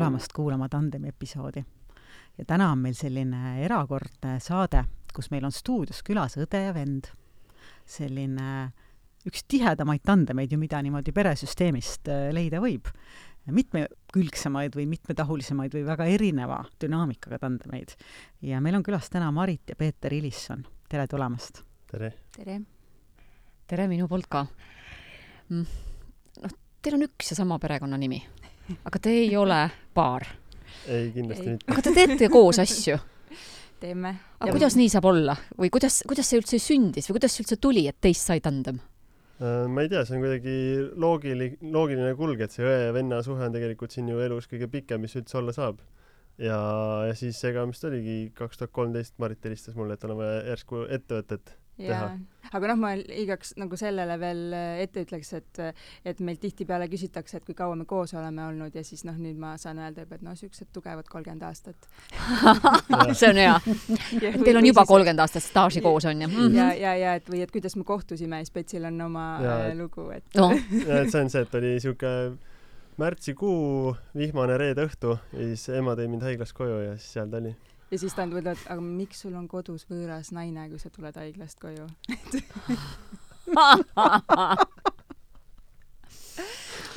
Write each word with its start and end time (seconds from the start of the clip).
tulemast 0.00 0.32
kuulama 0.32 0.68
Tandemi 0.68 1.08
episoodi. 1.08 1.64
ja 2.38 2.44
täna 2.44 2.70
on 2.72 2.78
meil 2.78 2.94
selline 2.96 3.60
erakordne 3.64 4.38
saade, 4.40 4.84
kus 5.12 5.28
meil 5.30 5.44
on 5.44 5.52
stuudios 5.52 6.00
külas 6.06 6.38
õde 6.40 6.62
ja 6.64 6.72
vend. 6.74 7.10
selline 7.84 8.70
üks 9.28 9.44
tihedamaid 9.44 10.00
tandemeid 10.06 10.52
ju, 10.52 10.58
mida 10.58 10.80
niimoodi 10.80 11.12
peresüsteemist 11.12 12.08
äh, 12.08 12.30
leida 12.32 12.62
võib. 12.64 12.88
mitmekülgsemaid 13.50 14.76
või 14.76 14.86
mitmetahulisemaid 14.86 15.74
või 15.74 15.84
väga 15.84 16.06
erineva 16.06 16.64
dünaamikaga 16.80 17.38
tandemeid. 17.38 17.92
ja 18.40 18.60
meil 18.60 18.80
on 18.80 18.82
külas 18.82 19.10
täna 19.10 19.30
Marit 19.30 19.68
ja 19.68 19.76
Peeter 19.76 20.14
Ilisson. 20.14 20.64
tere 20.88 21.06
tulemast! 21.06 21.60
tere! 21.92 22.14
tere! 22.36 22.60
tere 23.66 23.88
minu 23.88 24.08
poolt 24.08 24.32
ka! 24.32 24.46
Mm, 25.50 25.66
noh, 26.40 26.60
teil 26.80 26.96
on 26.96 27.10
üks 27.10 27.34
ja 27.34 27.42
sama 27.44 27.58
perekonnanimi, 27.58 28.24
aga 28.84 29.02
te 29.02 29.14
ei 29.22 29.36
ole 29.36 29.62
paar. 29.94 30.26
ei, 30.86 31.10
kindlasti 31.14 31.46
ei. 31.46 31.56
mitte. 31.56 31.72
aga 31.72 31.86
te 31.86 31.94
teete 31.96 32.28
koos 32.32 32.60
asju 32.62 32.98
teeme. 33.80 34.14
aga 34.38 34.50
ja 34.50 34.54
kuidas 34.56 34.76
nii 34.78 34.90
saab 34.92 35.08
olla 35.10 35.36
või 35.58 35.72
kuidas, 35.72 36.02
kuidas 36.08 36.30
see 36.30 36.40
üldse 36.40 36.60
sündis 36.62 37.08
või 37.08 37.18
kuidas 37.18 37.36
see 37.36 37.44
üldse 37.44 37.60
tuli, 37.60 37.86
et 37.90 37.98
teist 38.00 38.28
sai 38.28 38.42
tandem? 38.44 38.80
Äh, 39.40 39.64
ma 39.72 39.84
ei 39.84 39.88
tea, 39.92 40.02
see 40.04 40.18
on 40.18 40.24
kuidagi 40.24 40.56
loogili-, 41.00 41.54
loogiline 41.64 42.12
kulg, 42.18 42.42
et 42.44 42.52
see 42.52 42.66
õe 42.66 42.76
ja 42.88 42.92
venna 42.96 43.22
suhe 43.24 43.46
on 43.46 43.56
tegelikult 43.56 43.94
siin 43.94 44.10
ju 44.12 44.20
elus 44.20 44.50
kõige 44.50 44.68
pikem, 44.72 45.00
mis 45.06 45.16
üldse 45.16 45.40
olla 45.40 45.54
saab. 45.56 45.80
ja, 46.40 46.58
ja 47.08 47.16
siis 47.16 47.40
ega, 47.48 47.64
mis 47.68 47.80
ta 47.80 47.88
oligi, 47.88 48.18
kaks 48.36 48.60
tuhat 48.60 48.74
kolmteist 48.76 49.16
Marit 49.20 49.44
helistas 49.48 49.76
mulle, 49.76 49.96
et 49.96 50.04
on 50.04 50.18
vaja 50.20 50.42
järsku 50.52 50.84
ettevõtet 50.88 51.54
teha. 51.86 52.10
aga 52.50 52.70
noh, 52.72 52.78
ma 52.80 52.92
igaks 52.96 53.52
nagu 53.60 53.78
sellele 53.78 54.16
veel 54.20 54.40
äh, 54.56 54.82
ette 54.84 55.04
ütleks, 55.04 55.32
et, 55.38 55.60
et 56.04 56.20
meil 56.24 56.40
tihtipeale 56.42 56.88
küsitakse, 56.90 57.38
et 57.38 57.46
kui 57.46 57.56
kaua 57.58 57.76
me 57.78 57.86
koos 57.88 58.14
oleme 58.18 58.44
olnud 58.48 58.74
ja 58.74 58.84
siis 58.86 59.04
noh, 59.06 59.16
nüüd 59.20 59.38
ma 59.40 59.54
saan 59.60 59.80
öelda 59.82 60.04
juba, 60.06 60.18
et 60.18 60.26
noh, 60.26 60.36
siuksed 60.38 60.70
tugevad 60.74 61.08
kolmkümmend 61.10 61.46
aastat 61.46 61.88
see 63.20 63.30
on 63.30 63.40
hea. 63.40 63.56
Teil 64.44 64.60
on 64.60 64.70
juba 64.70 64.86
kolmkümmend 64.88 65.24
aastat 65.26 65.46
staaži 65.46 65.84
koos 65.84 66.08
on 66.10 66.22
ju 66.22 66.28
mm? 66.28 66.36
-hmm. 66.36 66.56
ja, 66.58 66.72
ja, 66.74 66.94
ja 66.96 67.16
et 67.20 67.30
või 67.30 67.44
et 67.44 67.54
kuidas 67.54 67.76
me 67.76 67.84
kohtusime, 67.84 68.44
Spetsil 68.44 68.84
on 68.84 69.00
oma 69.00 69.26
ja, 69.42 69.58
et, 69.68 69.78
lugu, 69.78 70.10
et 70.10 70.24
no. 70.36 70.50
ja 70.86 71.02
et 71.02 71.12
see 71.12 71.22
on 71.22 71.30
see, 71.30 71.42
et 71.42 71.54
oli 71.54 71.74
siuke 71.80 72.14
märtsikuu 73.00 73.96
vihmane 74.16 74.58
reede 74.60 74.84
õhtu 74.88 75.16
ja 75.32 75.48
siis 75.52 75.68
ema 75.78 75.94
tõi 75.96 76.08
mind 76.10 76.26
haiglast 76.26 76.56
koju 76.56 76.80
ja 76.84 76.96
siis 76.98 77.14
seal 77.16 77.30
ta 77.30 77.40
oli 77.40 77.54
ja 77.90 77.98
siis 77.98 78.14
ta 78.14 78.26
ütleb, 78.26 78.46
et 78.54 78.66
aga 78.70 78.82
miks 78.84 79.24
sul 79.24 79.34
on 79.38 79.48
kodus 79.50 79.86
võõras 79.90 80.30
naine, 80.36 80.68
kui 80.70 80.78
sa 80.82 80.90
tuled 80.94 81.16
haiglast 81.20 81.60
koju? 81.62 81.88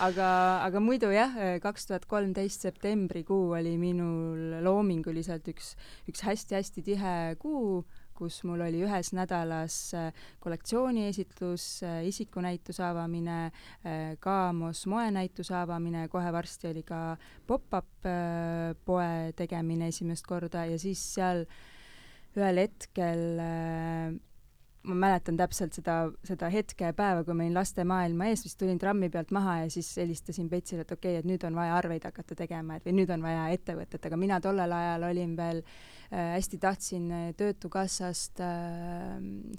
Aga, 0.03 0.27
aga 0.65 0.79
muidu 0.83 1.11
jah, 1.13 1.31
kaks 1.63 1.85
tuhat 1.87 2.05
kolmteist 2.09 2.65
septembrikuu 2.65 3.53
oli 3.55 3.77
minul 3.79 4.57
loominguliselt 4.65 5.47
üks, 5.53 5.75
üks 6.09 6.23
hästi-hästi 6.25 6.83
tihe 6.83 7.13
kuu 7.39 7.83
kus 8.23 8.39
mul 8.47 8.63
oli 8.63 8.83
ühes 8.85 9.11
nädalas 9.15 9.75
äh, 9.97 10.25
kollektsiooniesitlus, 10.43 11.65
äh, 11.83 11.99
isikunäituse 12.07 12.85
avamine, 12.87 13.39
äh, 13.83 14.15
Kaamos 14.23 14.85
moenäituse 14.87 15.55
avamine, 15.59 16.07
kohe 16.11 16.31
varsti 16.33 16.71
oli 16.71 16.83
ka 16.87 17.03
pop-up 17.47 17.89
poe 18.85 19.31
tegemine 19.35 19.87
esimest 19.91 20.27
korda 20.27 20.65
ja 20.67 20.79
siis 20.79 21.01
seal 21.15 21.45
ühel 22.35 22.59
hetkel 22.63 23.21
ma 24.83 24.97
mäletan 24.99 25.37
täpselt 25.39 25.75
seda, 25.77 25.95
seda 26.27 26.49
hetke 26.51 26.89
ja 26.89 26.95
päeva, 26.97 27.23
kui 27.23 27.35
ma 27.37 27.45
olin 27.45 27.55
lastemaailma 27.55 28.27
ees, 28.31 28.43
siis 28.43 28.57
tulin 28.59 28.79
trammi 28.81 29.07
pealt 29.13 29.31
maha 29.31 29.61
ja 29.63 29.69
siis 29.71 29.93
helistasin 30.01 30.49
Petsile, 30.51 30.83
et 30.83 30.91
okei 30.91 31.13
okay,, 31.15 31.23
et 31.23 31.29
nüüd 31.29 31.45
on 31.47 31.55
vaja 31.55 31.77
arveid 31.77 32.03
hakata 32.09 32.35
tegema, 32.43 32.75
et 32.75 32.87
või 32.87 32.97
nüüd 32.99 33.13
on 33.15 33.23
vaja 33.23 33.47
ettevõtet, 33.55 34.09
aga 34.09 34.19
mina 34.19 34.41
tollel 34.43 34.75
ajal 34.75 35.07
olin 35.07 35.37
veel 35.39 35.63
äh, 35.63 36.02
hästi 36.13 36.57
tahtsin 36.61 37.11
äh, 37.11 37.33
Töötukassast 37.37 38.39
äh, 38.39 38.47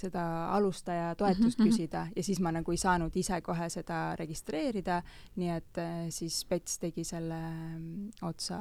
seda 0.00 0.25
alustaja 0.54 1.15
toetust 1.15 1.59
-hmm. 1.59 1.66
küsida 1.66 2.06
ja 2.16 2.22
siis 2.22 2.41
ma 2.41 2.53
nagu 2.53 2.70
ei 2.70 2.76
saanud 2.76 3.16
ise 3.16 3.41
kohe 3.41 3.69
seda 3.69 4.16
registreerida, 4.16 5.03
nii 5.37 5.50
et 5.50 5.78
äh, 5.78 6.06
siis 6.10 6.44
Pets 6.44 6.78
tegi 6.78 7.04
selle 7.04 7.41
äh, 7.44 8.28
otsa 8.28 8.59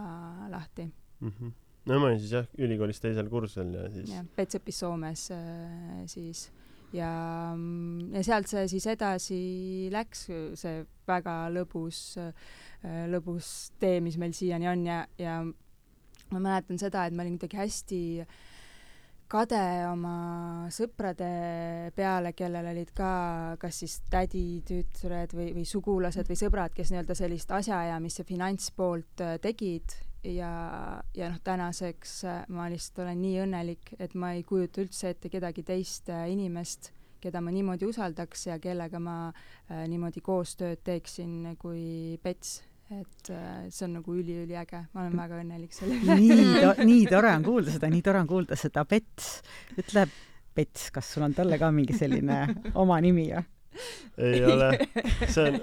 lahti 0.50 0.92
mm. 1.20 1.32
-hmm 1.40 1.52
no 1.86 2.00
ma 2.00 2.06
olin 2.06 2.20
siis 2.20 2.32
jah, 2.32 2.46
ülikoolis 2.58 3.00
teisel 3.00 3.30
kursusel 3.30 3.74
ja 3.74 3.90
siis. 3.92 4.10
jah, 4.10 4.26
Pets 4.36 4.56
õppis 4.56 4.80
Soomes 4.80 5.32
äh, 5.32 6.04
siis 6.06 6.52
ja, 6.94 7.10
mm, 7.56 8.14
ja 8.14 8.24
sealt 8.24 8.48
see 8.48 8.68
siis 8.68 8.88
edasi 8.88 9.90
läks, 9.92 10.28
see 10.60 10.86
väga 11.08 11.50
lõbus 11.54 12.18
äh,, 12.22 12.32
lõbus 13.12 13.72
tee, 13.80 14.00
mis 14.04 14.18
meil 14.18 14.34
siiani 14.34 14.68
on 14.68 14.86
ja, 14.86 15.06
ja 15.18 15.42
ma 16.34 16.42
mäletan 16.42 16.82
seda, 16.82 17.06
et 17.06 17.16
ma 17.16 17.24
olin 17.24 17.38
kuidagi 17.38 17.62
hästi 17.62 18.02
kade 19.34 19.62
oma 19.90 20.68
sõprade 20.74 21.28
peale, 21.98 22.34
kellel 22.38 22.70
olid 22.70 22.92
ka 22.94 23.12
kas 23.62 23.82
siis 23.82 24.00
täditütred 24.14 25.34
või, 25.34 25.52
või 25.58 25.66
sugulased 25.66 26.30
või 26.30 26.38
sõbrad, 26.38 26.74
kes 26.76 26.94
nii-öelda 26.94 27.18
sellist 27.18 27.54
asjaajamist 27.56 28.22
ja 28.22 28.28
finantspoolt 28.30 29.24
äh, 29.26 29.38
tegid. 29.42 29.96
Ja, 30.24 30.50
ja 31.18 31.28
noh, 31.34 31.40
tänaseks 31.44 32.20
äh, 32.30 32.44
ma 32.54 32.70
lihtsalt 32.72 33.02
olen 33.04 33.24
nii 33.26 33.40
õnnelik, 33.44 33.96
et 34.00 34.14
ma 34.16 34.36
ei 34.38 34.44
kujuta 34.48 34.84
üldse 34.86 35.12
ette 35.12 35.32
kedagi 35.34 35.66
teist 35.68 36.14
äh, 36.14 36.28
inimest, 36.32 36.94
keda 37.24 37.42
ma 37.42 37.52
niimoodi 37.52 37.88
usaldaks 37.90 38.48
ja 38.52 38.60
kellega 38.62 39.02
ma 39.04 39.18
äh, 39.32 39.84
niimoodi 39.90 40.24
koostööd 40.24 40.84
teeksin 40.86 41.56
kui 41.60 42.22
Pets 42.24 42.62
et 43.02 43.32
äh, 43.34 43.64
see 43.74 43.88
on 43.88 43.98
nagu 44.00 44.18
üliüliäge, 44.18 44.84
ma 44.94 45.06
olen 45.06 45.18
väga 45.18 45.40
õnnelik 45.42 45.74
selle 45.76 45.98
üle. 46.00 46.20
nii 46.20 46.60
to-, 46.62 46.76
nii 46.90 47.08
tore 47.12 47.34
on 47.38 47.48
kuulda 47.48 47.74
seda, 47.76 47.90
nii 47.94 48.06
tore 48.06 48.22
on 48.24 48.30
kuulda 48.30 48.60
seda, 48.60 48.86
Pets. 48.90 49.34
ütle, 49.80 50.06
Pets, 50.54 50.90
kas 50.94 51.10
sul 51.16 51.26
on 51.26 51.34
talle 51.38 51.58
ka 51.62 51.72
mingi 51.74 51.98
selline 51.98 52.44
oma 52.84 53.00
nimi 53.04 53.30
või? 53.32 53.44
Ei 54.18 54.44
ole, 54.46 54.70
see 55.28 55.50
on, 55.50 55.60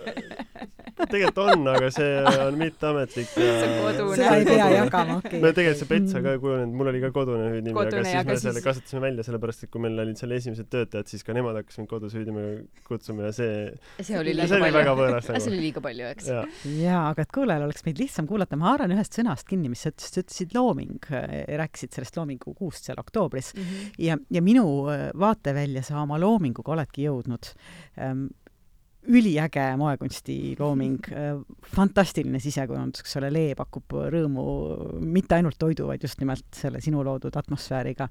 tegelikult 1.00 1.38
on, 1.44 1.66
aga 1.70 1.90
see 1.94 2.08
on 2.44 2.58
mitteametlik 2.60 3.30
ja 3.38 3.52
see 3.60 3.68
on 3.68 3.76
kodune. 3.86 4.18
seda 4.18 4.36
ei 4.36 4.46
pea 4.48 4.68
jagama, 4.74 5.18
okei. 5.20 5.30
Okay.. 5.30 5.42
no 5.44 5.52
tegelikult 5.56 5.82
see 5.82 5.90
Pets 5.90 6.16
on 6.18 6.26
ka 6.26 6.34
kujunenud, 6.42 6.76
mul 6.80 6.92
oli 6.92 7.02
ka 7.04 7.12
kodune 7.14 7.48
hüüdnimi, 7.54 7.84
aga 7.84 8.02
siis 8.04 8.28
me 8.28 8.38
selle 8.44 8.64
kasvatasime 8.64 9.04
välja, 9.06 9.26
sellepärast 9.26 9.66
et 9.66 9.72
kui 9.72 9.84
meil 9.84 10.04
olid 10.04 10.20
seal 10.20 10.34
esimesed 10.36 10.70
töötajad, 10.72 11.10
siis 11.10 11.26
ka 11.26 11.36
nemad 11.36 11.58
hakkasid 11.60 11.84
mind 11.84 11.92
kodus 11.92 12.16
hüüdnimega 12.18 12.84
kutsuma 12.88 13.28
ja 13.28 13.34
see 13.36 13.54
see 14.02 14.18
oli 14.20 14.34
liiga 14.36 14.48
see 14.50 14.60
võõras 14.88 15.30
nagu. 15.30 15.44
see 15.44 15.52
oli 15.52 15.62
liiga 15.66 15.84
palju, 15.84 16.10
eks. 16.14 16.30
jaa, 16.80 17.04
aga 17.12 17.24
et 17.24 17.32
kuulajal 17.34 17.66
oleks 17.68 17.86
meid 17.86 18.02
lihtsam 18.02 18.28
kuulata, 18.30 18.58
ma 18.60 18.72
haaran 18.72 18.94
ühest 18.96 19.16
sõnast 19.18 19.48
kinni, 19.48 19.70
mis 19.72 19.84
sa 19.84 19.92
ütlesid, 19.94 20.16
sa 20.16 20.24
ütlesid 20.24 20.56
looming, 20.56 21.10
rääkisid 21.60 21.96
sellest 21.96 22.18
loomingu 22.18 22.54
kuust 22.58 22.88
seal 22.88 23.00
oktoobris. 23.00 23.52
Mm 23.56 23.62
-hmm. 23.62 23.92
ja, 24.06 24.18
ja 24.30 24.42
minu 24.44 24.66
vaatevälja 25.18 25.82
sa 25.86 26.00
oma 26.02 26.18
loominguga 26.20 26.74
oledki 26.76 27.06
jõudnud 27.06 27.52
üliäge 29.08 29.64
moekunsti 29.80 30.56
looming, 30.58 31.00
äh, 31.12 31.40
fantastiline 31.74 32.40
sisekujundus, 32.42 33.04
eks 33.04 33.16
ole, 33.20 33.30
lee 33.32 33.52
pakub 33.58 33.96
rõõmu 34.12 34.44
mitte 35.00 35.38
ainult 35.38 35.58
toidu, 35.60 35.88
vaid 35.88 36.04
just 36.04 36.20
nimelt 36.20 36.48
selle 36.56 36.82
sinu 36.84 37.04
loodud 37.06 37.36
atmosfääriga. 37.36 38.08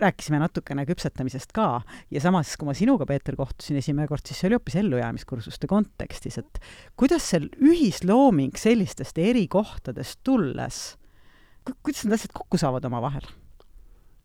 rääkisime 0.00 0.38
natukene 0.38 0.86
küpsetamisest 0.86 1.50
ka 1.52 1.82
ja 2.10 2.20
samas, 2.22 2.54
kui 2.56 2.64
ma 2.64 2.72
sinuga, 2.74 3.04
Peeter, 3.06 3.36
kohtusin 3.36 3.76
esimene 3.76 4.06
kord, 4.08 4.22
siis 4.24 4.38
see 4.38 4.48
oli 4.48 4.56
hoopis 4.56 4.76
ellujäämiskursuste 4.80 5.66
kontekstis, 5.66 6.38
et 6.38 6.60
kuidas 6.96 7.26
see 7.28 7.50
ühislooming 7.58 8.56
sellistest 8.56 9.18
eri 9.18 9.46
kohtadest 9.50 10.22
tulles, 10.24 10.96
kuidas 11.82 12.06
need 12.06 12.16
asjad 12.16 12.32
kokku 12.32 12.56
saavad 12.56 12.86
omavahel? 12.86 13.26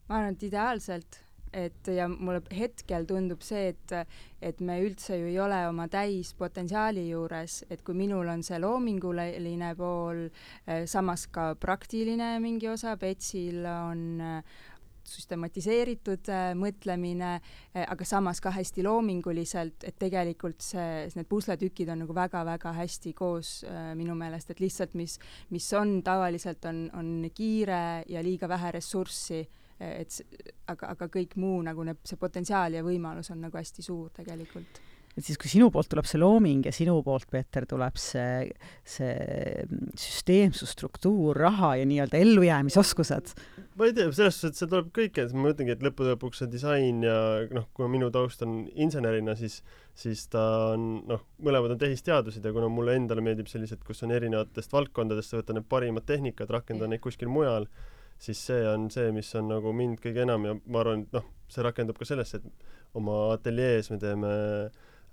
ma 0.07 0.21
arvan, 0.21 0.37
et 0.37 0.47
ideaalselt 0.47 1.24
et 1.55 1.89
ja 1.95 2.07
mulle 2.11 2.41
hetkel 2.55 3.07
tundub 3.07 3.43
see, 3.45 3.71
et, 3.73 3.95
et 4.43 4.61
me 4.65 4.77
üldse 4.83 5.17
ju 5.19 5.29
ei 5.31 5.39
ole 5.39 5.61
oma 5.69 5.87
täispotentsiaali 5.91 7.07
juures, 7.09 7.63
et 7.69 7.83
kui 7.85 7.97
minul 7.97 8.29
on 8.31 8.43
see 8.45 8.59
loominguline 8.61 9.73
pool, 9.79 10.25
eh, 10.67 10.85
samas 10.89 11.27
ka 11.31 11.53
praktiline 11.59 12.35
mingi 12.43 12.69
osa, 12.71 12.97
Betsil 12.99 13.63
on 13.65 14.07
eh, 14.21 14.63
süstematiseeritud 15.09 16.29
äh, 16.33 16.51
mõtlemine 16.57 17.35
äh,, 17.37 17.83
aga 17.85 18.07
samas 18.07 18.41
ka 18.43 18.51
hästi 18.55 18.85
loominguliselt, 18.85 19.85
et 19.87 19.97
tegelikult 20.01 20.63
see, 20.65 21.05
need 21.15 21.29
pusletükid 21.29 21.91
on 21.93 22.03
nagu 22.03 22.15
väga-väga 22.17 22.73
hästi 22.79 23.13
koos 23.17 23.57
äh, 23.69 23.91
minu 23.97 24.17
meelest, 24.17 24.51
et 24.51 24.63
lihtsalt 24.63 24.95
mis, 24.97 25.19
mis 25.53 25.67
on 25.77 25.99
tavaliselt, 26.05 26.65
on, 26.69 26.87
on 26.97 27.29
kiire 27.35 28.03
ja 28.09 28.25
liiga 28.25 28.49
vähe 28.51 28.75
ressurssi 28.79 29.45
et 29.79 30.19
aga, 30.71 30.93
aga 30.93 31.07
kõik 31.11 31.35
muu 31.41 31.61
nagu 31.65 31.83
need, 31.83 31.99
see 32.07 32.19
potentsiaal 32.19 32.77
ja 32.77 32.83
võimalus 32.85 33.31
on 33.33 33.41
nagu 33.43 33.57
hästi 33.59 33.83
suur 33.85 34.11
tegelikult 34.15 34.83
et 35.15 35.23
siis, 35.23 35.37
kui 35.39 35.49
sinu 35.51 35.69
poolt 35.71 35.87
tuleb 35.91 36.07
see 36.07 36.19
looming 36.19 36.65
ja 36.67 36.73
sinu 36.75 36.97
poolt, 37.03 37.27
Peeter, 37.31 37.65
tuleb 37.69 37.95
see, 37.99 38.49
see 38.87 39.63
süsteemsus, 39.99 40.73
struktuur, 40.75 41.37
raha 41.39 41.75
ja 41.79 41.85
nii-öelda 41.87 42.19
ellujäämisoskused. 42.19 43.31
ma 43.79 43.87
ei 43.87 43.95
tea, 43.95 44.09
selles 44.15 44.39
suhtes, 44.41 44.57
et 44.57 44.59
see 44.59 44.71
tuleb 44.71 44.91
kõike, 44.95 45.27
ma 45.35 45.53
ütlengi, 45.53 45.75
et 45.75 45.87
lõppude 45.87 46.15
lõpuks 46.15 46.43
see 46.43 46.51
disain 46.51 47.01
ja 47.03 47.17
noh, 47.55 47.69
kuna 47.75 47.89
minu 47.91 48.11
taust 48.11 48.43
on 48.45 48.65
insenerina, 48.71 49.37
siis, 49.39 49.61
siis 49.95 50.27
ta 50.31 50.43
on 50.73 51.05
noh, 51.07 51.23
mõlemad 51.43 51.77
on 51.77 51.83
tehisteadused 51.85 52.43
ja 52.43 52.55
kuna 52.55 52.69
mulle 52.71 52.97
endale 52.99 53.23
meeldib 53.23 53.51
sellised, 53.51 53.83
kus 53.87 54.03
on 54.03 54.11
erinevatest 54.15 54.75
valdkondadest, 54.75 55.37
võtta 55.39 55.55
need 55.55 55.67
parimad 55.71 56.07
tehnikad, 56.07 56.51
rakendada 56.51 56.91
neid 56.91 57.03
kuskil 57.03 57.31
mujal, 57.31 57.69
siis 58.21 58.41
see 58.47 58.65
on 58.69 58.89
see, 58.93 59.11
mis 59.15 59.29
on 59.35 59.49
nagu 59.51 59.73
mind 59.75 60.01
kõige 60.03 60.23
enam 60.25 60.47
ja 60.47 60.55
ma 60.65 60.81
arvan, 60.81 61.05
et 61.05 61.15
noh, 61.15 61.25
see 61.51 61.63
rakendub 61.65 61.97
ka 61.99 62.07
sellesse, 62.07 62.41
et 62.41 62.97
oma 62.97 63.17
ateljees 63.35 63.91
me 63.91 63.99
teeme 64.01 64.33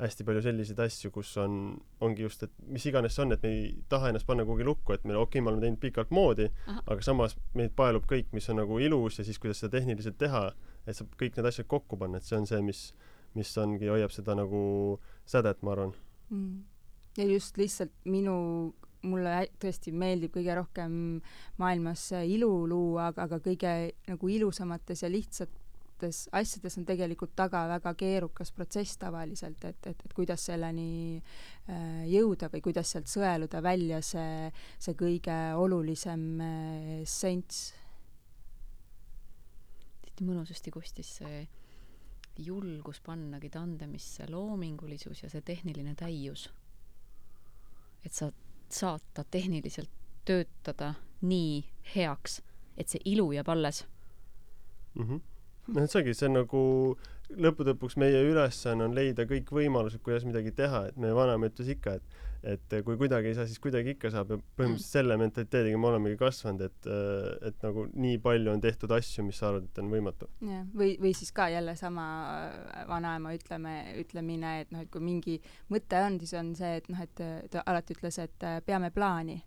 hästi 0.03 0.25
palju 0.27 0.43
selliseid 0.43 0.81
asju, 0.83 1.11
kus 1.15 1.31
on, 1.43 1.57
ongi 2.03 2.25
just, 2.25 2.43
et 2.47 2.53
mis 2.73 2.85
iganes 2.89 3.15
see 3.15 3.25
on, 3.25 3.35
et 3.35 3.45
me 3.45 3.51
ei 3.53 3.67
taha 3.93 4.11
ennast 4.11 4.27
panna 4.27 4.47
kuhugi 4.49 4.67
lukku, 4.67 4.95
et 4.97 5.05
me 5.05 5.15
okei 5.15 5.39
okay,, 5.39 5.45
me 5.45 5.53
oleme 5.53 5.67
teinud 5.67 5.81
pikalt 5.83 6.11
moodi, 6.15 6.49
aga 6.81 6.99
samas 7.05 7.37
meid 7.59 7.75
paelub 7.79 8.07
kõik, 8.11 8.33
mis 8.35 8.49
on 8.51 8.59
nagu 8.63 8.81
ilus 8.83 9.21
ja 9.21 9.27
siis, 9.27 9.39
kuidas 9.43 9.63
seda 9.63 9.77
tehniliselt 9.77 10.19
teha, 10.19 10.49
et 10.87 10.99
saab 10.99 11.13
kõik 11.21 11.39
need 11.39 11.51
asjad 11.53 11.69
kokku 11.71 11.99
panna, 12.01 12.19
et 12.19 12.27
see 12.27 12.39
on 12.41 12.49
see, 12.51 12.63
mis, 12.67 12.83
mis 13.39 13.53
ongi, 13.63 13.91
hoiab 13.93 14.15
seda 14.15 14.37
nagu 14.39 14.63
sädet, 15.29 15.63
ma 15.63 15.77
arvan. 15.77 15.95
Mm.. 16.33 16.63
ja 17.19 17.29
just 17.29 17.59
lihtsalt 17.61 17.93
minu 18.09 18.35
mulle 19.09 19.47
tõesti 19.63 19.93
meeldib 19.95 20.33
kõige 20.37 20.55
rohkem 20.57 20.95
maailmas 21.61 22.09
ilu 22.23 22.53
luua, 22.71 23.11
aga, 23.11 23.27
aga 23.27 23.41
kõige 23.43 23.73
nagu 24.09 24.31
ilusamates 24.31 25.03
ja 25.03 25.11
lihtsates 25.11 26.25
asjades 26.35 26.79
on 26.79 26.87
tegelikult 26.87 27.35
taga 27.39 27.65
väga 27.71 27.95
keerukas 27.99 28.53
protsess 28.55 28.99
tavaliselt, 29.03 29.65
et, 29.69 29.87
et, 29.91 30.05
et 30.07 30.15
kuidas 30.17 30.47
selleni 30.51 31.19
äh, 31.19 32.03
jõuda 32.11 32.51
või 32.53 32.63
kuidas 32.65 32.95
sealt 32.95 33.11
sõeluda 33.11 33.63
välja 33.63 34.03
see, 34.07 34.51
see 34.83 34.99
kõige 34.99 35.39
olulisem 35.59 36.29
äh, 36.41 36.93
essents. 37.03 37.73
tihti 40.03 40.29
mõnusasti 40.29 40.71
kustis 40.75 41.19
see 41.23 41.43
julgus 42.39 43.01
pannagi 43.05 43.51
tandemisse 43.53 44.27
loomingulisus 44.31 45.23
ja 45.23 45.31
see 45.31 45.43
tehniline 45.45 45.95
täius. 45.95 46.49
et 48.05 48.13
sa 48.13 48.33
saata 48.73 49.25
tehniliselt 49.31 49.91
töötada 50.25 50.95
nii 51.23 51.65
heaks, 51.95 52.41
et 52.77 52.89
see 52.89 53.03
ilu 53.05 53.33
jääb 53.33 53.49
alles 53.49 53.85
mm. 54.95 55.03
-hmm. 55.05 55.21
noh, 55.75 55.83
et 55.83 55.91
see 55.91 56.03
ongi, 56.03 56.15
see 56.15 56.29
on 56.29 56.39
nagu 56.41 56.63
lõppude 57.37 57.75
lõpuks 57.77 57.97
meie 58.01 58.21
ülesanne 58.27 58.89
on 58.89 58.97
leida 58.97 59.27
kõik 59.29 59.51
võimalused, 59.55 60.03
kuidas 60.05 60.27
midagi 60.29 60.53
teha, 60.57 60.87
et 60.91 61.01
meie 61.01 61.15
vanaema 61.17 61.51
ütles 61.51 61.73
ikka, 61.77 61.97
et 62.01 62.21
et 62.43 62.75
kui 62.83 62.97
kuidagi 62.99 63.31
ei 63.31 63.37
saa, 63.37 63.47
siis 63.47 63.61
kuidagi 63.63 63.95
ikka 63.95 64.11
saab 64.11 64.33
ja 64.35 64.39
põhimõtteliselt 64.59 64.97
selle 64.97 65.17
mentaliteediga 65.21 65.79
me 65.79 65.89
olemegi 65.93 66.19
kasvanud, 66.19 66.65
et, 66.67 66.89
et 67.49 67.63
nagu 67.63 67.85
nii 67.93 68.19
palju 68.25 68.51
on 68.51 68.63
tehtud 68.65 68.91
asju, 68.97 69.23
mis 69.27 69.39
sa 69.39 69.53
arvad, 69.53 69.69
et 69.69 69.79
on 69.79 69.93
võimatu. 69.93 70.29
jah, 70.49 70.65
või, 70.75 70.97
või 71.03 71.15
siis 71.15 71.31
ka 71.35 71.47
jälle 71.53 71.77
sama 71.79 72.09
äh, 72.33 72.83
vanaema 72.91 73.35
ütleme, 73.37 73.77
ütlemine, 74.03 74.57
et 74.65 74.75
noh, 74.75 74.83
et 74.83 74.91
kui 74.91 75.05
mingi 75.05 75.39
mõte 75.71 76.03
on, 76.03 76.19
siis 76.23 76.35
on 76.39 76.53
see, 76.59 76.75
et 76.83 76.91
noh, 76.91 77.07
et 77.07 77.25
ta 77.53 77.63
alati 77.63 77.95
ütles, 77.95 78.19
et 78.23 78.49
äh, 78.49 78.59
peame 78.67 78.91
plaani. 78.91 79.39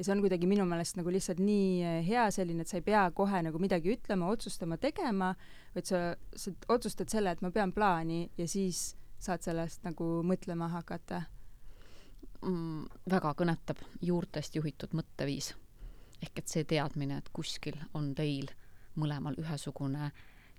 Ja 0.00 0.06
see 0.06 0.14
on 0.14 0.22
kuidagi 0.24 0.48
minu 0.48 0.64
meelest 0.64 0.96
nagu 0.96 1.12
lihtsalt 1.12 1.42
nii 1.44 1.84
äh, 1.84 1.96
hea 2.06 2.26
selline, 2.34 2.64
et 2.64 2.72
sa 2.72 2.80
ei 2.80 2.86
pea 2.86 3.04
kohe 3.14 3.44
nagu 3.46 3.62
midagi 3.62 3.94
ütlema, 3.94 4.30
otsustama, 4.32 4.80
tegema, 4.80 5.34
vaid 5.74 5.86
sa, 5.86 6.00
sa 6.36 6.52
otsustad 6.68 7.10
selle, 7.12 7.30
et 7.30 7.42
ma 7.42 7.50
pean 7.54 7.72
plaani 7.72 8.30
ja 8.38 8.46
siis 8.48 8.94
saad 9.20 9.44
sellest 9.44 9.84
nagu 9.84 10.06
mõtlema 10.26 10.70
hakata 10.72 11.22
mm, 12.42 12.86
väga 13.10 13.34
kõnetab 13.38 13.82
juurtest 14.02 14.56
juhitud 14.56 14.96
mõtteviis. 14.96 15.54
ehk 16.22 16.38
et 16.38 16.48
see 16.48 16.64
teadmine, 16.64 17.16
et 17.18 17.28
kuskil 17.32 17.78
on 17.94 18.14
teil 18.14 18.50
mõlemal 18.96 19.38
ühesugune 19.40 20.10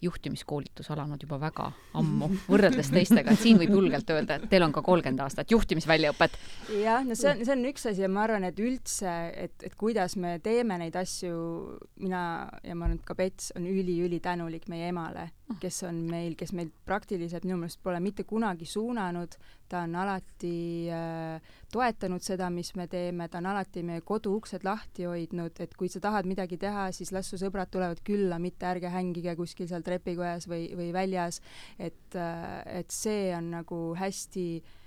juhtimiskoolitus 0.01 0.89
alanud 0.91 1.21
juba 1.21 1.37
väga 1.41 1.67
ammu, 1.99 2.29
võrreldes 2.49 2.89
teistega, 2.93 3.33
et 3.33 3.41
siin 3.41 3.59
võib 3.61 3.75
julgelt 3.75 4.09
öelda, 4.09 4.39
et 4.39 4.47
teil 4.49 4.65
on 4.65 4.73
ka 4.73 4.81
kolmkümmend 4.85 5.21
aastat 5.25 5.51
juhtimisväljaõpet. 5.53 6.37
jah, 6.81 7.05
no 7.05 7.17
see 7.17 7.29
on, 7.31 7.43
see 7.45 7.55
on 7.55 7.65
üks 7.69 7.85
asi 7.91 8.05
ja 8.05 8.09
ma 8.09 8.25
arvan, 8.25 8.47
et 8.49 8.59
üldse, 8.61 9.13
et, 9.45 9.55
et 9.67 9.75
kuidas 9.77 10.17
me 10.17 10.37
teeme 10.43 10.79
neid 10.81 10.97
asju, 10.97 11.35
mina 12.01 12.23
ja 12.63 12.75
ma 12.75 12.87
arvan, 12.87 12.97
et 12.97 13.05
ka 13.05 13.17
Pets 13.17 13.51
on 13.59 13.67
üli-ülitänulik 13.69 14.67
meie 14.71 14.89
emale, 14.89 15.29
kes 15.59 15.83
on 15.87 16.03
meil, 16.09 16.35
kes 16.39 16.53
meid 16.57 16.71
praktiliselt 16.87 17.45
minu 17.47 17.57
meelest 17.61 17.81
pole 17.83 17.99
mitte 18.03 18.23
kunagi 18.27 18.65
suunanud, 18.69 19.35
ta 19.71 19.83
on 19.87 19.95
alati 19.95 20.53
äh, 20.91 21.53
toetanud 21.71 22.23
seda, 22.23 22.49
mis 22.53 22.73
me 22.75 22.87
teeme, 22.91 23.27
ta 23.31 23.39
on 23.39 23.49
alati 23.51 23.83
meie 23.87 24.03
kodu 24.05 24.35
uksed 24.39 24.65
lahti 24.67 25.07
hoidnud, 25.09 25.61
et 25.63 25.75
kui 25.79 25.89
sa 25.91 26.01
tahad 26.03 26.29
midagi 26.29 26.59
teha, 26.61 26.89
siis 26.95 27.13
las 27.15 27.31
su 27.31 27.39
sõbrad 27.41 27.71
tulevad 27.71 28.03
külla, 28.07 28.39
mitte 28.39 28.67
ärge 28.67 28.91
hängige 28.91 29.35
kuskil 29.39 29.69
seal 29.71 29.85
trepikojas 29.85 30.47
või, 30.51 30.69
või 30.77 30.91
väljas, 30.95 31.41
et 31.79 32.19
äh,, 32.19 32.61
et 32.81 32.91
see 32.93 33.31
on 33.35 33.51
nagu 33.55 33.81
hästi 33.99 34.45
äh, 34.59 34.77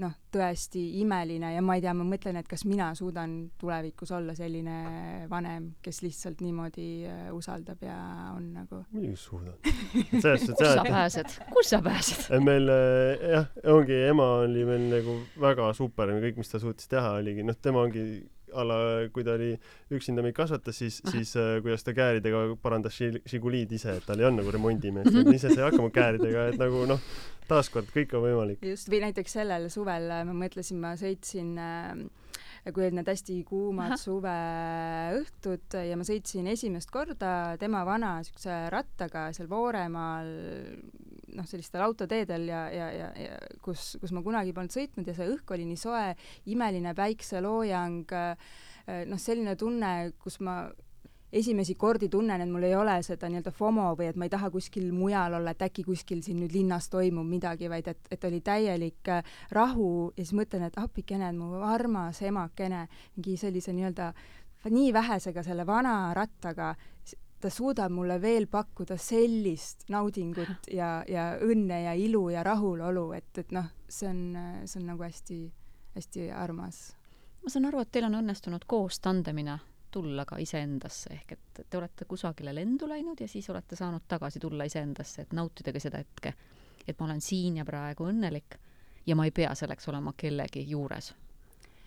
noh, 0.00 0.14
tõesti 0.32 0.82
imeline 1.00 1.52
ja 1.54 1.62
ma 1.64 1.76
ei 1.76 1.84
tea, 1.84 1.92
ma 1.96 2.06
mõtlen, 2.06 2.38
et 2.40 2.48
kas 2.48 2.64
mina 2.68 2.90
suudan 2.98 3.34
tulevikus 3.60 4.12
olla 4.16 4.34
selline 4.38 5.26
vanem, 5.30 5.70
kes 5.84 6.02
lihtsalt 6.04 6.42
niimoodi 6.44 6.88
äh, 7.10 7.22
usaldab 7.34 7.82
ja 7.84 7.98
on 8.34 8.50
nagu. 8.56 8.82
muidugi 8.94 9.20
suudad. 9.20 9.58
kus 10.10 10.58
sa 10.58 10.84
pääsed, 10.86 11.38
kus 11.52 11.72
sa 11.74 11.82
pääsed? 11.84 12.26
meil 12.44 12.72
äh, 12.72 13.30
jah, 13.36 13.48
ongi, 13.74 14.02
ema 14.10 14.28
oli 14.44 14.66
meil 14.68 14.90
nagu 14.94 15.20
väga 15.40 15.72
super, 15.76 16.14
kõik, 16.26 16.40
mis 16.40 16.52
ta 16.52 16.62
suutis 16.62 16.90
teha, 16.90 17.16
oligi 17.20 17.46
noh, 17.46 17.58
tema 17.60 17.84
ongi 17.84 18.06
a 18.52 18.64
la 18.66 18.78
kui 19.14 19.24
ta 19.26 19.34
oli 19.38 19.52
üksinda 19.96 20.24
meid 20.24 20.36
kasvatas, 20.36 20.78
siis, 20.82 21.00
siis 21.10 21.34
äh, 21.38 21.58
kuidas 21.64 21.84
ta 21.86 21.94
kääridega 21.96 22.56
parandas 22.62 22.98
Žiguliid 23.00 23.72
ise, 23.76 23.98
et 24.00 24.06
tal 24.08 24.20
ei 24.20 24.28
olnud 24.28 24.44
nagu 24.44 24.54
remondimeest, 24.56 25.20
et 25.22 25.32
ise 25.38 25.52
sai 25.52 25.66
hakkama 25.66 25.92
kääridega, 25.94 26.48
et 26.52 26.60
nagu 26.60 26.84
noh, 26.90 27.02
taaskord 27.50 27.90
kõik 27.94 28.14
on 28.16 28.26
võimalik. 28.26 28.64
just, 28.72 28.90
või 28.92 29.02
näiteks 29.06 29.38
sellel 29.40 29.68
suvel 29.72 30.10
äh, 30.10 30.24
ma 30.28 30.36
mõtlesin, 30.44 30.80
ma 30.82 30.94
sõitsin 31.00 31.54
äh, 31.60 31.94
kui 32.68 32.84
olid 32.84 32.98
need 32.98 33.08
hästi 33.08 33.38
kuumad 33.48 33.96
suveõhtud 34.00 35.78
ja 35.88 35.96
ma 35.96 36.06
sõitsin 36.06 36.50
esimest 36.52 36.92
korda 36.92 37.56
tema 37.60 37.84
vana 37.88 38.18
siukse 38.26 38.66
rattaga 38.72 39.30
seal 39.36 39.48
Vooremaal 39.50 40.28
noh, 41.36 41.46
sellistel 41.48 41.84
autoteedel 41.84 42.48
ja, 42.50 42.64
ja, 42.74 42.90
ja, 42.92 43.08
ja 43.16 43.38
kus, 43.64 43.94
kus 44.02 44.12
ma 44.16 44.22
kunagi 44.24 44.54
polnud 44.56 44.74
sõitnud 44.74 45.08
ja 45.08 45.16
see 45.16 45.30
õhk 45.34 45.54
oli 45.54 45.66
nii 45.68 45.80
soe, 45.80 46.04
imeline 46.52 46.94
päikseloojang, 46.98 48.14
noh, 49.10 49.20
selline 49.20 49.56
tunne, 49.60 49.92
kus 50.20 50.40
ma 50.44 50.62
esimesi 51.32 51.74
kordi 51.74 52.08
tunnen, 52.08 52.40
et 52.40 52.50
mul 52.50 52.66
ei 52.66 52.74
ole 52.74 52.96
seda 53.06 53.28
nii-öelda 53.30 53.52
FOMO 53.54 53.92
või 53.98 54.10
et 54.10 54.18
ma 54.18 54.26
ei 54.26 54.32
taha 54.32 54.50
kuskil 54.50 54.90
mujal 54.94 55.36
olla, 55.38 55.54
et 55.54 55.62
äkki 55.62 55.84
kuskil 55.86 56.22
siin 56.26 56.40
nüüd 56.42 56.54
linnas 56.54 56.90
toimub 56.90 57.26
midagi, 57.26 57.70
vaid 57.70 57.90
et, 57.92 58.10
et 58.10 58.24
oli 58.26 58.40
täielik 58.44 59.10
äh, 59.12 59.22
rahu 59.54 60.10
ja 60.16 60.24
siis 60.24 60.34
mõtlen, 60.36 60.66
et 60.66 60.78
appikene, 60.80 61.30
mu 61.36 61.62
armas 61.66 62.22
emakene, 62.26 62.86
mingi 63.16 63.36
sellise 63.40 63.74
nii-öelda 63.76 64.12
nii 64.70 64.92
vähesega 64.92 65.44
selle 65.46 65.66
vana 65.66 66.12
rattaga, 66.14 66.74
ta 67.40 67.48
suudab 67.50 67.92
mulle 67.94 68.18
veel 68.20 68.46
pakkuda 68.50 68.98
sellist 69.00 69.86
naudingut 69.88 70.68
ja, 70.72 71.00
ja 71.08 71.32
õnne 71.40 71.84
ja 71.86 71.94
ilu 71.96 72.26
ja 72.34 72.42
rahulolu, 72.44 73.10
et, 73.16 73.30
et 73.38 73.54
noh, 73.56 73.70
see 73.88 74.10
on, 74.10 74.22
see 74.66 74.82
on 74.82 74.90
nagu 74.92 75.06
hästi, 75.06 75.40
hästi 75.96 76.30
armas. 76.36 76.90
ma 77.40 77.48
saan 77.48 77.70
aru, 77.70 77.80
et 77.80 77.92
teil 77.92 78.10
on 78.10 78.18
õnnestunud 78.20 78.66
koos 78.68 79.00
tandemina 79.00 79.56
tulla 79.90 80.24
ka 80.24 80.38
iseendasse, 80.38 81.12
ehk 81.14 81.32
et 81.32 81.60
te 81.70 81.78
olete 81.78 82.04
kusagile 82.04 82.54
lendu 82.54 82.88
läinud 82.88 83.20
ja 83.20 83.28
siis 83.28 83.50
olete 83.50 83.76
saanud 83.76 84.06
tagasi 84.08 84.40
tulla 84.40 84.64
iseendasse, 84.64 85.22
et 85.22 85.32
nautidagi 85.32 85.80
seda 85.80 85.98
hetke. 85.98 86.34
et 86.88 86.98
ma 86.98 87.06
olen 87.06 87.20
siin 87.20 87.56
ja 87.56 87.64
praegu 87.64 88.06
õnnelik 88.08 88.56
ja 89.06 89.16
ma 89.16 89.24
ei 89.24 89.30
pea 89.30 89.54
selleks 89.54 89.88
olema 89.88 90.12
kellegi 90.16 90.64
juures, 90.70 91.14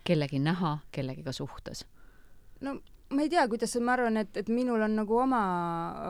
kellegi 0.03 0.39
näha, 0.39 0.77
kellegiga 0.91 1.31
suhtes. 1.31 1.85
no 2.61 2.79
ma 3.13 3.23
ei 3.25 3.29
tea, 3.31 3.43
kuidas, 3.51 3.73
ma 3.83 3.93
arvan, 3.95 4.17
et, 4.23 4.37
et 4.41 4.49
minul 4.53 4.81
on 4.83 4.95
nagu 4.97 5.17
oma 5.23 5.41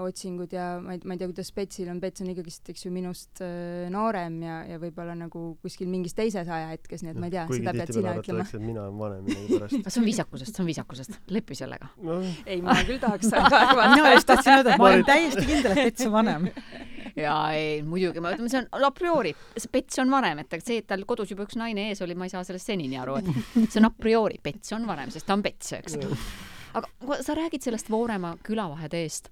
otsingud 0.04 0.54
ja 0.56 0.78
ma 0.84 0.96
ei, 0.96 1.02
ma 1.08 1.16
ei 1.16 1.22
tea, 1.22 1.30
kuidas 1.32 1.52
Petsil 1.56 1.90
on, 1.92 2.00
Pets 2.04 2.24
on 2.24 2.32
ikkagist, 2.34 2.70
eks 2.74 2.86
ju, 2.86 2.92
minust 2.96 3.44
äh, 3.44 3.90
noorem 3.94 4.40
ja, 4.46 4.60
ja 4.70 4.80
võib-olla 4.82 5.16
nagu 5.18 5.46
kuskil 5.64 5.92
mingis 5.92 6.16
teises 6.18 6.48
ajahetkes, 6.48 7.04
nii 7.06 7.14
et 7.14 7.20
ma 7.20 7.30
ei 7.30 7.36
tea, 7.36 7.46
seda 7.52 7.76
pead 7.78 7.94
sina 7.98 8.16
ütlema. 8.20 8.48
et 8.48 8.64
mina 8.64 8.86
olen 8.86 9.00
vanem 9.02 9.28
millegipärast 9.30 9.92
see 9.94 10.02
on 10.02 10.08
viisakusest, 10.08 10.56
see 10.56 10.64
on 10.64 10.70
viisakusest, 10.70 11.20
lepi 11.34 11.58
sellega. 11.58 11.92
No.. 12.04 12.20
ei, 12.46 12.62
ma 12.66 12.78
küll 12.88 13.02
tahaks 13.04 13.32
arvata. 13.34 13.90
mina 13.94 14.16
just 14.16 14.30
tahtsin 14.30 14.58
öelda, 14.58 14.74
et 14.74 14.82
ma 14.82 14.90
olen 14.90 15.06
täiesti 15.08 15.46
kindel, 15.48 15.76
et 15.76 15.90
Pets 15.90 16.08
on 16.08 16.16
vanem. 16.16 16.50
Jaa, 17.24 17.52
ei, 17.54 17.84
muidugi, 17.86 18.24
ma 18.24 18.32
ütlen, 18.34 18.50
see 18.50 18.64
on 18.64 18.88
a 18.88 18.90
priori, 18.96 19.36
see 19.58 19.70
Pets 19.74 20.02
on 20.02 20.10
vanem, 20.14 20.42
et 20.42 20.58
see, 20.64 20.80
et 20.82 20.90
tal 20.90 21.04
kodus 21.10 21.30
juba 21.34 21.46
üks 21.46 21.60
naine 21.60 21.92
ees 21.92 22.02
oli, 22.06 22.18
ma 22.18 22.26
ei 22.26 22.34
saa 22.34 22.42
sellest 22.48 22.72
senini 22.72 22.98
aru, 22.98 23.20
et 23.22 23.30
see 23.68 23.82
on 23.84 23.92
a 23.92 23.94
priori, 23.94 24.40
Pets 24.42 24.74
on 24.78 24.88
vanem, 24.90 25.14
sest 25.14 25.30
ta 25.30 25.38
on 25.38 25.46
Pets, 25.46 25.76
eks 25.78 26.00
aga 26.74 27.22
sa 27.22 27.36
räägid 27.36 27.64
sellest 27.64 27.90
Voorema 27.90 28.36
külavaheteest. 28.44 29.30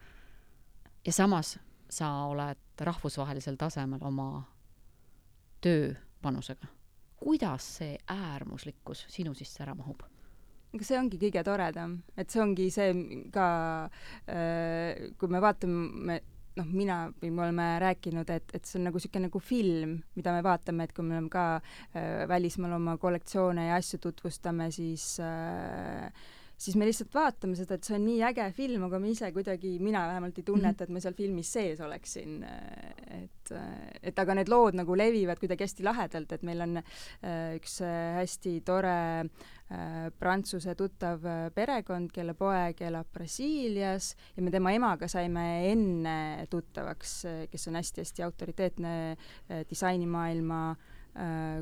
Ja 1.05 1.13
samas 1.13 1.57
sa 1.89 2.09
oled 2.29 2.57
rahvusvahelisel 2.79 3.57
tasemel 3.57 4.03
oma 4.05 4.43
tööpanusega. 5.61 6.69
Kuidas 7.21 7.67
see 7.77 7.97
äärmuslikkus 8.09 9.05
sinu 9.09 9.33
sisse 9.37 9.63
ära 9.63 9.75
mahub? 9.75 10.01
aga 10.71 10.85
see 10.87 10.95
ongi 10.95 11.17
kõige 11.19 11.41
toredam, 11.43 11.97
et 12.15 12.31
see 12.31 12.39
ongi 12.39 12.69
see 12.71 12.93
ka, 13.33 13.47
äh, 14.31 15.09
kui 15.19 15.27
me 15.27 15.41
vaatame 15.43 16.21
noh, 16.55 16.67
mina 16.67 16.97
või 17.21 17.31
me 17.31 17.43
oleme 17.45 17.65
rääkinud, 17.83 18.31
et, 18.33 18.53
et 18.55 18.67
see 18.67 18.79
on 18.79 18.87
nagu 18.89 18.99
niisugune 18.99 19.27
nagu 19.27 19.41
film, 19.43 19.97
mida 20.15 20.33
me 20.35 20.43
vaatame, 20.45 20.87
et 20.87 20.93
kui 20.95 21.05
me 21.07 21.17
oleme 21.17 21.31
ka 21.31 21.45
äh, 21.59 22.23
välismaal 22.31 22.77
oma 22.79 22.97
kollektsioone 23.01 23.69
ja 23.69 23.79
asju 23.79 24.01
tutvustame, 24.03 24.69
siis 24.75 25.13
äh, 25.23 26.07
siis 26.61 26.77
me 26.77 26.85
lihtsalt 26.85 27.13
vaatame 27.15 27.57
seda, 27.57 27.77
et 27.77 27.87
see 27.87 27.95
on 27.97 28.03
nii 28.05 28.19
äge 28.29 28.45
film, 28.57 28.85
aga 28.85 28.99
me 29.01 29.11
ise 29.11 29.31
kuidagi, 29.33 29.73
mina 29.81 30.03
vähemalt 30.09 30.37
ei 30.37 30.45
tunneta, 30.45 30.85
mhm. 30.85 30.91
et 30.91 30.93
ma 30.93 31.01
seal 31.03 31.17
filmis 31.17 31.53
sees 31.55 31.81
oleksin. 31.81 32.43
et, 33.17 33.53
et 34.11 34.21
aga 34.21 34.35
need 34.37 34.51
lood 34.51 34.77
nagu 34.77 34.95
levivad 34.97 35.41
kuidagi 35.41 35.65
hästi 35.65 35.87
lahedalt, 35.87 36.35
et 36.37 36.45
meil 36.47 36.61
on 36.67 36.77
äh, 36.81 37.57
üks 37.57 37.79
äh, 37.85 38.19
hästi 38.19 38.53
tore 38.67 38.93
äh, 39.25 40.07
prantsuse 40.21 40.75
tuttav 40.77 41.25
perekond, 41.55 42.13
kelle 42.13 42.37
poeg 42.37 42.85
elab 42.85 43.09
Brasiilias 43.13 44.13
ja 44.35 44.45
me 44.45 44.53
tema 44.53 44.75
emaga 44.77 45.09
saime 45.11 45.45
enne 45.71 46.47
tuttavaks, 46.51 47.17
kes 47.51 47.69
on 47.71 47.81
hästi-hästi 47.81 48.25
autoriteetne 48.27 48.95
disainimaailma 49.69 50.63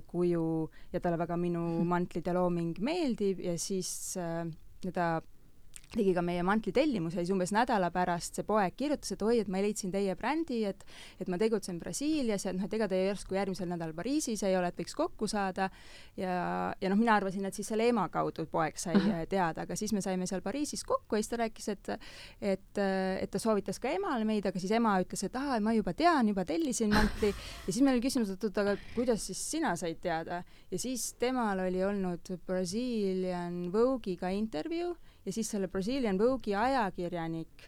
kuju 0.05 0.69
ja 0.93 0.99
talle 1.01 1.17
väga 1.17 1.33
minu 1.41 1.63
mantlide 1.89 2.33
looming 2.37 2.77
meeldib 2.85 3.39
ja 3.41 3.55
siis 3.57 4.13
äh, 4.21 4.43
ja 4.83 4.91
ta 4.91 5.21
tegi 5.93 6.13
ka 6.13 6.21
meie 6.25 6.43
mantlitellimuse 6.45 7.17
ja 7.17 7.23
siis 7.23 7.33
umbes 7.33 7.51
nädala 7.55 7.89
pärast 7.93 8.37
see 8.37 8.45
poeg 8.45 8.75
kirjutas, 8.77 9.13
et 9.15 9.23
oi, 9.25 9.39
et 9.41 9.49
ma 9.49 9.61
leidsin 9.63 9.91
teie 9.93 10.13
brändi, 10.17 10.61
et 10.69 10.85
et 11.19 11.29
ma 11.31 11.39
tegutsen 11.41 11.79
Brasiilias 11.81 12.45
ja 12.45 12.53
noh, 12.53 12.65
et 12.67 12.75
ega 12.77 12.87
te 12.91 12.99
järsku 13.07 13.37
järgmisel 13.37 13.69
nädalal 13.71 13.95
Pariisis 13.97 14.43
ei 14.45 14.57
ole, 14.57 14.69
et 14.69 14.77
võiks 14.77 14.95
kokku 14.97 15.27
saada. 15.27 15.69
ja, 16.17 16.35
ja 16.81 16.91
noh, 16.91 16.99
mina 16.99 17.15
arvasin, 17.17 17.45
et 17.45 17.57
siis 17.57 17.67
selle 17.71 17.87
ema 17.89 18.05
kaudu 18.13 18.45
poeg 18.51 18.77
sai 18.77 18.99
teada, 19.33 19.65
aga 19.65 19.77
siis 19.79 19.93
me 19.95 20.03
saime 20.05 20.27
seal 20.29 20.43
Pariisis 20.45 20.85
kokku 20.87 21.17
ja 21.17 21.23
siis 21.23 21.33
ta 21.33 21.41
rääkis, 21.43 21.69
et 21.73 21.91
et, 22.53 22.81
et 23.23 23.31
ta 23.31 23.41
soovitas 23.41 23.81
ka 23.81 23.89
emale 23.89 24.27
meid, 24.29 24.45
aga 24.45 24.61
siis 24.61 24.73
ema 24.77 24.93
ütles, 25.01 25.25
et 25.25 25.35
aa, 25.39 25.59
ma 25.63 25.73
juba 25.73 25.93
tean, 25.97 26.29
juba 26.29 26.45
tellisin 26.45 26.93
mantli 26.93 27.33
ja 27.33 27.71
siis 27.71 27.81
meil 27.81 27.97
oli 27.97 28.05
küsimus, 28.05 28.29
et 28.33 28.45
oot, 28.45 28.61
aga 28.61 28.77
kuidas 28.93 29.25
siis 29.25 29.41
sina 29.51 29.73
said 29.79 30.01
teada? 30.03 30.43
Ja 30.69 30.79
siis 30.79 31.13
temal 31.19 31.65
oli 31.65 31.81
olnud 31.83 32.29
Brazilian 32.45 33.65
Vogue'iga 33.73 34.29
intervjuu 34.37 34.93
ja 35.29 35.33
siis 35.33 35.51
selle 35.51 35.67
Brazilian 35.69 36.17
Vogue'i 36.17 36.55
ajakirjanik 36.57 37.67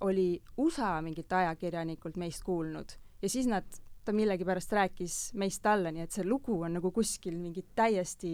oli 0.00 0.42
USA 0.56 1.02
mingit 1.02 1.32
ajakirjanikult 1.32 2.16
meist 2.16 2.44
kuulnud. 2.44 2.94
Ja 3.22 3.28
siis 3.28 3.46
nad, 3.46 3.64
ta 4.04 4.12
millegipärast 4.12 4.72
rääkis 4.72 5.16
meist 5.36 5.60
talle, 5.62 5.92
nii 5.92 6.06
et 6.06 6.16
see 6.16 6.24
lugu 6.24 6.56
on 6.64 6.78
nagu 6.78 6.90
kuskil 6.96 7.36
mingi 7.36 7.66
täiesti 7.76 8.32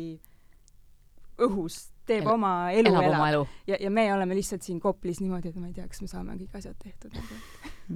õhus, 1.43 1.81
teeb 2.11 2.27
El 2.27 2.33
oma 2.35 2.55
elu, 2.75 2.95
elab. 2.95 3.27
Elu. 3.31 3.43
ja, 3.71 3.81
ja 3.87 3.91
me 3.95 4.07
oleme 4.15 4.39
lihtsalt 4.39 4.67
siin 4.67 4.81
Koplis 4.83 5.23
niimoodi, 5.23 5.53
et 5.53 5.61
ma 5.61 5.71
ei 5.71 5.77
tea, 5.77 5.89
kas 5.91 6.03
me 6.05 6.11
saame 6.11 6.39
kõik 6.41 6.59
asjad 6.61 6.79
tehtud 6.83 7.15
nagu 7.17 7.39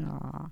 jaa, 0.00 0.44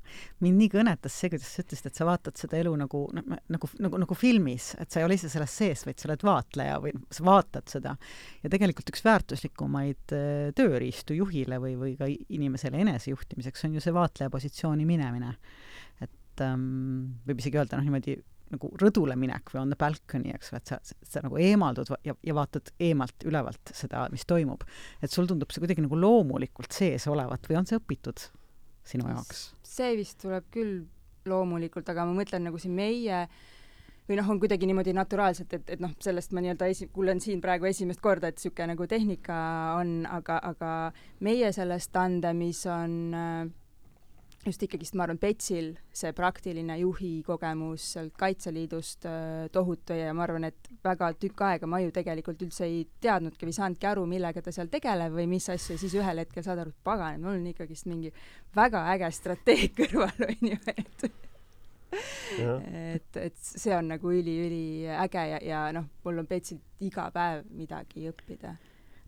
mind 0.42 0.60
nii 0.60 0.70
kõnetas 0.72 1.14
see, 1.18 1.30
kuidas 1.32 1.50
sa 1.50 1.64
ütlesid, 1.64 1.88
et 1.90 1.98
sa 1.98 2.06
vaatad 2.06 2.38
seda 2.38 2.58
elu 2.60 2.72
nagu, 2.78 3.02
nagu, 3.18 3.70
nagu, 3.82 4.00
nagu 4.04 4.16
filmis, 4.18 4.72
et 4.82 4.92
sa 4.92 5.00
ei 5.00 5.06
ole 5.06 5.18
ise 5.18 5.30
selles 5.32 5.56
sees, 5.62 5.84
vaid 5.86 6.00
sa 6.00 6.08
oled 6.08 6.24
vaatleja 6.26 6.78
või 6.82 6.94
sa 7.12 7.26
vaatad 7.26 7.72
seda. 7.72 7.94
ja 8.42 8.52
tegelikult 8.52 8.92
üks 8.92 9.04
väärtuslikumaid 9.06 10.16
äh, 10.16 10.50
tööriistu 10.58 11.16
juhile 11.18 11.58
või, 11.62 11.76
või 11.80 11.94
ka 11.98 12.08
inimesele 12.10 12.82
enesejuhtimiseks 12.86 13.68
on 13.68 13.78
ju 13.78 13.84
see 13.84 13.94
vaatleja 13.94 14.32
positsiooni 14.32 14.86
minemine. 14.88 15.34
et 16.00 16.44
ähm, 16.44 17.18
võib 17.26 17.42
isegi 17.42 17.60
öelda 17.60 17.78
noh, 17.78 17.88
niimoodi 17.88 18.18
nagu 18.52 18.70
rõdule 18.80 19.16
minek 19.18 19.52
või 19.52 19.62
on 19.62 19.72
the 19.72 19.78
balcony, 19.80 20.34
eks 20.36 20.52
ole, 20.52 20.62
et 20.62 20.72
sa, 20.72 20.98
sa 21.14 21.22
nagu 21.24 21.38
eemaldud 21.40 21.92
ja, 22.04 22.14
ja 22.14 22.36
vaatad 22.36 22.72
eemalt, 22.82 23.26
ülevalt 23.28 23.74
seda, 23.76 24.06
mis 24.12 24.26
toimub. 24.28 24.64
et 25.02 25.12
sul 25.12 25.28
tundub 25.30 25.52
see 25.52 25.64
kuidagi 25.64 25.84
nagu 25.84 25.98
loomulikult 25.98 26.72
sees 26.72 27.08
olevat 27.10 27.48
või 27.48 27.62
on 27.62 27.68
see 27.68 27.80
õpitud? 27.80 28.28
sinu 28.86 29.08
jaoks? 29.08 29.52
see 29.66 29.96
vist 29.98 30.20
tuleb 30.22 30.46
küll 30.52 30.84
loomulikult, 31.28 31.88
aga 31.88 32.06
ma 32.06 32.16
mõtlen 32.18 32.48
nagu 32.48 32.58
siin 32.58 32.74
meie 32.74 33.26
või 34.08 34.18
noh, 34.18 34.28
on 34.34 34.40
kuidagi 34.42 34.66
niimoodi 34.66 34.92
naturaalselt, 34.96 35.52
et, 35.54 35.68
et 35.76 35.82
noh, 35.82 35.92
sellest 36.02 36.34
ma 36.34 36.42
nii-öelda 36.42 36.68
esi-, 36.72 36.88
kuulen 36.92 37.22
siin 37.22 37.40
praegu 37.40 37.68
esimest 37.70 38.02
korda, 38.02 38.28
et 38.32 38.40
niisugune 38.40 38.72
nagu 38.74 38.86
tehnika 38.90 39.36
on, 39.78 40.00
aga, 40.10 40.40
aga 40.50 40.72
meie 41.22 41.52
selles 41.54 41.86
tandemis 41.94 42.64
on 42.70 42.96
äh, 43.14 43.44
just 44.46 44.62
ikkagist, 44.66 44.96
ma 44.98 45.06
arvan, 45.06 45.20
Petsil 45.22 45.72
see 45.94 46.12
praktiline 46.16 46.76
juhi 46.80 47.12
kogemus 47.26 47.84
sealt 47.94 48.14
Kaitseliidust 48.18 49.06
äh, 49.06 49.48
tohutu 49.54 49.96
ja 49.96 50.12
ma 50.16 50.24
arvan, 50.26 50.48
et 50.50 50.70
väga 50.84 51.12
tükk 51.22 51.44
aega 51.46 51.68
ma 51.70 51.78
ju 51.82 51.92
tegelikult 51.94 52.42
üldse 52.42 52.66
ei 52.66 52.82
teadnudki 53.02 53.46
või 53.48 53.56
saanudki 53.56 53.90
aru, 53.92 54.06
millega 54.10 54.42
ta 54.42 54.54
seal 54.54 54.70
tegeleb 54.72 55.14
või 55.14 55.28
mis 55.30 55.48
asju 55.52 55.76
ja 55.76 55.82
siis 55.82 55.94
ühel 55.98 56.22
hetkel 56.24 56.46
saad 56.46 56.62
aru, 56.64 56.74
et 56.74 56.86
pagan, 56.86 57.20
mul 57.22 57.38
on 57.38 57.50
ikkagist 57.52 57.86
mingi 57.90 58.12
väga 58.56 58.86
äge 58.94 59.12
strateeg 59.14 59.74
kõrval, 59.78 60.26
on 60.28 60.50
ju, 60.50 60.58
et 60.74 61.06
et, 61.92 63.16
et 63.20 63.34
see 63.36 63.74
on 63.76 63.90
nagu 63.92 64.12
üliüliäge 64.12 65.24
ja, 65.28 65.40
ja 65.44 65.64
noh, 65.76 65.90
mul 66.06 66.22
on 66.22 66.28
Petsilt 66.28 66.82
iga 66.82 67.10
päev 67.14 67.44
midagi 67.52 68.08
õppida. 68.10 68.56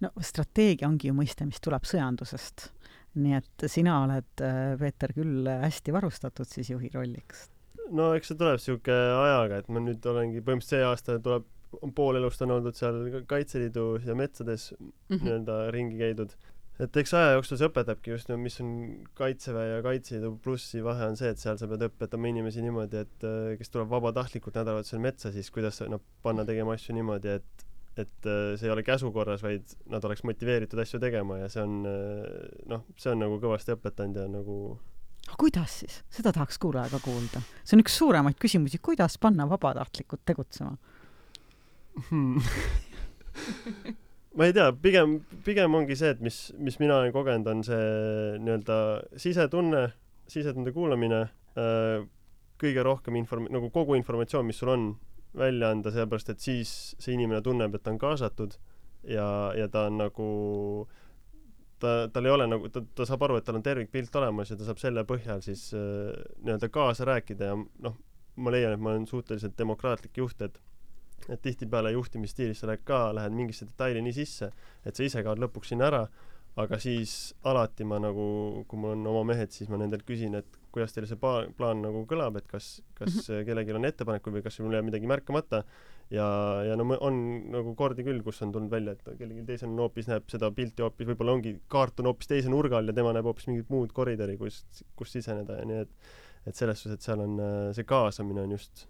no 0.05 0.13
strateegia 0.21 0.89
ongi 0.89 1.09
ju 1.09 1.17
mõiste, 1.17 1.47
mis 1.49 1.63
tuleb 1.65 1.89
sõjandusest 1.89 2.69
nii 3.15 3.37
et 3.39 3.67
sina 3.71 3.99
oled, 4.05 4.31
äh, 4.43 4.75
Peeter, 4.81 5.13
küll 5.17 5.49
hästi 5.49 5.95
varustatud 5.95 6.49
siis 6.51 6.71
juhi 6.73 6.91
rolliks. 6.95 7.49
no 7.95 8.13
eks 8.17 8.33
see 8.33 8.41
tuleb 8.41 8.63
sihuke 8.63 8.95
ajaga, 8.95 9.61
et 9.61 9.69
ma 9.69 9.83
nüüd 9.83 10.07
olengi, 10.11 10.41
põhimõtteliselt 10.45 10.81
see 10.81 10.89
aasta 10.89 11.19
tuleb, 11.23 11.47
pool 11.95 12.19
elust 12.21 12.43
on 12.45 12.55
oldud 12.55 12.77
seal 12.79 13.23
Kaitseliidus 13.31 14.07
ja 14.07 14.15
metsades 14.19 14.73
mm 14.79 14.91
-hmm. 14.91 15.23
nii-öelda 15.23 15.71
ringi 15.75 15.99
käidud. 15.99 16.35
et 16.81 16.97
eks 16.97 17.15
aja 17.15 17.35
jooksul 17.37 17.59
see 17.59 17.69
õpetabki 17.69 18.11
just, 18.11 18.31
mis 18.37 18.61
on 18.61 18.71
Kaitseväe 19.15 19.77
ja 19.77 19.83
Kaitseliidu 19.83 20.39
plussi 20.43 20.83
vahe 20.85 21.07
on 21.07 21.17
see, 21.17 21.29
et 21.31 21.39
seal 21.39 21.59
sa 21.59 21.69
pead 21.71 21.87
õpetama 21.89 22.29
inimesi 22.29 22.63
niimoodi, 22.63 22.97
et 22.97 23.25
äh, 23.25 23.59
kes 23.59 23.71
tuleb 23.71 23.91
vabatahtlikult 23.91 24.55
nädalavahetusel 24.55 25.01
metsa, 25.01 25.33
siis 25.33 25.51
kuidas 25.51 25.81
noh, 25.89 26.03
panna 26.23 26.45
tegema 26.45 26.75
asju 26.75 26.95
niimoodi, 26.95 27.29
et 27.29 27.67
et 28.01 28.29
äh, 28.29 28.55
see 28.59 28.69
ei 28.69 28.75
ole 28.75 28.85
käsu 28.87 29.13
korras, 29.15 29.45
vaid 29.45 29.77
nad 29.91 30.05
oleks 30.05 30.25
motiveeritud 30.27 30.81
asju 30.83 31.01
tegema 31.03 31.39
ja 31.43 31.51
see 31.53 31.63
on 31.63 31.77
äh, 31.89 32.27
noh, 32.71 32.85
see 32.99 33.13
on 33.13 33.23
nagu 33.23 33.39
kõvasti 33.43 33.77
õpetanud 33.77 34.21
ja 34.23 34.27
nagu 34.31 34.59
kuidas 35.41 35.81
siis? 35.83 36.01
seda 36.13 36.33
tahaks 36.35 36.59
kuulaja 36.63 36.91
ka 36.93 37.03
kuulda. 37.05 37.43
see 37.63 37.79
on 37.79 37.85
üks 37.85 37.99
suuremaid 38.01 38.39
küsimusi, 38.41 38.83
kuidas 38.83 39.19
panna 39.23 39.47
vabatahtlikud 39.51 40.25
tegutsema 40.27 40.77
hmm. 42.11 42.43
ma 44.35 44.49
ei 44.49 44.55
tea, 44.55 44.69
pigem, 44.83 45.19
pigem 45.47 45.75
ongi 45.79 45.97
see, 45.99 46.11
et 46.15 46.23
mis, 46.25 46.39
mis 46.59 46.79
mina 46.83 46.99
olen 46.99 47.15
kogenud, 47.15 47.49
on 47.51 47.63
see 47.67 47.85
nii-öelda 48.43 48.79
sisetunne, 49.21 49.87
sisetunde 50.31 50.75
kuulamine, 50.75 51.21
äh, 51.59 52.05
kõige 52.61 52.85
rohkem 52.87 53.19
inform-, 53.21 53.51
nagu 53.55 53.71
kogu 53.75 53.99
informatsioon, 53.99 54.47
mis 54.49 54.59
sul 54.63 54.73
on, 54.75 54.89
välja 55.39 55.71
anda, 55.75 55.91
sellepärast 55.91 56.31
et 56.35 56.41
siis 56.41 56.71
see 56.99 57.17
inimene 57.17 57.43
tunneb, 57.43 57.75
et 57.75 57.83
ta 57.83 57.93
on 57.93 57.99
kaasatud 57.99 58.57
ja, 59.09 59.27
ja 59.59 59.69
ta 59.69 59.87
on 59.89 59.99
nagu 59.99 60.29
ta, 61.83 61.95
tal 62.13 62.29
ei 62.29 62.35
ole 62.35 62.47
nagu, 62.51 62.71
ta, 62.73 62.83
ta 62.95 63.07
saab 63.09 63.27
aru, 63.27 63.39
et 63.39 63.47
tal 63.47 63.59
on 63.59 63.65
tervikpilt 63.65 64.15
olemas 64.21 64.53
ja 64.53 64.59
ta 64.59 64.69
saab 64.69 64.81
selle 64.83 65.05
põhjal 65.09 65.43
siis 65.45 65.71
äh, 65.77 66.13
nii-öelda 66.45 66.71
kaasa 66.73 67.09
rääkida 67.09 67.51
ja 67.51 67.57
noh, 67.59 67.99
ma 68.37 68.55
leian, 68.55 68.75
et 68.75 68.83
ma 68.83 68.95
olen 68.95 69.09
suhteliselt 69.11 69.59
demokraatlik 69.59 70.23
juht, 70.23 70.41
et 70.43 70.61
et 71.33 71.41
tihtipeale 71.41 71.95
juhtimisstiilis 71.95 72.59
sa 72.61 72.67
lähed 72.69 72.83
ka, 72.85 73.15
lähed 73.17 73.33
mingisse 73.33 73.65
detaili 73.65 74.03
nii 74.05 74.13
sisse, 74.13 74.51
et 74.85 74.97
sa 74.97 75.07
ise 75.07 75.23
kaod 75.25 75.41
lõpuks 75.41 75.71
sinna 75.73 75.87
ära, 75.89 76.01
aga 76.61 76.79
siis 76.83 77.35
alati 77.51 77.87
ma 77.89 77.99
nagu, 78.03 78.27
kui 78.69 78.79
mul 78.79 78.95
on 78.95 79.09
oma 79.11 79.25
mehed, 79.33 79.51
siis 79.55 79.71
ma 79.73 79.79
nendelt 79.81 80.05
küsin, 80.07 80.37
et 80.39 80.61
kuidas 80.75 80.95
teil 80.95 81.07
see 81.11 81.19
plaan, 81.19 81.51
plaan 81.59 81.83
nagu 81.83 82.05
kõlab, 82.11 82.39
et 82.39 82.47
kas, 82.51 82.77
kas 82.99 83.11
mm 83.11 83.21
-hmm. 83.21 83.45
kellelgi 83.49 83.75
on 83.75 83.89
ettepanekuid 83.91 84.37
või 84.37 84.45
kas 84.47 84.61
mul 84.61 84.75
jääb 84.75 84.87
midagi 84.87 85.11
märkamata 85.11 85.63
ja, 86.11 86.27
ja 86.69 86.77
no 86.77 86.87
on 87.01 87.21
nagu 87.51 87.75
kordi 87.75 88.07
küll, 88.07 88.23
kus 88.23 88.43
on 88.43 88.53
tulnud 88.53 88.71
välja, 88.71 88.93
et 88.93 89.19
kellelgi 89.19 89.47
teisel 89.47 89.71
on 89.71 89.83
hoopis, 89.87 90.09
näeb 90.11 90.29
seda 90.31 90.51
pilti 90.51 90.83
hoopis, 90.83 91.09
võib-olla 91.11 91.37
ongi, 91.39 91.57
kaart 91.69 92.01
on 92.01 92.11
hoopis 92.11 92.31
teise 92.31 92.51
nurga 92.51 92.79
all 92.79 92.91
ja 92.91 92.97
tema 92.97 93.13
näeb 93.13 93.25
hoopis 93.25 93.47
mingit 93.51 93.71
muud 93.71 93.93
koridori, 93.93 94.37
kus, 94.39 94.65
kus 94.97 95.13
siseneda 95.13 95.59
ja 95.59 95.65
nii 95.65 95.83
et 95.87 96.13
et 96.45 96.55
selles 96.55 96.77
suhtes, 96.83 96.99
et 96.99 97.03
seal 97.03 97.21
on 97.25 97.39
see 97.73 97.85
kaasamine 97.89 98.43
on 98.43 98.51
just 98.53 98.87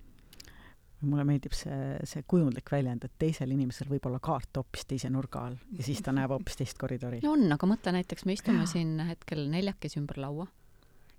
mulle 1.08 1.25
meeldib 1.28 1.54
see, 1.56 1.78
see 2.08 2.25
kujundlik 2.28 2.70
väljend, 2.73 3.06
et 3.06 3.14
teisel 3.18 3.52
inimesel 3.54 3.88
võib 3.90 4.08
olla 4.08 4.20
kaart 4.25 4.61
hoopis 4.61 4.87
teise 4.90 5.11
nurga 5.12 5.46
all 5.49 5.56
ja 5.78 5.87
siis 5.87 6.02
ta 6.04 6.14
näeb 6.16 6.32
hoopis 6.34 6.61
teist 6.61 6.80
koridori. 6.80 7.20
no 7.25 7.34
on, 7.37 7.46
aga 7.54 7.68
mõtle 7.70 7.94
näiteks, 7.99 8.26
me 8.28 8.37
istume 8.38 8.66
siin 8.70 8.99
hetkel 9.08 9.46
neljakesi 9.52 10.00
ümber 10.00 10.20
laua 10.25 10.49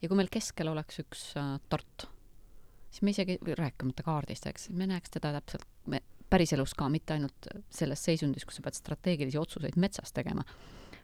ja 0.01 0.09
kui 0.09 0.19
meil 0.19 0.31
keskel 0.33 0.69
oleks 0.71 1.01
üks 1.03 1.27
äh, 1.39 1.55
tort, 1.71 2.07
siis 2.89 3.05
me 3.05 3.15
isegi, 3.15 3.39
rääkimata 3.57 4.05
kaardist, 4.05 4.47
eks, 4.51 4.69
me 4.75 4.89
näeks 4.89 5.13
teda 5.17 5.33
täpselt, 5.39 5.67
me 5.91 6.01
päriselus 6.29 6.73
ka, 6.77 6.89
mitte 6.91 7.15
ainult 7.15 7.49
selles 7.73 8.01
seisundis, 8.05 8.45
kus 8.47 8.59
sa 8.59 8.65
pead 8.65 8.77
strateegilisi 8.77 9.39
otsuseid 9.39 9.77
metsas 9.81 10.13
tegema, 10.15 10.43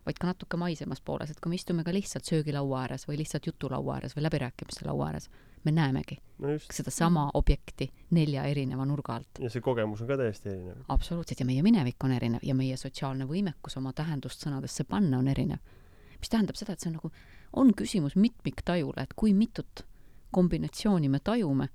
vaid 0.05 0.17
ka 0.19 0.31
natuke 0.31 0.57
maisemas 0.57 1.01
pooles, 1.05 1.31
et 1.31 1.39
kui 1.41 1.53
me 1.53 1.59
istume 1.59 1.85
ka 1.85 1.93
lihtsalt 1.93 2.27
söögilaua 2.27 2.85
ääres 2.85 3.05
või 3.09 3.19
lihtsalt 3.21 3.47
jutulaua 3.51 3.99
ääres 3.99 4.17
või 4.17 4.25
läbirääkimiste 4.25 4.87
laua 4.89 5.11
ääres, 5.11 5.29
me 5.63 5.71
näemegi 5.71 6.17
no 6.41 6.47
sedasama 6.73 7.29
objekti 7.33 7.91
nelja 8.17 8.43
erineva 8.49 8.85
nurga 8.85 9.15
alt. 9.15 9.39
ja 9.39 9.49
see 9.49 9.61
kogemus 9.61 10.01
on 10.01 10.09
ka 10.09 10.17
täiesti 10.17 10.49
erinev 10.49 10.81
absoluutselt, 10.89 11.39
ja 11.39 11.45
meie 11.45 11.63
minevik 11.63 12.03
on 12.03 12.15
erinev 12.15 12.45
ja 12.47 12.55
meie 12.57 12.77
sotsiaalne 12.77 13.27
võimekus 13.29 13.77
oma 13.77 13.93
tähendust 13.93 14.45
sõnadesse 14.45 14.83
panna 14.89 15.19
on 15.21 15.27
erinev. 15.27 15.61
mis 16.19 16.29
tähendab 16.29 16.57
seda, 16.59 16.73
et 16.73 16.79
see 16.79 16.91
on 16.91 16.97
nagu, 16.99 17.11
on 17.53 17.73
küsimus 17.77 18.15
mitmiktajule, 18.15 19.03
et 19.03 19.13
kui 19.15 19.33
mitut 19.33 19.85
kombinatsiooni 20.31 21.09
me 21.09 21.19
tajume 21.19 21.69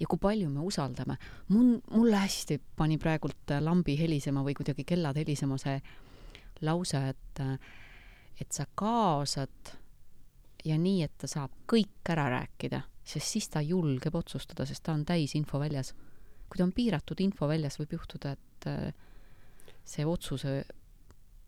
ja 0.00 0.06
kui 0.08 0.18
palju 0.18 0.50
me 0.50 0.60
usaldame. 0.60 1.16
mul, 1.48 1.78
mulle 1.90 2.16
hästi 2.16 2.60
pani 2.76 2.98
praegult 2.98 3.56
lambi 3.60 3.96
helisema 3.98 4.42
või 4.44 4.54
kuidagi 4.58 4.84
kellad 4.84 5.16
helisema 5.16 5.58
see 5.58 5.80
lause, 6.62 6.98
et, 7.08 7.40
et 8.40 8.52
sa 8.52 8.66
kaasad 8.74 9.76
ja 10.64 10.78
nii, 10.78 11.02
et 11.02 11.12
ta 11.18 11.26
saab 11.26 11.50
kõik 11.70 12.10
ära 12.12 12.28
rääkida, 12.30 12.82
sest 13.04 13.26
siis 13.34 13.48
ta 13.50 13.60
julgeb 13.64 14.14
otsustada, 14.14 14.66
sest 14.66 14.82
ta 14.86 14.92
on 14.92 15.04
täis 15.04 15.34
infoväljas. 15.34 15.94
kui 16.48 16.58
ta 16.58 16.64
on 16.64 16.72
piiratud 16.72 17.20
infoväljas, 17.20 17.78
võib 17.80 17.92
juhtuda, 17.96 18.32
et 18.36 18.66
äh, 18.68 18.92
see 19.84 20.04
otsuse 20.06 20.64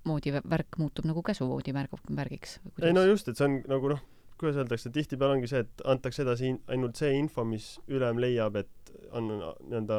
moodi 0.05 0.33
vä- 0.33 0.43
värk 0.51 0.79
muutub 0.79 1.05
nagu 1.05 1.23
käsuvoodi 1.23 1.73
märg-, 1.73 2.11
märgiks. 2.11 2.59
ei 2.83 2.93
no 2.93 3.05
just 3.05 3.29
et 3.29 3.37
see 3.37 3.45
on 3.45 3.63
nagu 3.69 3.89
noh 3.89 4.01
kuidas 4.41 4.57
öeldakse 4.57 4.91
tihtipeale 4.91 5.37
ongi 5.39 5.47
see 5.49 5.61
et 5.63 5.83
antakse 5.85 6.23
edasi 6.25 6.49
in- 6.53 6.61
ainult 6.67 6.97
see 6.97 7.13
info 7.19 7.45
mis 7.45 7.79
ülem 7.89 8.19
leiab 8.21 8.57
et 8.57 8.93
on 9.13 9.29
nii-öelda 9.31 9.99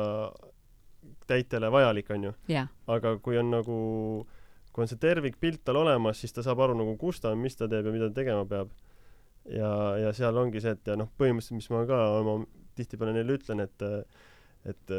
täitele 1.27 1.69
vajalik 1.71 2.09
onju 2.13 2.33
jaa, 2.51 2.67
aga 2.91 3.15
kui 3.23 3.37
on 3.39 3.49
nagu 3.53 3.77
kui 4.73 4.83
on 4.83 4.91
see 4.91 4.99
tervikpilt 5.01 5.63
tal 5.65 5.79
olemas 5.81 6.19
siis 6.21 6.33
ta 6.35 6.43
saab 6.45 6.59
aru 6.65 6.75
nagu 6.77 6.97
kus 7.01 7.21
ta 7.23 7.31
on 7.33 7.39
mis 7.41 7.55
ta 7.55 7.67
teeb 7.71 7.85
ja 7.87 7.93
mida 7.95 8.09
ta 8.11 8.19
tegema 8.21 8.45
peab 8.45 8.73
ja 9.49 9.71
ja 10.01 10.13
seal 10.13 10.37
ongi 10.37 10.61
see 10.63 10.73
et 10.75 10.87
ja 10.89 10.95
noh 10.99 11.11
põhimõtteliselt 11.19 11.59
mis 11.59 11.69
ma 11.73 11.83
ka 11.89 11.99
oma 12.19 12.39
tihtipeale 12.75 13.13
neile 13.15 13.37
ütlen 13.37 13.63
et 13.63 13.85
et 14.65 14.93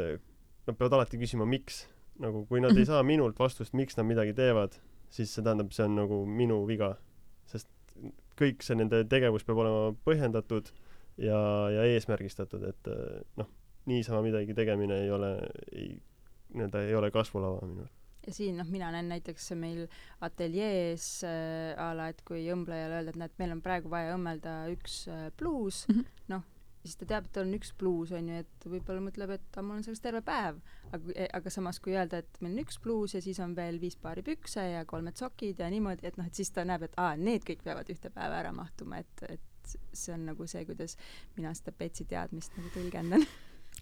nad 0.67 0.75
peavad 0.75 0.99
alati 0.99 1.19
küsima 1.19 1.45
miks. 1.47 1.85
Nagu 2.17 2.45
kui 2.49 2.61
nad 2.63 2.73
ei 2.73 2.85
saa 2.87 3.03
minult 3.05 3.37
vastust 3.39 3.75
miks 3.77 3.97
nad 3.97 4.07
midagi 4.09 4.33
teevad 4.33 4.79
siis 5.13 5.33
see 5.33 5.43
tähendab 5.45 5.71
see 5.75 5.85
on 5.85 5.95
nagu 5.99 6.23
minu 6.25 6.63
viga. 6.67 6.95
Sest 7.47 7.69
kõik 8.39 8.65
see 8.65 8.77
nende 8.79 9.03
tegevus 9.09 9.45
peab 9.45 9.61
olema 9.63 9.91
põhjendatud 10.07 10.71
ja 11.21 11.37
ja 11.73 11.85
eesmärgistatud 11.93 12.65
et 12.71 12.91
noh 13.37 13.49
niisama 13.87 14.21
midagi 14.25 14.55
tegemine 14.57 15.03
ei 15.05 15.11
ole 15.11 15.31
ei 15.71 15.87
nii-öelda 16.53 16.83
ei 16.87 16.95
ole 16.95 17.11
kasvulava 17.11 17.61
minu 17.65 17.85
arust 17.85 17.96
ja 18.27 18.35
siin 18.35 18.59
noh, 18.59 18.67
mina 18.69 18.91
näen 18.93 19.09
näiteks 19.11 19.49
meil 19.59 19.85
ateljees 20.25 21.07
äh, 21.27 21.71
a 21.79 21.93
la, 21.97 22.09
et 22.11 22.21
kui 22.27 22.43
õmblejale 22.53 22.99
öelda, 22.99 23.15
et 23.15 23.21
näed, 23.23 23.39
meil 23.39 23.55
on 23.55 23.63
praegu 23.65 23.91
vaja 23.93 24.15
õmmelda 24.17 24.59
üks 24.75 25.05
äh, 25.11 25.27
pluus 25.39 25.85
mm, 25.87 25.99
-hmm. 25.99 26.21
noh, 26.33 26.45
siis 26.87 26.99
ta 26.99 27.07
teab, 27.09 27.27
et 27.27 27.33
tal 27.35 27.47
on 27.47 27.55
üks 27.57 27.73
pluus, 27.77 28.13
on 28.15 28.29
ju, 28.31 28.41
et 28.43 28.67
võib-olla 28.69 29.03
mõtleb, 29.03 29.33
et 29.37 29.59
mul 29.61 29.79
on 29.79 29.85
selleks 29.85 30.03
terve 30.03 30.21
päev. 30.25 30.59
aga, 30.91 31.27
aga 31.39 31.53
samas, 31.53 31.79
kui 31.83 31.95
öelda, 31.95 32.21
et 32.23 32.41
meil 32.41 32.55
on 32.55 32.63
üks 32.63 32.79
pluus 32.83 33.15
ja 33.15 33.21
siis 33.23 33.39
on 33.43 33.55
veel 33.57 33.79
viis 33.81 33.97
paari 33.99 34.23
pükse 34.27 34.63
ja 34.63 34.85
kolmed 34.85 35.19
sokid 35.19 35.59
ja 35.59 35.69
niimoodi, 35.73 36.07
et 36.07 36.17
noh, 36.19 36.27
et 36.27 36.35
siis 36.35 36.51
ta 36.51 36.65
näeb, 36.67 36.87
et 36.87 36.95
aa, 37.01 37.15
need 37.19 37.47
kõik 37.47 37.63
peavad 37.65 37.89
ühte 37.91 38.11
päeva 38.13 38.39
ära 38.43 38.53
mahtuma, 38.55 39.01
et, 39.03 39.27
et 39.27 39.75
see 39.93 40.13
on 40.15 40.25
nagu 40.29 40.47
see, 40.47 40.63
kuidas 40.67 40.95
mina 41.35 41.51
seda 41.57 41.75
Betsi 41.75 42.07
teadmist 42.07 42.55
nagu 42.55 42.71
tõlgendan 42.75 43.27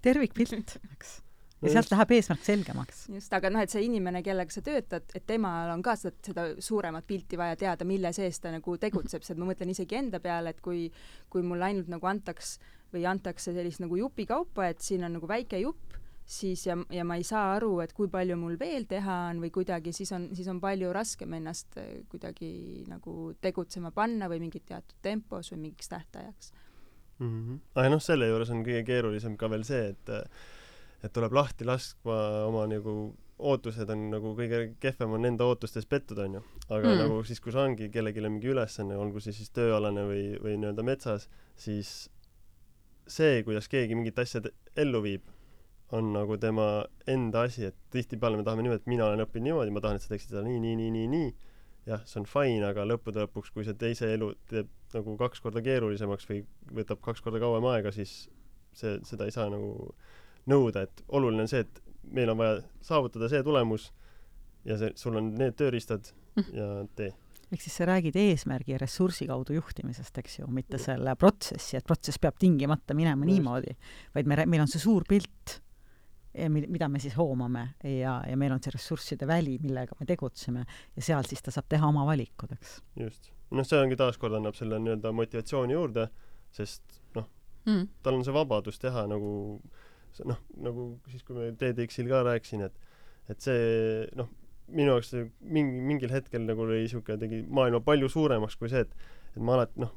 tervikpilt, 0.05 0.77
eks. 0.95 1.19
ja 1.63 1.71
sealt 1.71 1.91
läheb 1.93 2.13
eesmärk 2.17 2.45
selgemaks. 2.45 3.05
just, 3.15 3.33
aga 3.33 3.49
noh, 3.53 3.63
et 3.63 3.73
see 3.73 3.85
inimene, 3.87 4.21
kellega 4.25 4.53
sa 4.53 4.63
töötad, 4.65 5.07
et 5.15 5.25
temal 5.27 5.71
on 5.73 5.83
ka 5.85 5.95
seda, 5.99 6.15
seda 6.25 6.47
suuremat 6.63 7.07
pilti 7.07 7.39
vaja 7.39 7.57
teada, 7.59 7.87
mille 7.87 8.11
sees 8.15 8.39
ta 8.43 8.51
nagu 8.53 8.77
tegutseb, 8.81 9.25
sest 9.25 9.39
ma 9.39 9.49
mõtlen 9.49 9.71
isegi 9.73 9.99
enda 9.99 10.21
peale, 10.23 10.55
et 10.55 10.63
kui, 10.65 10.87
kui 11.31 11.45
mulle 11.45 11.69
ainult 11.69 11.91
nagu 11.91 12.11
antaks 12.11 12.57
või 12.93 13.05
antakse 13.09 13.53
sellist 13.55 13.83
nagu 13.83 13.97
jupikaupa, 13.99 14.69
et 14.71 14.83
siin 14.83 15.05
on 15.07 15.17
nagu 15.17 15.29
väike 15.29 15.59
jupp, 15.63 15.95
siis 16.25 16.65
ja, 16.67 16.77
ja 16.93 17.05
ma 17.07 17.17
ei 17.19 17.25
saa 17.27 17.53
aru, 17.55 17.79
et 17.83 17.93
kui 17.93 18.09
palju 18.11 18.37
mul 18.39 18.57
veel 18.59 18.87
teha 18.89 19.17
on 19.29 19.41
või 19.43 19.51
kuidagi, 19.53 19.93
siis 19.93 20.11
on, 20.15 20.29
siis 20.37 20.49
on 20.51 20.59
palju 20.63 20.91
raskem 20.95 21.33
ennast 21.37 21.77
eh, 21.81 22.01
kuidagi 22.09 22.85
nagu 22.89 23.33
tegutsema 23.41 23.93
panna 23.95 24.29
või 24.31 24.41
mingit 24.47 24.65
teatud 24.65 24.97
tempos 25.05 25.51
või 25.53 25.67
mingiks 25.67 25.91
tähtajaks 25.91 26.51
mm. 27.19 27.29
-hmm. 27.29 27.59
aga 27.75 27.93
noh, 27.93 28.01
selle 28.01 28.29
juures 28.31 28.49
on 28.49 28.65
kõige 28.65 28.83
keerulisem 28.87 29.37
ka 29.37 29.49
veel 29.53 29.67
see, 29.67 29.93
et 29.93 30.13
et 31.05 31.13
tuleb 31.13 31.35
lahti 31.37 31.67
laskma 31.67 32.17
oma 32.47 32.65
nagu 32.69 32.95
ootused 33.35 33.89
on 33.91 34.09
nagu 34.13 34.31
kõige 34.37 34.61
kehvem 34.81 35.15
on 35.17 35.27
enda 35.27 35.47
ootustes 35.49 35.87
pettuda, 35.91 36.27
onju. 36.29 36.41
aga 36.69 36.87
mm. 36.87 36.99
nagu 37.03 37.21
siis, 37.27 37.41
kui 37.43 37.51
sul 37.51 37.65
ongi 37.65 37.89
kellelegi 37.91 38.23
mingi 38.23 38.51
ülesanne, 38.53 38.95
olgu 38.99 39.19
see 39.23 39.35
siis 39.35 39.51
tööalane 39.55 40.05
või, 40.07 40.25
või 40.41 40.55
nii-öelda 40.61 40.85
metsas, 40.87 41.27
siis 41.59 41.93
see, 43.11 43.43
kuidas 43.45 43.67
keegi 43.71 43.97
mingit 43.97 44.19
asja 44.23 44.41
ellu 44.79 45.03
viib, 45.03 45.27
on 45.93 46.13
nagu 46.15 46.39
tema 46.41 46.85
enda 47.11 47.43
asi, 47.45 47.67
et 47.69 47.77
tihtipeale 47.93 48.39
me 48.39 48.47
tahame 48.47 48.65
niimoodi, 48.65 48.85
et 48.85 48.89
mina 48.89 49.09
olen 49.09 49.25
õppinud 49.27 49.51
niimoodi, 49.51 49.75
ma 49.75 49.83
tahan, 49.83 49.99
et 49.99 50.05
sa 50.05 50.13
teeksid 50.13 50.31
seda 50.31 50.45
nii, 50.47 50.61
nii, 50.63 50.79
nii, 50.79 50.93
nii, 50.95 51.11
nii. 51.11 51.29
jah, 51.91 52.07
see 52.07 52.23
on 52.23 52.29
fine, 52.29 52.63
aga 52.65 52.87
lõppude 52.87 53.27
lõpuks, 53.27 53.51
kui 53.53 53.67
see 53.67 53.77
teise 53.77 54.09
elu 54.15 54.31
teeb 54.49 54.71
nagu 54.95 55.17
kaks 55.19 55.43
korda 55.43 55.61
keerulisemaks 55.65 56.25
või 56.31 56.41
võtab 56.79 57.03
kaks 57.03 57.21
korda 57.21 57.43
kauem 57.43 57.67
aega, 57.69 57.91
siis 57.93 58.15
see, 58.73 58.95
seda 59.05 59.27
ei 59.27 59.35
saa 59.35 59.51
nagu 59.51 59.91
nõuda, 60.51 60.85
et 60.85 61.03
oluline 61.07 61.45
on 61.45 61.51
see, 61.51 61.65
et 61.65 61.83
meil 62.15 62.29
on 62.33 62.39
vaja 62.39 62.57
saavutada 62.85 63.29
see 63.31 63.43
tulemus 63.43 63.91
ja 64.65 64.77
see, 64.81 64.91
sul 64.99 65.17
on 65.19 65.33
need 65.37 65.57
tööriistad 65.59 66.11
ja 66.53 66.69
tee 66.97 67.13
ehk 67.53 67.61
siis 67.61 67.75
sa 67.77 67.85
räägid 67.87 68.15
eesmärgi 68.19 68.73
ja 68.73 68.79
ressursi 68.81 69.27
kaudu 69.29 69.55
juhtimisest, 69.55 70.17
eks 70.17 70.39
ju, 70.39 70.47
mitte 70.51 70.79
selle 70.81 71.13
protsessi, 71.19 71.77
et 71.77 71.85
protsess 71.85 72.19
peab 72.21 72.39
tingimata 72.41 72.95
minema 72.97 73.23
Just. 73.23 73.31
niimoodi, 73.31 73.75
vaid 74.15 74.27
me, 74.31 74.39
meil 74.49 74.65
on 74.65 74.71
see 74.71 74.81
suur 74.81 75.05
pilt, 75.07 75.59
mida 76.51 76.89
me 76.91 76.99
siis 76.99 77.15
hoomame 77.15 77.61
ja, 77.87 78.17
ja 78.27 78.35
meil 78.35 78.51
on 78.51 78.63
see 78.63 78.73
ressursside 78.73 79.27
väli, 79.29 79.55
millega 79.63 79.95
me 79.99 80.07
tegutseme 80.09 80.65
ja 80.65 81.05
seal 81.05 81.23
siis 81.29 81.45
ta 81.45 81.53
saab 81.53 81.69
teha 81.71 81.87
oma 81.87 82.03
valikud, 82.09 82.51
eks. 82.57 82.79
just. 82.99 83.31
noh, 83.55 83.67
see 83.67 83.79
ongi 83.79 83.95
taaskord 83.99 84.35
annab 84.35 84.57
selle 84.57 84.81
nii-öelda 84.81 85.13
motivatsiooni 85.15 85.77
juurde, 85.77 86.09
sest 86.55 86.99
noh 87.15 87.29
mm., 87.69 87.87
tal 88.03 88.19
on 88.19 88.25
see 88.27 88.35
vabadus 88.35 88.81
teha 88.81 89.05
nagu 89.07 89.31
noh, 90.23 90.39
nagu 90.63 90.87
siis, 91.11 91.23
kui 91.27 91.37
me 91.37 91.51
TEDx-il 91.59 92.09
ka 92.11 92.23
rääkisin, 92.27 92.65
et 92.69 92.81
et 93.33 93.41
see 93.41 94.05
noh, 94.15 94.29
minu 94.69 94.93
jaoks 94.93 95.11
mingi, 95.41 95.81
mingil 95.91 96.13
hetkel 96.13 96.45
nagu 96.45 96.65
oli 96.65 96.85
siuke, 96.89 97.17
tegi 97.21 97.41
maailma 97.49 97.81
palju 97.85 98.09
suuremaks 98.11 98.57
kui 98.61 98.69
see, 98.71 98.85
et, 98.85 99.07
et 99.33 99.41
ma 99.41 99.57
alati 99.57 99.81
noh, 99.81 99.93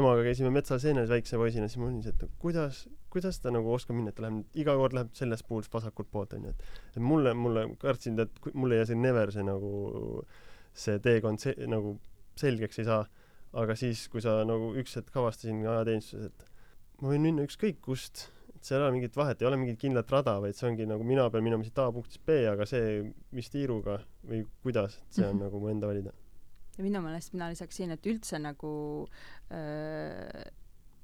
emaga 0.00 0.24
käisime 0.24 0.52
metsas 0.54 0.82
seenes 0.84 1.10
väikse 1.10 1.38
poisina, 1.40 1.68
siis 1.68 1.80
mul 1.80 1.90
oli 1.92 2.04
see, 2.04 2.14
et 2.14 2.36
kuidas, 2.42 2.82
kuidas 3.12 3.40
ta 3.42 3.52
nagu 3.54 3.72
oskab 3.74 3.96
minna, 3.98 4.12
et 4.12 4.18
ta 4.18 4.26
läheb 4.26 4.60
iga 4.62 4.76
kord 4.78 4.96
läheb 4.96 5.12
sellest 5.18 5.46
puust 5.48 5.72
vasakult 5.72 6.10
poolt 6.12 6.36
onju, 6.36 6.52
et 6.52 6.96
et 6.96 7.02
mulle, 7.04 7.34
mulle 7.34 7.66
kartsin, 7.80 8.18
et 8.20 8.52
mul 8.54 8.74
ei 8.74 8.82
jää 8.82 8.90
see 8.92 9.00
never 9.00 9.32
see 9.34 9.46
nagu 9.46 9.72
see 10.84 10.98
teekond 11.02 11.42
see 11.42 11.70
nagu 11.70 11.96
selgeks 12.40 12.80
ei 12.80 12.88
saa. 12.88 13.06
aga 13.52 13.74
siis, 13.74 14.04
kui 14.06 14.22
sa 14.22 14.44
nagu 14.46 14.68
üks 14.78 14.92
hetk 14.94 15.16
avastasin 15.18 15.64
ajateenistuses, 15.66 16.28
et 16.30 17.00
ma 17.02 17.10
võin 17.10 17.24
minna 17.24 17.42
ükskõik 17.48 17.80
kust 17.82 18.28
seal 18.64 18.80
ei 18.80 18.86
ole 18.86 18.94
mingit 18.96 19.16
vahet, 19.16 19.40
ei 19.40 19.48
ole 19.48 19.58
mingit 19.60 19.78
kindlat 19.80 20.10
rada, 20.12 20.36
vaid 20.42 20.56
see 20.56 20.68
ongi 20.68 20.86
nagu 20.88 21.04
mina 21.06 21.26
pean 21.32 21.44
minema 21.44 21.64
siit 21.64 21.78
A 21.80 21.88
punktist 21.94 22.22
B, 22.26 22.42
aga 22.50 22.66
see, 22.68 23.00
mis 23.36 23.48
tiiruga 23.52 23.98
või 24.28 24.44
kuidas, 24.64 24.98
et 25.00 25.18
see 25.18 25.26
on 25.26 25.34
mm 25.34 25.38
-hmm. 25.38 25.44
nagu 25.46 25.60
mu 25.60 25.72
enda 25.72 25.90
valida. 25.90 26.12
ja 26.76 26.84
minu 26.84 27.00
meelest 27.02 27.32
mina 27.32 27.48
lisaksin, 27.48 27.90
et 27.90 28.06
üldse 28.06 28.38
nagu 28.38 29.06
öö, 29.52 30.42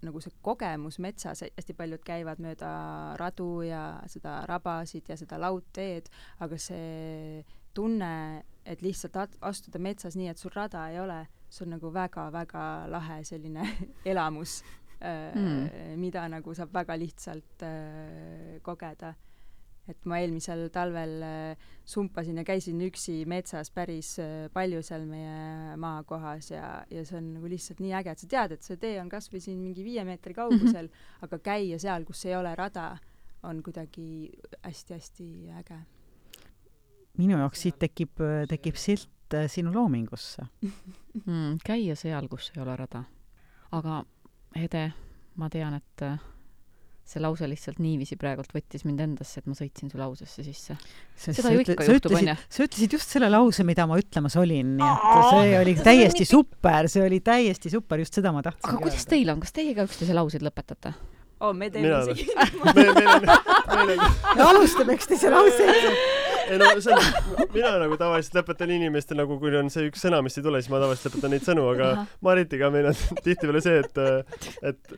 nagu 0.02 0.20
see 0.20 0.32
kogemus 0.42 0.98
metsas, 0.98 1.42
hästi 1.56 1.74
paljud 1.74 2.02
käivad 2.04 2.40
mööda 2.42 3.16
radu 3.16 3.62
ja 3.62 4.00
seda 4.06 4.44
rabasid 4.46 5.08
ja 5.08 5.16
seda 5.16 5.38
laudteed, 5.40 6.08
aga 6.40 6.58
see 6.58 7.44
tunne, 7.74 8.44
et 8.64 8.82
lihtsalt 8.82 9.16
astuda 9.40 9.78
metsas 9.78 10.16
nii, 10.16 10.28
et 10.28 10.38
sul 10.38 10.50
rada 10.54 10.88
ei 10.90 11.00
ole, 11.00 11.26
see 11.48 11.64
on 11.64 11.76
nagu 11.76 11.92
väga-väga 11.92 12.86
lahe 12.88 13.24
selline 13.24 13.66
elamus 14.12 14.62
mm., 15.04 15.96
mida 16.00 16.26
nagu 16.32 16.54
saab 16.56 16.72
väga 16.74 16.96
lihtsalt 16.98 17.64
äh, 17.66 18.59
kogeda. 18.62 19.14
et 19.87 20.02
ma 20.11 20.16
eelmisel 20.18 20.64
talvel 20.74 21.20
äh, 21.22 21.66
sumpasin 21.87 22.40
ja 22.40 22.44
käisin 22.44 22.80
üksi 22.82 23.20
metsas 23.30 23.68
päris 23.70 24.16
palju 24.52 24.80
seal 24.82 25.04
meie 25.06 25.76
maakohas 25.78 26.50
ja, 26.50 26.70
ja 26.90 27.04
see 27.06 27.20
on 27.20 27.28
nagu 27.37 27.46
lihtsalt 27.46 27.78
nii 27.85 27.92
äge, 27.94 28.11
et 28.11 28.24
sa 28.24 28.30
tead, 28.32 28.56
et 28.56 28.66
see 28.66 28.80
tee 28.82 28.96
on 28.98 29.09
kas 29.12 29.30
või 29.30 29.44
siin 29.44 29.61
mingi 29.62 29.85
viie 29.87 30.02
meetri 30.04 30.35
kaugusel 30.35 30.88
mm, 30.88 30.90
-hmm. 30.96 31.28
aga 31.28 31.38
käia 31.38 31.78
seal, 31.78 32.04
kus 32.09 32.24
ei 32.26 32.35
ole 32.35 32.54
rada, 32.59 32.96
on 33.46 33.62
kuidagi 33.62 34.32
hästi-hästi 34.64 35.28
äge. 35.61 35.78
minu 37.18 37.38
jaoks 37.38 37.62
siit 37.62 37.78
tekib, 37.78 38.18
tekib 38.48 38.74
silt 38.74 39.38
sinu 39.46 39.70
loomingusse 39.74 40.42
mm,. 41.26 41.62
käia 41.64 41.94
seal, 41.94 42.28
kus 42.28 42.50
ei 42.56 42.62
ole 42.62 42.76
rada. 42.76 43.04
aga 43.70 44.02
Hede, 44.56 44.86
ma 45.36 45.48
tean, 45.52 45.74
et 45.78 46.02
äh, 46.06 46.16
see 47.06 47.20
lause 47.22 47.46
lihtsalt 47.46 47.78
niiviisi 47.78 48.16
praegult 48.18 48.50
võttis 48.54 48.82
mind 48.86 49.00
endasse, 49.04 49.38
et 49.38 49.46
ma 49.46 49.54
sõitsin 49.54 49.90
su 49.92 49.98
lausesse 50.00 50.42
sisse. 50.42 50.74
Seda 51.14 51.52
ju 51.54 51.60
ikka 51.62 51.84
juhtub, 51.86 52.10
ütlesid- 52.10 52.32
onju. 52.32 52.36
sa 52.50 52.64
ütlesid 52.66 52.96
just 52.98 53.12
selle 53.14 53.28
lause, 53.30 53.62
mida 53.68 53.86
ma 53.86 53.98
ütlemas 54.00 54.34
olin, 54.40 54.72
nii 54.80 54.88
et 54.90 55.28
see 55.30 55.58
oli 55.60 55.74
täiesti 55.86 56.26
super, 56.26 56.88
see 56.90 57.04
oli 57.06 57.20
täiesti 57.22 57.70
super, 57.70 58.02
just 58.02 58.18
seda 58.18 58.32
ma 58.34 58.42
tahtsingi 58.42 58.72
aga 58.74 58.82
kuidas 58.88 59.06
teil 59.06 59.30
on, 59.34 59.44
kas 59.44 59.54
teie 59.54 59.76
ka 59.78 59.86
üksteise 59.86 60.16
lauseid 60.18 60.42
lõpetate? 60.46 60.94
oo, 61.44 61.52
me 61.52 61.68
teeme 61.70 61.92
isegi 62.00 62.26
me 64.36 64.42
alustame 64.50 64.96
üksteise 64.96 65.30
lauseid. 65.30 66.25
Ei 66.50 66.59
no 66.61 66.70
see 66.82 66.94
on, 66.94 67.48
mina 67.54 67.74
nagu 67.82 67.98
tavaliselt 68.00 68.38
lõpetan 68.40 68.72
inimestel 68.76 69.20
nagu, 69.20 69.38
kui 69.42 69.54
on 69.59 69.70
see 69.72 69.88
üks 69.90 70.04
sõna, 70.06 70.22
mis 70.24 70.38
ei 70.38 70.46
tule, 70.46 70.62
siis 70.62 70.72
ma 70.72 70.80
tavaliselt 70.82 71.11
lõpetan 71.11 71.35
neid 71.35 71.46
sõnu, 71.46 71.66
aga. 71.74 71.92
Maritiga 72.26 72.70
meil 72.74 72.90
on 72.92 72.98
tihtipeale 73.26 73.62
see, 73.64 73.82
et, 73.82 74.02
et 74.72 74.96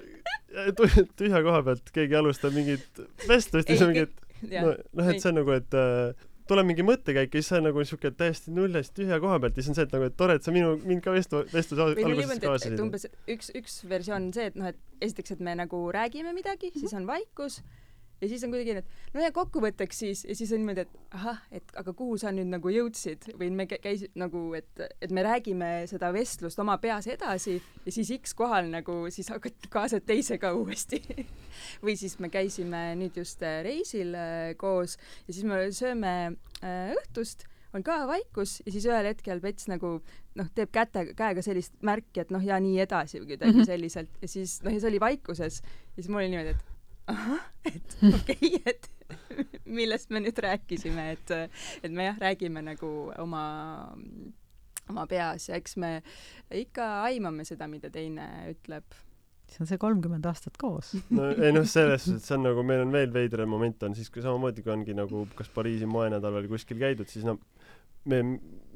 tü- 0.78 1.06
tühja 1.18 1.42
koha 1.46 1.62
pealt 1.66 1.92
keegi 1.94 2.18
alustab 2.18 2.56
mingit 2.56 3.04
vestlust 3.28 3.68
ja 3.68 3.76
siis 3.76 3.84
on 3.86 3.92
mingi, 3.92 4.08
et 4.08 4.64
no, 4.64 4.74
noh, 5.00 5.12
et 5.12 5.22
see 5.22 5.32
on 5.32 5.40
nagu, 5.40 5.56
et 5.56 5.78
äh, 5.78 6.26
tuleb 6.48 6.68
mingi 6.70 6.84
mõttekäik 6.86 7.34
ja 7.34 7.42
siis 7.42 7.50
see 7.52 7.60
on 7.60 7.68
nagu 7.68 7.84
siuke 7.88 8.12
täiesti 8.16 8.54
nullist 8.54 8.94
tühja 8.96 9.18
koha 9.22 9.40
pealt 9.42 9.58
ja 9.58 9.64
siis 9.64 9.72
on 9.72 9.78
see, 9.78 9.88
et 9.88 9.96
nagu, 9.96 10.08
et 10.08 10.16
tore, 10.18 10.38
et 10.38 10.46
sa 10.46 10.54
minu, 10.54 10.76
mind 10.88 11.04
ka 11.04 11.12
vestlu, 11.14 11.42
vestluse 11.52 11.84
alguses 11.84 12.32
et 12.36 12.46
kaasasid. 12.46 12.80
umbes 12.84 13.08
üks, 13.34 13.52
üks 13.58 13.82
versioon 13.90 14.30
on 14.30 14.32
see, 14.36 14.48
et 14.52 14.56
noh, 14.58 14.70
et 14.72 15.04
esiteks, 15.08 15.36
et 15.36 15.44
me 15.44 15.56
nagu 15.58 15.82
räägime 15.94 16.32
midagi, 16.36 16.72
siis 16.76 16.94
on 16.96 17.08
vaikus 17.08 17.60
ja 18.20 18.28
siis 18.28 18.44
on 18.44 18.52
kuidagi 18.52 18.74
nii, 18.74 18.82
et 18.82 19.14
no 19.14 19.22
ja 19.22 19.32
kokkuvõtteks 19.34 20.00
siis 20.04 20.24
ja 20.28 20.36
siis 20.36 20.52
on 20.54 20.62
niimoodi, 20.62 20.84
et 20.86 21.16
ahah, 21.18 21.40
et 21.54 21.74
aga 21.80 21.94
kuhu 21.96 22.18
sa 22.20 22.32
nüüd 22.34 22.50
nagu 22.50 22.72
jõudsid 22.72 23.30
või 23.38 23.50
me 23.54 23.68
kä- 23.70 23.80
käis 23.82 24.06
nagu, 24.18 24.42
et, 24.58 24.84
et 25.00 25.14
me 25.14 25.24
räägime 25.26 25.70
seda 25.90 26.10
vestlust 26.14 26.58
oma 26.62 26.78
peas 26.82 27.06
edasi 27.10 27.58
ja 27.58 27.94
siis 27.94 28.12
X 28.18 28.34
kohal 28.38 28.70
nagu 28.72 29.00
siis 29.14 29.30
hakkad 29.34 29.68
kaasad 29.72 30.06
teise 30.08 30.40
ka 30.42 30.54
uuesti 30.56 31.02
või 31.84 31.98
siis 32.00 32.18
me 32.22 32.32
käisime 32.32 32.90
nüüd 32.98 33.18
just 33.18 33.42
äh, 33.46 33.60
reisil 33.66 34.16
äh, 34.18 34.56
koos 34.58 34.98
ja 35.26 35.34
siis 35.34 35.46
me 35.46 35.62
sööme 35.74 36.16
äh, 36.62 36.96
õhtust 36.98 37.46
on 37.76 37.84
ka 37.84 38.00
vaikus 38.08 38.58
ja 38.64 38.72
siis 38.72 38.86
ühel 38.88 39.10
hetkel 39.10 39.42
Pets 39.44 39.68
nagu 39.70 39.98
noh, 40.38 40.48
teeb 40.56 40.72
käte, 40.74 41.04
käega 41.18 41.44
sellist 41.44 41.76
märki, 41.84 42.22
et 42.22 42.32
noh, 42.34 42.42
ja 42.44 42.58
nii 42.62 42.80
edasi 42.84 43.20
või 43.20 43.34
kuidagi 43.34 43.52
mm. 43.52 43.60
-hmm. 43.60 43.68
selliselt 43.68 44.22
ja 44.22 44.30
siis 44.30 44.58
noh, 44.64 44.74
ja 44.74 44.80
see 44.80 44.90
oli 44.90 45.00
vaikuses 45.02 45.62
ja 45.62 46.00
siis 46.00 46.08
mul 46.08 46.22
oli 46.22 46.32
niimoodi, 46.32 46.56
et 46.56 46.77
ahah, 47.08 47.48
et 47.68 47.98
okei 48.14 48.38
okay,, 48.38 48.62
et 48.66 48.90
millest 49.78 50.12
me 50.14 50.22
nüüd 50.24 50.38
rääkisime, 50.44 51.10
et 51.16 51.34
et 51.82 51.92
me 51.92 52.08
jah, 52.10 52.20
räägime 52.20 52.62
nagu 52.64 52.92
oma 53.18 53.44
oma 54.88 55.04
peas 55.08 55.48
ja 55.50 55.58
eks 55.58 55.76
me 55.80 55.98
ikka 56.54 56.86
aimame 57.08 57.46
seda, 57.48 57.68
mida 57.70 57.90
teine 57.92 58.28
ütleb. 58.52 58.96
see 59.48 59.62
on 59.64 59.68
see 59.70 59.80
kolmkümmend 59.80 60.26
aastat 60.28 60.58
koos. 60.60 60.92
no 61.16 61.30
ei 61.32 61.52
noh, 61.56 61.64
selles 61.68 62.04
suhtes, 62.04 62.26
see 62.28 62.36
on 62.36 62.44
nagu 62.50 62.64
meil 62.66 62.84
on 62.84 62.92
veel 62.92 63.12
veidram 63.12 63.48
moment 63.48 63.88
on 63.88 63.96
siis, 63.96 64.10
kui 64.12 64.24
samamoodi, 64.24 64.64
kui 64.64 64.74
ongi 64.74 64.96
nagu 64.96 65.24
kas 65.38 65.48
Pariisi 65.54 65.88
moenädalal 65.88 66.48
kuskil 66.50 66.80
käidud, 66.82 67.08
siis 67.08 67.24
noh, 67.28 67.40
me 68.08 68.22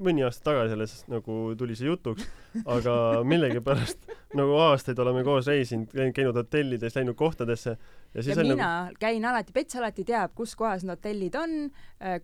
mõni 0.03 0.25
aasta 0.25 0.51
tagasi 0.51 0.77
alles 0.77 0.95
nagu 1.11 1.37
tuli 1.59 1.77
see 1.79 1.89
jutuks, 1.89 2.27
aga 2.75 2.95
millegipärast 3.29 4.09
nagu 4.39 4.57
aastaid 4.65 4.99
oleme 5.03 5.25
koos 5.27 5.49
reisinud, 5.51 5.93
käinud 6.17 6.37
hotellides, 6.37 6.97
läinud 6.97 7.17
kohtadesse 7.19 7.77
ja 8.15 8.23
siis 8.23 8.37
ja 8.37 8.43
on 8.43 8.49
mina 8.49 8.71
nagu 8.87 9.01
käin 9.01 9.25
alati, 9.29 9.55
Pets 9.55 9.77
alati 9.81 10.05
teab, 10.09 10.35
kus 10.39 10.55
kohas 10.59 10.85
need 10.85 10.97
hotellid 10.97 11.37
on, 11.39 11.55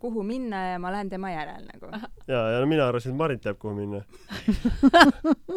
kuhu 0.01 0.23
minna 0.25 0.63
ja 0.73 0.81
ma 0.81 0.91
lähen 0.93 1.11
tema 1.11 1.31
järel 1.33 1.65
nagu. 1.67 1.93
ja, 2.27 2.41
ja 2.55 2.59
no 2.59 2.65
mina 2.69 2.87
arvasin, 2.87 3.13
et 3.13 3.21
Marit 3.21 3.43
teab, 3.45 3.59
kuhu 3.61 3.75
minna. 3.77 4.03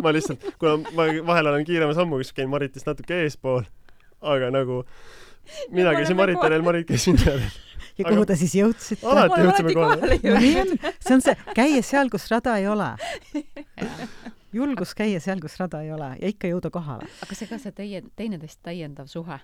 ma 0.05 0.15
lihtsalt, 0.15 0.47
kuna 0.61 0.79
ma 0.97 1.09
vahel 1.33 1.53
olen 1.53 1.67
kiirema 1.69 1.97
sammuga, 1.97 2.25
siis 2.25 2.37
käin 2.37 2.53
Maritist 2.53 2.89
natuke 2.89 3.23
eespool, 3.25 3.67
aga 4.21 4.53
nagu 4.55 4.83
mina 5.71 5.97
käisin 5.97 6.15
oleme 6.15 6.23
Marit 6.23 6.49
järel, 6.49 6.67
Marit 6.67 6.89
käis 6.89 7.09
minu 7.11 7.27
järel. 7.27 7.61
Ja 8.03 8.07
Aga- 8.09 8.19
kuhu 8.19 8.29
te 8.29 8.37
siis 8.43 8.59
jõudsite? 8.59 9.07
alati 9.07 9.41
jõudsime 9.47 9.75
kohale. 9.79 10.21
see 11.01 11.17
on 11.17 11.25
see, 11.25 11.39
käia 11.55 11.83
seal, 11.87 12.11
kus 12.13 12.29
rada 12.35 12.59
ei 12.59 12.69
ole. 12.69 12.93
julgus 14.53 14.95
käia 14.95 15.21
seal, 15.21 15.41
kus 15.41 15.57
rada 15.61 15.81
ei 15.83 15.93
ole 15.93 16.13
ja 16.21 16.29
ikka 16.29 16.51
jõuda 16.51 16.71
kohale. 16.73 17.09
aga 17.25 17.39
see 17.39 17.49
ka 17.49 17.59
see 17.63 17.75
teie, 17.77 18.03
teineteist 18.17 18.61
täiendav 18.65 19.09
suhe, 19.11 19.39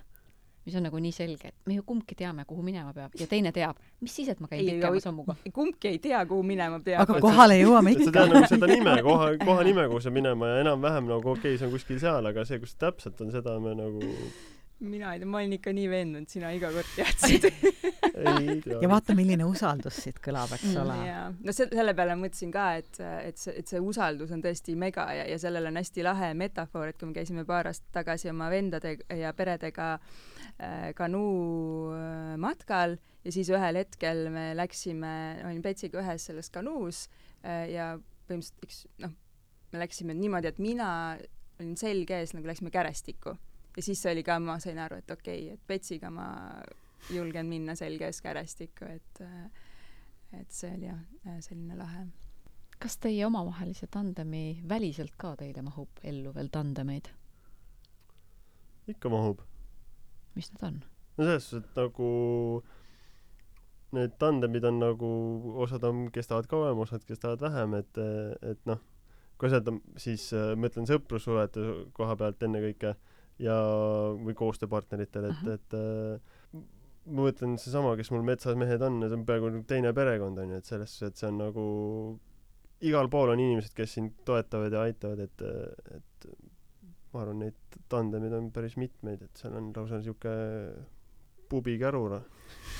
mis 0.65 0.75
on 0.77 0.85
nagu 0.85 0.99
nii 1.01 1.13
selge, 1.15 1.49
et 1.49 1.69
me 1.69 1.79
ju 1.79 1.85
kumbki 1.87 2.17
teame, 2.19 2.45
kuhu 2.49 2.63
minema 2.65 2.93
peab 2.93 3.15
ja 3.17 3.27
teine 3.29 3.51
teab, 3.55 3.79
mis 4.03 4.15
siis, 4.15 4.29
et 4.29 4.43
ma 4.43 4.51
käin 4.51 4.65
pikema 4.67 5.01
sammuga. 5.03 5.35
kumbki 5.57 5.93
ei 5.95 5.99
tea, 6.03 6.21
kuhu 6.29 6.45
minema 6.45 6.81
peab. 6.85 7.03
aga 7.05 7.23
kohale 7.23 7.57
jõuame 7.61 7.95
et 7.95 8.03
sa 8.03 8.11
ikka 8.11 8.27
tead. 8.27 8.35
nagu 8.35 8.53
seda 8.53 8.71
nime, 8.73 8.95
koha, 9.07 9.33
koha 9.41 9.65
nime, 9.67 9.89
kuhu 9.89 10.05
sa 10.05 10.13
minema 10.13 10.53
ja 10.53 10.61
enam-vähem 10.67 11.09
nagu 11.09 11.33
okei 11.35 11.55
okay,, 11.55 11.57
see 11.57 11.69
on 11.69 11.75
kuskil 11.75 12.01
seal, 12.03 12.31
aga 12.31 12.45
see, 12.45 12.61
kus 12.61 12.77
täpselt 12.77 13.25
on, 13.25 13.33
seda 13.33 13.57
me 13.63 13.75
nagu 13.79 14.13
mina 14.79 15.13
ei 15.13 15.19
tea, 15.19 15.27
ma 15.27 15.39
olin 15.41 15.55
ikka 15.57 15.71
nii 15.75 15.87
veendunud, 15.91 16.29
sina 16.31 16.51
iga 16.55 16.69
kord 16.71 16.89
teadsid. 16.95 17.47
ja. 18.83 18.89
vaata, 18.91 19.15
milline 19.17 19.45
usaldus 19.47 19.97
siit 20.05 20.19
kõlab, 20.23 20.53
eks 20.55 20.75
ole. 20.79 20.95
jaa, 21.07 21.25
no 21.45 21.55
se-, 21.55 21.67
selle 21.71 21.93
peale 21.97 22.15
mõtlesin 22.19 22.53
ka, 22.53 22.65
et, 22.79 22.99
et 23.25 23.39
see, 23.39 23.55
et 23.59 23.71
see 23.71 23.81
usaldus 23.83 24.31
on 24.35 24.43
tõesti 24.43 24.75
mega 24.79 25.05
ja, 25.15 25.25
ja 25.29 25.39
sellel 25.41 25.69
on 25.69 25.79
hästi 25.79 26.05
lahe 26.07 26.31
metafoor, 26.39 26.91
et 26.91 26.99
kui 26.99 27.09
me 27.09 27.17
käisime 27.17 27.45
paar 27.47 27.71
aastat 27.71 27.91
tagasi 27.99 28.31
oma 28.31 28.49
vendade 28.53 28.95
ja 29.19 29.33
peredega 29.37 29.91
äh, 29.97 30.91
kanuu 30.97 31.91
äh, 31.95 32.35
matkal 32.41 32.95
ja 33.25 33.35
siis 33.35 33.51
ühel 33.51 33.81
hetkel 33.81 34.27
me 34.33 34.51
läksime, 34.57 35.11
olin 35.47 35.63
Petsiga 35.65 36.03
ühes 36.03 36.29
selles 36.29 36.51
kanuus 36.55 37.07
äh, 37.43 37.67
ja 37.73 37.91
põhimõtteliselt 38.29 38.63
üks 38.67 38.81
noh, 39.03 39.13
me 39.73 39.83
läksime 39.83 40.15
niimoodi, 40.15 40.53
et 40.53 40.63
mina 40.63 40.89
olin 41.59 41.75
selg 41.79 42.11
ees, 42.15 42.31
nagu 42.35 42.47
läksime 42.47 42.71
kärestikku 42.71 43.35
ja 43.79 43.83
siis 43.83 44.05
oli 44.11 44.23
ka, 44.27 44.35
ma 44.43 44.57
sain 44.59 44.79
aru, 44.83 44.99
et 44.99 45.11
okei 45.11 45.43
okay,, 45.45 45.53
et 45.55 45.67
Petsiga 45.67 46.09
ma 46.11 46.27
julgen 47.15 47.47
minna 47.47 47.75
selge 47.79 48.09
ees 48.09 48.19
kärestikku, 48.21 48.89
et 48.91 49.21
et 50.35 50.51
see 50.53 50.73
oli 50.75 50.89
jah, 50.89 50.99
selline 51.41 51.77
lahe. 51.79 52.07
kas 52.79 52.97
teie 53.01 53.25
omavahelise 53.25 53.87
tandemi 53.91 54.61
väliselt 54.69 55.15
ka 55.17 55.33
teile 55.39 55.63
mahub 55.63 56.03
ellu 56.03 56.33
veel 56.35 56.51
tandemeid? 56.51 57.07
ikka 58.87 59.09
mahub. 59.15 59.41
mis 60.35 60.51
need 60.51 60.67
on? 60.67 60.83
no 61.17 61.23
selles 61.23 61.49
suhtes, 61.49 61.71
et 61.71 61.79
nagu 61.79 62.11
need 63.95 64.19
tandemid 64.19 64.67
on 64.67 64.83
nagu, 64.83 65.09
osad 65.63 65.87
on, 65.87 66.09
kestavad 66.13 66.51
kauem, 66.51 66.83
osad 66.83 67.07
kestavad 67.07 67.41
vähem, 67.41 67.79
et, 67.79 67.97
et 68.51 68.59
noh, 68.69 68.83
kui 69.39 69.49
on, 69.55 69.79
siis 69.97 70.27
äh, 70.35 70.51
ma 70.59 70.67
ütlen 70.67 70.85
sõprussuhete 70.85 71.63
koha 71.97 72.19
pealt 72.19 72.43
ennekõike 72.45 72.93
ja, 73.39 73.57
või 74.19 74.35
koostööpartneritel, 74.37 75.29
et, 75.31 75.45
et 75.55 75.77
äh, 75.77 76.63
ma 77.09 77.27
mõtlen 77.29 77.55
seesama, 77.61 77.95
kes 77.99 78.11
mul 78.13 78.25
metsas 78.27 78.57
mehed 78.59 78.83
on, 78.85 78.99
see 79.05 79.17
on 79.17 79.25
peaaegu 79.27 79.51
teine 79.69 79.93
perekond 79.95 80.41
onju, 80.43 80.59
et 80.59 80.69
selles 80.69 80.93
suhtes, 80.93 81.13
et 81.13 81.21
see 81.21 81.29
on 81.31 81.39
nagu 81.41 81.65
igal 82.85 83.09
pool 83.11 83.33
on 83.33 83.41
inimesed, 83.41 83.73
kes 83.75 83.97
sind 83.97 84.21
toetavad 84.27 84.75
ja 84.75 84.85
aitavad, 84.87 85.23
et, 85.25 85.43
et 85.97 86.29
ma 87.13 87.23
arvan, 87.23 87.45
neid 87.45 87.79
tandemid 87.91 88.35
on 88.37 88.51
päris 88.55 88.77
mitmeid, 88.79 89.23
et 89.25 89.41
seal 89.41 89.55
on 89.59 89.71
lausa 89.75 90.01
siuke 90.05 90.33
pubikärura. 91.49 92.21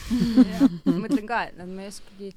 ma 0.85 0.99
mõtlen 1.01 1.25
ka, 1.29 1.43
et 1.49 1.57
nad, 1.57 1.69
ma 1.71 1.85
ei 1.85 1.91
oskagi, 1.91 2.31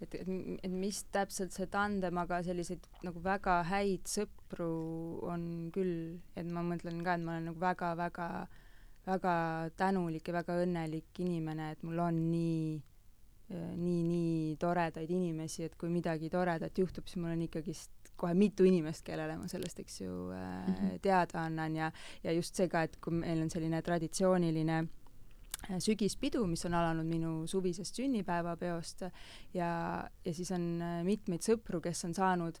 et, 0.00 0.14
et, 0.14 0.28
et 0.62 0.72
mis 0.72 1.02
täpselt 1.12 1.54
see 1.56 1.68
tandem, 1.72 2.18
aga 2.18 2.42
selliseid 2.46 2.86
nagu 3.06 3.22
väga 3.24 3.62
häid 3.70 4.08
sõpru 4.10 4.70
on 5.26 5.70
küll, 5.74 6.18
et 6.36 6.46
ma 6.46 6.64
mõtlen 6.66 7.02
ka, 7.04 7.16
et 7.16 7.24
ma 7.24 7.36
olen 7.36 7.50
nagu 7.52 7.62
väga-väga 7.62 8.30
väga 9.06 9.32
tänulik 9.78 10.26
ja 10.26 10.34
väga 10.34 10.56
õnnelik 10.64 11.20
inimene, 11.22 11.70
et 11.76 11.82
mul 11.86 12.00
on 12.02 12.16
nii 12.32 12.82
nii, 13.46 14.00
nii 14.02 14.56
toredaid 14.58 15.10
inimesi, 15.14 15.62
et 15.68 15.76
kui 15.78 15.86
midagi 15.86 16.26
toredat 16.32 16.78
juhtub, 16.78 17.06
siis 17.06 17.20
mul 17.22 17.30
on 17.30 17.44
ikkagist 17.44 18.10
kohe 18.18 18.34
mitu 18.34 18.66
inimest, 18.66 19.04
kellele 19.06 19.36
ma 19.38 19.46
sellest, 19.46 19.78
eks 19.84 20.00
ju 20.00 20.30
äh, 20.34 20.66
-hmm. 20.66 20.98
teada 21.02 21.44
annan 21.44 21.76
ja, 21.76 21.92
ja 22.24 22.32
just 22.32 22.54
see 22.56 22.68
ka, 22.68 22.82
et 22.82 22.96
kui 22.96 23.14
meil 23.14 23.42
on 23.42 23.50
selline 23.50 23.82
traditsiooniline 23.82 24.78
äh, 24.78 25.05
sügispidu, 25.82 26.44
mis 26.46 26.64
on 26.68 26.74
alanud 26.78 27.06
minu 27.08 27.32
suvisest 27.50 27.98
sünnipäevapeost 27.98 29.06
ja, 29.54 29.70
ja 30.24 30.34
siis 30.34 30.52
on 30.54 30.68
äh, 30.82 31.00
mitmeid 31.06 31.46
sõpru, 31.46 31.80
kes 31.84 32.04
on 32.08 32.14
saanud 32.14 32.60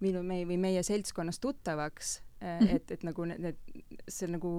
minu, 0.00 0.22
meie 0.26 0.48
või 0.48 0.58
meie 0.60 0.82
seltskonnas 0.86 1.40
tuttavaks 1.40 2.18
äh,, 2.18 2.26
Mhm. 2.40 2.76
et, 2.76 2.90
et 2.90 3.02
nagu 3.04 3.24
need, 3.28 3.40
need, 3.40 3.84
see 4.08 4.28
nagu 4.30 4.50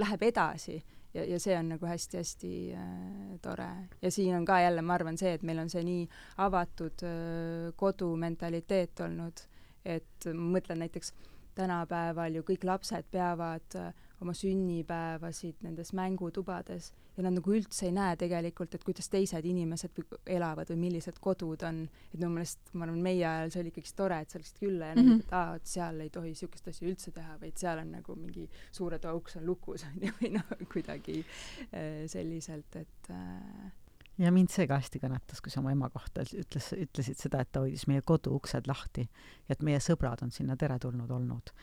läheb 0.00 0.22
edasi 0.24 0.78
ja, 1.14 1.24
ja 1.24 1.38
see 1.42 1.56
on 1.58 1.72
nagu 1.74 1.86
hästi-hästi 1.86 2.52
äh, 2.74 3.38
tore. 3.42 3.68
ja 4.02 4.10
siin 4.10 4.36
on 4.36 4.44
ka 4.44 4.60
jälle, 4.60 4.82
ma 4.82 4.94
arvan, 4.94 5.18
see, 5.18 5.34
et 5.36 5.42
meil 5.42 5.58
on 5.58 5.70
see 5.70 5.82
nii 5.84 6.06
avatud 6.38 7.04
äh, 7.06 7.72
kodumentaliteet 7.76 9.04
olnud, 9.06 9.44
et 9.84 10.30
ma 10.32 10.56
mõtlen 10.58 10.80
näiteks 10.84 11.12
tänapäeval 11.58 12.38
ju 12.38 12.46
kõik 12.46 12.64
lapsed 12.64 13.10
peavad 13.12 13.76
äh, 13.76 13.92
oma 14.20 14.34
sünnipäevasid 14.36 15.62
nendes 15.64 15.94
mängutubades 15.96 16.90
ja 17.16 17.24
nad 17.24 17.36
nagu 17.36 17.52
üldse 17.54 17.88
ei 17.88 17.94
näe 17.94 18.16
tegelikult, 18.20 18.74
et 18.74 18.84
kuidas 18.84 19.08
teised 19.12 19.46
inimesed 19.46 19.98
elavad 20.30 20.70
või 20.72 20.78
millised 20.86 21.18
kodud 21.22 21.64
on. 21.68 21.82
et 22.12 22.18
minu 22.18 22.30
meelest, 22.34 22.72
ma 22.72 22.86
arvan, 22.86 23.00
meie 23.04 23.26
ajal 23.26 23.52
see 23.52 23.62
oli 23.64 23.72
ikkagi 23.74 23.94
tore, 23.96 24.20
et 24.20 24.30
sa 24.30 24.40
läksid 24.40 24.62
külla 24.62 24.92
ja 24.92 24.94
mm 24.94 25.00
-hmm. 25.00 25.10
nägid, 25.10 25.26
et 25.26 25.34
aa, 25.40 25.56
et 25.56 25.66
seal 25.66 26.00
ei 26.00 26.10
tohi 26.10 26.32
niisugust 26.34 26.68
asja 26.68 26.88
üldse 26.88 27.12
teha, 27.16 27.36
vaid 27.40 27.56
seal 27.56 27.78
on 27.78 27.92
nagu 27.96 28.16
mingi 28.16 28.48
suure 28.72 28.98
toa 28.98 29.14
uks 29.14 29.36
on 29.36 29.46
lukus, 29.46 29.84
on 29.88 30.00
ju, 30.06 30.12
või 30.22 30.32
noh, 30.38 30.56
kuidagi 30.72 31.20
äh, 31.20 32.06
selliselt, 32.06 32.76
et 32.76 33.10
äh, 33.10 33.72
ja 34.20 34.32
mind 34.34 34.52
see 34.52 34.66
ka 34.68 34.78
hästi 34.80 35.00
kõnetas, 35.02 35.40
kui 35.42 35.52
sa 35.52 35.60
oma 35.62 35.72
ema 35.74 35.88
kohta 35.92 36.24
ütles, 36.24 36.70
ütlesid 36.76 37.20
seda, 37.20 37.42
et 37.42 37.52
ta 37.52 37.62
hoidis 37.64 37.86
meie 37.90 38.02
kodu 38.06 38.34
uksed 38.36 38.68
lahti 38.70 39.06
ja 39.06 39.56
et 39.56 39.62
meie 39.66 39.80
sõbrad 39.82 40.24
on 40.26 40.34
sinna 40.34 40.56
teretulnud 40.60 41.10
olnud. 41.16 41.54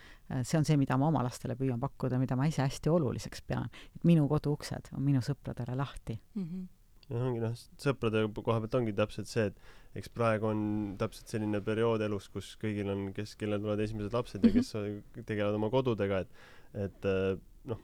See 0.42 0.58
on 0.58 0.66
see, 0.68 0.78
mida 0.80 0.98
ma 1.00 1.08
oma 1.12 1.22
lastele 1.26 1.56
püüan 1.58 1.80
pakkuda, 1.82 2.18
mida 2.20 2.36
ma 2.38 2.48
ise 2.50 2.64
hästi 2.64 2.90
oluliseks 2.92 3.44
pean, 3.46 3.70
et 3.94 4.08
minu 4.08 4.26
kodu 4.30 4.56
uksed 4.58 4.92
on 4.96 5.06
minu 5.06 5.22
sõpradele 5.24 5.78
lahti 5.78 6.18
mm. 6.18 6.42
-hmm 6.44 6.66
ja 7.08 7.20
ongi 7.24 7.40
noh, 7.40 7.54
sõprade 7.80 8.20
koha 8.36 8.58
pealt 8.60 8.74
ongi 8.74 8.92
täpselt 8.96 9.30
see, 9.30 9.46
et 9.48 9.98
eks 9.98 10.10
praegu 10.12 10.50
on 10.50 10.60
täpselt 11.00 11.32
selline 11.32 11.60
periood 11.64 12.02
elus, 12.04 12.28
kus 12.28 12.50
kõigil 12.60 12.90
on, 12.92 13.06
kes, 13.16 13.34
kellel 13.40 13.62
tulevad 13.62 13.80
esimesed 13.80 14.12
lapsed 14.12 14.44
ja 14.44 14.52
kes 14.52 14.74
tegelevad 15.22 15.56
oma 15.56 15.70
kodudega, 15.72 16.20
et 16.26 16.84
et 16.88 17.08
noh, 17.70 17.80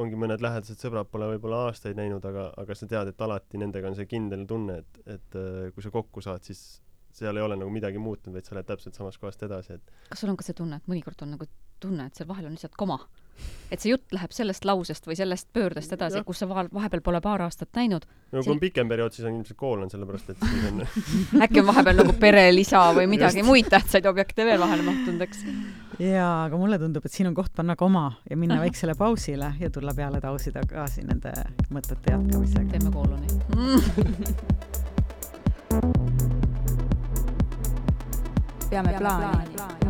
ongi 0.00 0.16
mõned 0.16 0.40
lähedased 0.40 0.80
sõbrad 0.80 1.10
pole 1.12 1.28
võib-olla 1.34 1.66
aastaid 1.68 1.98
näinud, 1.98 2.24
aga, 2.24 2.48
aga 2.62 2.76
sa 2.76 2.88
tead, 2.88 3.12
et 3.12 3.24
alati 3.26 3.60
nendega 3.60 3.90
on 3.90 3.98
see 3.98 4.08
kindel 4.08 4.46
tunne, 4.48 4.78
et, 4.82 5.02
et 5.18 5.36
äh, 5.38 5.66
kui 5.74 5.84
sa 5.84 5.92
kokku 5.92 6.24
saad, 6.24 6.44
siis 6.48 6.80
seal 7.12 7.36
ei 7.36 7.44
ole 7.44 7.58
nagu 7.60 7.72
midagi 7.72 8.00
muutunud, 8.00 8.38
vaid 8.38 8.48
sa 8.48 8.56
lähed 8.56 8.70
täpselt 8.70 8.96
samast 8.96 9.20
kohast 9.20 9.44
edasi, 9.44 9.76
et 9.76 9.92
kas 10.08 10.22
sul 10.22 10.32
on 10.32 10.38
ka 10.40 10.46
see 10.46 10.56
tunne, 10.56 10.80
et 10.80 10.88
mõnikord 10.88 11.26
on 11.26 11.34
nagu 11.36 11.48
tunne, 11.82 12.08
et 12.08 12.16
seal 12.16 12.30
vahel 12.30 12.48
on 12.48 12.56
lihtsalt 12.56 12.78
koma? 12.80 12.98
Et 13.72 13.80
see 13.80 13.90
jutt 13.92 14.12
läheb 14.12 14.32
sellest 14.36 14.66
lausest 14.68 15.06
või 15.08 15.16
sellest 15.16 15.48
pöördest 15.56 15.92
edasi, 15.96 16.20
kus 16.26 16.42
sa 16.42 16.48
vahepeal 16.48 17.00
pole 17.04 17.20
paar 17.24 17.42
aastat 17.46 17.70
näinud. 17.78 18.04
no 18.32 18.42
kui 18.42 18.52
on 18.52 18.60
pikem 18.60 18.88
periood, 18.88 19.12
siis 19.16 19.26
on 19.28 19.34
ilmselt 19.38 19.58
kool 19.58 19.82
on 19.84 19.90
sellepärast, 19.90 20.30
et 20.30 20.38
siis 20.44 20.62
on 20.68 20.76
äkki 21.46 21.62
on 21.62 21.68
vahepeal 21.70 21.96
nagu 22.02 22.12
perelisa 22.20 22.84
või 22.96 23.06
midagi 23.14 23.40
Just. 23.40 23.48
muid 23.48 23.66
tähtsaid 23.72 24.06
objekte 24.10 24.44
veel 24.48 24.60
vahele 24.60 24.82
mahtunud, 24.86 25.20
eks? 25.24 25.38
jaa, 26.02 26.44
aga 26.46 26.60
mulle 26.60 26.78
tundub, 26.82 27.04
et 27.08 27.14
siin 27.16 27.28
on 27.32 27.36
koht 27.38 27.52
panna 27.56 27.76
koma 27.80 28.06
ja 28.28 28.36
minna 28.36 28.60
väiksele 28.60 28.94
pausile 28.98 29.54
ja 29.60 29.70
tulla 29.72 29.92
peale 29.96 30.20
pausi 30.20 30.52
tagasi 30.52 31.00
nende 31.08 31.32
mõtete 31.72 32.16
jätkamisega. 32.16 32.68
teeme 32.76 32.90
kooloni 32.92 33.28
peame 38.72 38.92
plaani, 38.98 39.46
plaani. 39.56 39.81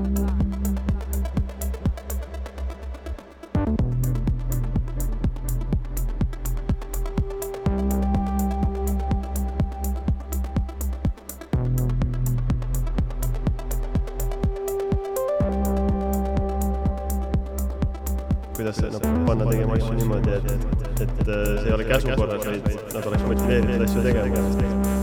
Kuidas 18.72 19.02
noh, 19.02 19.26
panna 19.26 19.46
tegema 19.50 19.74
asju 19.74 19.94
niimoodi, 19.98 20.30
et, 20.38 21.04
et 21.04 21.22
see 21.26 21.68
ei 21.68 21.76
ole 21.76 21.84
käsukorras, 21.84 22.46
vaid 22.48 22.74
nad 22.96 23.06
oleks 23.12 23.28
motiveeritud 23.28 23.88
asju 23.88 24.04
tegema. 24.08 25.01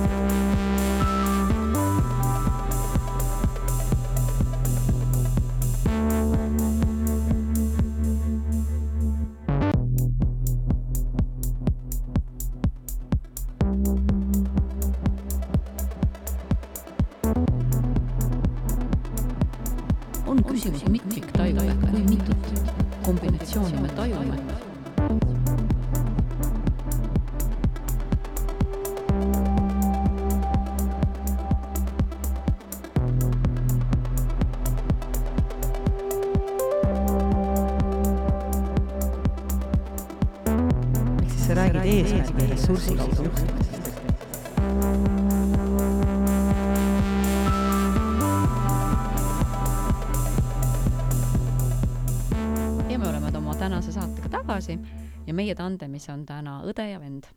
Tandemis 55.60 56.08
on 56.10 56.26
täna 56.26 56.62
õde 56.68 56.86
ja 56.92 57.00
vend. 57.02 57.28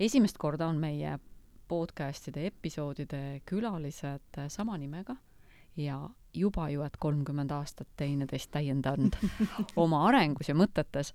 esimest 0.00 0.38
korda 0.38 0.68
on 0.68 0.78
meie 0.80 1.18
podcastide 1.68 2.46
episoodide 2.48 3.40
külalised 3.44 4.40
sama 4.48 4.78
nimega 4.78 5.16
ja 5.76 5.98
juba 6.34 6.68
ju, 6.72 6.82
et 6.82 6.96
kolmkümmend 6.96 7.52
aastat 7.52 7.88
teineteist 7.96 8.50
täiendanud 8.54 9.16
oma 9.84 10.04
arengus 10.08 10.48
ja 10.48 10.56
mõtetes. 10.56 11.12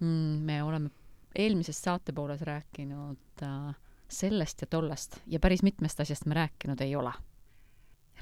Mm, 0.00 0.40
me 0.48 0.62
oleme 0.62 0.90
eelmises 1.34 1.80
saatepooles 1.82 2.42
rääkinud 2.46 3.42
äh, 3.42 3.76
sellest 4.08 4.64
ja 4.64 4.66
tollest 4.70 5.18
ja 5.26 5.40
päris 5.40 5.62
mitmest 5.62 6.00
asjast 6.00 6.26
me 6.26 6.34
rääkinud 6.34 6.80
ei 6.80 6.96
ole. 6.96 7.12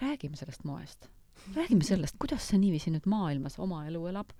räägime 0.00 0.36
sellest 0.36 0.64
moest. 0.64 1.08
räägime 1.54 1.84
sellest, 1.84 2.16
kuidas 2.18 2.48
see 2.48 2.58
niiviisi 2.58 2.90
nüüd 2.90 3.06
maailmas 3.06 3.58
oma 3.58 3.86
elu 3.86 4.06
elab. 4.06 4.32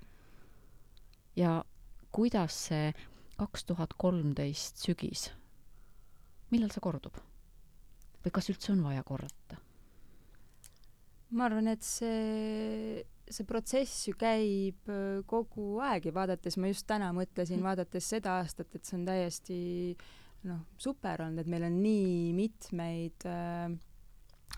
ja 1.37 1.65
kuidas 2.13 2.67
see 2.69 2.93
kaks 3.43 3.67
tuhat 3.67 3.97
kolmteist 3.99 4.83
sügis. 4.85 5.31
millal 6.53 6.71
see 6.71 6.85
kordub? 6.85 7.19
või 8.23 8.35
kas 8.35 8.51
üldse 8.53 8.73
on 8.75 8.83
vaja 8.87 9.03
korrata? 9.07 9.59
ma 11.33 11.49
arvan, 11.49 11.71
et 11.73 11.83
see, 11.87 13.03
see 13.27 13.47
protsess 13.49 14.07
ju 14.11 14.15
käib 14.21 14.91
äh, 14.93 15.23
kogu 15.27 15.81
aeg 15.83 16.11
ja 16.11 16.17
vaadates, 16.17 16.59
ma 16.61 16.71
just 16.71 16.87
täna 16.87 17.09
mõtlesin, 17.17 17.59
mm. 17.59 17.71
vaadates 17.71 18.11
seda 18.15 18.37
aastat, 18.43 18.69
et 18.77 18.85
see 18.85 18.99
on 19.01 19.07
täiesti 19.09 19.59
noh, 20.51 20.61
super 20.77 21.25
olnud, 21.25 21.43
et 21.43 21.51
meil 21.51 21.67
on 21.71 21.81
nii 21.83 22.31
mitmeid 22.37 23.27
äh, 23.31 23.73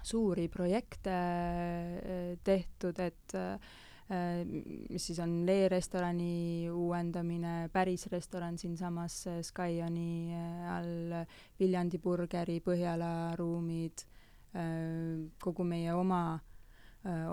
suuri 0.02 0.48
projekte 0.52 1.14
äh, 1.14 2.30
tehtud, 2.44 2.98
et 3.06 3.38
äh, 3.38 3.54
Äh, 3.54 3.93
mis 4.08 5.06
siis 5.06 5.18
on 5.24 5.46
Lee 5.46 5.68
restorani 5.72 6.68
uuendamine, 6.68 7.70
päris 7.72 8.06
restoran 8.12 8.58
siinsamas 8.60 9.26
äh, 9.26 9.38
Skyoni 9.42 10.34
äh, 10.36 10.72
all, 10.76 11.14
Viljandi 11.60 11.98
burgeri 11.98 12.60
Põhjala 12.60 13.34
ruumid, 13.38 14.04
kogu 15.42 15.64
meie 15.66 15.90
oma, 15.98 16.38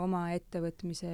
oma 0.02 0.22
ettevõtmise 0.34 1.12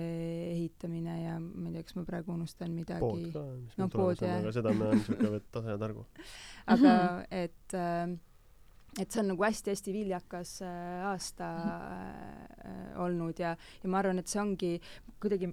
ehitamine 0.54 1.16
ja 1.20 1.34
ma 1.42 1.68
ei 1.68 1.74
tea, 1.74 1.84
kas 1.84 1.98
ma 1.98 2.04
praegu 2.08 2.32
unustan 2.32 2.72
midagi. 2.72 3.02
pood 3.02 3.34
ka, 3.34 3.42
mis 3.60 3.76
no, 3.76 3.90
meil 3.92 4.22
on, 4.24 4.38
aga 4.38 4.54
seda 4.56 4.72
me 4.72 4.88
on 4.88 4.96
niisugune 5.02 5.42
tase 5.52 5.74
ja 5.74 5.82
targu. 5.82 6.06
aga 6.78 6.94
et 7.44 7.76
äh, 7.76 8.16
et 9.02 9.12
see 9.12 9.22
on 9.22 9.32
nagu 9.34 9.46
hästi-hästi 9.46 9.94
viljakas 9.94 10.58
äh, 10.66 11.06
aasta 11.12 11.52
äh, 11.54 12.90
olnud 13.04 13.40
ja, 13.42 13.54
ja 13.84 13.92
ma 13.92 14.02
arvan, 14.02 14.22
et 14.22 14.32
see 14.32 14.42
ongi 14.42 14.74
kuidagi, 15.22 15.52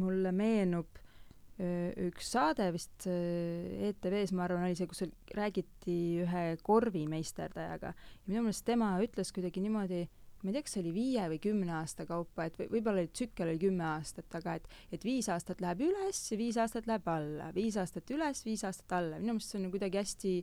mulle 0.00 0.32
meenub 0.34 0.98
äh, 0.98 1.92
üks 2.08 2.32
saade 2.34 2.70
vist 2.74 3.06
äh, 3.10 3.90
ETV-s, 3.90 4.34
ma 4.34 4.48
arvan, 4.48 4.66
oli 4.66 4.78
see, 4.78 4.90
kus 4.90 5.04
räägiti 5.36 5.98
ühe 6.24 6.44
korvimeisterdajaga 6.66 7.94
ja 7.94 8.26
minu 8.26 8.48
meelest 8.48 8.66
tema 8.66 8.94
ütles 9.04 9.30
kuidagi 9.34 9.62
niimoodi, 9.62 10.04
ma 10.42 10.50
ei 10.50 10.56
tea, 10.58 10.66
kas 10.66 10.74
see 10.76 10.82
oli 10.82 10.94
viie 10.96 11.24
või 11.32 11.40
kümne 11.46 11.72
aasta 11.78 12.04
kaupa, 12.08 12.48
et 12.48 12.58
võib-olla 12.58 13.04
oli 13.04 13.12
tsükkel 13.14 13.54
oli 13.54 13.62
kümme 13.62 13.86
aastat, 13.94 14.28
aga 14.40 14.58
et, 14.58 14.66
et 14.92 15.06
viis 15.06 15.30
aastat 15.32 15.62
läheb 15.64 15.86
üles 15.86 16.20
ja 16.30 16.40
viis 16.40 16.58
aastat 16.60 16.90
läheb 16.90 17.08
alla, 17.08 17.48
viis 17.54 17.78
aastat 17.80 18.10
üles, 18.12 18.44
viis 18.44 18.66
aastat 18.66 18.98
alla, 18.98 19.22
minu 19.22 19.38
meelest 19.38 19.54
see 19.54 19.62
on 19.62 19.70
kuidagi 19.72 20.02
hästi 20.02 20.34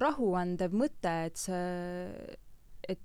rahuandev 0.00 0.74
mõte, 0.76 1.12
et 1.28 1.40
see, 1.40 2.38
et 2.88 3.02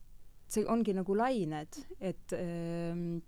see 0.50 0.66
ongi 0.68 0.96
nagu 0.98 1.18
lained, 1.18 1.82
et 2.00 2.38
ähm, 2.38 3.20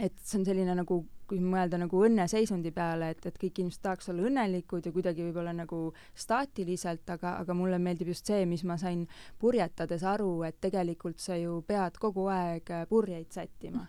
et 0.00 0.16
see 0.24 0.38
on 0.40 0.46
selline 0.48 0.74
nagu, 0.78 0.96
kui 1.28 1.40
mõelda 1.44 1.78
nagu 1.80 2.00
õnneseisundi 2.06 2.72
peale, 2.74 3.10
et, 3.12 3.26
et 3.28 3.36
kõik 3.38 3.60
inimesed 3.60 3.82
tahaks 3.84 4.08
olla 4.10 4.24
õnnelikud 4.30 4.88
ja 4.88 4.94
kuidagi 4.94 5.26
võib-olla 5.26 5.52
nagu 5.56 5.82
staatiliselt, 6.16 7.04
aga, 7.12 7.36
aga 7.44 7.56
mulle 7.56 7.78
meeldib 7.82 8.14
just 8.14 8.30
see, 8.30 8.46
mis 8.48 8.64
ma 8.64 8.78
sain 8.80 9.04
purjetades 9.40 10.04
aru, 10.08 10.32
et 10.48 10.60
tegelikult 10.64 11.20
sa 11.20 11.36
ju 11.36 11.60
pead 11.68 12.00
kogu 12.00 12.30
aeg 12.32 12.72
purjeid 12.88 13.28
sättima 13.36 13.84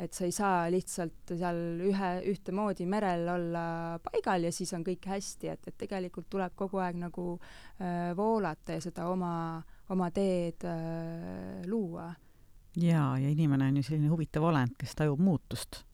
et 0.00 0.16
sa 0.16 0.24
ei 0.24 0.32
saa 0.32 0.70
lihtsalt 0.72 1.34
seal 1.34 1.60
ühe, 1.84 2.10
ühtemoodi 2.30 2.86
merel 2.88 3.28
olla 3.34 3.64
paigal 4.02 4.46
ja 4.48 4.52
siis 4.54 4.72
on 4.76 4.84
kõik 4.86 5.06
hästi, 5.10 5.50
et, 5.52 5.68
et 5.68 5.76
tegelikult 5.84 6.30
tuleb 6.32 6.56
kogu 6.58 6.80
aeg 6.82 6.98
nagu 7.00 7.26
äh, 7.36 8.10
voolata 8.16 8.78
ja 8.78 8.84
seda 8.84 9.10
oma, 9.12 9.34
oma 9.92 10.10
teed 10.14 10.66
äh, 10.68 11.60
luua. 11.68 12.08
jaa, 12.80 13.12
ja 13.18 13.28
inimene 13.28 13.68
on 13.68 13.80
ju 13.80 13.86
selline 13.90 14.10
huvitav 14.12 14.48
olend, 14.50 14.76
kes 14.80 14.96
tajub 14.98 15.20
muutust. 15.20 15.84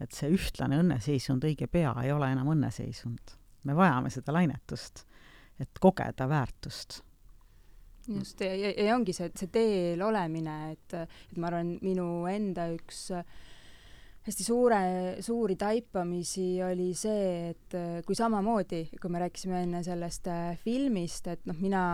et 0.00 0.12
see 0.12 0.32
ühtlane 0.34 0.80
õnneseisund 0.82 1.44
õige 1.46 1.70
pea 1.70 1.94
ei 2.02 2.12
ole 2.12 2.32
enam 2.34 2.50
õnneseisund. 2.56 3.38
me 3.64 3.76
vajame 3.76 4.10
seda 4.10 4.34
lainetust, 4.34 5.06
et 5.60 5.80
kogeda 5.80 6.28
väärtust 6.28 7.04
just, 8.08 8.40
ja, 8.44 8.52
ja, 8.54 8.72
ja 8.76 8.94
ongi 8.96 9.14
see, 9.16 9.30
see 9.38 9.50
teel 9.52 10.02
olemine, 10.04 10.58
et, 10.74 10.96
et 10.98 11.40
ma 11.40 11.50
arvan, 11.50 11.76
minu 11.84 12.24
enda 12.30 12.68
üks 12.74 13.06
hästi 14.24 14.44
suure, 14.46 14.82
suuri 15.20 15.56
taipamisi 15.60 16.62
oli 16.64 16.92
see, 16.96 17.50
et 17.52 17.78
kui 18.06 18.16
samamoodi, 18.16 18.86
kui 19.00 19.12
me 19.12 19.20
rääkisime 19.20 19.64
enne 19.66 19.82
sellest 19.84 20.30
äh, 20.32 20.54
filmist, 20.64 21.28
et 21.28 21.44
noh, 21.48 21.58
mina 21.60 21.84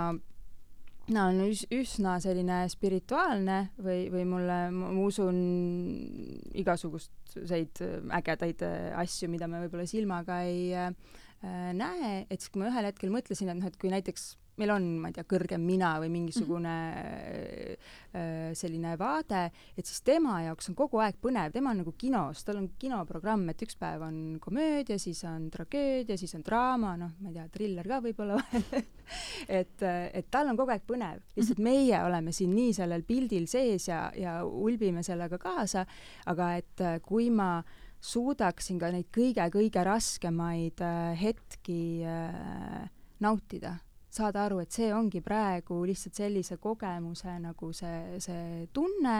mina 1.11 1.27
olen 1.27 1.51
üs-, 1.51 1.67
üsna 1.75 2.17
selline 2.23 2.63
spirituaalne 2.71 3.59
või, 3.83 4.05
või 4.13 4.27
mulle, 4.29 4.59
ma 4.75 4.91
usun 5.03 5.41
igasuguseid 6.61 7.83
ägedaid 8.21 8.63
äh, 8.67 8.93
asju, 9.01 9.31
mida 9.33 9.49
me 9.51 9.65
võib-olla 9.65 9.89
silmaga 9.91 10.41
ei 10.47 10.71
äh, 10.77 10.93
näe, 11.75 12.13
et 12.29 12.39
siis 12.39 12.53
kui 12.53 12.63
ma 12.63 12.71
ühel 12.71 12.91
hetkel 12.91 13.13
mõtlesin, 13.13 13.51
et 13.51 13.59
noh, 13.59 13.71
et 13.71 13.79
kui 13.81 13.93
näiteks 13.93 14.35
meil 14.61 14.75
on, 14.75 14.87
ma 15.03 15.11
ei 15.11 15.17
tea, 15.17 15.27
kõrgem 15.31 15.65
mina 15.67 15.95
või 16.03 16.13
mingisugune 16.13 16.77
mm 16.77 17.75
-hmm. 18.13 18.55
selline 18.59 18.97
vaade, 18.99 19.45
et 19.79 19.87
siis 19.87 20.03
tema 20.03 20.41
jaoks 20.43 20.69
on 20.69 20.75
kogu 20.75 20.99
aeg 20.99 21.17
põnev, 21.23 21.53
tema 21.53 21.71
on 21.71 21.83
nagu 21.85 21.93
kinos, 21.99 22.45
tal 22.45 22.57
on 22.59 22.71
kinoprogramm, 22.79 23.49
et 23.51 23.63
üks 23.63 23.77
päev 23.79 24.03
on 24.03 24.39
komöödia, 24.41 24.99
siis 24.99 25.25
on 25.25 25.51
tragöödia, 25.51 26.17
siis 26.19 26.35
on 26.35 26.43
draama, 26.43 26.97
noh, 26.97 27.13
ma 27.21 27.29
ei 27.29 27.35
tea, 27.35 27.49
triller 27.49 27.89
ka 27.89 28.01
võib-olla 28.03 28.41
vahel 28.41 28.65
et, 29.61 29.83
et 29.83 30.31
tal 30.31 30.51
on 30.51 30.59
kogu 30.59 30.75
aeg 30.75 30.87
põnev, 30.87 31.21
lihtsalt 31.37 31.59
mm 31.59 31.67
-hmm. 31.67 31.71
meie 31.71 32.03
oleme 32.05 32.33
siin 32.33 32.55
nii 32.55 32.73
sellel 32.75 33.03
pildil 33.03 33.47
sees 33.47 33.89
ja, 33.89 34.11
ja 34.17 34.41
ulbime 34.45 35.03
sellega 35.03 35.39
kaasa, 35.39 35.87
aga 36.27 36.55
et 36.57 36.81
äh, 36.81 37.01
kui 37.03 37.31
ma 37.31 37.63
suudaksin 38.01 38.79
ka 38.81 38.91
neid 38.91 39.11
kõige-kõige 39.13 39.85
raskemaid 39.85 40.81
äh, 40.81 41.21
hetki 41.21 42.05
äh, 42.05 42.89
nautida 43.21 43.77
saada 44.15 44.45
aru, 44.47 44.61
et 44.65 44.75
see 44.75 44.91
ongi 44.95 45.23
praegu 45.25 45.81
lihtsalt 45.87 46.19
sellise 46.19 46.59
kogemuse 46.63 47.37
nagu 47.43 47.73
see, 47.77 48.19
see 48.23 48.67
tunne, 48.75 49.17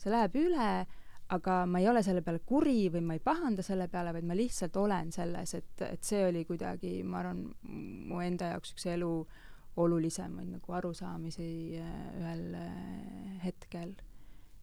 see 0.00 0.12
läheb 0.12 0.38
üle, 0.42 0.68
aga 1.34 1.64
ma 1.70 1.80
ei 1.80 1.88
ole 1.88 2.02
selle 2.04 2.20
peale 2.24 2.42
kuri 2.44 2.90
või 2.92 3.04
ma 3.06 3.16
ei 3.16 3.22
pahanda 3.24 3.64
selle 3.64 3.88
peale, 3.88 4.12
vaid 4.12 4.26
ma 4.28 4.36
lihtsalt 4.36 4.76
olen 4.76 5.12
selles, 5.14 5.54
et, 5.56 5.84
et 5.86 6.04
see 6.04 6.24
oli 6.26 6.44
kuidagi, 6.48 6.98
ma 7.06 7.22
arvan, 7.22 7.44
mu 8.10 8.20
enda 8.24 8.52
jaoks 8.54 8.74
üks 8.74 8.88
elu 8.92 9.12
olulisemaid 9.82 10.52
nagu 10.52 10.74
arusaamisi 10.76 11.46
äh, 11.80 11.94
ühel 12.20 12.44
äh, 12.58 13.38
hetkel. 13.44 13.94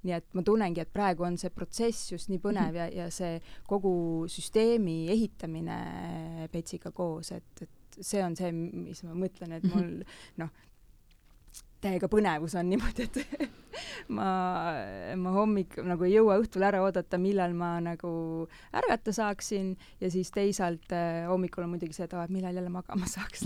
Nii 0.01 0.15
et 0.15 0.31
ma 0.33 0.41
tunnengi, 0.45 0.81
et 0.81 0.93
praegu 0.93 1.25
on 1.27 1.35
see 1.37 1.51
protsess 1.53 2.13
just 2.13 2.31
nii 2.31 2.39
põnev 2.41 2.77
ja, 2.79 2.87
ja 2.89 3.09
see 3.13 3.35
kogu 3.69 3.91
süsteemi 4.31 5.11
ehitamine 5.13 6.47
Petsiga 6.53 6.89
koos, 6.95 7.29
et, 7.35 7.61
et 7.61 7.80
see 7.99 8.23
on 8.23 8.37
see, 8.39 8.51
mis 8.51 9.03
ma 9.07 9.15
mõtlen, 9.17 9.57
et 9.57 9.65
mul 9.67 10.03
noh, 10.41 10.51
täiega 11.81 12.09
põnevus 12.11 12.55
on 12.59 12.69
niimoodi, 12.71 13.07
et 13.07 13.51
ma, 14.13 14.29
ma 15.17 15.33
hommik 15.35 15.77
nagu 15.85 16.05
ei 16.07 16.15
jõua 16.15 16.37
õhtul 16.41 16.65
ära 16.67 16.81
oodata, 16.85 17.19
millal 17.21 17.55
ma 17.57 17.73
nagu 17.83 18.11
ärgata 18.77 19.13
saaksin 19.15 19.73
ja 20.01 20.11
siis 20.13 20.31
teisalt 20.35 20.93
äh, 20.95 21.25
hommikul 21.29 21.65
on 21.65 21.73
muidugi 21.75 21.97
see, 21.97 22.07
et 22.07 22.15
aa, 22.17 22.27
et 22.27 22.33
millal 22.33 22.57
jälle 22.57 22.73
magama 22.73 23.09
saaks. 23.09 23.45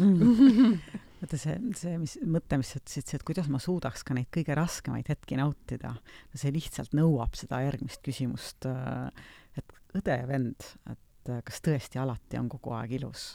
Vaata 1.22 1.40
see, 1.40 1.56
see, 1.80 1.96
mis 2.02 2.18
mõte, 2.28 2.60
mis 2.60 2.74
sa 2.74 2.82
ütlesid, 2.82 3.08
see, 3.08 3.20
et 3.20 3.26
kuidas 3.26 3.48
ma 3.52 3.62
suudaks 3.64 4.04
ka 4.06 4.18
neid 4.18 4.28
kõige 4.36 4.58
raskemaid 4.58 5.08
hetki 5.10 5.40
nautida, 5.40 5.96
see 6.36 6.52
lihtsalt 6.54 6.94
nõuab 6.98 7.38
seda 7.40 7.64
järgmist 7.66 8.04
küsimust, 8.06 8.68
äh, 8.70 9.32
et 9.58 9.80
õde 9.96 10.20
ja 10.20 10.28
vend, 10.30 10.70
et 10.92 11.32
äh, 11.32 11.42
kas 11.48 11.64
tõesti 11.66 12.02
alati 12.04 12.42
on 12.42 12.52
kogu 12.52 12.76
aeg 12.76 13.00
ilus 13.00 13.34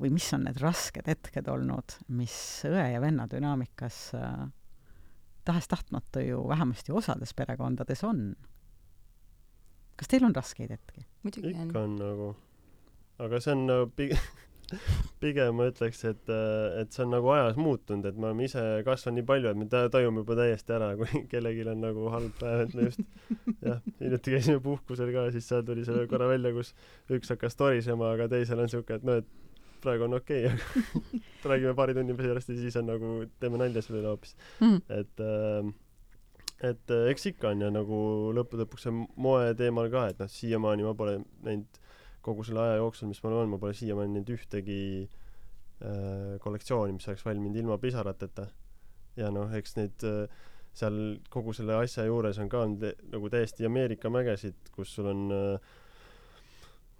või 0.00 0.12
mis 0.14 0.26
on 0.36 0.46
need 0.48 0.60
rasked 0.62 1.08
hetked 1.08 1.48
olnud, 1.50 1.98
mis 2.16 2.36
õe 2.68 2.86
ja 2.94 3.02
venna 3.02 3.26
dünaamikas 3.30 3.98
äh, 4.18 4.46
tahes-tahtmata 5.44 6.24
ju 6.24 6.42
vähemasti 6.48 6.92
osades 6.92 7.34
perekondades 7.34 8.04
on. 8.04 8.32
kas 9.96 10.10
teil 10.10 10.24
on 10.26 10.34
raskeid 10.34 10.74
hetki? 10.74 11.06
ikka 11.24 11.84
on 11.84 11.96
nagu, 12.00 12.32
aga 13.22 13.40
see 13.40 13.54
on 13.54 13.66
nagu 13.68 13.92
pigem 13.96 14.32
pigem 15.22 15.56
ma 15.58 15.68
ütleks, 15.68 16.00
et, 16.08 16.30
äh, 16.32 16.80
et 16.80 16.94
see 16.94 17.04
on 17.04 17.12
nagu 17.14 17.30
ajas 17.34 17.58
muutunud, 17.60 18.06
et 18.08 18.16
me 18.18 18.30
oleme 18.30 18.46
ise 18.48 18.62
kasvanud 18.86 19.20
nii 19.20 19.28
palju, 19.28 19.50
et 19.50 19.60
me 19.60 19.68
tajume 19.92 20.22
juba 20.22 20.38
täiesti 20.38 20.76
ära, 20.76 20.90
kui 20.98 21.22
kellelgi 21.32 21.66
on 21.70 21.84
nagu 21.84 22.08
halb 22.14 22.34
päev, 22.40 22.64
et 22.66 22.76
me 22.78 22.88
just 22.88 23.02
jah, 23.68 23.80
hiljuti 24.00 24.36
käisime 24.36 24.62
puhkusel 24.64 25.12
ka, 25.14 25.28
siis 25.34 25.48
seal 25.50 25.64
tuli 25.68 25.86
see 25.86 26.06
korra 26.10 26.28
välja, 26.30 26.54
kus 26.56 26.72
üks 27.12 27.32
hakkas 27.34 27.58
torisema, 27.60 28.14
aga 28.16 28.28
teisel 28.32 28.64
on 28.64 28.72
siuke, 28.72 28.98
et 28.98 29.06
noh, 29.06 29.20
et 29.20 29.43
praegu 29.84 30.08
on 30.08 30.18
okei 30.18 30.46
okay, 30.48 30.58
aga 30.58 31.14
räägime 31.52 31.74
paari 31.78 31.96
tunni 31.96 32.16
pärast 32.18 32.52
ja 32.52 32.58
siis 32.58 32.76
on 32.80 32.90
nagu, 32.90 33.14
teeme 33.40 33.60
nalja 33.60 33.84
selle 33.84 34.02
üle 34.02 34.12
hoopis 34.14 34.36
mm.. 34.60 34.82
et 34.98 35.24
äh, 35.24 35.72
et 36.70 36.94
äh, 36.94 37.08
eks 37.12 37.28
ikka 37.32 37.52
on 37.52 37.64
ja 37.66 37.70
nagu 37.72 37.98
lõppude 38.36 38.64
lõpuks 38.64 38.86
see 38.86 38.94
moe 38.94 39.52
teemal 39.58 39.90
ka, 39.92 40.06
et 40.12 40.22
noh, 40.22 40.30
siiamaani 40.30 40.86
ma 40.86 40.94
pole 40.98 41.18
näinud 41.44 41.80
kogu 42.24 42.44
selle 42.46 42.62
aja 42.62 42.80
jooksul, 42.80 43.10
mis 43.10 43.20
mul 43.24 43.36
on, 43.42 43.52
ma 43.52 43.60
pole 43.60 43.74
siiamaani 43.76 44.16
näinud 44.16 44.34
ühtegi 44.36 44.80
äh, 45.04 46.34
kollektsiooni, 46.44 46.96
mis 46.96 47.08
oleks 47.10 47.24
valminud 47.26 47.58
ilma 47.60 47.78
pisarateta. 47.82 48.48
ja 49.18 49.30
noh, 49.34 49.52
eks 49.54 49.76
neid 49.78 50.06
äh, 50.08 50.44
seal 50.74 51.00
kogu 51.30 51.54
selle 51.54 51.76
asja 51.78 52.06
juures 52.08 52.38
on 52.42 52.50
ka 52.50 52.64
on 52.66 52.78
te, 52.80 52.94
nagu 53.12 53.30
täiesti 53.30 53.66
Ameerika 53.66 54.10
mägesid, 54.10 54.56
kus 54.74 54.94
sul 54.96 55.10
on 55.12 55.26
äh, 55.34 55.74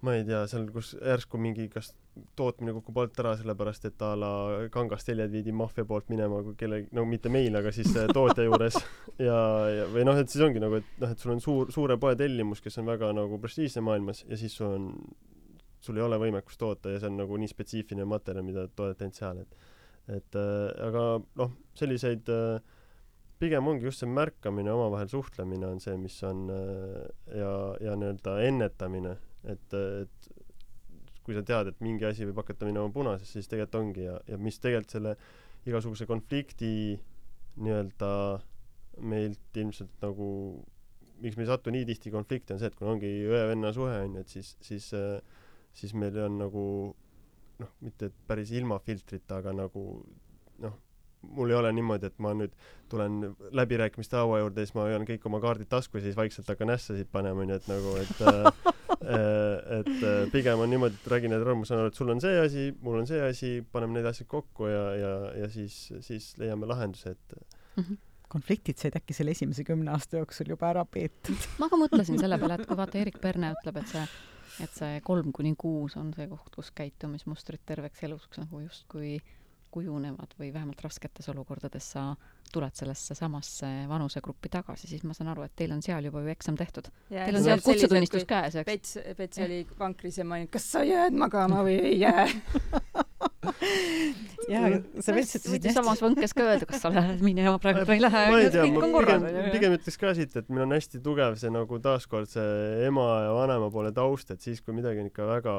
ma 0.05 0.15
ei 0.17 0.25
tea, 0.27 0.43
seal, 0.49 0.67
kus 0.73 0.93
järsku 0.99 1.39
mingi 1.41 1.67
kas 1.71 1.91
tootmine 2.37 2.73
kukub 2.77 2.99
alt 3.01 3.19
ära 3.23 3.33
sellepärast, 3.39 3.87
et 3.89 4.03
a 4.05 4.11
la 4.19 4.31
kangasteljed 4.71 5.33
viidi 5.33 5.53
maffia 5.55 5.85
poolt 5.87 6.07
minema 6.13 6.41
kui 6.45 6.55
kellegi, 6.59 6.87
no 6.95 7.03
mitte 7.09 7.31
meil, 7.33 7.55
aga 7.59 7.73
siis 7.75 7.91
tootja 8.13 8.47
juures. 8.47 8.79
Ja, 9.19 9.37
ja 9.71 9.85
või 9.91 10.03
noh, 10.07 10.17
et 10.19 10.31
siis 10.31 10.43
ongi 10.45 10.59
nagu, 10.63 10.79
et 10.81 11.01
noh, 11.01 11.11
et 11.15 11.21
sul 11.21 11.35
on 11.35 11.43
suur, 11.43 11.71
suure 11.75 11.99
poe 12.01 12.17
tellimus, 12.19 12.63
kes 12.63 12.81
on 12.81 12.89
väga 12.89 13.11
nagu 13.15 13.39
prestiižse 13.41 13.83
maailmas 13.85 14.25
ja 14.27 14.39
siis 14.39 14.55
sul 14.57 14.73
on, 14.73 14.89
sul 15.83 15.99
ei 15.99 16.05
ole 16.05 16.19
võimekust 16.19 16.59
toota 16.59 16.91
ja 16.91 16.99
see 17.01 17.11
on 17.11 17.21
nagu 17.21 17.39
nii 17.39 17.51
spetsiifiline 17.51 18.07
materjal, 18.09 18.45
mida 18.47 18.67
toodeti 18.75 19.07
ainult 19.07 19.21
seal, 19.21 19.41
et 19.45 19.63
et 20.05 20.37
äh, 20.37 20.69
aga 20.85 21.03
noh, 21.39 21.53
selliseid 21.77 22.29
äh, 22.29 22.59
pigem 23.41 23.67
ongi 23.67 23.87
just 23.87 24.03
see 24.03 24.09
märkamine, 24.09 24.69
omavahel 24.73 25.09
suhtlemine 25.11 25.67
on 25.67 25.81
see, 25.83 25.95
mis 25.97 26.17
on 26.27 26.45
äh, 26.53 26.99
ja, 27.39 27.53
ja 27.81 27.95
nii-öelda 27.99 28.35
ennetamine 28.45 29.15
et, 29.51 29.75
et 29.75 30.29
kui 31.25 31.35
sa 31.35 31.41
tead, 31.45 31.71
et 31.71 31.81
mingi 31.83 32.05
asi 32.05 32.27
võib 32.27 32.43
hakata 32.43 32.67
minema 32.67 32.91
punasesse, 32.93 33.39
siis 33.39 33.49
tegelikult 33.49 33.79
ongi 33.81 34.05
ja, 34.05 34.19
ja 34.29 34.37
mis 34.41 34.59
tegelikult 34.61 34.93
selle 34.93 35.15
igasuguse 35.65 36.05
konflikti 36.09 36.71
nii-öelda 37.55 38.11
meilt 39.09 39.57
ilmselt 39.57 40.03
nagu, 40.03 40.27
miks 41.23 41.39
me 41.39 41.45
ei 41.45 41.49
satu 41.49 41.73
nii 41.73 41.87
tihti 41.89 42.13
konflikti, 42.13 42.53
on 42.53 42.61
see, 42.61 42.69
et 42.69 42.77
kui 42.77 42.87
ongi 42.91 43.11
õe-venna 43.25 43.73
suhe, 43.75 43.97
on 44.05 44.19
ju, 44.19 44.23
et 44.25 44.35
siis, 44.37 44.53
siis, 44.63 44.91
siis 45.75 45.95
meil 45.97 46.19
on 46.27 46.37
nagu 46.43 46.65
noh, 47.59 47.73
mitte 47.83 48.11
päris 48.29 48.53
ilma 48.55 48.77
filtrita, 48.83 49.41
aga 49.41 49.55
nagu 49.55 49.85
noh, 50.63 50.77
mul 51.25 51.49
ei 51.49 51.57
ole 51.57 51.71
niimoodi, 51.73 52.11
et 52.11 52.21
ma 52.21 52.35
nüüd 52.37 52.53
tulen 52.91 53.33
läbirääkimiste 53.55 54.19
laua 54.19 54.43
juurde 54.43 54.61
siis 54.61 54.75
ma 54.77 54.85
hoian 54.85 55.07
kõik 55.09 55.25
oma 55.25 55.41
kaardid 55.41 55.71
taskus 55.71 56.03
ja 56.03 56.11
siis 56.11 56.19
vaikselt 56.19 56.51
hakkan 56.53 56.75
ässasid 56.75 57.09
panema, 57.11 57.41
onju, 57.41 57.57
et 57.57 57.71
nagu, 57.71 57.95
et 58.03 58.25
Äh, 58.29 58.75
et 59.05 59.91
äh, 60.01 60.25
pigem 60.33 60.61
on 60.63 60.69
niimoodi, 60.71 60.97
et 60.97 61.11
räägin, 61.11 61.35
saan 61.67 61.83
aru, 61.83 61.91
et 61.91 61.99
sul 61.99 62.09
on 62.13 62.21
see 62.23 62.39
asi, 62.41 62.65
mul 62.81 62.99
on 63.01 63.07
see 63.09 63.21
asi, 63.21 63.51
paneme 63.71 63.99
need 63.99 64.09
asjad 64.09 64.29
kokku 64.31 64.69
ja, 64.71 64.83
ja, 64.97 65.13
ja 65.43 65.49
siis, 65.53 65.77
siis 66.05 66.33
leiame 66.41 66.69
lahenduse, 66.69 67.15
et 67.15 67.39
mm. 67.39 67.83
-hmm 67.83 68.03
konfliktid 68.35 68.79
said 68.81 68.95
äkki 68.97 69.13
selle 69.13 69.31
esimese 69.31 69.63
kümne 69.63 69.91
aasta 69.93 70.17
jooksul 70.17 70.49
juba 70.49 70.71
ära 70.73 70.83
peetud 70.85 71.45
ma 71.61 71.69
ka 71.71 71.77
mõtlesin 71.79 72.19
selle 72.19 72.39
peale, 72.41 72.57
et 72.59 72.67
kui 72.67 72.77
vaata, 72.77 72.97
Erik 72.99 73.19
Perne 73.21 73.51
ütleb, 73.53 73.77
et 73.79 73.91
see, 73.93 74.03
et 74.65 74.73
see 74.79 74.99
kolm 75.05 75.31
kuni 75.31 75.53
kuus 75.55 75.95
on 76.01 76.11
see 76.17 76.27
koht, 76.27 76.49
kus 76.55 76.71
käitumismustrid 76.75 77.63
terveks 77.65 78.03
eluks 78.09 78.41
nagu 78.41 78.63
justkui 78.65 79.19
kujunevad 79.75 80.35
või 80.39 80.51
vähemalt 80.53 80.81
rasketes 80.85 81.29
olukordades 81.33 81.89
sa 81.95 82.07
tuled 82.53 82.77
sellesse 82.77 83.15
samasse 83.17 83.71
vanusegruppi 83.89 84.51
tagasi, 84.53 84.87
siis 84.87 85.03
ma 85.03 85.15
saan 85.17 85.33
aru, 85.33 85.47
et 85.47 85.55
teil 85.55 85.73
on 85.75 85.81
seal 85.83 86.07
juba 86.07 86.23
ju 86.23 86.31
eksam 86.31 86.59
tehtud. 86.59 86.87
Teil 87.09 87.39
on 87.39 87.43
seal 87.43 87.63
kutsetunnistus 87.65 88.27
käes, 88.29 88.55
eks? 88.61 88.69
Pets, 88.69 89.17
Pets 89.17 89.43
oli 89.47 89.65
vankris 89.79 90.21
ja 90.21 90.27
ma 90.27 90.39
olin, 90.39 90.51
kas 90.51 90.69
sa 90.75 90.85
jääd 90.87 91.17
magama 91.19 91.65
või 91.67 91.79
ei 91.91 91.99
jää 91.99 92.29
jaa, 94.49 94.79
sa 95.03 95.13
ütlesid 95.15 95.47
võid 95.49 95.67
ju 95.67 95.73
samas 95.75 96.01
võnkes 96.03 96.33
ka 96.35 96.45
öelda, 96.45 96.67
kas 96.69 96.83
sa 96.83 96.91
lähed 96.93 97.21
minema 97.25 97.57
praegu 97.61 97.85
või 97.87 97.97
ei 97.97 98.03
lähe. 98.03 98.23
ma 98.31 98.39
ei 98.41 98.51
tea, 98.53 98.65
ma 98.71 98.89
pigem, 98.93 99.27
pigem 99.53 99.75
ütleks 99.77 99.99
ka 100.01 100.13
siit, 100.17 100.35
et 100.39 100.49
meil 100.51 100.65
on 100.65 100.75
hästi 100.75 101.01
tugev 101.05 101.37
see 101.41 101.51
nagu 101.53 101.79
taaskord 101.83 102.29
see 102.31 102.87
ema 102.87 103.07
ja 103.25 103.35
vanema 103.37 103.69
poole 103.73 103.93
taust, 103.95 104.31
et 104.35 104.45
siis, 104.45 104.61
kui 104.65 104.75
midagi 104.77 105.03
on 105.03 105.11
ikka 105.11 105.27
väga 105.29 105.55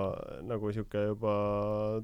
nagu 0.48 0.72
sihuke 0.74 1.06
juba 1.10 1.36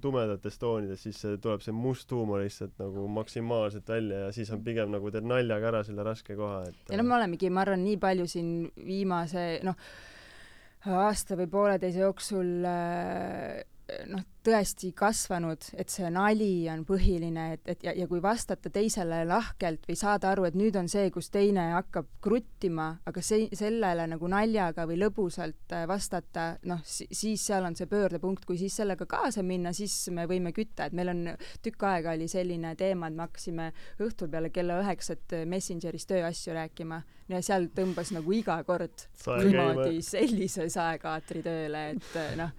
tumedates 0.05 0.61
toonides, 0.63 1.03
siis 1.07 1.21
see 1.25 1.41
tuleb 1.43 1.65
see 1.65 1.75
must 1.77 2.13
huumor 2.15 2.43
lihtsalt 2.45 2.75
nagu 2.83 3.09
maksimaalselt 3.21 3.93
välja 3.95 4.27
ja 4.27 4.33
siis 4.35 4.53
on 4.55 4.63
pigem 4.65 4.93
nagu 4.95 5.13
teed 5.15 5.29
naljaga 5.29 5.73
ära 5.73 5.85
selle 5.87 6.07
raske 6.07 6.39
koha, 6.39 6.65
et. 6.71 6.81
ja 6.91 7.01
no 7.01 7.07
me 7.09 7.19
olemegi, 7.21 7.51
ma 7.53 7.67
arvan, 7.67 7.85
nii 7.87 7.99
palju 8.03 8.29
siin 8.31 8.57
viimase 8.87 9.47
noh, 9.67 9.79
aasta 10.91 11.39
või 11.39 11.47
pooleteise 11.51 12.03
jooksul 12.03 12.67
äh, 12.67 13.63
noh, 14.11 14.25
tõesti 14.43 14.91
kasvanud, 14.97 15.69
et 15.79 15.93
see 15.93 16.09
nali 16.11 16.67
on 16.71 16.83
põhiline, 16.87 17.45
et, 17.55 17.63
et 17.71 17.85
ja, 17.87 17.93
ja 17.95 18.09
kui 18.11 18.19
vastata 18.23 18.71
teisele 18.75 19.23
lahkelt 19.29 19.87
või 19.87 19.97
saada 19.99 20.33
aru, 20.33 20.49
et 20.49 20.57
nüüd 20.59 20.77
on 20.79 20.89
see, 20.91 21.11
kus 21.15 21.31
teine 21.33 21.69
hakkab 21.77 22.09
kruttima, 22.25 22.89
aga 23.07 23.23
see, 23.23 23.47
sellele 23.57 24.09
nagu 24.11 24.31
naljaga 24.31 24.87
või 24.91 24.99
lõbusalt 25.03 25.77
äh, 25.77 25.85
vastata, 25.91 26.49
noh, 26.69 26.83
siis 26.87 27.45
seal 27.47 27.69
on 27.69 27.79
see 27.79 27.91
pöördepunkt, 27.91 28.47
kui 28.49 28.59
siis 28.61 28.77
sellega 28.83 29.07
kaasa 29.11 29.45
minna, 29.47 29.75
siis 29.77 29.95
me 30.15 30.27
võime 30.31 30.55
kütta, 30.57 30.89
et 30.89 30.99
meil 30.99 31.13
on 31.15 31.23
tükk 31.63 31.87
aega 31.93 32.17
oli 32.17 32.29
selline 32.31 32.75
teema, 32.79 33.09
et 33.09 33.19
me 33.19 33.27
hakkasime 33.29 33.71
õhtul 34.03 34.33
peale 34.33 34.51
kella 34.55 34.81
üheksat 34.83 35.39
Messengeris 35.47 36.09
tööasju 36.11 36.59
rääkima 36.59 37.03
ja 37.31 37.39
seal 37.45 37.71
tõmbas 37.75 38.11
nagu 38.15 38.35
iga 38.35 38.59
kord 38.67 39.07
niimoodi 39.23 40.03
sellise 40.05 40.67
saekaatri 40.73 41.47
tööle, 41.47 41.87
et 41.95 42.21
noh 42.41 42.53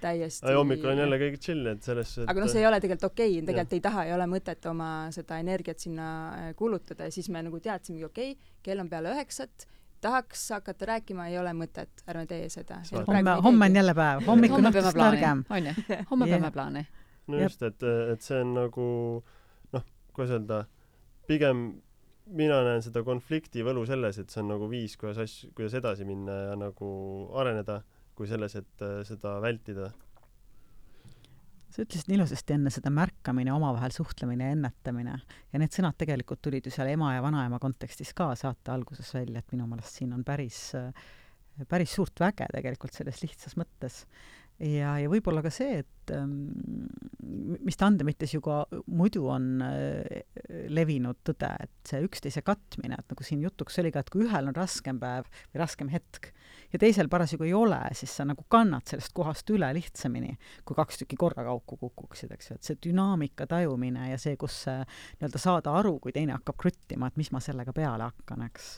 täiesti 0.00 0.54
hommikul 0.54 0.90
on 0.92 1.00
jälle 1.02 1.18
kõik 1.20 1.38
chill, 1.42 1.66
et 1.70 1.86
selles 1.86 2.12
et... 2.18 2.28
aga 2.30 2.42
noh, 2.42 2.50
see 2.50 2.62
ei 2.62 2.68
ole 2.68 2.80
tegelikult 2.82 3.12
okei 3.12 3.32
okay., 3.36 3.46
tegelikult 3.46 3.74
ja. 3.74 3.78
ei 3.78 3.84
taha, 3.84 4.04
ei 4.08 4.14
ole 4.16 4.26
mõtet 4.30 4.68
oma 4.70 4.90
seda 5.14 5.38
energiat 5.42 5.82
sinna 5.82 6.06
äh, 6.34 6.52
kulutada 6.58 7.08
ja 7.08 7.14
siis 7.14 7.28
me 7.34 7.42
nagu 7.46 7.60
teadsimegi, 7.62 8.06
okei 8.08 8.32
okay,, 8.34 8.54
kell 8.66 8.82
on 8.82 8.90
peale 8.90 9.12
üheksat, 9.14 9.68
tahaks 10.02 10.44
hakata 10.56 10.92
rääkima, 10.92 11.28
ei 11.30 11.38
ole 11.38 11.52
mõtet, 11.58 12.02
ärme 12.10 12.26
tee 12.30 12.48
seda. 12.52 12.80
homme, 13.06 13.36
homme 13.44 13.68
on 13.70 13.82
jälle 13.82 13.94
päev, 13.98 14.24
hommikul 14.26 14.70
õhtust 14.70 14.98
targem. 14.98 15.44
on 15.50 15.70
ju, 15.70 15.74
homme 16.10 16.30
yeah. 16.30 16.38
peame 16.38 16.54
plaani. 16.54 16.86
no 17.28 17.42
just, 17.42 17.62
et, 17.62 17.86
et 18.14 18.24
see 18.26 18.40
on 18.42 18.56
nagu 18.58 18.88
noh, 19.76 19.86
kuidas 20.14 20.34
öelda, 20.34 20.64
pigem 21.30 21.68
mina 22.28 22.58
näen 22.66 22.82
seda 22.84 23.02
konflikti 23.06 23.62
võlu 23.64 23.86
selles, 23.88 24.18
et 24.20 24.32
see 24.32 24.42
on 24.42 24.50
nagu 24.52 24.66
viis, 24.70 24.96
kuidas 25.00 25.22
asju, 25.22 25.52
kuidas 25.56 25.78
edasi 25.78 26.04
minna 26.08 26.34
ja 26.50 26.58
nagu 26.58 26.90
areneda 27.38 27.80
kui 28.18 28.28
selles, 28.30 28.54
et 28.58 28.84
äh, 28.84 29.00
seda 29.08 29.38
vältida. 29.44 29.92
sa 31.68 31.84
ütlesid 31.84 32.10
ilusasti 32.16 32.56
enne 32.56 32.72
seda 32.74 32.90
märkamine, 32.90 33.52
omavahel 33.54 33.92
suhtlemine 33.94 34.48
ja 34.48 34.56
ennetamine 34.56 35.18
ja 35.52 35.60
need 35.60 35.74
sõnad 35.74 35.98
tegelikult 36.00 36.40
tulid 36.42 36.66
ju 36.66 36.72
seal 36.74 36.90
ema 36.90 37.12
ja 37.14 37.22
vanaema 37.22 37.60
kontekstis 37.62 38.14
ka 38.16 38.32
saate 38.40 38.72
alguses 38.72 39.12
välja, 39.14 39.42
et 39.42 39.52
minu 39.54 39.68
meelest 39.70 40.00
siin 40.00 40.16
on 40.16 40.24
päris, 40.26 40.72
päris 41.68 41.94
suurt 41.94 42.24
väge 42.24 42.48
tegelikult 42.56 42.96
selles 42.96 43.20
lihtsas 43.22 43.58
mõttes 43.60 44.02
ja, 44.58 44.94
ja 44.98 45.10
võib-olla 45.10 45.42
ka 45.44 45.52
see, 45.54 45.82
et 45.82 46.12
ähm, 46.14 46.50
mis 47.64 47.78
tandemites 47.78 48.34
ju 48.34 48.42
ka 48.44 48.62
muidu 48.90 49.28
on 49.30 49.62
äh, 49.64 50.22
levinud 50.72 51.20
tõde, 51.26 51.50
et 51.64 51.90
see 51.90 52.02
üksteise 52.04 52.42
katmine, 52.46 52.98
et 52.98 53.12
nagu 53.12 53.26
siin 53.26 53.42
jutuks 53.44 53.78
oli 53.82 53.92
ka, 53.94 54.02
et 54.02 54.12
kui 54.12 54.26
ühel 54.26 54.50
on 54.50 54.56
raskem 54.56 54.98
päev 55.02 55.28
või 55.52 55.62
raskem 55.62 55.92
hetk 55.92 56.32
ja 56.72 56.78
teisel 56.78 57.08
parasjagu 57.08 57.46
ei 57.46 57.54
ole, 57.56 57.80
siis 57.96 58.14
sa 58.20 58.26
nagu 58.28 58.44
kannad 58.50 58.86
sellest 58.88 59.12
kohast 59.16 59.50
üle 59.54 59.68
lihtsamini, 59.76 60.34
kui 60.68 60.76
kaks 60.78 61.02
tükki 61.02 61.18
korraga 61.20 61.52
auku 61.54 61.78
kukuksid, 61.80 62.32
eks 62.34 62.50
ju, 62.50 62.58
et 62.58 62.70
see 62.70 62.80
dünaamika 62.88 63.48
tajumine 63.50 64.10
ja 64.10 64.18
see, 64.20 64.36
kus 64.40 64.64
nii-öelda 64.68 65.42
saada 65.42 65.76
aru, 65.80 65.96
kui 66.02 66.14
teine 66.16 66.36
hakkab 66.36 66.58
kruttima, 66.60 67.08
et 67.08 67.20
mis 67.20 67.32
ma 67.34 67.42
sellega 67.44 67.74
peale 67.76 68.10
hakkan, 68.10 68.44
eks. 68.48 68.72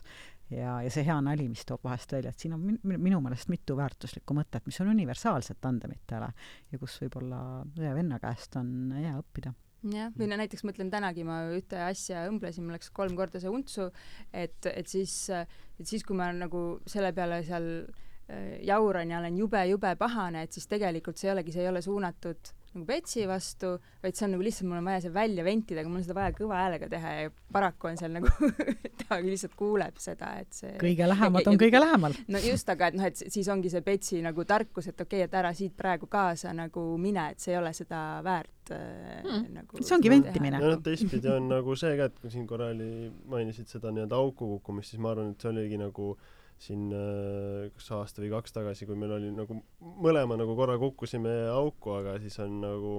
Ja, 0.51 0.81
ja 0.83 0.91
see 0.91 1.05
hea 1.07 1.15
nali, 1.23 1.45
mis 1.47 1.63
toob 1.63 1.85
vahest 1.87 2.11
välja, 2.11 2.33
et 2.33 2.43
siin 2.43 2.57
on 2.57 2.63
min-, 2.65 2.99
minu 2.99 3.21
meelest 3.23 3.47
mitu 3.53 3.77
väärtuslikku 3.79 4.35
mõtet, 4.35 4.65
mis 4.67 4.81
on 4.83 4.91
universaalsed 4.91 5.61
tandemitele 5.63 6.33
ja 6.73 6.81
kus 6.81 6.99
võib-olla 7.05 7.63
õe-venna 7.79 8.19
käest 8.23 8.59
on 8.59 8.73
hea 8.99 9.15
õppida 9.21 9.55
jah, 9.89 10.13
või 10.17 10.29
no 10.31 10.39
näiteks 10.41 10.65
mõtlen 10.69 10.91
tänagi 10.93 11.25
ma 11.27 11.41
ühte 11.57 11.81
asja 11.85 12.27
õmblesin, 12.29 12.67
mul 12.67 12.77
läks 12.77 12.93
kolm 12.95 13.17
korda 13.19 13.41
see 13.41 13.53
untsu, 13.53 13.89
et, 14.33 14.59
et 14.69 14.89
siis, 14.89 15.15
et 15.31 15.87
siis, 15.87 16.05
kui 16.07 16.19
ma 16.19 16.31
nagu 16.37 16.81
selle 16.91 17.13
peale 17.17 17.43
seal 17.47 17.69
äh, 17.81 18.61
jauran 18.67 19.11
ja 19.11 19.21
olen 19.23 19.39
jube-jube 19.41 19.95
pahane, 20.01 20.45
et 20.45 20.57
siis 20.57 20.69
tegelikult 20.71 21.21
see 21.21 21.31
ei 21.31 21.37
olegi, 21.37 21.55
see 21.57 21.65
ei 21.65 21.73
ole 21.73 21.83
suunatud 21.85 22.53
nagu 22.75 22.87
Betsi 22.87 23.27
vastu, 23.27 23.73
vaid 24.05 24.17
see 24.17 24.27
on 24.27 24.35
nagu 24.37 24.45
lihtsalt, 24.47 24.69
mul 24.71 24.79
on 24.79 24.91
vaja 24.91 25.03
see 25.05 25.15
välja 25.15 25.45
ventida, 25.47 25.83
aga 25.83 25.91
mul 25.91 26.01
on 26.01 26.07
seda 26.07 26.17
vaja 26.19 26.35
kõva 26.37 26.61
häälega 26.61 26.89
teha 26.93 27.15
ja 27.17 27.33
paraku 27.53 27.91
on 27.91 27.99
seal 27.99 28.15
nagu 28.15 28.31
ta 29.03 29.19
lihtsalt 29.25 29.57
kuuleb 29.59 29.99
seda, 30.03 30.31
et 30.43 30.55
see 30.55 30.73
kõige 30.81 31.09
lähemad 31.11 31.51
on 31.51 31.61
kõige 31.65 31.83
lähemal. 31.83 32.17
no 32.31 32.43
just, 32.45 32.71
aga 32.71 32.91
et 32.91 32.99
noh, 33.01 33.09
et 33.11 33.23
siis 33.23 33.51
ongi 33.51 33.73
see 33.73 33.85
Betsi 33.87 34.23
nagu 34.25 34.47
tarkus, 34.47 34.91
et 34.93 34.97
okei 34.97 35.25
okay,, 35.25 35.29
et 35.29 35.39
ära 35.43 35.53
siit 35.57 35.75
praegu 35.79 36.07
kaasa 36.11 36.55
nagu 36.57 36.87
mine, 37.01 37.31
et 37.35 37.43
see 37.43 37.57
ei 37.57 37.61
ole 37.61 37.75
seda 37.77 38.03
väärt 38.27 38.75
mm. 38.75 39.47
nagu 39.57 39.83
see 39.83 39.97
ongi 39.99 40.13
ventimine. 40.13 40.61
ja 40.61 40.75
noh, 40.77 40.83
teistpidi 40.85 41.33
on 41.33 41.51
nagu 41.51 41.75
see 41.79 41.97
ka, 41.99 42.11
et 42.11 42.21
kui 42.23 42.33
siin 42.33 42.47
korra 42.51 42.71
oli, 42.75 43.11
mainisid 43.31 43.71
seda 43.71 43.91
nii-öelda 43.95 44.21
auku 44.21 44.55
kukkumist, 44.57 44.95
siis 44.95 45.03
ma 45.03 45.15
arvan, 45.15 45.35
et 45.35 45.43
see 45.43 45.51
oligi 45.51 45.81
nagu 45.81 46.15
siin 46.61 46.91
äh, 46.93 47.71
kas 47.77 47.91
aasta 47.97 48.23
või 48.23 48.35
kaks 48.35 48.53
tagasi, 48.57 48.89
kui 48.89 48.99
meil 48.99 49.17
oli 49.17 49.33
nagu 49.33 49.57
mõlema 49.81 50.37
nagu 50.41 50.57
korra 50.59 50.77
kukkusime 50.81 51.33
auku, 51.55 51.97
aga 51.97 52.19
siis 52.21 52.37
on 52.45 52.61
nagu 52.65 52.95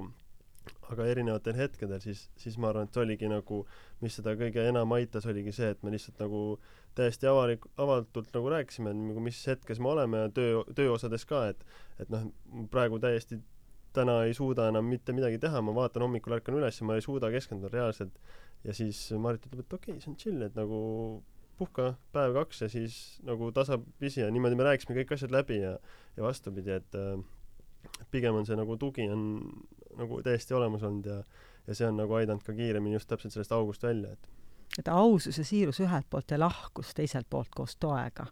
aga 0.91 1.05
erinevatel 1.07 1.55
hetkedel, 1.57 2.01
siis, 2.03 2.25
siis 2.37 2.57
ma 2.61 2.69
arvan, 2.69 2.89
et 2.89 2.97
oligi 2.99 3.29
nagu, 3.31 3.61
mis 4.03 4.17
seda 4.17 4.33
kõige 4.37 4.65
enam 4.69 4.91
aitas, 4.97 5.25
oligi 5.29 5.53
see, 5.55 5.71
et 5.73 5.81
me 5.85 5.93
lihtsalt 5.93 6.19
nagu 6.21 6.41
täiesti 6.97 7.29
avalik, 7.31 7.65
avatult 7.81 8.29
nagu 8.35 8.51
rääkisime, 8.51 8.93
nagu 8.97 9.23
mis 9.23 9.39
hetkes 9.47 9.79
me 9.81 9.91
oleme 9.93 10.25
ja 10.25 10.33
töö, 10.35 10.65
tööosades 10.77 11.25
ka, 11.29 11.45
et 11.53 11.63
et 12.01 12.11
noh, 12.11 12.27
praegu 12.73 12.99
täiesti 13.01 13.39
täna 13.95 14.21
ei 14.27 14.33
suuda 14.35 14.67
enam 14.71 14.87
mitte 14.87 15.13
midagi 15.15 15.39
teha, 15.41 15.61
ma 15.63 15.73
vaatan 15.75 16.07
hommikul 16.07 16.35
ärkan 16.37 16.57
üles 16.59 16.79
ja 16.79 16.87
ma 16.87 16.97
ei 16.97 17.03
suuda 17.05 17.31
keskenduda 17.31 17.71
reaalselt. 17.73 18.19
ja 18.63 18.73
siis 18.77 19.11
Marit 19.17 19.45
ütleb, 19.47 19.65
et 19.65 19.73
okei 19.73 19.95
okay,, 19.95 20.03
see 20.03 20.11
on 20.11 20.17
chill, 20.21 20.41
et 20.45 20.55
nagu 20.55 20.79
puhka 21.61 21.93
päev 22.15 22.33
kaks 22.39 22.65
ja 22.65 22.69
siis 22.73 22.95
nagu 23.27 23.51
tasapisi 23.53 24.23
ja 24.23 24.31
niimoodi 24.33 24.57
me 24.57 24.65
rääkisime 24.65 24.97
kõik 24.97 25.13
asjad 25.15 25.33
läbi 25.33 25.61
ja, 25.61 25.77
ja 26.17 26.25
vastupidi, 26.25 26.73
et 26.81 26.97
äh, 26.97 27.21
pigem 28.11 28.39
on 28.39 28.47
see 28.49 28.57
nagu 28.57 28.77
tugi 28.81 29.07
on 29.13 29.23
nagu 29.99 30.21
täiesti 30.25 30.57
olemas 30.57 30.83
olnud 30.87 31.09
ja, 31.09 31.21
ja 31.67 31.77
see 31.77 31.87
on 31.89 31.99
nagu 32.01 32.17
aidanud 32.17 32.45
ka 32.45 32.55
kiiremini 32.57 32.97
just 32.97 33.09
täpselt 33.11 33.35
sellest 33.35 33.53
august 33.55 33.83
välja, 33.85 34.15
et 34.15 34.29
et 34.79 34.87
ausus 34.87 35.37
ja 35.37 35.45
siirus 35.45 35.81
ühelt 35.83 36.07
poolt 36.09 36.31
ja 36.31 36.39
lahkus 36.39 36.93
teiselt 36.95 37.27
poolt 37.29 37.51
koos 37.55 37.75
toega 37.75 38.25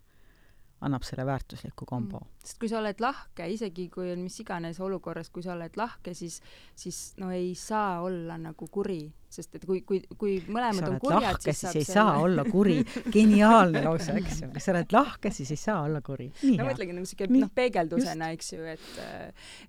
annab 0.86 1.04
selle 1.04 1.26
väärtusliku 1.28 1.86
kombo 1.86 2.20
mm.. 2.20 2.44
sest 2.44 2.60
kui 2.62 2.70
sa 2.72 2.80
oled 2.80 3.02
lahke, 3.04 3.48
isegi 3.52 3.88
kui 3.92 4.12
on 4.14 4.22
mis 4.24 4.38
iganes 4.44 4.80
olukorras, 4.84 5.30
kui 5.34 5.44
sa 5.44 5.54
oled 5.56 5.76
lahke, 5.80 6.14
siis, 6.18 6.40
siis 6.78 7.00
no 7.20 7.32
ei 7.36 7.52
saa 7.60 8.00
olla 8.06 8.38
nagu 8.40 8.70
kuri, 8.72 9.02
sest 9.30 9.60
et 9.60 9.68
kui, 9.68 9.82
kui, 9.88 10.02
kui 10.20 10.38
mõlemad 10.48 10.88
on 10.88 10.98
kurjad, 11.04 11.42
siis, 11.44 11.60
siis 11.60 11.82
ei 11.82 11.84
selle... 11.84 12.00
saa 12.00 12.16
olla 12.24 12.46
kuri. 12.48 12.80
geniaalne 13.16 13.84
lause, 13.86 14.16
eks 14.22 14.42
ju. 14.46 14.52
kui 14.56 14.64
sa 14.64 14.74
oled 14.76 14.96
lahke, 14.96 15.34
siis 15.36 15.52
ei 15.56 15.62
saa 15.66 15.84
olla 15.84 16.02
kuri. 16.06 16.32
no 16.56 16.72
mõtlengi 16.72 16.98
nagu 16.98 17.12
siuke 17.12 17.30
noh, 17.34 17.54
peegeldusena, 17.60 18.32
eks 18.38 18.56
ju, 18.56 18.66
et, 18.78 18.90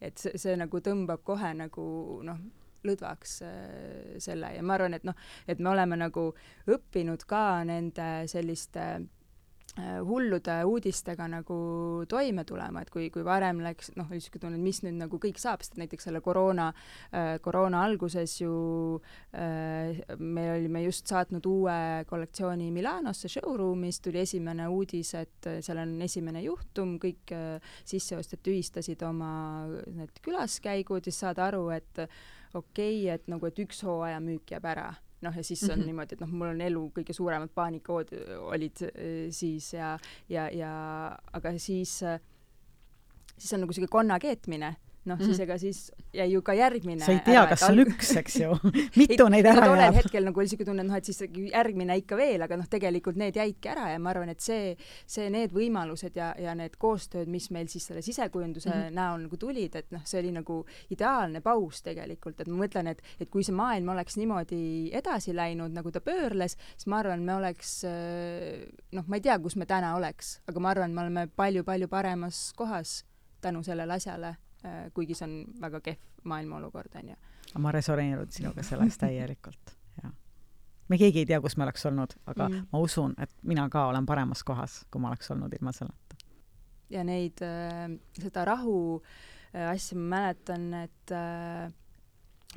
et 0.01 0.27
see, 0.27 0.39
see 0.41 0.57
nagu 0.61 0.83
tõmbab 0.85 1.27
kohe 1.27 1.53
nagu 1.59 1.85
noh, 2.27 2.43
lõdvaks 2.87 3.33
äh, 3.45 4.19
selle 4.25 4.55
ja 4.55 4.63
ma 4.65 4.79
arvan, 4.79 4.95
et 4.97 5.03
noh, 5.05 5.17
et 5.51 5.59
me 5.61 5.75
oleme 5.75 5.99
nagu 6.01 6.31
õppinud 6.71 7.27
ka 7.29 7.65
nende 7.69 8.13
selliste 8.31 8.87
Äh, 9.01 9.20
hullude 9.79 10.57
uudistega 10.66 11.27
nagu 11.31 11.57
toime 12.11 12.45
tulema, 12.45 12.83
et 12.83 12.91
kui, 12.91 13.09
kui 13.12 13.23
varem 13.27 13.61
läks, 13.62 13.93
noh, 13.97 14.09
oli 14.11 14.18
niisugune 14.18 14.43
tunne, 14.43 14.59
et 14.59 14.64
mis 14.64 14.81
nüüd 14.85 14.97
nagu 14.99 15.21
kõik 15.23 15.39
saab, 15.41 15.62
sest 15.62 15.79
näiteks 15.81 16.09
selle 16.09 16.23
koroona 16.25 16.71
äh,, 16.73 17.37
koroona 17.43 17.85
alguses 17.87 18.35
ju 18.41 18.53
äh, 19.31 20.01
me 20.18 20.47
olime 20.57 20.83
just 20.85 21.11
saatnud 21.11 21.47
uue 21.47 21.77
kollektsiooni 22.11 22.71
Milanosse 22.75 23.31
showroom'is, 23.31 24.01
tuli 24.03 24.25
esimene 24.25 24.66
uudis, 24.71 25.14
et 25.18 25.51
seal 25.62 25.83
on 25.85 25.95
esimene 26.07 26.43
juhtum, 26.45 26.97
kõik 27.03 27.35
äh, 27.37 27.77
sisseostjad 27.85 28.43
tühistasid 28.47 29.05
oma 29.07 29.33
need 29.87 30.18
külaskäigud, 30.25 31.07
siis 31.07 31.23
saad 31.23 31.39
aru, 31.43 31.68
et 31.77 32.05
okei 32.55 33.07
okay,, 33.07 33.07
et 33.14 33.31
nagu, 33.31 33.47
et 33.47 33.62
üks 33.62 33.85
hooaja 33.87 34.18
müük 34.25 34.51
jääb 34.57 34.66
ära 34.73 34.91
noh, 35.21 35.37
ja 35.37 35.45
siis 35.45 35.62
on 35.62 35.71
mm 35.71 35.83
-hmm. 35.83 35.87
niimoodi, 35.87 36.14
et 36.14 36.21
noh, 36.21 36.31
mul 36.33 36.53
on 36.55 36.61
elu 36.61 36.85
kõige 36.99 37.12
suuremad 37.16 37.51
paanikaod 37.55 38.12
olid 38.41 38.83
äh, 38.83 39.31
siis 39.31 39.73
ja, 39.75 39.99
ja, 40.29 40.49
ja 40.51 40.73
aga 41.33 41.59
siis, 41.59 41.99
siis 43.39 43.53
on 43.53 43.61
nagu 43.61 43.73
sihuke 43.73 43.91
konna 43.91 44.18
keetmine 44.18 44.77
noh 45.09 45.16
mm., 45.16 45.30
siis 45.30 45.40
ega 45.40 45.57
siis 45.61 45.78
jäi 46.12 46.26
ju 46.34 46.42
ka 46.44 46.55
järgmine 46.57 47.05
sa 47.05 47.14
ei 47.14 47.22
tea, 47.24 47.42
kas 47.48 47.62
on 47.68 47.80
üks, 47.86 48.11
eks 48.20 48.36
ju. 48.42 48.57
mitu 49.01 49.26
neid 49.32 49.46
ära 49.48 49.64
tollel 49.64 49.86
jääb? 49.86 49.98
hetkel 50.03 50.26
nagu 50.26 50.42
oli 50.42 50.51
siuke 50.53 50.66
tunne, 50.68 50.84
et 50.84 50.90
noh, 50.90 50.98
et 50.98 51.09
siis 51.09 51.22
järgmine 51.24 51.96
ikka 52.03 52.18
veel, 52.20 52.44
aga 52.44 52.59
noh, 52.61 52.68
tegelikult 52.70 53.16
need 53.20 53.38
jäidki 53.40 53.70
ära 53.72 53.88
ja 53.94 54.01
ma 54.03 54.12
arvan, 54.12 54.32
et 54.34 54.44
see, 54.44 54.74
see, 55.09 55.30
need 55.32 55.55
võimalused 55.57 56.18
ja, 56.20 56.32
ja 56.40 56.55
need 56.59 56.76
koostööd, 56.80 57.30
mis 57.32 57.48
meil 57.55 57.70
siis 57.72 57.88
selle 57.88 58.05
sisekujunduse 58.05 58.68
mm. 58.68 58.82
-hmm. 58.82 58.98
näol 59.01 59.24
nagu 59.24 59.40
tulid, 59.40 59.80
et 59.80 59.88
noh, 59.94 60.05
see 60.05 60.20
oli 60.20 60.34
nagu 60.36 60.61
ideaalne 60.92 61.40
paus 61.44 61.80
tegelikult, 61.86 62.40
et 62.40 62.53
ma 62.53 62.61
mõtlen, 62.64 62.92
et, 62.92 63.03
et 63.20 63.30
kui 63.32 63.46
see 63.46 63.57
maailm 63.57 63.88
oleks 63.94 64.20
niimoodi 64.20 64.62
edasi 65.01 65.34
läinud, 65.36 65.72
nagu 65.72 65.92
ta 65.94 66.05
pöörles, 66.05 66.59
siis 66.74 66.90
ma 66.92 67.01
arvan, 67.01 67.24
me 67.24 67.38
oleks 67.38 67.78
äh, 67.88 68.68
noh, 68.92 69.09
ma 69.09 69.16
ei 69.16 69.24
tea, 69.24 69.38
kus 69.40 69.57
me 69.57 69.68
täna 69.70 69.94
oleks, 69.96 70.40
aga 70.51 70.61
ma 70.61 70.74
arvan, 70.74 70.92
me 70.92 71.07
oleme 71.07 71.26
palju-palju 71.36 71.88
paremas 71.88 72.51
kohas 72.57 73.01
tänu 73.40 73.62
sellele 73.64 73.96
asjale, 73.96 74.36
kuigi 74.95 75.15
see 75.17 75.25
on 75.25 75.61
väga 75.61 75.81
kehv 75.81 76.25
maailma 76.29 76.59
olukord, 76.61 76.95
onju 77.01 77.17
ma 77.59 77.73
resoneerun 77.75 78.31
sinuga 78.31 78.63
selles 78.67 78.99
täielikult, 79.01 79.75
jah. 80.03 80.13
me 80.89 80.99
keegi 81.01 81.25
ei 81.25 81.29
tea, 81.31 81.41
kus 81.43 81.57
me 81.59 81.67
oleks 81.67 81.87
olnud, 81.91 82.15
aga 82.31 82.49
mm. 82.49 82.69
Ma 82.73 82.83
usun, 82.85 83.15
et 83.23 83.33
mina 83.47 83.67
ka 83.73 83.89
olen 83.91 84.07
paremas 84.07 84.45
kohas, 84.47 84.85
kui 84.91 85.03
ma 85.03 85.11
oleks 85.11 85.31
olnud 85.35 85.55
ilma 85.59 85.75
selleta. 85.75 86.19
ja 86.91 87.05
neid 87.07 87.43
äh,, 87.47 87.89
seda 88.19 88.45
rahu 88.47 88.79
äh, 89.55 89.71
asja 89.73 89.99
ma 89.99 90.09
mäletan, 90.17 90.69
et 90.85 91.15
äh, 91.15 91.71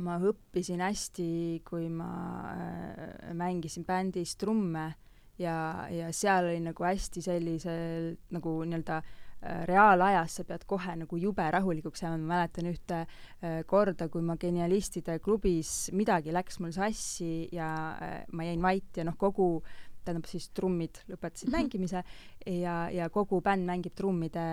ma 0.03 0.17
õppisin 0.19 0.81
hästi, 0.83 1.63
kui 1.65 1.89
ma 1.89 2.11
äh, 2.53 3.33
mängisin 3.37 3.85
bändis 3.85 4.35
trumme 4.37 4.91
ja, 5.39 5.87
ja 5.89 6.11
seal 6.13 6.51
oli 6.51 6.61
nagu 6.61 6.85
hästi 6.85 7.21
sellisel 7.25 8.15
nagu 8.33 8.59
nii-öelda 8.65 9.01
äh, 9.01 9.21
reaalajas 9.67 10.39
sa 10.39 10.43
pead 10.47 10.63
kohe 10.67 10.95
nagu 10.95 11.17
jube 11.19 11.45
rahulikuks 11.51 12.03
jääma, 12.03 12.17
ma 12.21 12.35
mäletan 12.35 12.69
ühte 12.71 12.99
äh, 13.03 13.63
korda, 13.67 14.07
kui 14.09 14.23
ma 14.25 14.37
Genialistide 14.39 15.19
klubis 15.23 15.89
midagi 15.91 16.33
läks 16.35 16.59
mul 16.63 16.71
sassi 16.75 17.49
ja 17.51 17.69
äh, 17.97 18.21
ma 18.31 18.47
jäin 18.47 18.61
vait 18.63 18.97
ja 18.97 19.07
noh, 19.07 19.17
kogu 19.19 19.63
tähendab 20.03 20.27
siis 20.27 20.49
trummid 20.55 20.99
lõpetasid 21.07 21.49
Mhm. 21.49 21.57
mängimise 21.57 22.03
ja, 22.45 22.89
ja 22.91 23.09
kogu 23.09 23.41
bänd 23.41 23.67
mängib 23.67 23.95
trummide 23.95 24.43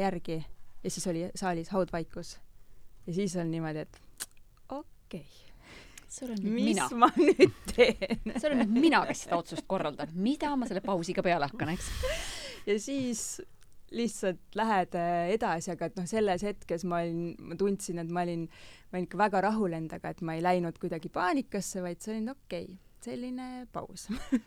järgi 0.00 0.38
ja 0.84 0.90
siis 0.90 1.06
oli 1.06 1.30
saalis 1.34 1.70
haudvaikus. 1.70 2.38
ja 3.06 3.14
siis 3.14 3.36
on 3.36 3.50
niimoodi, 3.50 3.78
et 3.78 3.98
okei 4.68 5.20
okay,, 5.20 5.24
see 6.08 6.26
olen 6.26 6.38
nüüd 6.38 6.54
mis 6.54 6.64
mina. 6.74 6.88
ma 6.94 7.10
nüüd 7.16 7.58
teen. 7.74 8.20
see 8.36 8.48
olen 8.50 8.62
nüüd 8.64 8.80
mina, 8.80 9.04
kes 9.06 9.26
seda 9.26 9.38
otsust 9.38 9.66
korraldan, 9.66 10.14
mida 10.14 10.54
ma 10.56 10.66
selle 10.66 10.80
pausiga 10.84 11.22
peale 11.22 11.50
hakkan, 11.50 11.74
eks. 11.74 11.90
ja 12.66 12.78
siis 12.80 13.42
lihtsalt 13.94 14.58
lähed 14.58 14.96
äh, 14.98 15.34
edasi, 15.34 15.72
aga 15.74 15.90
et 15.90 16.00
noh, 16.00 16.08
selles 16.10 16.44
hetkes 16.46 16.86
ma 16.88 17.02
olin, 17.04 17.34
ma 17.50 17.58
tundsin, 17.60 18.00
et 18.02 18.10
ma 18.10 18.24
olin, 18.26 18.48
ma 18.90 18.98
olin 18.98 19.08
ikka 19.08 19.20
väga 19.20 19.44
rahul 19.48 19.76
endaga, 19.76 20.12
et 20.12 20.24
ma 20.26 20.36
ei 20.36 20.42
läinud 20.44 20.80
kuidagi 20.82 21.12
paanikasse, 21.14 21.82
vaid 21.84 22.02
see 22.02 22.16
oli 22.16 22.34
okei 22.34 22.66
okay,, 22.68 22.80
selline 23.04 23.66
paus 23.72 24.06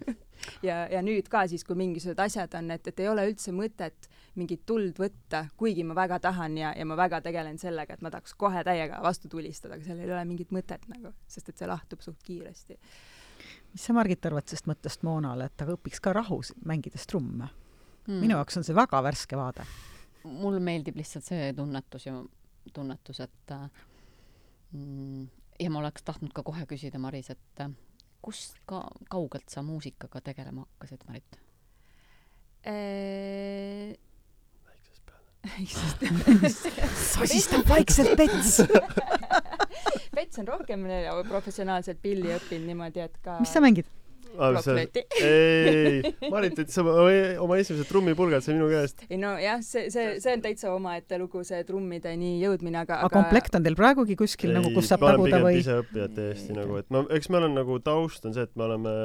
ja, 0.67 0.85
ja 0.91 1.01
nüüd 1.05 1.29
ka 1.31 1.43
siis, 1.49 1.63
kui 1.67 1.77
mingisugused 1.77 2.21
asjad 2.23 2.55
on, 2.57 2.71
et, 2.73 2.87
et 2.89 3.03
ei 3.03 3.09
ole 3.11 3.27
üldse 3.29 3.53
mõtet 3.55 4.09
mingit 4.37 4.63
tuld 4.69 4.97
võtta, 5.01 5.45
kuigi 5.57 5.85
ma 5.87 5.97
väga 5.97 6.19
tahan 6.23 6.57
ja, 6.59 6.73
ja 6.77 6.87
ma 6.87 6.97
väga 6.99 7.21
tegelen 7.25 7.59
sellega, 7.61 7.97
et 7.97 8.05
ma 8.05 8.11
tahaks 8.13 8.35
kohe 8.37 8.63
täiega 8.65 9.01
vastu 9.03 9.29
tulistada, 9.31 9.77
aga 9.77 9.87
sellel 9.87 10.07
ei 10.07 10.15
ole 10.15 10.25
mingit 10.29 10.53
mõtet 10.55 10.83
nagu, 10.91 11.13
sest 11.29 11.53
et 11.53 11.61
see 11.61 11.69
lahtub 11.69 12.03
suht 12.05 12.21
kiiresti. 12.25 12.79
mis 13.73 13.87
sa, 13.87 13.95
Margit, 13.97 14.25
arvad 14.25 14.49
sellest 14.49 14.69
mõttest 14.69 15.05
Moonale, 15.07 15.49
et 15.49 15.57
ta 15.57 15.69
õpiks 15.73 16.01
ka 16.01 16.13
rahus 16.17 16.53
mängides 16.65 17.07
trumme. 17.09 17.49
mm.? 18.07 18.21
minu 18.23 18.37
jaoks 18.37 18.59
on 18.59 18.67
see 18.67 18.75
väga 18.77 19.01
värske 19.05 19.39
vaade. 19.39 19.67
mulle 20.27 20.59
meeldib 20.63 20.97
lihtsalt 20.99 21.27
see 21.27 21.51
tunnetus 21.55 22.07
ja 22.07 22.17
tunnetus, 22.73 23.19
et 23.23 23.51
äh, 23.51 23.67
mm, 24.75 25.27
ja 25.59 25.69
ma 25.71 25.79
oleks 25.79 26.03
tahtnud 26.07 26.33
ka 26.35 26.43
kohe 26.43 26.65
küsida, 26.69 26.99
Maris, 26.99 27.29
et 27.31 27.63
äh, 27.63 27.71
kust 28.21 28.57
ka 28.67 28.83
kaugelt 29.11 29.49
sa 29.49 29.63
muusikaga 29.63 30.21
tegelema 30.31 30.65
hakkasid, 30.67 31.05
Marit? 31.07 31.39
väikses 35.47 35.93
peale. 35.97 36.49
sosistab 37.13 37.69
vaikselt 37.69 38.17
pets. 38.19 38.57
Pets 40.17 40.41
on 40.41 40.47
rohkem 40.49 40.83
professionaalselt 41.29 42.01
pilli 42.01 42.33
õppinud 42.35 42.67
niimoodi, 42.73 43.05
et 43.05 43.15
ka 43.23 43.37
mis 43.39 43.53
sa 43.53 43.63
mängid? 43.63 43.87
plokflööti. 44.33 45.05
ei, 45.21 46.13
Marit 46.33 46.59
ütles 46.59 46.77
oma, 46.83 46.97
oma 47.45 47.59
esimesed 47.61 47.89
trummipulgad 47.89 48.45
sai 48.45 48.57
minu 48.57 48.69
käest. 48.71 49.05
ei 49.09 49.21
no 49.21 49.33
jah, 49.41 49.63
see, 49.65 49.87
see, 49.93 50.17
see 50.23 50.35
on 50.37 50.45
täitsa 50.45 50.73
omaette 50.75 51.19
lugu, 51.21 51.43
see 51.47 51.63
trummideni 51.67 52.37
jõudmine, 52.43 52.83
aga, 52.83 53.01
aga 53.07 53.13
komplekt 53.13 53.57
on 53.57 53.65
teil 53.65 53.77
praegugi 53.79 54.19
kuskil 54.19 54.55
nagu, 54.57 54.73
kus 54.75 54.91
saab 54.91 55.05
ma 55.05 55.13
olen 55.13 55.25
taguda 55.25 55.43
või? 55.45 55.63
iseõppijad 55.63 56.15
täiesti 56.17 56.57
nagu, 56.57 56.79
et 56.81 56.93
ma, 56.93 57.05
eks 57.17 57.31
me 57.33 57.41
oleme 57.41 57.61
nagu 57.61 57.81
taust 57.83 58.27
on 58.27 58.35
see, 58.37 58.47
et 58.47 58.55
me 58.59 58.67
oleme 58.67 58.95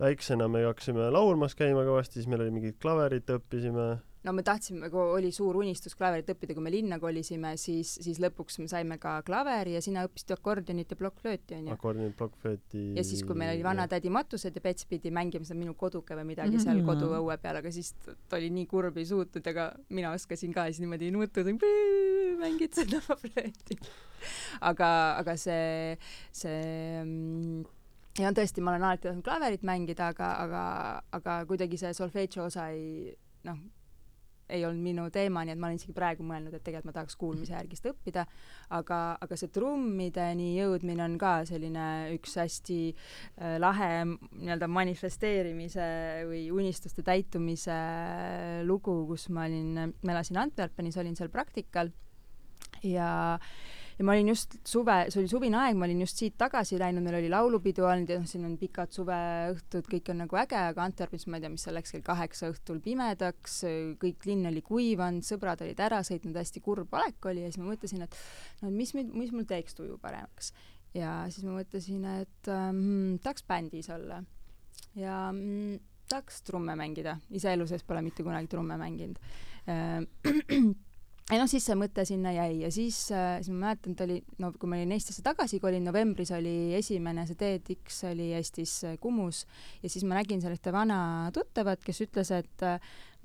väiksena 0.00 0.48
me 0.48 0.64
hakkasime 0.64 1.10
laulmas 1.12 1.56
käima 1.58 1.84
kõvasti, 1.84 2.20
siis 2.20 2.30
meil 2.30 2.44
oli 2.46 2.54
mingid 2.54 2.78
klaverit 2.82 3.28
õppisime. 3.34 3.90
No 4.24 4.32
me 4.36 4.42
tahtsime, 4.44 4.90
kui 4.92 5.00
oli 5.16 5.30
suur 5.32 5.56
unistus 5.56 5.94
klaverit 5.96 6.28
õppida, 6.28 6.52
kui 6.56 6.64
me 6.64 6.72
linna 6.72 6.98
kolisime, 7.00 7.54
siis, 7.60 7.94
siis 8.04 8.20
lõpuks 8.20 8.58
me 8.60 8.68
saime 8.68 8.98
ka 9.00 9.14
klaveri 9.26 9.76
ja 9.76 9.80
sina 9.84 10.02
õppisid 10.08 10.34
akordionit 10.36 10.92
ja 10.92 10.98
plokkflööti 11.00 11.56
onju. 11.56 11.72
akordionit, 11.72 12.16
plokkflööti. 12.18 12.82
ja 12.98 13.04
siis, 13.06 13.24
kui 13.24 13.38
meil 13.38 13.54
oli 13.54 13.64
vanatädi 13.64 14.12
matused 14.12 14.54
ja 14.56 14.60
Pets 14.64 14.84
pidi 14.90 15.10
mängima 15.14 15.48
seda 15.48 15.58
minu 15.60 15.74
koduke 15.74 16.18
või 16.18 16.28
midagi 16.34 16.58
Mhm. 16.58 16.64
seal 16.66 16.84
koduõue 16.84 17.38
peal, 17.40 17.56
aga 17.62 17.72
siis 17.72 17.94
ta 18.28 18.36
oli 18.36 18.50
nii 18.50 18.66
kurb, 18.66 18.96
ei 19.00 19.08
suutnud, 19.08 19.46
aga 19.46 19.70
mina 19.88 20.12
oskasin 20.12 20.52
ka 20.52 20.66
siis 20.68 20.80
niimoodi 20.84 21.10
nutuda, 21.10 21.56
mängid 22.40 22.74
seda 22.76 23.00
flööti. 23.00 23.78
aga, 24.60 25.16
aga 25.18 25.36
see, 25.36 25.96
see 26.32 27.02
mm, 27.04 27.64
ja 28.20 28.32
tõesti, 28.36 28.60
ma 28.60 28.74
olen 28.74 28.84
alati 28.84 29.08
tahtnud 29.08 29.24
klaverit 29.24 29.62
mängida, 29.66 30.10
aga, 30.12 30.32
aga, 30.44 30.62
aga 31.16 31.36
kuidagi 31.48 31.78
see 31.80 31.92
solfedžo 31.96 32.44
osa 32.50 32.68
ei 32.74 33.14
noh, 33.48 33.56
ei 34.50 34.64
olnud 34.66 34.82
minu 34.84 35.06
teema, 35.14 35.44
nii 35.44 35.54
et 35.54 35.60
ma 35.60 35.68
olen 35.68 35.80
isegi 35.80 35.94
praegu 35.96 36.26
mõelnud, 36.26 36.54
et 36.54 36.64
tegelikult 36.66 36.90
ma 36.90 36.96
tahaks 36.96 37.18
kuulmise 37.20 37.54
järgist 37.54 37.88
õppida, 37.90 38.26
aga, 38.76 39.00
aga 39.22 39.38
see 39.38 39.52
trummideni 39.54 40.52
jõudmine 40.58 41.04
on 41.06 41.16
ka 41.20 41.32
selline 41.48 41.86
üks 42.16 42.36
hästi 42.40 42.80
äh, 42.90 43.56
lahe 43.62 43.90
nii-öelda 44.04 44.70
manifesteerimise 44.70 45.88
või 46.30 46.44
unistuste 46.54 47.04
täitumise 47.06 47.80
lugu, 48.68 49.02
kus 49.10 49.28
ma 49.34 49.46
olin, 49.48 49.96
ma 50.02 50.16
elasin 50.16 50.40
Antwerpenis, 50.40 50.98
olin 51.00 51.18
seal 51.18 51.32
praktikal. 51.32 51.92
Ja 52.86 53.10
ja 54.00 54.04
ma 54.08 54.14
olin 54.16 54.30
just 54.32 54.54
suve, 54.64 54.94
see 55.12 55.20
oli 55.20 55.28
suvine 55.28 55.58
aeg, 55.60 55.76
ma 55.76 55.84
olin 55.84 55.98
just 56.00 56.16
siit 56.22 56.38
tagasi 56.40 56.78
läinud, 56.80 57.04
meil 57.04 57.18
oli 57.18 57.28
laulupidu 57.28 57.84
olnud 57.84 58.08
ja 58.08 58.16
noh, 58.16 58.28
siin 58.30 58.46
on 58.48 58.54
pikad 58.56 58.94
suveõhtud, 58.96 59.84
kõik 59.92 60.08
on 60.14 60.22
nagu 60.22 60.38
äge, 60.40 60.56
aga 60.70 60.86
Antwerpenis 60.86 61.26
ma 61.28 61.36
ei 61.36 61.44
tea, 61.44 61.52
mis 61.52 61.66
seal 61.66 61.76
läks 61.76 61.92
kell 61.92 62.06
kaheksa 62.06 62.48
õhtul 62.48 62.80
pimedaks, 62.80 63.58
kõik 64.00 64.24
linn 64.30 64.48
oli 64.48 64.64
kuivanud, 64.64 65.26
sõbrad 65.26 65.60
olid 65.66 65.84
ära 65.84 66.00
sõitnud, 66.06 66.40
hästi 66.40 66.64
kurb 66.64 66.96
olek 66.96 67.28
oli 67.28 67.44
ja 67.44 67.52
siis 67.52 67.60
ma 67.60 67.68
mõtlesin, 67.74 68.08
et 68.08 68.18
no 68.64 68.72
mis, 68.72 68.96
mis 68.96 69.36
mul 69.36 69.44
teeks 69.52 69.76
tuju 69.76 70.00
paremaks. 70.00 70.54
ja 70.96 71.20
siis 71.28 71.44
ma 71.44 71.60
mõtlesin, 71.60 72.10
et 72.24 72.52
ähm, 72.56 73.18
tahaks 73.20 73.44
bändis 73.44 73.92
olla. 73.92 74.24
Ja 74.96 75.26
mm, 75.28 75.76
tahaks 76.08 76.40
trumme 76.48 76.72
mängida, 76.72 77.18
ise 77.36 77.52
elu 77.52 77.68
sees 77.68 77.84
pole 77.84 78.00
mitte 78.00 78.24
kunagi 78.24 78.48
trumme 78.48 78.80
mänginud. 78.80 79.20
Äh, 79.68 80.08
ja 81.30 81.38
noh, 81.38 81.48
siis 81.50 81.66
see 81.66 81.76
mõte 81.78 82.04
sinna 82.08 82.32
jäi 82.34 82.60
ja 82.64 82.70
siis 82.74 82.98
äh,, 83.14 83.38
siis 83.40 83.52
ma 83.54 83.68
mäletan, 83.68 83.94
et 83.94 84.04
oli, 84.06 84.18
no 84.42 84.50
kui 84.56 84.70
ma 84.70 84.78
olin 84.78 84.94
Eestisse 84.96 85.22
tagasi 85.26 85.60
kolinud, 85.62 85.86
novembris 85.90 86.32
oli 86.34 86.74
esimene 86.78 87.26
see 87.28 87.38
TEDx 87.38 88.02
oli 88.10 88.30
Eestis 88.38 88.80
äh, 88.88 88.96
Kumus 89.00 89.44
ja 89.82 89.90
siis 89.90 90.06
ma 90.08 90.18
nägin 90.18 90.42
seal 90.42 90.56
ühte 90.56 90.74
vana 90.74 91.00
tuttavat, 91.34 91.82
kes 91.86 92.02
ütles, 92.06 92.32
et 92.34 92.66
äh, 92.66 92.80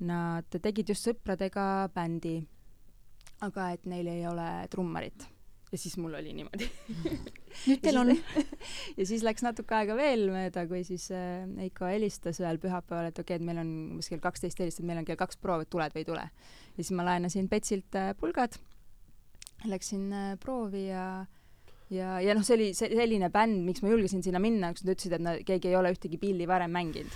nad 0.06 0.58
tegid 0.62 0.92
just 0.92 1.08
sõpradega 1.08 1.88
bändi, 1.94 2.38
aga 3.44 3.72
et 3.74 3.88
neil 3.88 4.10
ei 4.12 4.26
ole 4.28 4.46
trummarit. 4.72 5.26
ja 5.72 5.78
siis 5.78 5.96
mul 5.98 6.14
oli 6.14 6.32
niimoodi. 6.36 6.68
nüüd 7.66 7.80
teil 7.82 7.98
on. 7.98 8.12
ja 8.98 9.06
siis 9.08 9.24
läks 9.26 9.42
natuke 9.42 9.74
aega 9.74 9.96
veel 9.98 10.28
mööda, 10.30 10.66
kui 10.70 10.84
siis 10.86 11.08
äh, 11.10 11.42
Eiko 11.66 11.88
helistas 11.90 12.38
ühel 12.42 12.60
pühapäeval, 12.62 13.10
et 13.10 13.18
okei 13.18 13.34
okay,, 13.34 13.42
et 13.42 13.48
meil 13.48 13.62
on 13.64 13.72
umbes 13.96 14.12
kell 14.12 14.22
kaksteist 14.22 14.62
helistab, 14.62 14.86
meil 14.86 15.02
on 15.02 15.08
kell 15.08 15.18
kaks 15.18 15.40
proov, 15.42 15.64
et 15.64 15.72
tuled 15.72 15.96
või 15.96 16.04
ei 16.04 16.08
tule. 16.08 16.28
Ja 16.76 16.82
siis 16.84 16.92
ma 16.96 17.04
laenasin 17.08 17.48
Petsilt 17.48 17.94
äh, 17.96 18.12
pulgad, 18.20 18.58
läksin 19.66 20.12
äh, 20.12 20.36
proovi 20.42 20.88
ja 20.90 21.06
ja, 21.90 22.18
ja 22.20 22.34
noh, 22.34 22.42
see 22.46 22.56
oli 22.58 22.68
selline 22.74 23.30
bänd, 23.30 23.62
miks 23.66 23.82
ma 23.84 23.90
julgesin 23.92 24.22
sinna 24.24 24.40
minna, 24.42 24.72
kus 24.74 24.84
nad 24.84 24.96
ütlesid, 24.96 25.16
et 25.18 25.22
nad, 25.22 25.42
keegi 25.46 25.70
ei 25.70 25.76
ole 25.78 25.92
ühtegi 25.94 26.18
pilli 26.18 26.48
varem 26.50 26.72
mänginud. 26.74 27.12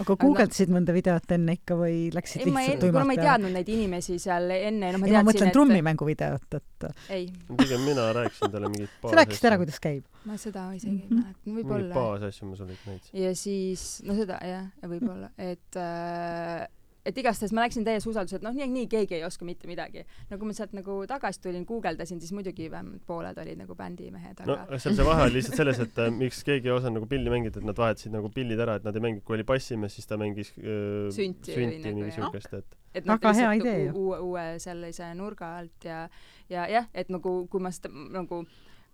aga 0.00 0.16
guugeldasid 0.18 0.72
mõnda 0.74 0.90
videot 0.96 1.32
enne 1.36 1.54
ikka 1.54 1.76
või 1.78 2.08
läksid 2.10 2.40
ei, 2.42 2.50
ma 2.50 2.62
lihtsalt 2.64 2.80
kuna 2.80 2.86
tuimalt 2.88 3.06
ma 3.06 3.14
ei 3.14 3.20
teadnud 3.20 3.52
neid 3.54 3.68
inimesi 3.70 4.16
seal 4.18 4.48
enne, 4.50 4.88
noh 4.90 4.98
ma 4.98 5.06
ei, 5.06 5.12
ma 5.12 5.20
teadsin, 5.20 5.28
mõtlen 5.28 5.50
et 5.52 5.54
trummimänguvideot, 5.54 6.56
et 6.58 6.86
ei, 7.14 7.28
pigem 7.60 7.84
mina 7.86 8.08
rääkisin 8.16 8.50
talle 8.56 8.70
mingit 8.72 8.96
sa 9.04 9.14
rääkisid 9.20 9.46
ära, 9.52 9.60
kuidas 9.60 9.78
käib. 9.84 10.08
ma 10.26 10.38
seda 10.40 10.64
isegi 10.74 10.96
ei 10.96 11.04
Mhm. 11.04 11.20
mäleta, 11.20 11.38
no 11.44 11.52
mingeid 11.52 11.68
võib-olla. 11.68 11.94
baasasju 12.00 12.48
ma 12.48 12.56
sulle 12.58 12.74
ikka 12.78 12.90
näitasin. 12.90 13.20
ja 13.22 13.34
siis, 13.38 13.84
no 14.08 14.16
seda 14.18 14.40
jah, 14.48 14.66
võib-olla, 14.96 15.30
et 15.38 15.78
äh, 15.78 16.66
et 17.04 17.18
igastahes 17.20 17.52
ma 17.52 17.64
läksin 17.64 17.84
täies 17.86 18.06
usalduses, 18.08 18.38
et 18.38 18.44
noh, 18.46 18.54
nii, 18.56 18.66
nii 18.72 18.88
keegi 18.90 19.18
ei 19.18 19.24
oska 19.26 19.46
mitte 19.46 19.68
midagi. 19.68 20.04
no 20.30 20.38
kui 20.40 20.48
ma 20.48 20.56
sealt 20.56 20.72
nagu 20.76 20.96
tagasi 21.08 21.42
tulin, 21.44 21.66
guugeldasin, 21.68 22.20
siis 22.22 22.32
muidugi 22.36 22.70
vähemalt 22.72 23.04
pooled 23.06 23.38
olid 23.40 23.60
nagu 23.60 23.76
bändimehed, 23.78 24.40
aga 24.44 24.56
no 24.70 24.80
seal 24.80 24.96
see 24.96 25.08
vahe 25.08 25.26
oli 25.28 25.38
lihtsalt 25.38 25.60
selles, 25.60 25.80
et 25.84 26.00
äh, 26.00 26.12
miks 26.14 26.40
keegi 26.46 26.70
ei 26.70 26.76
osanud 26.76 27.00
nagu 27.00 27.10
pilli 27.10 27.32
mängida, 27.32 27.60
et 27.60 27.68
nad 27.68 27.80
vahetasid 27.80 28.14
nagu 28.14 28.30
pillid 28.34 28.60
ära, 28.64 28.78
et 28.80 28.88
nad 28.88 28.96
ei 28.96 29.04
mänginud, 29.04 29.26
kui 29.26 29.38
oli 29.38 29.48
bassimees, 29.48 29.98
siis 29.98 30.08
ta 30.08 30.18
mängis 30.20 30.54
äh, 30.56 31.10
Sünti 31.14 31.52
või 31.52 31.68
sünti 31.68 31.82
nagu, 31.84 32.00
mingi 32.00 32.10
jah. 32.10 32.20
siukest, 32.22 32.58
et 32.60 32.80
et 32.94 33.08
hea 33.10 33.16
lihtsalt 33.18 33.66
nagu 33.66 34.04
uue, 34.04 34.20
uue 34.22 34.44
sellise 34.62 35.08
nurga 35.18 35.56
alt 35.58 35.84
ja 35.88 36.04
ja 36.48 36.68
jah, 36.70 36.88
et 36.94 37.10
nagu 37.12 37.42
kui 37.50 37.60
ma 37.62 37.72
seda 37.74 37.90
nagu 37.90 38.44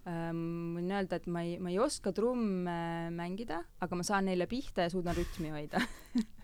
ähm, 0.08 0.74
võin 0.78 0.90
öelda, 0.96 1.20
et 1.20 1.30
ma 1.30 1.44
ei, 1.46 1.58
ma 1.62 1.70
ei 1.70 1.78
oska 1.82 2.14
trumme 2.16 3.10
mängida, 3.14 3.62
aga 3.80 3.98
ma 3.98 4.06
saan 4.06 4.30
neile 4.30 4.48
pihta 4.50 4.88
ja 4.88 4.92
suudan 4.92 5.18
rütmi 5.18 5.52
hoida. 5.54 5.84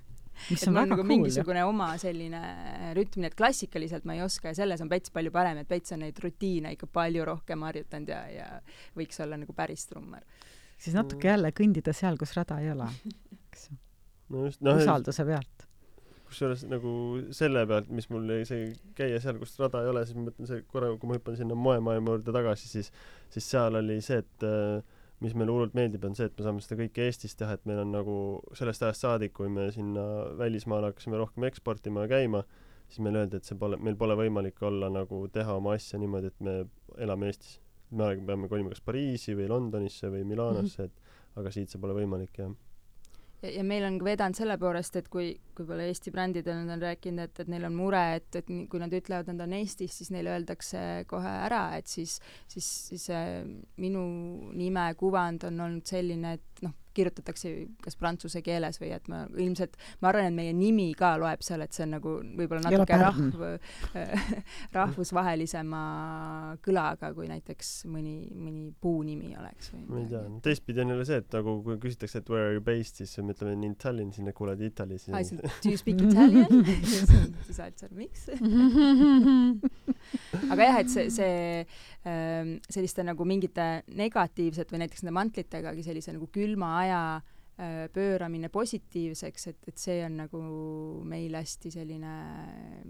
mis 0.51 0.64
on 0.68 0.76
väga 0.76 0.91
nagu 0.93 1.03
cool 1.03 1.11
mingisugune 1.11 1.64
oma 1.66 1.89
selline 2.01 2.41
rütm, 2.97 3.22
nii 3.22 3.30
et 3.30 3.37
klassikaliselt 3.39 4.07
ma 4.09 4.16
ei 4.16 4.22
oska 4.24 4.53
ja 4.53 4.61
selles 4.61 4.82
on 4.84 4.91
Päts 4.93 5.12
palju 5.14 5.32
parem, 5.34 5.61
et 5.62 5.68
Päts 5.70 5.95
on 5.97 6.03
neid 6.05 6.18
rutiine 6.22 6.72
ikka 6.76 6.89
palju 6.93 7.26
rohkem 7.28 7.64
harjutanud 7.66 8.12
ja, 8.12 8.22
ja 8.32 8.49
võiks 8.99 9.20
olla 9.24 9.39
nagu 9.41 9.57
päris 9.57 9.87
trummar. 9.91 10.24
siis 10.78 10.97
natuke 10.97 11.28
jälle 11.32 11.53
kõndida 11.57 11.95
seal, 11.97 12.18
kus 12.20 12.37
rada 12.39 12.61
ei 12.62 12.72
ole, 12.74 12.89
eks 13.39 13.70
ju. 13.70 13.78
no 14.34 14.49
just, 14.49 14.62
noh, 14.66 14.82
usalduse 14.82 15.26
pealt. 15.28 15.66
kusjuures 16.26 16.66
nagu 16.70 16.93
selle 17.37 17.64
pealt, 17.70 17.89
mis 17.95 18.11
mul 18.12 18.28
jäi 18.37 18.49
see 18.49 18.68
käia 18.99 19.22
seal, 19.22 19.41
kus 19.43 19.57
rada 19.62 19.84
ei 19.84 19.93
ole, 19.93 20.05
siis 20.07 20.18
ma 20.18 20.28
mõtlen 20.28 20.51
see 20.51 20.66
korra, 20.68 20.93
kui 21.01 21.11
ma 21.11 21.18
hüppan 21.18 21.39
sinna 21.39 21.59
moemaailma 21.59 22.16
juurde 22.16 22.37
tagasi, 22.37 22.70
siis, 22.70 22.93
siis 23.32 23.51
seal 23.55 23.80
oli 23.82 24.01
see, 24.05 24.20
et 24.24 24.47
äh, 24.47 24.96
mis 25.25 25.35
meile 25.35 25.53
hullult 25.53 25.77
meeldib, 25.77 26.05
on 26.05 26.17
see, 26.19 26.29
et 26.29 26.37
me 26.37 26.45
saame 26.45 26.62
seda 26.64 26.79
kõike 26.83 27.07
Eestis 27.07 27.37
teha, 27.39 27.57
et 27.57 27.69
meil 27.69 27.81
on 27.85 27.95
nagu 27.95 28.17
sellest 28.59 28.85
ajast 28.85 29.07
saadik, 29.07 29.33
kui 29.37 29.49
me 29.53 29.71
sinna 29.75 30.05
välismaale 30.37 30.91
hakkasime 30.91 31.21
rohkem 31.21 31.47
eksportima 31.49 32.05
ja 32.05 32.12
käima, 32.12 32.43
siis 32.89 33.01
meile 33.05 33.25
öeldi, 33.25 33.41
et 33.41 33.49
see 33.49 33.57
pole, 33.59 33.79
meil 33.81 33.97
pole 33.97 34.17
võimalik 34.19 34.61
olla 34.67 34.91
nagu 34.93 35.23
teha 35.33 35.57
oma 35.57 35.75
asja 35.79 36.01
niimoodi, 36.03 36.33
et 36.35 36.45
me 36.45 36.59
elame 37.07 37.33
Eestis. 37.33 37.61
me 37.91 38.12
peame 38.27 38.49
kolima 38.49 38.73
kas 38.73 38.83
Pariisi 38.83 39.35
või 39.39 39.49
Londonisse 39.49 40.11
või 40.11 40.25
Milanosse, 40.27 40.89
et 40.91 41.39
aga 41.39 41.51
siit 41.55 41.71
see 41.71 41.81
pole 41.81 41.95
võimalik 41.95 42.39
ja 42.39 42.51
ja, 43.43 43.51
ja 43.51 43.64
meil 43.64 43.85
on 43.85 43.99
ka 44.01 44.05
vedanud 44.05 44.37
selle 44.37 44.59
poolest, 44.59 44.97
et 44.97 45.09
kui 45.09 45.37
võib-olla 45.61 45.87
Eesti 45.91 46.13
brändidel 46.15 46.61
nad 46.63 46.77
on 46.77 46.85
rääkinud, 46.87 47.27
et, 47.27 47.43
et 47.45 47.53
neil 47.53 47.67
on 47.69 47.77
mure, 47.77 48.03
et, 48.21 48.29
et 48.41 48.51
kui 48.71 48.83
nad 48.83 48.93
ütlevad, 48.93 49.31
nad 49.33 49.45
on 49.47 49.57
Eestis, 49.59 49.99
siis 50.01 50.13
neile 50.15 50.35
öeldakse 50.37 50.81
kohe 51.11 51.37
ära, 51.47 51.69
et 51.79 51.91
siis, 51.91 52.19
siis, 52.53 52.71
siis 52.91 53.11
äh, 53.15 53.45
minu 53.83 54.07
nime 54.57 54.89
kuvand 54.99 55.49
on 55.51 55.63
olnud 55.69 55.87
selline, 55.89 56.37
et 56.39 56.67
noh, 56.67 56.75
kirjutatakse 56.97 57.51
kas 57.85 57.99
prantsuse 58.01 58.41
keeles 58.45 58.79
või 58.81 58.91
et 58.97 59.09
ma 59.13 59.25
ilmselt, 59.37 59.77
ma 60.01 60.11
arvan, 60.11 60.31
et 60.31 60.37
meie 60.37 60.55
nimi 60.57 60.89
ka 60.97 61.15
loeb 61.21 61.43
seal, 61.45 61.65
et 61.65 61.77
see 61.77 61.85
on 61.85 61.93
nagu 61.99 62.15
võib-olla 62.39 62.71
natuke 62.71 62.99
rahv- 63.03 63.43
rahvusvahelisema 64.79 65.83
kõlaga, 66.65 67.13
kui 67.17 67.29
näiteks 67.29 67.75
mõni, 67.93 68.17
mõni 68.33 68.71
puunimi 68.81 69.35
oleks 69.37 69.73
või 69.75 69.85
ma 69.91 70.01
ei 70.01 70.09
tea 70.13 70.23
teistpidi 70.47 70.85
on 70.85 70.95
jälle 70.95 71.09
see, 71.09 71.21
et 71.21 71.37
nagu 71.37 71.59
kui 71.67 71.79
küsitakse, 71.85 72.23
et 72.23 72.33
where 72.33 72.49
are 72.49 72.57
you 72.57 72.65
based, 72.65 73.03
siis 73.03 73.13
me 73.21 73.37
ütleme 73.37 73.57
in 73.69 73.77
Tallinn, 73.81 74.15
siis 74.17 74.25
nad 74.25 74.37
kuulevad 74.37 74.65
Italy, 74.65 74.97
aa, 75.13 75.21
siis 75.25 75.37
siis 75.37 75.46
do 75.63 75.71
you 75.71 75.79
speak 75.81 76.01
italian? 76.03 76.65
siis 77.47 77.61
oled 77.61 77.79
seal, 77.81 77.95
miks? 77.97 78.27
aga 80.53 80.69
jah, 80.69 80.81
et 80.83 80.93
see, 80.93 81.07
see 81.15 81.39
ähm, 82.09 82.57
selliste 82.69 83.05
nagu 83.07 83.27
mingite 83.29 83.69
negatiivsete 83.97 84.75
või 84.75 84.85
näiteks 84.85 85.05
nende 85.05 85.17
mantlitegagi 85.19 85.87
sellise 85.87 86.15
nagu 86.17 86.29
külma 86.35 86.73
aja 86.83 87.01
äh, 87.17 87.87
pööramine 87.95 88.51
positiivseks, 88.53 89.51
et, 89.53 89.61
et 89.73 89.83
see 89.83 90.01
on 90.07 90.23
nagu 90.25 90.43
meil 91.09 91.37
hästi 91.39 91.75
selline 91.79 92.17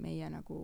meie 0.02 0.30
nagu 0.32 0.60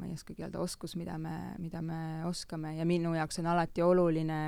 ma 0.00 0.06
ei 0.08 0.14
oskagi 0.16 0.42
öelda, 0.42 0.60
oskus, 0.62 0.94
mida 0.96 1.18
me, 1.20 1.34
mida 1.60 1.82
me 1.84 2.24
oskame 2.26 2.72
ja 2.78 2.86
minu 2.88 3.12
jaoks 3.14 3.38
on 3.42 3.48
alati 3.52 3.82
oluline 3.84 4.38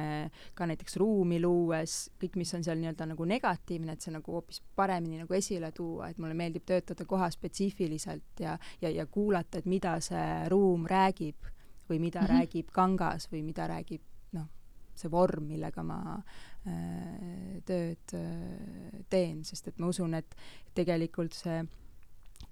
ka 0.57 0.67
näiteks 0.67 0.97
ruumi 1.01 1.41
luues, 1.43 1.97
kõik, 2.21 2.39
mis 2.41 2.55
on 2.57 2.65
seal 2.65 2.81
nii-öelda 2.81 3.09
nagu 3.13 3.27
negatiivne, 3.29 3.95
et 3.95 4.05
see 4.05 4.15
nagu 4.15 4.39
hoopis 4.39 4.63
paremini 4.77 5.21
nagu 5.21 5.37
esile 5.37 5.71
tuua, 5.77 6.09
et 6.11 6.19
mulle 6.23 6.37
meeldib 6.39 6.65
töötada 6.69 7.05
kohaspetsiifiliselt 7.09 8.41
ja, 8.41 8.57
ja, 8.81 8.91
ja 8.91 9.07
kuulata, 9.07 9.61
et 9.61 9.69
mida 9.71 9.99
see 10.05 10.49
ruum 10.53 10.89
räägib 10.91 11.53
või 11.91 12.01
mida 12.01 12.23
mm. 12.23 12.27
-hmm. 12.27 12.39
räägib 12.39 12.73
kangas 12.73 13.29
või 13.33 13.45
mida 13.45 13.69
räägib 13.69 14.03
noh, 14.33 14.49
see 14.97 15.11
vorm, 15.11 15.49
millega 15.53 15.83
ma 15.85 16.01
äh, 16.17 17.61
tööd 17.69 18.17
äh, 18.17 19.01
teen, 19.11 19.45
sest 19.45 19.69
et 19.69 19.79
ma 19.79 19.93
usun, 19.93 20.15
et 20.15 20.37
tegelikult 20.75 21.37
see 21.37 21.65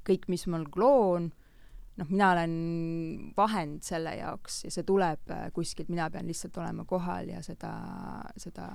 kõik, 0.07 0.29
mis 0.29 0.47
ma 0.47 0.61
loon, 0.77 1.33
noh, 1.97 2.09
mina 2.09 2.31
olen 2.33 2.55
vahend 3.37 3.83
selle 3.85 4.15
jaoks 4.17 4.63
ja 4.67 4.73
see 4.73 4.85
tuleb 4.89 5.31
äh, 5.33 5.47
kuskilt, 5.55 5.91
mina 5.93 6.09
pean 6.11 6.29
lihtsalt 6.29 6.57
olema 6.63 6.85
kohal 6.89 7.29
ja 7.33 7.43
seda, 7.45 7.73
seda 8.41 8.69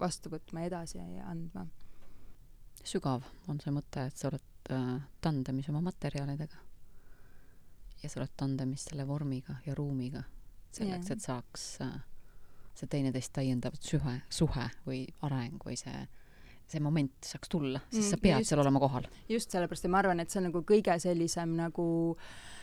vastu 0.00 0.32
võtma 0.32 0.64
ja 0.64 0.72
edasi 0.72 1.02
andma. 1.24 1.66
sügav 2.84 3.24
on 3.48 3.60
see 3.62 3.72
mõte, 3.74 4.08
et 4.08 4.18
sa 4.18 4.30
oled 4.32 4.72
äh, 4.74 4.96
tandemis 5.24 5.68
oma 5.72 5.84
materjalidega. 5.86 6.58
ja 8.02 8.10
sa 8.10 8.20
oled 8.20 8.34
tandemis 8.36 8.88
selle 8.90 9.06
vormiga 9.06 9.60
ja 9.66 9.74
ruumiga. 9.74 10.24
selleks, 10.72 11.08
Jah. 11.08 11.16
et 11.16 11.22
saaks 11.22 11.68
äh, 11.86 11.94
see 12.74 12.90
teineteist 12.90 13.32
täiendav 13.32 13.78
suhe, 13.80 14.20
suhe 14.28 14.66
või 14.86 15.06
areng 15.22 15.62
või 15.62 15.78
see, 15.78 16.08
see 16.66 16.80
moment 16.82 17.14
saaks 17.22 17.48
tulla, 17.48 17.80
siis 17.90 18.06
Mm, 18.06 18.10
sa 18.10 18.16
pead 18.18 18.38
just. 18.42 18.48
seal 18.50 18.60
olema 18.60 18.80
kohal. 18.82 19.06
just 19.28 19.50
sellepärast 19.50 19.84
ja 19.84 19.90
ma 19.94 20.02
arvan, 20.02 20.20
et 20.20 20.30
see 20.30 20.42
on 20.42 20.50
nagu 20.50 20.64
kõige 20.66 20.98
sellisem 20.98 21.54
nagu 21.54 21.86
äh, 22.18 22.54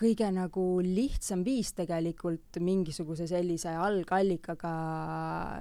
kõige 0.00 0.28
nagu 0.34 0.64
lihtsam 0.82 1.44
viis 1.46 1.72
tegelikult 1.76 2.58
mingisuguse 2.60 3.28
sellise 3.30 3.72
algallikaga 3.78 4.72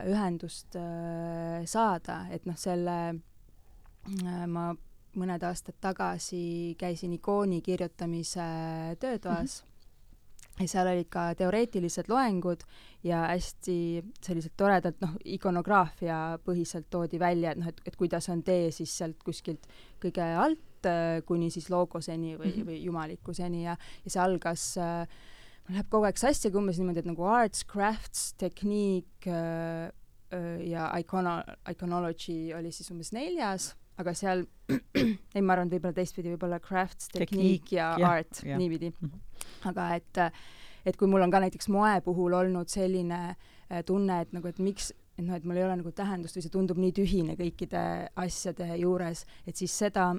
ühendust 0.09 0.76
äh, 0.80 1.65
saada, 1.70 2.24
et 2.34 2.47
noh, 2.49 2.57
selle 2.57 2.97
äh, 3.13 4.45
ma 4.49 4.72
mõned 5.20 5.43
aastad 5.45 5.78
tagasi 5.82 6.76
käisin 6.80 7.13
ikooni 7.17 7.61
kirjutamise 7.65 8.45
töötoas 8.99 9.61
mm 9.61 9.67
-hmm. 9.67 10.61
ja 10.61 10.67
seal 10.67 10.88
olid 10.88 11.09
ka 11.09 11.34
teoreetilised 11.36 12.09
loengud 12.09 12.63
ja 13.03 13.28
hästi 13.28 14.03
sellised 14.22 14.53
toredad, 14.57 14.95
noh, 15.01 15.13
ikonograafia 15.26 16.39
põhiselt 16.45 16.89
toodi 16.89 17.20
välja, 17.20 17.51
et 17.51 17.57
noh, 17.57 17.67
et, 17.67 17.82
et 17.86 17.95
kuidas 17.95 18.30
on 18.30 18.43
tee 18.43 18.72
siis 18.72 18.97
sealt 18.97 19.24
kuskilt 19.24 19.67
kõige 20.01 20.24
alt 20.24 20.68
äh, 20.86 21.19
kuni 21.25 21.49
siis 21.51 21.69
logoseni 21.69 22.36
või 22.38 22.51
mm, 22.51 22.55
-hmm. 22.55 22.69
või 22.69 22.80
jumalikkuseni 22.84 23.63
ja, 23.63 23.75
ja 24.05 24.11
see 24.13 24.21
algas 24.23 24.71
äh, 24.77 25.07
mul 25.69 25.77
läheb 25.77 25.89
kogu 25.93 26.07
aeg 26.09 26.17
sassi, 26.17 26.49
aga 26.49 26.57
umbes 26.57 26.80
niimoodi, 26.82 27.03
et 27.03 27.09
nagu 27.09 27.25
arts, 27.30 27.65
crafts, 27.69 28.34
tehniik 28.41 29.27
äh, 29.30 29.91
äh, 30.34 30.61
ja 30.69 30.89
icono, 30.97 31.39
iconology 31.69 32.53
oli 32.57 32.71
siis 32.73 32.89
umbes 32.91 33.13
neljas, 33.13 33.73
aga 34.01 34.15
seal 34.17 34.45
ei, 35.36 35.41
ma 35.41 35.53
arvan, 35.53 35.69
et 35.69 35.75
võib-olla 35.75 35.95
teistpidi, 35.97 36.34
võib-olla 36.34 36.59
crafts, 36.63 37.11
tehniik 37.13 37.73
ja, 37.75 37.93
ja 37.99 38.15
art, 38.19 38.41
niipidi 38.45 38.93
Mhm. 38.95 39.19
aga 39.69 39.89
et, 39.95 40.19
et 40.86 40.97
kui 40.97 41.07
mul 41.07 41.21
on 41.21 41.32
ka 41.32 41.41
näiteks 41.43 41.69
moe 41.69 41.99
puhul 42.01 42.34
olnud 42.34 42.69
selline 42.71 43.21
äh, 43.30 43.84
tunne, 43.86 44.21
et 44.21 44.34
nagu, 44.34 44.47
et 44.47 44.59
miks, 44.59 44.93
et 45.20 45.26
noh, 45.26 45.36
et 45.36 45.43
mul 45.43 45.59
ei 45.59 45.65
ole 45.67 45.76
nagu 45.82 45.91
tähendust 45.95 46.38
või 46.38 46.45
see 46.45 46.53
tundub 46.53 46.80
nii 46.80 46.95
tühine 46.95 47.36
kõikide 47.39 47.84
asjade 48.24 48.70
juures, 48.80 49.26
et 49.43 49.59
siis 49.59 49.76
seda 49.84 50.13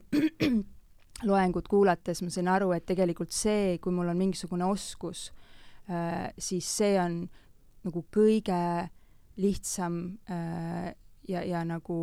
loengut 1.31 1.69
kuulates 1.69 2.21
ma 2.23 2.33
sain 2.33 2.51
aru, 2.53 2.75
et 2.77 2.85
tegelikult 2.89 3.33
see, 3.33 3.79
kui 3.81 3.95
mul 3.97 4.13
on 4.13 4.21
mingisugune 4.21 4.69
oskus, 4.69 5.31
siis 6.39 6.69
see 6.69 6.95
on 7.01 7.23
nagu 7.85 8.03
kõige 8.13 8.61
lihtsam 9.41 9.97
äh, 10.31 10.93
ja, 11.29 11.43
ja 11.45 11.65
nagu 11.65 11.97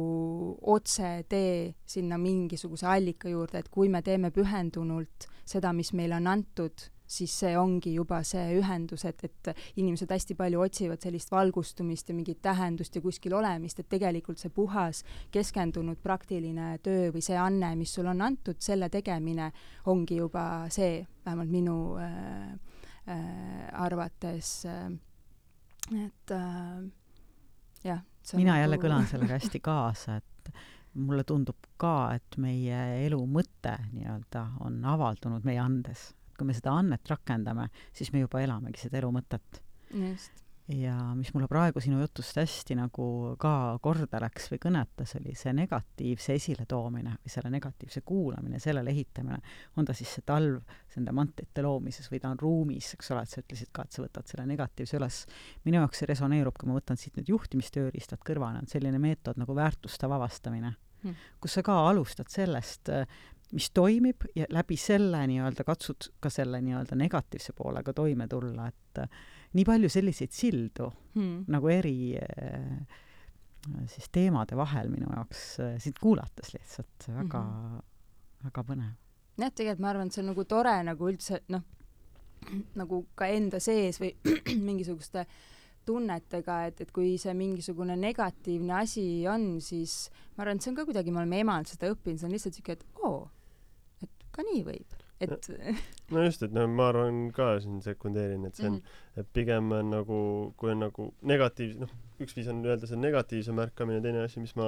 otsetee 0.62 1.76
sinna 1.86 2.18
mingisuguse 2.18 2.88
allika 2.89 3.30
juurde, 3.30 3.62
et 3.62 3.70
kui 3.70 3.89
me 3.89 4.02
teeme 4.02 4.32
pühendunult 4.34 5.28
seda, 5.48 5.74
mis 5.74 5.93
meile 5.98 6.18
on 6.18 6.30
antud, 6.32 6.88
siis 7.08 7.34
see 7.39 7.53
ongi 7.58 7.93
juba 7.95 8.22
see 8.28 8.58
ühendus, 8.60 9.05
et, 9.08 9.24
et 9.24 9.51
inimesed 9.80 10.12
hästi 10.12 10.36
palju 10.38 10.62
otsivad 10.66 11.03
sellist 11.03 11.32
valgustumist 11.32 12.12
ja 12.12 12.16
mingit 12.18 12.41
tähendust 12.43 12.95
ja 12.95 13.01
kuskil 13.01 13.36
olemist, 13.38 13.80
et 13.80 13.89
tegelikult 13.89 14.41
see 14.41 14.51
puhas, 14.53 15.03
keskendunud 15.32 16.01
praktiline 16.03 16.76
töö 16.84 17.12
või 17.16 17.24
see 17.26 17.39
anne, 17.39 17.74
mis 17.80 17.93
sulle 17.95 18.12
on 18.14 18.24
antud, 18.28 18.60
selle 18.64 18.91
tegemine 18.93 19.51
ongi 19.88 20.20
juba 20.20 20.68
see, 20.74 21.01
vähemalt 21.26 21.51
minu 21.51 21.80
äh, 22.01 22.53
äh, 23.08 23.68
arvates 23.74 24.53
äh,, 24.68 24.88
et 26.03 26.32
äh, 26.32 26.88
jah. 27.84 28.01
mina 28.36 28.60
jälle 28.60 28.80
kõlan 28.82 29.08
sellega 29.08 29.38
hästi 29.38 29.64
kaasa, 29.64 30.18
et 30.20 30.51
mulle 30.97 31.24
tundub 31.28 31.70
ka, 31.78 32.14
et 32.18 32.38
meie 32.41 32.80
elu 33.05 33.20
mõte 33.30 33.76
nii-öelda 33.93 34.43
on 34.66 34.80
avaldunud 34.86 35.45
meie 35.47 35.62
andes. 35.62 36.12
Kui 36.38 36.48
me 36.48 36.58
seda 36.58 36.76
annet 36.78 37.10
rakendame, 37.10 37.70
siis 37.94 38.14
me 38.14 38.26
juba 38.26 38.42
elamegi 38.44 38.86
seda 38.86 39.02
elu 39.02 39.14
mõtet. 39.20 39.64
ja 40.68 40.96
mis 41.16 41.30
mulle 41.34 41.48
praegu 41.48 41.80
sinu 41.84 42.02
jutust 42.02 42.36
hästi 42.36 42.76
nagu 42.76 43.06
ka 43.40 43.52
korda 43.84 44.20
läks 44.20 44.50
või 44.52 44.60
kõnetas, 44.66 45.14
oli 45.20 45.36
see 45.38 45.54
negatiivse 45.56 46.36
esiletoomine 46.36 47.14
või 47.22 47.32
selle 47.32 47.52
negatiivse 47.54 48.02
kuulamine, 48.08 48.60
sellele 48.60 48.92
ehitamine. 48.92 49.40
on 49.78 49.86
ta 49.86 49.96
siis 49.96 50.18
see 50.18 50.26
talv 50.28 50.60
nende 50.98 51.14
mantlite 51.16 51.64
loomises 51.64 52.12
või 52.12 52.20
ta 52.20 52.34
on 52.34 52.40
ruumis, 52.42 52.92
eks 52.98 53.12
ole, 53.14 53.24
et 53.24 53.32
sa 53.32 53.44
ütlesid 53.44 53.72
ka, 53.72 53.86
et 53.86 53.96
sa 53.96 54.04
võtad 54.04 54.28
selle 54.28 54.48
negatiivse 54.50 54.98
üles. 55.00 55.24
minu 55.64 55.80
jaoks 55.80 56.04
see 56.04 56.12
resoneerub, 56.12 56.58
kui 56.58 56.70
ma 56.70 56.76
võtan 56.80 57.00
siit 57.00 57.16
nüüd 57.16 57.32
juhtimistööriistad 57.32 58.20
kõrvale, 58.28 58.60
on 58.60 58.68
selline 58.68 59.00
meetod 59.00 59.40
nagu 59.40 59.56
väärtuste 59.56 60.10
vabastamine 60.10 60.76
hmm., 61.04 61.16
kus 61.40 61.58
sa 61.60 61.64
ka 61.64 61.80
alustad 61.88 62.28
sellest, 62.34 62.92
mis 63.52 63.70
toimib 63.72 64.28
ja 64.36 64.45
läbi 64.52 64.76
selle 64.80 65.22
nii-öelda 65.30 65.64
katsud 65.64 66.10
ka 66.20 66.30
selle 66.34 66.60
nii-öelda 66.62 66.98
negatiivse 67.00 67.54
poolega 67.56 67.93
toime 67.95 68.28
tulla, 68.28 68.68
et 68.68 69.04
nii 69.56 69.66
palju 69.66 69.89
selliseid 69.89 70.34
sildu 70.36 70.89
hmm. 71.16 71.45
nagu 71.54 71.70
eri 71.72 71.98
äh, 72.20 73.04
siis 73.91 74.10
teemade 74.12 74.58
vahel 74.58 74.89
minu 74.91 75.10
jaoks 75.14 75.43
äh, 75.64 75.76
sind 75.82 76.00
kuulates 76.02 76.54
lihtsalt 76.54 77.08
väga 77.08 77.41
mm, 77.41 77.78
-hmm. 77.78 77.84
väga 78.43 78.64
põnev. 78.64 78.93
jah, 79.38 79.52
tegelikult 79.52 79.80
ma 79.80 79.89
arvan, 79.89 80.08
et 80.08 80.14
see 80.14 80.24
on 80.24 80.32
nagu 80.32 80.45
tore 80.45 80.76
nagu 80.84 81.10
üldse 81.12 81.41
noh, 81.54 81.64
nagu 82.76 83.06
ka 83.16 83.28
enda 83.28 83.60
sees 83.60 84.02
või 84.02 84.14
mingisuguste 84.70 85.26
tunnetega, 85.88 86.66
et, 86.68 86.82
et 86.82 86.91
kui 86.91 87.16
see 87.22 87.34
mingisugune 87.34 87.95
negatiivne 87.95 88.74
asi 88.82 89.28
on, 89.32 89.62
siis 89.62 90.10
ma 90.36 90.43
arvan, 90.43 90.58
et 90.58 90.64
see 90.64 90.72
on 90.72 90.80
ka 90.80 90.86
kuidagi, 90.86 91.12
me 91.12 91.24
oleme 91.24 91.39
emalt 91.45 91.72
seda 91.72 91.91
õppinud, 91.93 92.20
see 92.20 92.28
on 92.28 92.36
lihtsalt 92.36 92.60
siuke, 92.60 92.76
et 92.76 92.86
oo, 93.08 93.30
ka 94.38 94.46
nii 94.48 94.64
võib 94.68 94.98
et 95.20 95.32
no 96.14 96.24
just, 96.24 96.44
et 96.46 96.54
no 96.54 96.64
ma 96.70 96.92
arvan 96.92 97.28
ka 97.34 97.56
siin 97.62 97.80
sekundeerin, 97.82 98.46
et 98.46 98.58
see 98.58 98.68
on 98.68 98.76
mm, 98.76 98.82
-hmm. 98.82 99.22
et 99.22 99.28
pigem 99.34 99.72
on 99.74 99.90
nagu, 99.90 100.20
kui 100.58 100.72
on 100.72 100.84
nagu 100.86 101.08
negatiivse, 101.22 101.80
noh, 101.82 101.94
üks 102.22 102.36
viis 102.38 102.50
on 102.52 102.62
öelda 102.66 102.90
see 102.90 103.00
negatiivse 103.02 103.56
märkamine, 103.58 104.02
teine 104.02 104.22
asi, 104.24 104.40
mis 104.40 104.56
ma 104.56 104.68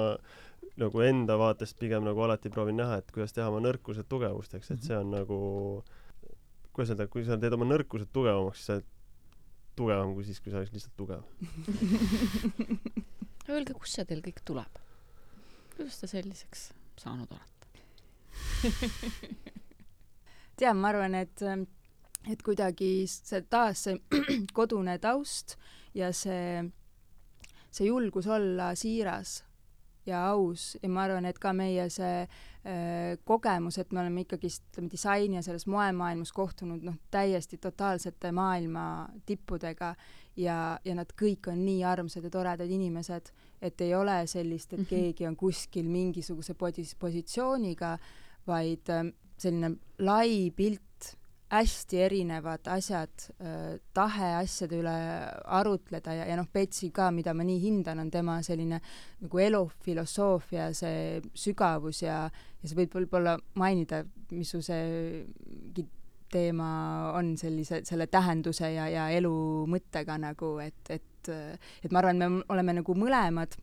nagu 0.80 1.02
enda 1.06 1.38
vaatest 1.38 1.78
pigem 1.78 2.04
nagu 2.04 2.22
alati 2.26 2.50
proovin 2.50 2.76
näha, 2.82 2.98
et 2.98 3.12
kuidas 3.14 3.32
teha 3.36 3.48
oma 3.48 3.60
nõrkused 3.62 4.08
tugevusteks, 4.10 4.70
et 4.74 4.82
see 4.88 4.96
on 4.96 5.10
nagu, 5.14 5.38
kuidas 6.72 6.90
öelda, 6.94 7.06
kui 7.06 7.24
sa 7.24 7.38
teed 7.38 7.54
oma 7.54 7.68
nõrkused 7.70 8.10
tugevamaks, 8.12 8.58
siis 8.58 8.66
sa 8.66 8.78
oled 8.78 8.88
tugevam 9.78 10.14
kui 10.14 10.24
siis, 10.26 10.40
kui 10.42 10.50
sa 10.50 10.58
oleks 10.60 10.74
lihtsalt 10.74 10.96
tugev 10.98 11.22
Öelge, 13.50 13.72
kust 13.74 13.96
see 13.96 14.04
teil 14.04 14.20
kõik 14.24 14.42
tuleb? 14.44 14.82
kuidas 15.76 15.96
te 16.02 16.10
selliseks 16.10 16.60
saanud 17.00 17.30
olete 17.38 17.66
tean, 20.60 20.80
ma 20.80 20.92
arvan, 20.92 21.16
et 21.18 21.44
et 22.28 22.42
kuidagi 22.44 23.06
see 23.08 23.40
taas 23.48 23.86
see 23.86 23.96
kodune 24.56 24.98
taust 25.00 25.56
ja 25.96 26.10
see, 26.12 26.60
see 27.72 27.88
julgus 27.88 28.28
olla 28.28 28.74
siiras 28.76 29.40
ja 30.06 30.26
aus 30.30 30.74
ja 30.82 30.88
ma 30.92 31.04
arvan, 31.06 31.26
et 31.28 31.38
ka 31.40 31.52
meie 31.56 31.86
see 31.92 32.24
äh, 32.24 33.16
kogemus, 33.24 33.78
et 33.80 33.92
me 33.92 34.02
oleme 34.02 34.24
ikkagist, 34.24 34.66
ütleme, 34.70 34.90
disaini 34.92 35.38
ja 35.38 35.44
selles 35.44 35.66
moemaailmas 35.70 36.32
kohtunud 36.36 36.84
noh, 36.86 36.96
täiesti 37.12 37.60
totaalsete 37.60 38.32
maailma 38.36 38.84
tippudega 39.26 39.94
ja, 40.40 40.58
ja 40.84 40.96
nad 40.96 41.12
kõik 41.16 41.50
on 41.52 41.64
nii 41.64 41.84
armsad 41.88 42.26
ja 42.26 42.32
toredad 42.32 42.70
inimesed, 42.70 43.32
et 43.62 43.84
ei 43.84 43.94
ole 43.96 44.22
sellist, 44.30 44.72
et 44.72 44.82
mhm. 44.82 44.90
keegi 44.90 45.28
on 45.28 45.36
kuskil 45.40 45.88
mingisuguse 45.88 46.56
posi-, 46.58 46.96
positsiooniga, 47.00 47.96
vaid 48.48 48.92
äh, 48.92 49.04
selline 49.40 49.74
lai 50.04 50.50
pilt, 50.56 50.86
hästi 51.50 51.98
erinevad 52.04 52.68
asjad 52.70 53.24
äh,, 53.42 53.78
tahe 53.94 54.28
asjade 54.38 54.78
üle 54.78 54.96
arutleda 55.58 56.14
ja, 56.14 56.28
ja 56.30 56.36
noh, 56.38 56.46
Betsi 56.52 56.92
ka, 56.94 57.08
mida 57.10 57.34
ma 57.34 57.42
nii 57.46 57.58
hindan, 57.64 57.98
on 58.04 58.10
tema 58.14 58.36
selline 58.46 58.78
nagu 59.24 59.42
elufilosoofia, 59.42 60.68
see 60.78 61.18
sügavus 61.34 62.04
ja, 62.04 62.20
ja 62.30 62.70
sa 62.70 62.78
võid 62.78 62.94
võib-olla 62.94 63.34
mainida, 63.58 64.04
mis 64.30 64.54
su 64.54 64.62
see 64.62 65.18
teema 66.30 66.70
on 67.18 67.34
sellise, 67.38 67.82
selle 67.86 68.06
tähenduse 68.06 68.70
ja, 68.70 68.86
ja 68.86 69.08
elu 69.10 69.32
mõttega 69.70 70.14
nagu, 70.22 70.52
et, 70.62 70.92
et, 70.94 71.32
et 71.82 71.90
ma 71.90 72.02
arvan, 72.02 72.20
me 72.20 72.44
oleme 72.54 72.78
nagu 72.78 72.94
mõlemad 72.94 73.58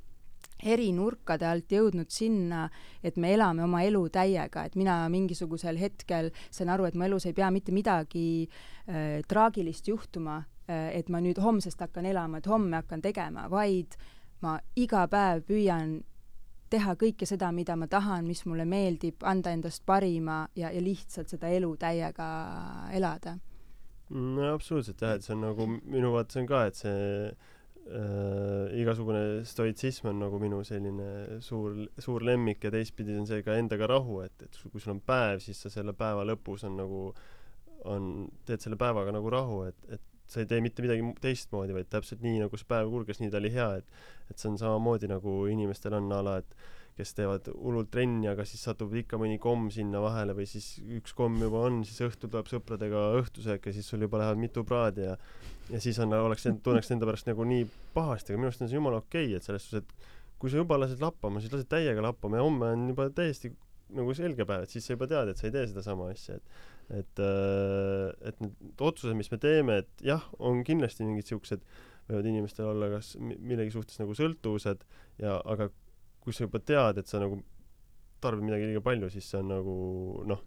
eri 0.63 0.89
nurkade 0.95 1.45
alt 1.47 1.71
jõudnud 1.71 2.09
sinna, 2.13 2.67
et 3.03 3.17
me 3.17 3.33
elame 3.33 3.63
oma 3.63 3.83
elu 3.85 4.03
täiega, 4.09 4.65
et 4.65 4.75
mina 4.79 4.99
mingisugusel 5.13 5.77
hetkel 5.77 6.31
sain 6.49 6.69
aru, 6.73 6.87
et 6.87 6.97
mu 6.97 7.05
elus 7.07 7.27
ei 7.29 7.35
pea 7.37 7.51
mitte 7.53 7.75
midagi 7.75 8.47
äh, 8.47 9.21
traagilist 9.27 9.87
juhtuma 9.87 10.41
äh,, 10.41 10.91
et 10.97 11.09
ma 11.09 11.21
nüüd 11.21 11.39
homsest 11.41 11.81
hakkan 11.85 12.05
elama, 12.05 12.41
et 12.41 12.49
homme 12.49 12.81
hakkan 12.81 13.01
tegema, 13.05 13.47
vaid 13.51 13.97
ma 14.41 14.57
iga 14.77 15.07
päev 15.09 15.45
püüan 15.47 15.99
teha 16.69 16.95
kõike 16.99 17.27
seda, 17.27 17.49
mida 17.55 17.77
ma 17.79 17.87
tahan, 17.87 18.25
mis 18.27 18.43
mulle 18.45 18.65
meeldib, 18.67 19.23
anda 19.23 19.53
endast 19.55 19.85
parima 19.87 20.45
ja, 20.55 20.71
ja 20.73 20.81
lihtsalt 20.83 21.31
seda 21.31 21.51
elu 21.53 21.69
täiega 21.79 22.27
elada. 22.95 23.37
no 24.09 24.53
absoluutselt 24.53 25.01
jah, 25.01 25.15
et 25.15 25.23
see 25.23 25.35
on 25.35 25.43
nagu 25.43 25.67
minu 25.67 26.11
vaates 26.13 26.39
on 26.39 26.47
ka, 26.47 26.65
et 26.67 26.79
see 26.79 27.31
äh, 27.87 28.75
igasugune 28.81 29.45
stoitsism 29.47 30.11
on 30.11 30.21
nagu 30.25 30.39
minu 30.41 30.63
selline 30.67 31.39
suur, 31.43 31.77
suur 32.01 32.25
lemmik 32.25 32.63
ja 32.67 32.71
teistpidi 32.73 33.17
on 33.17 33.27
see 33.29 33.43
ka 33.45 33.57
endaga 33.59 33.89
rahu, 33.93 34.21
et, 34.25 34.45
et 34.45 34.59
kui 34.71 34.83
sul 34.83 34.95
on 34.95 35.01
päev, 35.03 35.41
siis 35.43 35.61
sa 35.63 35.71
selle 35.73 35.95
päeva 35.97 36.25
lõpus 36.27 36.65
on 36.67 36.77
nagu, 36.79 37.01
on, 37.87 38.11
teed 38.47 38.63
selle 38.63 38.79
päevaga 38.79 39.13
nagu 39.15 39.33
rahu, 39.33 39.63
et, 39.69 39.79
et 39.97 40.05
sa 40.27 40.41
ei 40.43 40.49
tee 40.49 40.59
mitte 40.63 40.83
midagi 40.83 41.05
teistmoodi, 41.23 41.75
vaid 41.75 41.89
täpselt 41.91 42.23
nii, 42.25 42.41
nagu 42.43 42.59
see 42.59 42.67
päev 42.67 42.91
kulges, 42.91 43.21
nii 43.23 43.31
ta 43.31 43.39
oli 43.39 43.53
hea, 43.53 43.69
et 43.79 44.01
et 44.27 44.41
see 44.41 44.49
on 44.51 44.57
samamoodi 44.59 45.07
nagu 45.07 45.37
inimestel 45.47 45.95
on 45.95 46.11
a 46.11 46.19
la, 46.25 46.39
et 46.43 46.55
kes 46.97 47.13
teevad 47.17 47.47
hullult 47.53 47.91
trenni, 47.93 48.25
aga 48.31 48.45
siis 48.47 48.63
satub 48.65 48.93
ikka 48.97 49.19
mõni 49.21 49.37
komm 49.41 49.69
sinna 49.73 50.01
vahele 50.01 50.33
või 50.37 50.47
siis 50.49 50.77
üks 50.97 51.13
komm 51.17 51.37
juba 51.43 51.61
on, 51.67 51.83
siis 51.87 52.01
õhtul 52.07 52.31
tuleb 52.33 52.49
sõpradega 52.49 53.03
õhtusöök 53.19 53.69
ja 53.69 53.75
siis 53.75 53.89
sul 53.89 54.05
juba 54.05 54.21
lähevad 54.21 54.41
mitu 54.41 54.65
praadi 54.67 55.05
ja 55.05 55.17
ja 55.69 55.81
siis 55.83 55.99
on, 55.99 56.13
oleks, 56.15 56.47
tunneks 56.63 56.89
enda 56.95 57.07
pärast 57.09 57.27
nagu 57.27 57.45
nii 57.47 57.65
pahasti, 57.93 58.33
aga 58.33 58.41
minu 58.41 58.49
arust 58.49 58.63
on 58.63 58.71
see 58.71 58.79
jumala 58.79 59.01
okei 59.03 59.27
okay,, 59.27 59.37
et 59.37 59.47
selles 59.47 59.67
suhtes, 59.67 59.83
et 59.83 60.37
kui 60.41 60.53
sa 60.53 60.61
juba 60.61 60.77
lased 60.79 61.01
lappama, 61.03 61.41
siis 61.43 61.53
lased 61.53 61.69
täiega 61.71 62.03
lappama 62.05 62.39
ja 62.39 62.45
homme 62.45 62.71
on 62.75 62.87
juba 62.93 63.09
täiesti 63.13 63.51
nagu 63.97 64.13
selge 64.15 64.45
päev, 64.47 64.65
et 64.65 64.73
siis 64.73 64.87
sa 64.87 64.95
juba 64.95 65.07
tead, 65.11 65.31
et 65.31 65.39
sa 65.39 65.47
ei 65.47 65.53
tee 65.55 65.67
sedasama 65.69 66.11
asja, 66.13 66.39
et 66.39 66.65
et, 66.87 67.19
äh, 67.19 68.13
et 68.29 68.37
need 68.39 68.79
otsused, 68.79 69.11
mis 69.19 69.27
me 69.27 69.37
teeme, 69.43 69.81
et 69.83 70.05
jah, 70.07 70.23
on 70.39 70.61
kindlasti 70.63 71.03
mingid 71.03 71.27
siuksed, 71.27 71.65
võivad 72.07 72.29
inimestel 72.29 72.69
olla 72.69 72.87
kas 72.93 73.17
millegi 73.19 73.73
suhtes 73.75 73.99
nagu 73.99 74.15
sõltuvused 74.15 74.85
ja, 75.19 75.35
aga 75.43 75.67
kui 76.27 76.35
sa 76.35 76.43
juba 76.43 76.59
tead, 76.59 76.99
et 76.99 77.07
sa 77.07 77.21
nagu 77.23 77.39
tarbid 78.19 78.43
midagi 78.43 78.67
liiga 78.67 78.83
palju, 78.83 79.07
siis 79.13 79.29
see 79.31 79.39
on 79.39 79.51
nagu 79.53 79.75
noh, 80.27 80.41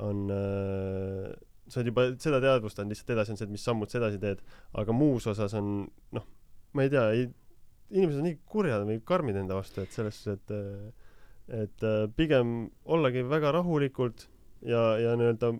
on 0.00 0.22
äh, 0.32 1.26
sa 1.68 1.82
oled 1.82 1.90
juba 1.90 2.06
seda 2.22 2.40
teadvustanud, 2.40 2.94
lihtsalt 2.94 3.12
edasi 3.12 3.34
on 3.34 3.40
see, 3.40 3.48
et 3.50 3.52
mis 3.52 3.66
sammud 3.68 3.92
sa 3.92 4.00
edasi 4.00 4.20
teed, 4.22 4.40
aga 4.80 4.96
muus 4.96 5.28
osas 5.28 5.52
on 5.58 5.72
noh, 6.16 6.26
ma 6.72 6.86
ei 6.86 6.92
tea, 6.94 7.04
ei, 7.12 7.26
inimesed 7.92 8.22
on 8.22 8.28
nii 8.30 8.38
kurjad 8.54 8.86
või 8.88 9.02
karmid 9.04 9.36
enda 9.42 9.58
vastu, 9.58 9.84
et 9.84 9.92
selles 9.92 10.16
suhtes, 10.24 10.48
et 10.48 11.00
et 11.52 11.84
äh, 11.84 12.06
pigem 12.16 12.70
ollagi 12.88 13.26
väga 13.28 13.50
rahulikult 13.58 14.28
ja, 14.64 14.94
ja 15.02 15.16
nii-öelda 15.18 15.50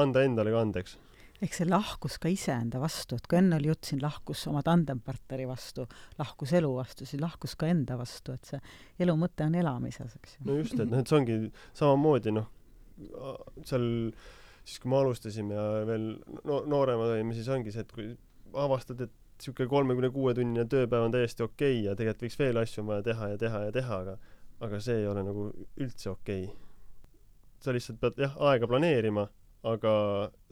anda 0.00 0.24
endale 0.24 0.50
ka 0.50 0.62
andeks 0.64 0.96
eks 1.44 1.60
see 1.60 1.68
lahkus 1.68 2.18
ka 2.22 2.30
iseenda 2.32 2.80
vastu, 2.82 3.18
et 3.18 3.28
kui 3.30 3.38
enne 3.38 3.58
oli 3.58 3.70
jutt 3.70 3.90
siin 3.90 4.00
lahkus 4.02 4.44
oma 4.50 4.62
tandempartneri 4.66 5.46
vastu, 5.48 5.86
lahkus 6.18 6.54
elu 6.58 6.70
vastu, 6.74 7.06
siis 7.06 7.22
lahkus 7.22 7.54
ka 7.58 7.68
enda 7.70 7.98
vastu, 8.00 8.34
et 8.34 8.52
see 8.52 8.60
elu 9.04 9.14
mõte 9.18 9.46
on 9.46 9.54
elamises, 9.58 10.16
eks 10.18 10.38
ju. 10.38 10.48
no 10.48 10.58
just, 10.58 10.74
et 10.78 10.90
noh, 10.90 10.98
et 10.98 11.10
see 11.10 11.18
ongi 11.20 11.38
samamoodi 11.78 12.34
noh, 12.34 12.50
seal 13.68 13.86
siis 14.68 14.82
kui 14.82 14.90
me 14.92 14.98
alustasime 14.98 15.54
ja 15.54 15.68
veel 15.88 16.10
no, 16.42 16.62
nooremad 16.66 17.14
olime, 17.14 17.36
siis 17.36 17.48
ongi 17.52 17.72
see, 17.74 17.86
et 17.86 17.94
kui 17.94 18.10
avastad, 18.58 19.06
et 19.06 19.14
niisugune 19.38 19.70
kolmekümne 19.70 20.10
kuue 20.10 20.32
tunnine 20.34 20.64
tööpäev 20.66 21.06
on 21.06 21.14
täiesti 21.14 21.44
okei 21.44 21.76
okay 21.78 21.84
ja 21.86 21.94
tegelikult 21.94 22.24
võiks 22.26 22.38
veel 22.40 22.58
asju 22.58 22.82
on 22.82 22.88
vaja 22.90 23.04
teha 23.06 23.28
ja 23.30 23.38
teha 23.38 23.60
ja 23.68 23.74
teha, 23.76 23.98
aga 24.02 24.16
aga 24.66 24.80
see 24.82 24.96
ei 24.98 25.06
ole 25.06 25.22
nagu 25.22 25.44
üldse 25.78 26.10
okei 26.10 26.48
okay. 26.48 26.56
sa 27.62 27.74
lihtsalt 27.74 28.00
pead 28.02 28.18
jah, 28.24 28.34
aega 28.50 28.66
planeerima 28.66 29.28
aga 29.66 29.92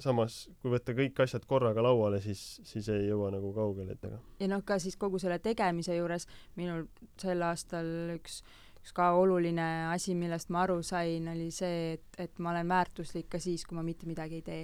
samas, 0.03 0.45
kui 0.61 0.73
võtta 0.73 0.95
kõik 0.97 1.21
asjad 1.23 1.47
korraga 1.47 1.83
lauale, 1.85 2.19
siis, 2.25 2.43
siis 2.67 2.89
ei 2.91 3.07
jõua 3.07 3.31
nagu 3.35 3.53
kaugele 3.55 3.95
ettega. 3.95 4.19
ja 4.41 4.51
noh, 4.51 4.65
ka 4.67 4.81
siis 4.83 4.99
kogu 4.99 5.21
selle 5.23 5.39
tegemise 5.43 5.97
juures 5.97 6.27
minul 6.59 6.87
sel 7.21 7.43
aastal 7.47 7.87
üks, 8.17 8.43
üks 8.81 8.95
ka 8.97 9.13
oluline 9.19 9.69
asi, 9.93 10.17
millest 10.19 10.51
ma 10.51 10.65
aru 10.67 10.81
sain, 10.87 11.31
oli 11.33 11.51
see, 11.55 11.97
et, 11.97 12.21
et 12.27 12.39
ma 12.43 12.55
olen 12.55 12.69
väärtuslik 12.75 13.31
ka 13.31 13.43
siis, 13.43 13.67
kui 13.67 13.79
ma 13.79 13.87
mitte 13.87 14.11
midagi 14.11 14.41
ei 14.43 14.47
tee. 14.47 14.63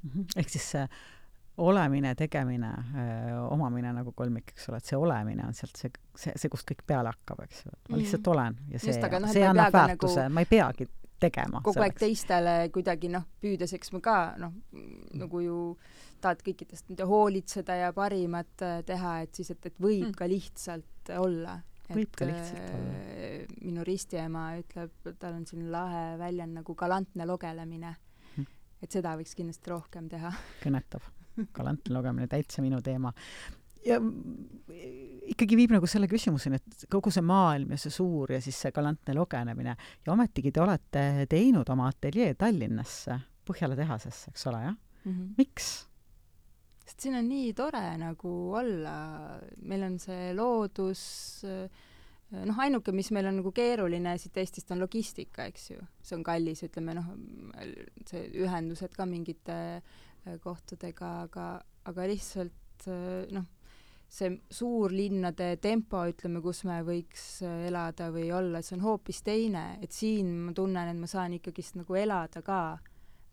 Mhm. 0.00 0.30
ehk 0.40 0.48
siis 0.48 0.70
see 0.76 0.86
olemine, 1.60 2.14
tegemine, 2.16 2.70
omamine 3.52 3.90
nagu 3.92 4.14
kolmik, 4.16 4.54
eks 4.54 4.70
ole, 4.70 4.78
et 4.80 4.88
see 4.88 4.96
olemine 4.96 5.44
on 5.44 5.52
sealt 5.52 5.76
see, 5.76 5.92
see, 6.16 6.32
see, 6.32 6.48
kust 6.48 6.64
kõik 6.70 6.86
peale 6.88 7.12
hakkab, 7.12 7.42
eks 7.44 7.66
ju. 7.66 7.74
ma 7.90 8.00
lihtsalt 8.00 8.24
mm. 8.24 8.32
olen 8.32 8.56
ja 8.72 8.80
see, 8.80 8.96
no, 8.96 9.32
see 9.34 9.44
annab 9.44 9.74
väärtuse 9.74 10.24
nagu..., 10.24 10.34
ma 10.38 10.44
ei 10.46 10.48
peagi 10.48 10.88
tegema. 11.20 11.60
kogu 11.62 11.74
selleks. 11.78 11.90
aeg 11.94 11.98
teistele 12.00 12.54
kuidagi 12.74 13.08
noh, 13.12 13.24
püüdes, 13.42 13.72
eks 13.76 13.92
me 13.92 14.00
ka 14.04 14.34
noh, 14.40 14.52
nagu 15.20 15.40
ju 15.44 15.56
tahad 16.20 16.42
kõikidest 16.44 16.88
nende 16.90 17.06
hoolitseda 17.08 17.74
ja 17.80 17.92
parimat 17.96 18.62
äh, 18.66 18.82
teha, 18.84 19.20
et 19.24 19.34
siis, 19.34 19.50
et, 19.54 19.66
et 19.66 19.78
võib 19.80 20.08
Mm. 20.10 20.14
ka 20.18 20.26
lihtsalt 20.28 21.12
olla. 21.18 21.58
Võib 21.90 22.12
ka 22.16 22.26
lihtsalt 22.28 22.74
olla. 22.74 22.98
äh, 23.20 23.46
minu 23.64 23.84
ristiema 23.84 24.44
ütleb, 24.60 24.92
tal 25.18 25.32
on 25.40 25.46
selline 25.46 25.70
lahe 25.72 26.04
väljend 26.20 26.54
nagu 26.60 26.74
galantne 26.74 27.26
logelemine 27.26 27.94
Mhm. 28.36 28.46
et 28.82 28.90
seda 28.92 29.16
võiks 29.16 29.34
kindlasti 29.34 29.70
rohkem 29.70 30.08
teha. 30.08 30.30
kõnetav. 30.62 31.02
galantne 31.54 31.94
lugemine, 31.94 32.26
täitsa 32.28 32.60
minu 32.62 32.80
teema. 32.82 33.12
Ja 33.86 33.98
mm, 34.00 34.60
ikkagi 35.34 35.58
viib 35.58 35.74
nagu 35.74 35.88
selle 35.90 36.08
küsimuseni, 36.10 36.60
et 36.60 36.86
kogu 36.92 37.12
see 37.14 37.24
maailm 37.24 37.74
ja 37.74 37.80
see 37.80 37.94
suur 37.94 38.32
ja 38.34 38.40
siis 38.44 38.58
see 38.60 38.74
galantne 38.76 39.14
lugenemine 39.16 39.76
ja 39.76 40.14
ometigi 40.14 40.52
te 40.52 40.62
olete 40.64 41.04
teinud 41.30 41.68
oma 41.72 41.90
ateljee 41.92 42.34
Tallinnasse, 42.38 43.20
Põhjala 43.50 43.74
tehasesse, 43.78 44.30
eks 44.30 44.46
ole, 44.50 44.58
jah? 44.68 44.74
Mm 45.04 45.12
-hmm. 45.12 45.30
miks? 45.38 45.70
sest 46.90 47.06
siin 47.06 47.14
on 47.14 47.28
nii 47.30 47.52
tore 47.54 47.82
nagu 48.00 48.30
olla, 48.58 48.94
meil 49.62 49.84
on 49.86 49.98
see 50.02 50.32
loodus, 50.34 51.02
noh, 52.34 52.58
ainuke, 52.64 52.92
mis 52.92 53.12
meil 53.14 53.28
on 53.30 53.38
nagu 53.40 53.52
keeruline 53.54 54.16
siit 54.18 54.40
Eestist, 54.42 54.70
on 54.74 54.82
logistika, 54.82 55.46
eks 55.50 55.70
ju. 55.70 55.78
see 56.02 56.16
on 56.18 56.24
kallis, 56.26 56.64
ütleme 56.66 56.96
noh, 56.98 57.12
see 58.10 58.26
ühendused 58.42 58.94
ka 58.96 59.06
mingite 59.06 59.56
äh, 59.78 60.36
kohtadega, 60.42 61.12
aga, 61.28 61.46
aga 61.90 62.10
lihtsalt 62.10 62.88
äh, 62.90 63.30
noh, 63.34 63.46
see 64.10 64.32
suurlinnade 64.50 65.52
tempo, 65.62 66.02
ütleme, 66.10 66.42
kus 66.42 66.64
me 66.66 66.80
võiks 66.86 67.26
äh, 67.46 67.68
elada 67.70 68.10
või 68.14 68.28
olla, 68.34 68.62
see 68.62 68.76
on 68.78 68.84
hoopis 68.88 69.22
teine, 69.26 69.64
et 69.82 69.94
siin 69.94 70.32
ma 70.48 70.54
tunnen, 70.56 70.90
et 70.90 70.98
ma 70.98 71.10
saan 71.10 71.36
ikkagist 71.38 71.78
nagu 71.78 71.98
elada 71.98 72.42
ka, 72.42 72.60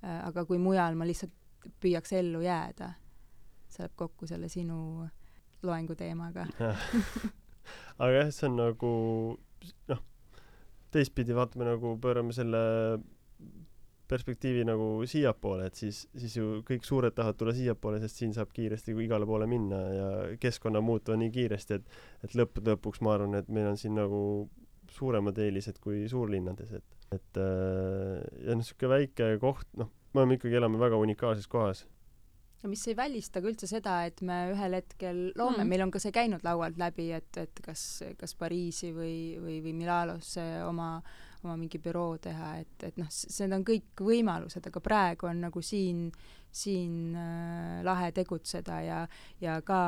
aga 0.08 0.44
kui 0.46 0.60
mujal 0.62 0.94
ma 0.94 1.08
lihtsalt 1.10 1.34
püüaks 1.82 2.12
ellu 2.14 2.44
jääda 2.46 2.92
see 3.72 3.84
läheb 3.84 3.96
kokku 4.00 4.28
selle 4.28 4.50
sinu 4.50 5.08
loengu 5.66 5.96
teemaga. 5.98 6.48
aga 8.02 8.12
jah, 8.14 8.32
see 8.34 8.48
on 8.50 8.58
nagu 8.60 8.92
noh, 9.92 10.02
teistpidi 10.94 11.36
vaatame 11.38 11.68
nagu, 11.68 11.96
pöörame 12.02 12.36
selle 12.36 12.62
perspektiivi 14.08 14.64
nagu 14.68 14.88
siiapoole, 15.10 15.68
et 15.70 15.80
siis, 15.80 16.04
siis 16.18 16.38
ju 16.40 16.62
kõik 16.68 16.86
suured 16.88 17.16
tahavad 17.16 17.40
tulla 17.40 17.56
siiapoole, 17.58 18.00
sest 18.04 18.22
siin 18.22 18.36
saab 18.36 18.54
kiiresti 18.56 18.96
igale 19.04 19.28
poole 19.30 19.48
minna 19.50 19.82
ja 19.94 20.08
keskkonna 20.42 20.82
muutuva 20.84 21.18
nii 21.20 21.34
kiiresti, 21.34 21.80
et, 21.80 22.00
et 22.28 22.38
lõppude 22.40 22.76
lõpuks 22.76 23.04
ma 23.06 23.18
arvan, 23.18 23.36
et 23.42 23.52
meil 23.52 23.70
on 23.72 23.80
siin 23.80 23.98
nagu 23.98 24.22
suuremad 24.92 25.38
eelised 25.44 25.82
kui 25.84 26.06
suurlinnades, 26.10 26.72
et, 26.80 26.98
et 27.16 27.42
äh, 27.44 28.24
ja 28.48 28.56
noh, 28.56 28.66
sihuke 28.66 28.90
väike 28.92 29.36
koht, 29.44 29.68
noh, 29.80 29.92
me 30.14 30.24
oleme 30.24 30.40
ikkagi, 30.40 30.60
elame 30.62 30.80
väga 30.82 31.00
unikaalses 31.04 31.52
kohas 31.52 31.86
no 32.64 32.72
mis 32.72 32.84
ei 32.90 32.96
välista 32.98 33.42
ka 33.42 33.50
üldse 33.52 33.70
seda, 33.70 34.00
et 34.10 34.22
me 34.26 34.38
ühel 34.54 34.78
hetkel 34.80 35.20
loome 35.38 35.62
mm., 35.62 35.72
meil 35.72 35.86
on 35.86 35.94
ka 35.94 36.02
see 36.02 36.14
käinud 36.16 36.46
laualt 36.48 36.80
läbi, 36.80 37.12
et, 37.18 37.30
et 37.40 37.62
kas, 37.66 37.84
kas 38.20 38.34
Pariisi 38.40 38.92
või, 38.96 39.38
või, 39.42 39.60
või 39.66 39.76
Milanosse 39.78 40.46
oma, 40.66 40.98
oma 41.44 41.58
mingi 41.58 41.80
büroo 41.82 42.18
teha, 42.22 42.54
et, 42.62 42.88
et 42.88 42.98
noh, 42.98 43.10
need 43.10 43.58
on 43.58 43.66
kõik 43.68 44.06
võimalused, 44.10 44.70
aga 44.70 44.84
praegu 44.84 45.30
on 45.30 45.44
nagu 45.48 45.62
siin, 45.62 46.08
siin 46.52 47.18
äh, 47.18 47.84
lahe 47.86 48.12
tegutseda 48.16 48.82
ja, 48.86 49.04
ja 49.42 49.60
ka 49.66 49.82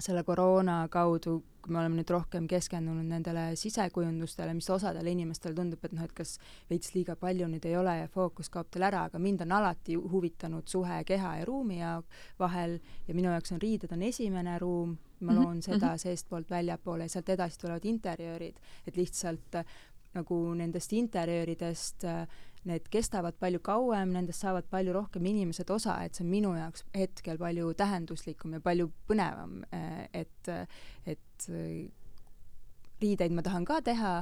selle 0.00 0.24
koroona 0.26 0.88
kaudu, 0.90 1.38
me 1.68 1.78
oleme 1.80 1.96
nüüd 2.00 2.10
rohkem 2.12 2.48
keskendunud 2.50 3.06
nendele 3.08 3.44
sisekujundustele, 3.56 4.52
mis 4.56 4.66
osadele 4.70 5.12
inimestele 5.14 5.54
tundub, 5.56 5.84
et 5.86 5.94
noh, 5.96 6.04
et 6.04 6.12
kas 6.16 6.34
veits 6.68 6.92
liiga 6.96 7.14
palju 7.16 7.48
nüüd 7.48 7.64
ei 7.68 7.76
ole 7.78 7.94
ja 8.02 8.10
fookus 8.12 8.50
kaob 8.52 8.68
teil 8.74 8.84
ära, 8.90 9.06
aga 9.08 9.20
mind 9.22 9.46
on 9.46 9.54
alati 9.60 9.96
huvitanud 9.96 10.68
suhe 10.68 11.00
keha 11.08 11.36
ja 11.38 11.46
ruumi 11.48 11.78
ja 11.78 11.94
vahel 12.40 12.76
ja 13.08 13.16
minu 13.16 13.32
jaoks 13.32 13.54
on 13.54 13.62
riided 13.62 13.94
on 13.94 14.04
esimene 14.04 14.58
ruum, 14.60 14.98
ma 15.20 15.32
Mhm, 15.32 15.40
loon 15.40 15.62
seda 15.62 15.94
mhm. 15.94 16.02
seestpoolt 16.02 16.50
väljapoole 16.50 17.06
ja 17.06 17.14
sealt 17.16 17.30
edasi 17.32 17.60
tulevad 17.60 17.84
interjöörid, 17.88 18.60
et 18.86 18.96
lihtsalt 18.96 19.62
nagu 20.14 20.40
nendest 20.54 20.92
interjööridest 20.94 22.04
äh, 22.08 22.26
need 22.68 22.86
kestavad 22.92 23.36
palju 23.40 23.60
kauem, 23.64 24.14
nendest 24.14 24.44
saavad 24.44 24.68
palju 24.72 24.94
rohkem 24.96 25.26
inimesed 25.28 25.68
osa, 25.70 25.98
et 26.04 26.16
see 26.16 26.24
on 26.24 26.30
minu 26.32 26.54
jaoks 26.56 26.86
hetkel 26.96 27.38
palju 27.40 27.74
tähenduslikum 27.76 28.56
ja 28.56 28.62
palju 28.64 28.88
põnevam, 29.08 29.60
äh, 29.74 30.06
et, 30.24 30.52
et 31.04 31.48
äh, 31.50 31.84
riideid 33.02 33.36
ma 33.36 33.44
tahan 33.44 33.66
ka 33.68 33.80
teha, 33.84 34.14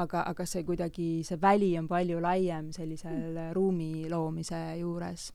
aga, 0.00 0.22
aga 0.30 0.46
see 0.48 0.64
kuidagi, 0.64 1.08
see 1.28 1.40
väli 1.42 1.74
on 1.80 1.90
palju 1.90 2.22
laiem 2.24 2.72
sellisel 2.72 3.52
ruumi 3.56 4.08
loomise 4.10 4.62
juures. 4.80 5.32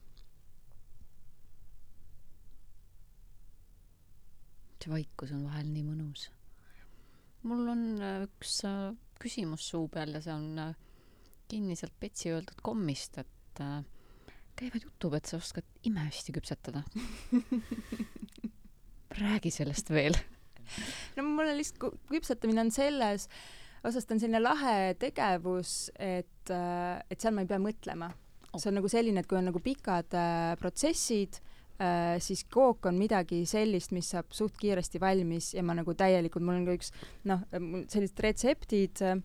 see 4.84 4.92
vaikus 4.92 5.30
on 5.32 5.46
vahel 5.48 5.70
nii 5.72 5.82
mõnus. 5.86 6.26
mul 7.48 7.70
on 7.72 7.84
üks 8.26 8.58
küsimus 9.24 9.68
suu 9.72 9.88
peal 9.92 10.14
ja 10.16 10.22
see 10.24 10.34
on 10.34 10.60
äh, 10.60 10.76
kinniselt 11.48 11.94
Petsi 12.00 12.32
öeldud 12.32 12.60
kommist, 12.64 13.18
et 13.22 13.62
äh, 13.62 13.80
käivad 14.58 14.86
jutud, 14.86 15.16
et 15.16 15.28
sa 15.28 15.40
oskad 15.40 15.66
imehästi 15.88 16.34
küpsetada. 16.36 16.84
räägi 19.22 19.50
sellest 19.54 19.90
veel. 19.94 20.16
no 21.16 21.26
mul 21.26 21.48
on 21.48 21.58
lihtsalt, 21.58 22.00
küpsetamine 22.10 22.64
on 22.64 22.72
selles 22.74 23.28
osas 23.84 24.06
ta 24.06 24.14
on 24.14 24.20
selline 24.22 24.40
lahe 24.40 24.94
tegevus, 24.96 25.90
et, 26.00 26.50
et 26.50 27.20
seal 27.20 27.34
ma 27.36 27.44
ei 27.44 27.50
pea 27.50 27.60
mõtlema. 27.60 28.08
see 28.54 28.70
on 28.70 28.78
nagu 28.80 28.88
selline, 28.88 29.20
et 29.20 29.28
kui 29.28 29.38
on 29.38 29.50
nagu 29.50 29.60
pikad 29.62 30.16
äh, 30.16 30.54
protsessid 30.60 31.40
äh,, 31.40 31.53
siis 32.22 32.44
kook 32.54 32.86
on 32.86 32.94
midagi 32.94 33.40
sellist, 33.50 33.90
mis 33.90 34.12
saab 34.14 34.30
suht 34.30 34.54
kiiresti 34.60 35.00
valmis 35.02 35.52
ja 35.56 35.62
ma 35.66 35.74
nagu 35.74 35.94
täielikult, 35.98 36.44
mul 36.46 36.60
on 36.60 36.68
ka 36.68 36.76
üks 36.78 36.92
noh, 37.26 37.42
sellised 37.90 38.20
retseptid 38.22 39.02
äh, 39.02 39.18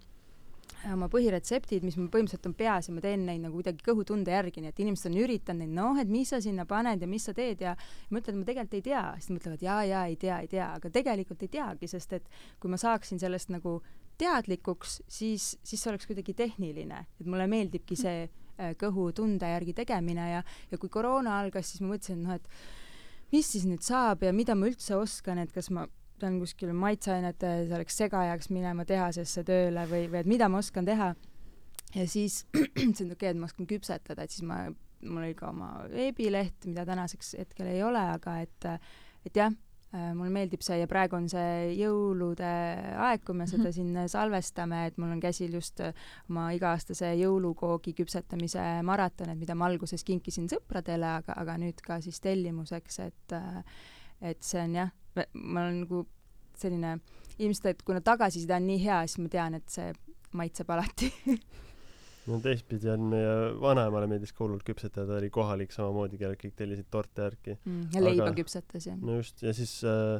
oma 0.93 1.10
põhiretseptid, 1.12 1.84
mis 1.86 1.97
mul 2.00 2.10
põhimõtteliselt 2.14 2.47
on 2.50 2.56
peas 2.58 2.88
ja 2.89 2.95
ma 2.95 3.04
teen 3.04 3.26
neid 3.28 3.41
nagu 3.43 3.58
kuidagi 3.58 3.84
kõhutunde 3.86 4.34
järgi, 4.34 4.64
nii 4.64 4.72
et 4.72 4.82
inimesed 4.84 5.10
on 5.10 5.18
üritanud 5.20 5.66
neid, 5.66 5.76
noh, 5.76 6.00
et 6.02 6.12
mis 6.12 6.32
sa 6.32 6.39
sinna 6.43 6.66
paned 6.70 7.02
ja 7.04 7.10
mis 7.10 7.26
sa 7.28 7.34
teed 7.36 7.64
ja 7.66 7.76
ma 8.10 8.22
ütlen, 8.22 8.38
et 8.38 8.41
ma 8.41 8.47
tegelikult 8.47 8.78
ei 8.80 8.86
tea, 8.89 9.06
siis 9.20 9.34
mõtlevad 9.36 9.66
jaa, 9.66 9.80
jaa, 9.89 10.04
ei 10.12 10.20
tea, 10.20 10.41
ei 10.45 10.52
tea, 10.52 10.70
aga 10.80 10.91
tegelikult 11.00 11.45
ei 11.45 11.54
teagi, 11.58 11.89
sest 11.91 12.16
et 12.20 12.30
kui 12.62 12.72
ma 12.72 12.80
saaksin 12.80 13.22
sellest 13.22 13.52
nagu 13.54 13.80
teadlikuks, 14.20 15.00
siis, 15.08 15.54
siis 15.64 15.82
see 15.82 15.91
oleks 15.91 16.08
kuidagi 16.10 16.36
tehniline, 16.38 17.06
et 17.20 17.28
mulle 17.28 17.47
meeldibki 17.52 17.97
see 18.00 18.28
äh, 18.60 18.76
kõhutunde 18.80 19.49
järgi 19.55 19.74
tegemine 19.78 20.28
ja, 20.34 20.43
ja 20.72 20.82
kui 20.82 20.91
koroona 20.91 21.39
algas, 21.39 21.72
siis 21.72 21.84
ma 21.84 21.93
mõtlesin, 21.93 22.20
et 22.20 22.28
noh, 22.28 22.36
et 22.39 23.34
mis 23.34 23.47
siis 23.53 23.66
nüüd 23.70 23.86
saab 23.86 24.26
ja 24.26 24.34
mida 24.36 24.55
ma 24.57 24.70
üldse 24.70 24.97
oskan, 24.97 25.41
et 25.41 25.53
kas 25.55 25.70
ma 25.74 25.88
pean 26.20 26.39
kuskil 26.41 26.74
maitseainete 26.76 27.51
selleks 27.70 27.97
segajaks 28.01 28.49
minema 28.51 28.86
tehasesse 28.88 29.45
tööle 29.47 29.86
või, 29.89 30.10
või 30.12 30.24
et 30.24 30.30
mida 30.30 30.49
ma 30.51 30.60
oskan 30.60 30.88
teha. 30.88 31.14
ja 31.95 32.05
siis 32.07 32.43
mõtlesin, 32.53 32.91
et 32.91 33.16
okei 33.16 33.16
okay,, 33.16 33.32
et 33.34 33.39
ma 33.39 33.49
oskan 33.49 33.70
küpsetada, 33.70 34.26
et 34.26 34.36
siis 34.36 34.45
ma, 34.47 34.66
mul 35.05 35.24
oli 35.24 35.38
ka 35.38 35.53
oma 35.53 35.72
veebileht, 35.93 36.68
mida 36.68 36.86
tänaseks 36.89 37.36
hetkel 37.39 37.72
ei 37.72 37.84
ole, 37.84 38.03
aga 38.18 38.39
et, 38.43 38.70
et 39.26 39.41
jah, 39.43 39.53
mulle 39.92 40.30
meeldib 40.30 40.62
see 40.62 40.78
ja 40.82 40.88
praegu 40.90 41.18
on 41.18 41.26
see 41.32 41.72
jõulude 41.80 42.50
aeg, 43.08 43.24
kui 43.26 43.38
me 43.38 43.48
seda 43.50 43.72
siin 43.74 43.96
salvestame, 44.12 44.84
et 44.90 45.00
mul 45.02 45.16
on 45.16 45.22
käsil 45.24 45.56
just 45.58 45.82
oma 46.30 46.50
iga-aastase 46.54 47.16
jõulukoogi 47.18 47.96
küpsetamise 47.98 48.68
maraton, 48.86 49.34
et 49.34 49.40
mida 49.40 49.58
ma 49.58 49.70
alguses 49.70 50.06
kinkisin 50.06 50.50
sõpradele, 50.52 51.16
aga, 51.24 51.34
aga 51.42 51.58
nüüd 51.62 51.82
ka 51.86 51.98
siis 52.06 52.22
tellimuseks, 52.22 53.00
et 53.08 53.36
et 54.22 54.44
see 54.44 54.62
on 54.62 54.76
jah, 54.76 54.94
ma 55.34 55.64
olen 55.64 55.82
nagu 55.86 56.04
selline, 56.60 56.98
ilmselt, 57.40 57.72
et 57.72 57.84
kuna 57.88 58.04
tagasiside 58.04 58.56
on 58.58 58.68
nii 58.68 58.84
hea, 58.84 59.02
siis 59.08 59.24
ma 59.24 59.32
tean, 59.32 59.58
et 59.58 59.74
see 59.74 59.90
maitseb 60.36 60.70
alati 60.70 61.10
no 62.28 62.40
teistpidi 62.44 62.90
on 62.92 63.08
meie 63.14 63.36
vanaemale 63.62 64.10
meeldis 64.12 64.34
hullult 64.40 64.66
küpsetada, 64.68 65.08
ta 65.14 65.22
oli 65.22 65.30
kohalik 65.34 65.72
samamoodi, 65.76 66.20
kellel 66.22 66.40
kõik 66.42 66.58
tellisid 66.60 66.90
torte 66.92 67.26
järgi 67.28 67.56
mm,. 67.56 67.88
ja 67.96 68.04
leiba 68.04 68.28
Aga- 68.28 68.38
küpsetas 68.42 68.90
ja. 68.90 68.98
no 69.00 69.20
just 69.20 69.44
ja 69.46 69.54
siis 69.56 69.80
äh, 69.88 70.20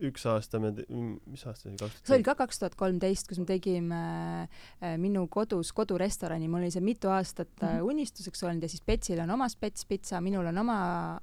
üks 0.00 0.26
aasta 0.28 0.58
me 0.60 0.72
mis 0.76 1.46
aasta 1.46 1.62
see 1.66 1.70
oli 1.72 1.78
kaks 1.80 2.00
see 2.04 2.16
oli 2.18 2.26
ka 2.26 2.34
kaks 2.42 2.58
tuhat 2.62 2.74
kolmteist, 2.78 3.28
kus 3.30 3.38
me 3.40 3.46
tegime 3.48 4.00
äh, 4.46 4.96
minu 5.00 5.26
kodus 5.32 5.72
kodurestorani, 5.76 6.48
mul 6.48 6.66
oli 6.66 6.70
see 6.74 6.84
mitu 6.84 7.08
aastat 7.12 7.48
äh, 7.62 7.76
Mhm. 7.76 7.84
unistuseks 7.90 8.42
olnud 8.46 8.62
ja 8.62 8.68
siis 8.68 8.82
Petsil 8.86 9.20
on 9.20 9.30
oma 9.30 9.48
spetspitsa, 9.48 10.20
minul 10.20 10.46
on 10.46 10.58
oma 10.58 10.78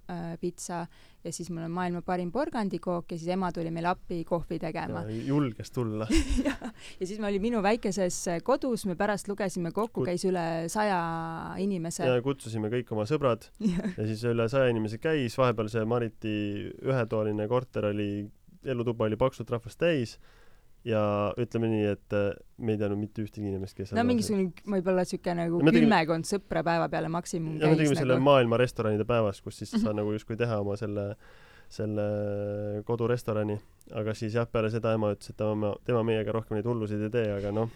äh, 0.09 0.37
pitsa 0.41 0.85
ja 1.23 1.31
siis 1.31 1.49
mul 1.55 1.63
on 1.63 1.71
maailma 1.71 2.01
parim 2.03 2.31
porgandikook 2.31 3.11
ja 3.13 3.17
siis 3.17 3.29
ema 3.31 3.51
tuli 3.55 3.71
meile 3.71 3.87
appi 3.93 4.23
kohvi 4.27 4.57
tegema. 4.59 5.05
julges 5.25 5.71
tulla 5.71 6.07
ja, 6.47 6.55
ja 6.99 7.07
siis 7.07 7.19
ma 7.19 7.27
olin 7.31 7.41
minu 7.41 7.61
väikeses 7.63 8.17
äh, 8.27 8.41
kodus, 8.43 8.85
me 8.85 8.95
pärast 8.99 9.27
lugesime 9.31 9.71
kokku, 9.71 10.01
Kut- 10.01 10.11
käis 10.11 10.25
üle 10.25 10.43
saja 10.67 10.99
inimese. 11.61 12.03
ja 12.05 12.21
kutsusime 12.21 12.69
kõik 12.73 12.91
oma 12.91 13.05
sõbrad 13.09 13.47
ja 13.97 14.05
siis 14.07 14.23
üle 14.27 14.49
saja 14.51 14.67
inimese 14.73 14.97
käis, 14.97 15.37
vahepeal 15.37 15.69
see 15.71 15.85
Mariti 15.85 16.35
ühetoaline 16.83 17.47
korter 17.47 17.85
oli, 17.93 18.25
elutuba 18.65 19.05
oli 19.09 19.17
paksult 19.19 19.49
rahvast 19.53 19.79
täis 19.81 20.17
ja 20.83 20.99
ütleme 21.39 21.69
nii, 21.71 21.85
et 21.93 22.13
äh, 22.17 22.33
me 22.57 22.73
ei 22.75 22.79
teadnud 22.81 22.99
mitte 22.99 23.23
ühtegi 23.23 23.47
inimest, 23.47 23.75
kes 23.77 23.93
no 23.95 24.03
mingisugune 24.03 24.51
võib-olla 24.75 25.05
siuke 25.07 25.31
nagu 25.37 25.61
No 25.63 25.71
kümmekond 25.71 26.27
sõpra 26.27 26.63
päeva 26.67 26.89
peale 26.91 27.07
maksimum 27.13 27.55
ja 27.61 27.69
me 27.71 27.77
tegime 27.79 27.93
käis 27.95 28.01
selle 28.03 28.17
nagu. 28.17 28.25
maailma 28.27 28.59
restoranide 28.59 29.05
päevas, 29.07 29.39
kus 29.41 29.61
siis 29.61 29.71
sa 29.71 29.89
Mhm. 29.89 29.95
nagu 30.01 30.11
justkui 30.17 30.35
teha 30.39 30.59
oma 30.59 30.75
selle, 30.79 31.15
selle 31.69 32.03
kodurestorani, 32.85 33.55
aga 33.95 34.13
siis 34.13 34.35
jah, 34.35 34.45
peale 34.51 34.69
seda 34.73 34.93
ema 34.93 35.13
ütles, 35.15 35.29
et 35.31 35.37
tema, 35.39 35.73
tema 35.87 36.03
meiega 36.03 36.35
rohkem 36.35 36.57
neid 36.57 36.67
hullusid 36.67 37.01
ei 37.07 37.09
tee, 37.09 37.31
aga 37.37 37.51
noh, 37.55 37.69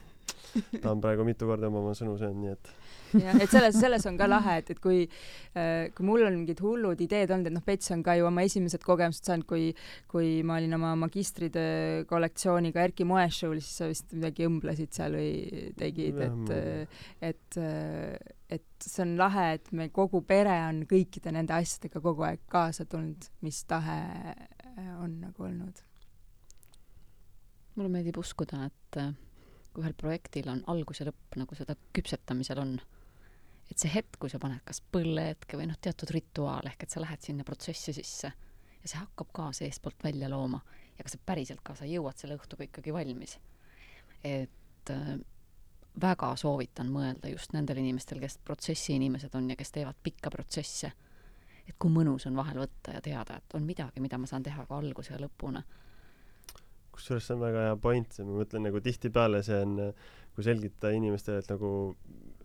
ta 0.82 0.92
on 0.92 1.02
praegu 1.02 1.24
mitu 1.28 1.48
korda 1.48 1.72
oma 1.72 1.96
sõnu 1.98 2.18
söönud, 2.20 2.44
nii 2.44 2.52
et 2.58 2.70
jah, 3.14 3.38
et 3.42 3.50
selles, 3.52 3.76
selles 3.80 4.06
on 4.10 4.18
ka 4.20 4.28
lahe, 4.28 4.58
et, 4.62 4.72
et 4.76 4.80
kui 4.84 5.04
äh, 5.56 5.88
kui 5.96 6.06
mul 6.08 6.26
on 6.28 6.36
mingid 6.42 6.60
hullud 6.64 7.02
ideed 7.06 7.32
olnud, 7.32 7.48
et 7.52 7.56
noh, 7.56 7.64
Pets 7.66 7.92
on 7.96 8.04
ka 8.06 8.16
ju 8.20 8.28
oma 8.28 8.44
esimesed 8.48 8.84
kogemused 8.86 9.28
saanud, 9.28 9.48
kui 9.50 9.70
kui 10.12 10.42
ma 10.48 10.58
olin 10.60 10.74
oma 10.80 10.94
magistritöö 11.00 12.06
kollektsiooniga 12.10 12.84
Erki 12.88 13.06
Moeshow'l, 13.08 13.60
siis 13.64 13.78
sa 13.82 13.90
vist 13.92 14.12
midagi 14.18 14.48
õmblesid 14.50 14.92
seal 14.98 15.18
või 15.20 15.72
tegid, 15.80 16.18
Jah, 16.18 16.34
et 16.34 16.50
ma- 16.50 17.30
et 17.32 17.62
et 18.58 18.64
see 18.88 19.02
on 19.04 19.16
lahe, 19.20 19.48
et 19.58 19.72
me 19.76 19.90
kogu 19.92 20.22
pere 20.24 20.54
on 20.70 20.84
kõikide 20.88 21.34
nende 21.36 21.52
asjadega 21.58 22.00
kogu 22.00 22.24
aeg 22.24 22.46
kaasa 22.48 22.86
tulnud, 22.88 23.26
mis 23.44 23.64
tahe 23.68 23.98
on 25.04 25.18
nagu 25.26 25.44
olnud. 25.44 25.82
mulle 27.76 27.90
meeldib 27.94 28.18
uskuda, 28.18 28.64
et 28.72 28.98
äh, 29.02 29.12
kui 29.74 29.84
ühel 29.84 29.94
projektil 29.98 30.48
on 30.50 30.64
algus 30.74 31.02
ja 31.02 31.06
lõpp, 31.10 31.36
nagu 31.38 31.58
seda 31.58 31.76
küpsetamisel 31.94 32.62
on, 32.64 32.72
et 33.72 33.78
see 33.78 33.92
hetk, 33.94 34.18
kui 34.20 34.32
sa 34.32 34.40
paned 34.40 34.64
kas 34.66 34.82
põllehetke 34.94 35.60
või 35.60 35.68
noh, 35.70 35.78
teatud 35.82 36.12
rituaal, 36.16 36.68
ehk 36.72 36.86
et 36.86 36.94
sa 36.94 37.04
lähed 37.04 37.24
sinna 37.24 37.46
protsessi 37.48 37.94
sisse 37.94 38.32
ja 38.32 38.92
see 38.92 39.00
hakkab 39.00 39.32
ka 39.36 39.48
seestpoolt 39.56 40.04
välja 40.04 40.30
looma 40.32 40.62
ja 40.98 41.04
kas 41.06 41.18
sa 41.18 41.24
päriselt 41.26 41.64
ka, 41.64 41.76
sa 41.76 41.88
jõuad 41.88 42.18
selle 42.18 42.38
õhtuga 42.40 42.68
ikkagi 42.68 42.94
valmis. 42.96 43.38
et 44.24 44.92
äh, 44.92 45.18
väga 46.02 46.36
soovitan 46.38 46.90
mõelda 46.94 47.30
just 47.32 47.54
nendel 47.54 47.82
inimestel, 47.82 48.22
kes 48.22 48.40
protsessi 48.46 48.96
inimesed 48.96 49.34
on 49.38 49.50
ja 49.52 49.58
kes 49.60 49.74
teevad 49.76 49.98
pikka 50.04 50.32
protsesse. 50.34 50.92
et 51.68 51.76
kui 51.80 51.92
mõnus 51.92 52.28
on 52.30 52.36
vahel 52.36 52.62
võtta 52.64 52.94
ja 52.96 53.02
teada, 53.02 53.38
et 53.38 53.56
on 53.58 53.66
midagi, 53.68 54.00
mida 54.00 54.18
ma 54.18 54.28
saan 54.28 54.44
teha 54.44 54.66
ka 54.66 54.78
alguse 54.78 55.14
ja 55.14 55.20
lõpuni. 55.20 55.64
kusjuures 56.92 57.28
see 57.28 57.36
on 57.36 57.42
väga 57.42 57.66
hea 57.68 57.76
point, 57.76 58.20
ma 58.20 58.40
mõtlen 58.40 58.64
nagu 58.70 58.82
tihtipeale 58.82 59.44
see 59.44 59.60
on, 59.62 59.94
kui 60.36 60.44
selgitada 60.44 60.94
inimestele, 60.94 61.44
et 61.44 61.50
nagu 61.50 61.72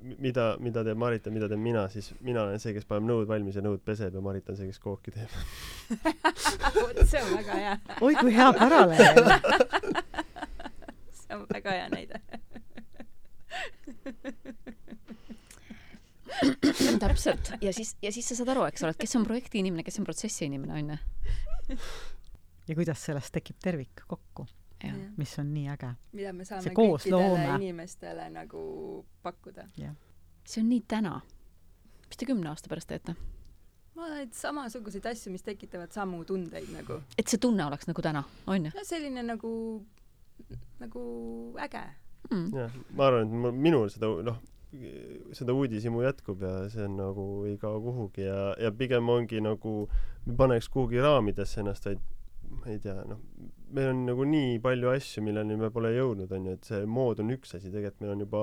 mida, 0.02 0.56
mida 0.62 0.84
teeb 0.86 0.98
Marit 0.98 1.26
ja 1.26 1.32
mida 1.34 1.48
teen 1.50 1.62
mina, 1.62 1.88
siis 1.92 2.12
mina 2.20 2.42
olen 2.46 2.60
see, 2.62 2.74
kes 2.76 2.86
paneb 2.88 3.04
nõud 3.08 3.26
valmis 3.30 3.56
ja 3.58 3.62
nõud 3.64 3.80
peseb 3.84 4.14
ja 4.14 4.20
Marit 4.24 4.48
on 4.52 4.56
see, 4.58 4.68
kes 4.70 4.80
kooki 4.82 5.10
teeb. 5.14 5.30
vot 6.82 6.98
see 7.06 7.22
on 7.22 7.30
väga 7.36 7.54
hea, 7.60 7.74
oi 8.00 8.14
kui 8.20 8.32
hea 8.36 8.50
paralleel 8.58 9.14
see 11.22 11.32
on 11.36 11.42
väga 11.50 11.70
hea 11.78 11.88
näide. 11.92 12.16
täpselt. 17.02 17.52
Ja 17.60 17.72
siis 17.72 17.96
ja 18.02 18.12
siis 18.12 18.28
sa 18.28 18.34
saad 18.38 18.48
aru 18.54 18.62
eks 18.68 18.82
ole 18.86 18.92
et 18.94 19.00
kes 19.02 19.16
on 19.18 19.24
projekti 19.26 19.56
inimene 19.60 19.84
kes 19.86 19.98
on 20.00 20.06
protsessi 20.08 20.42
inimene 20.48 20.72
onju 20.80 20.96
ja 22.68 22.74
kuidas 22.78 23.00
sellest 23.04 23.32
tekib 23.34 23.58
tervik 23.62 23.94
kokku 24.08 24.46
jah 24.82 24.96
Jah. 24.96 25.12
mis 25.16 25.38
on 25.38 25.52
nii 25.54 25.68
äge 25.74 25.92
mida 26.12 26.32
me 26.32 26.44
saame 26.48 26.74
kõikidele 26.76 27.44
inimestele 27.56 28.30
nagu 28.30 28.62
pakkuda. 29.22 29.68
see 30.44 30.62
on 30.62 30.68
nii 30.68 30.82
täna 30.88 31.20
mis 32.08 32.18
te 32.20 32.28
kümne 32.28 32.50
aasta 32.50 32.68
pärast 32.72 32.90
teete 32.92 33.16
ma 33.94 34.06
arvan, 34.06 34.22
et 34.26 34.36
samasuguseid 34.36 35.06
asju, 35.12 35.32
mis 35.32 35.44
tekitavad 35.46 35.92
samu 35.92 36.22
tundeid 36.28 36.70
nagu. 36.74 37.00
et 37.18 37.28
see 37.28 37.40
tunne 37.40 37.64
oleks 37.66 37.88
nagu 37.90 38.04
täna 38.04 38.24
onju 38.46 38.72
no 38.74 38.86
selline 38.88 39.24
nagu, 39.26 39.52
nagu 40.80 41.02
äge. 41.66 41.84
mm. 42.30 42.48
jah, 42.56 42.80
ma 42.96 43.10
arvan, 43.10 43.28
et 43.28 43.60
minul 43.68 43.90
seda 43.92 44.10
noh, 44.30 44.40
seda 45.36 45.52
uudishimu 45.52 46.02
jätkub 46.06 46.42
ja 46.42 46.54
see 46.72 46.86
on 46.88 46.96
nagu 46.96 47.26
ei 47.48 47.58
kao 47.60 47.80
kuhugi 47.84 48.24
ja, 48.24 48.54
ja 48.60 48.72
pigem 48.72 49.08
ongi 49.12 49.40
nagu, 49.44 49.74
me 50.26 50.36
paneks 50.36 50.70
kuhugi 50.72 51.02
raamidesse 51.04 51.60
ennast, 51.60 51.88
vaid 51.90 52.00
ma 52.52 52.72
ei 52.72 52.78
tea, 52.80 52.96
noh, 53.08 53.20
meil 53.76 53.90
on 53.92 54.02
nagu 54.06 54.24
nii 54.28 54.58
palju 54.62 54.90
asju, 54.92 55.22
milleni 55.24 55.56
me 55.60 55.70
pole 55.74 55.92
jõudnud, 55.94 56.32
on 56.36 56.48
ju, 56.48 56.56
et 56.58 56.68
see 56.68 56.82
mood 56.98 57.22
on 57.22 57.32
üks 57.34 57.56
asi, 57.58 57.70
tegelikult 57.72 58.02
meil 58.04 58.14
on 58.14 58.24
juba 58.24 58.42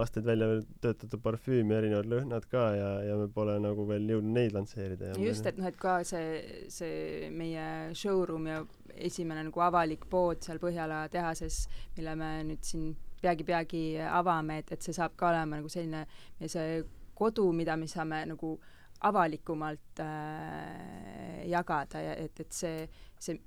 aastaid 0.00 0.26
välja 0.26 0.48
töötatud 0.84 1.22
parfüüm 1.24 1.72
ja 1.72 1.80
erinevad 1.80 2.10
lõhnad 2.10 2.48
ka 2.50 2.64
ja, 2.78 2.90
ja 3.08 3.18
me 3.20 3.28
pole 3.32 3.56
nagu 3.62 3.86
veel 3.88 4.08
jõudnud 4.14 4.38
neid 4.38 4.56
lansseerida 4.56 5.14
just, 5.20 5.46
et 5.50 5.60
noh, 5.60 5.70
et 5.70 5.78
ka 5.80 5.96
see, 6.06 6.66
see 6.72 7.30
meie 7.34 7.94
showroom 7.96 8.50
ja 8.50 8.60
esimene 8.94 9.46
nagu 9.48 9.64
avalik 9.64 10.06
pood 10.10 10.42
seal 10.44 10.60
Põhjala 10.62 11.04
tehases, 11.12 11.64
mille 11.96 12.14
me 12.18 12.30
nüüd 12.50 12.62
siin 12.66 12.92
peagi-peagi 13.24 13.86
avame, 14.04 14.60
et, 14.62 14.74
et 14.76 14.84
see 14.84 14.94
saab 14.96 15.16
ka 15.18 15.30
olema 15.32 15.60
nagu 15.60 15.70
selline 15.72 16.04
meie 16.40 16.52
see 16.52 16.82
kodu, 17.14 17.46
mida 17.56 17.76
me 17.78 17.88
saame 17.90 18.24
nagu 18.28 18.56
avalikumalt 19.04 20.00
äh, 20.00 21.44
jagada 21.50 22.00
ja 22.00 22.14
et, 22.20 22.40
et 22.40 22.52
see, 22.52 22.86
see, 23.20 23.38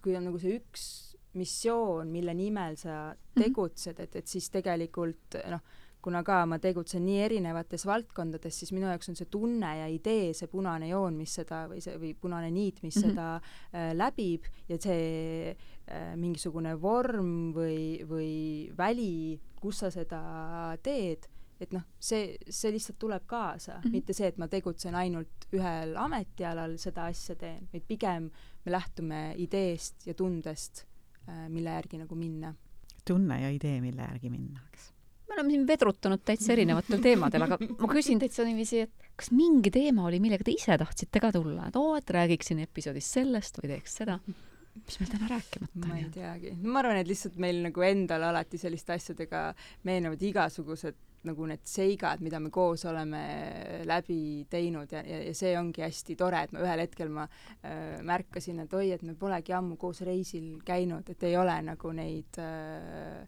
et 0.00 0.04
kui 0.04 0.16
on 0.16 0.24
nagu 0.30 0.40
see 0.40 0.56
üks 0.56 0.84
missioon, 1.36 2.08
mille 2.10 2.32
nimel 2.34 2.74
sa 2.80 3.12
tegutsed, 3.36 4.00
et, 4.02 4.16
et 4.16 4.26
siis 4.26 4.48
tegelikult 4.50 5.36
noh, 5.52 5.62
kuna 6.00 6.22
ka 6.24 6.40
ma 6.48 6.56
tegutsen 6.58 7.04
nii 7.04 7.18
erinevates 7.26 7.84
valdkondades, 7.86 8.56
siis 8.56 8.72
minu 8.72 8.88
jaoks 8.88 9.12
on 9.12 9.18
see 9.18 9.28
tunne 9.30 9.72
ja 9.82 9.88
idee, 9.92 10.32
see 10.36 10.48
punane 10.50 10.88
joon, 10.88 11.18
mis 11.20 11.34
seda 11.36 11.66
või 11.70 11.82
see 11.84 11.98
või 12.00 12.14
punane 12.16 12.48
niit, 12.50 12.80
mis 12.82 12.96
mm 12.96 13.02
-hmm. 13.02 13.10
seda 13.12 13.26
äh, 13.36 13.90
läbib 13.94 14.48
ja 14.68 14.80
see 14.80 15.52
äh, 15.52 16.16
mingisugune 16.16 16.74
vorm 16.80 17.52
või, 17.54 18.00
või 18.08 18.72
väli, 18.76 19.38
kus 19.60 19.84
sa 19.84 19.92
seda 19.92 20.22
teed, 20.82 21.28
et 21.60 21.74
noh, 21.76 21.84
see, 22.00 22.36
see 22.48 22.72
lihtsalt 22.72 22.98
tuleb 22.98 23.26
kaasa 23.28 23.76
mm, 23.76 23.82
-hmm. 23.82 23.96
mitte 23.98 24.16
see, 24.16 24.30
et 24.32 24.38
ma 24.40 24.48
tegutsen 24.48 24.94
ainult 24.94 25.48
ühel 25.56 25.96
ametialal, 26.00 26.76
seda 26.80 27.08
asja 27.10 27.36
teen, 27.36 27.68
vaid 27.72 27.84
pigem 27.88 28.30
me 28.64 28.72
lähtume 28.72 29.20
ideest 29.36 30.06
ja 30.06 30.14
tundest 30.14 30.86
äh,, 31.28 31.48
mille 31.48 31.70
järgi 31.70 31.98
nagu 31.98 32.14
minna. 32.14 32.54
tunne 33.04 33.42
ja 33.42 33.50
idee, 33.50 33.80
mille 33.80 34.02
järgi 34.02 34.30
minna, 34.30 34.60
eks 34.72 34.92
me 35.30 35.36
oleme 35.38 35.54
siin 35.54 35.66
vedrutanud 35.66 36.22
täitsa 36.26 36.52
erinevatel 36.52 37.02
teemadel, 37.02 37.44
aga 37.46 37.58
ma 37.62 37.88
küsin 37.92 38.18
täitsa 38.18 38.44
niiviisi, 38.44 38.80
et 38.86 39.10
kas 39.16 39.30
mingi 39.30 39.70
teema 39.70 40.08
oli, 40.08 40.18
millega 40.22 40.46
te 40.46 40.54
ise 40.54 40.74
tahtsite 40.78 41.22
ka 41.22 41.30
tulla, 41.36 41.68
et 41.70 41.76
oo, 41.78 41.92
et 41.98 42.10
räägiksin 42.16 42.62
episoodis 42.64 43.12
sellest 43.18 43.60
või 43.60 43.76
teeks 43.76 44.00
seda? 44.02 44.18
mis 44.80 45.00
meil 45.00 45.10
täna 45.10 45.28
rääkimata 45.30 45.86
ma 45.86 45.96
ei 45.98 46.04
on? 46.06 46.10
teagi, 46.14 46.52
no 46.56 46.74
ma 46.74 46.82
arvan, 46.82 47.00
et 47.00 47.08
lihtsalt 47.10 47.38
meil 47.42 47.58
nagu 47.66 47.82
endal 47.84 48.22
alati 48.30 48.58
selliste 48.60 48.94
asjadega 48.94 49.42
meenuvad 49.88 50.22
igasugused 50.30 50.98
nagu 51.28 51.46
need 51.48 51.64
seigad, 51.68 52.22
mida 52.24 52.40
me 52.40 52.48
koos 52.52 52.86
oleme 52.88 53.20
läbi 53.88 54.46
teinud 54.50 54.92
ja, 54.94 55.02
ja, 55.04 55.20
ja 55.26 55.34
see 55.36 55.52
ongi 55.58 55.84
hästi 55.84 56.16
tore, 56.18 56.44
et 56.46 56.54
ma 56.56 56.62
ühel 56.64 56.84
hetkel 56.84 57.12
ma 57.12 57.26
äh, 57.26 58.00
märkasin, 58.06 58.62
et 58.64 58.74
oi, 58.76 58.88
et 58.96 59.04
me 59.06 59.16
polegi 59.18 59.54
ammu 59.56 59.76
koos 59.80 60.00
reisil 60.06 60.56
käinud, 60.66 61.12
et 61.12 61.28
ei 61.28 61.36
ole 61.36 61.58
nagu 61.66 61.92
neid 61.96 62.40
äh, 62.40 63.20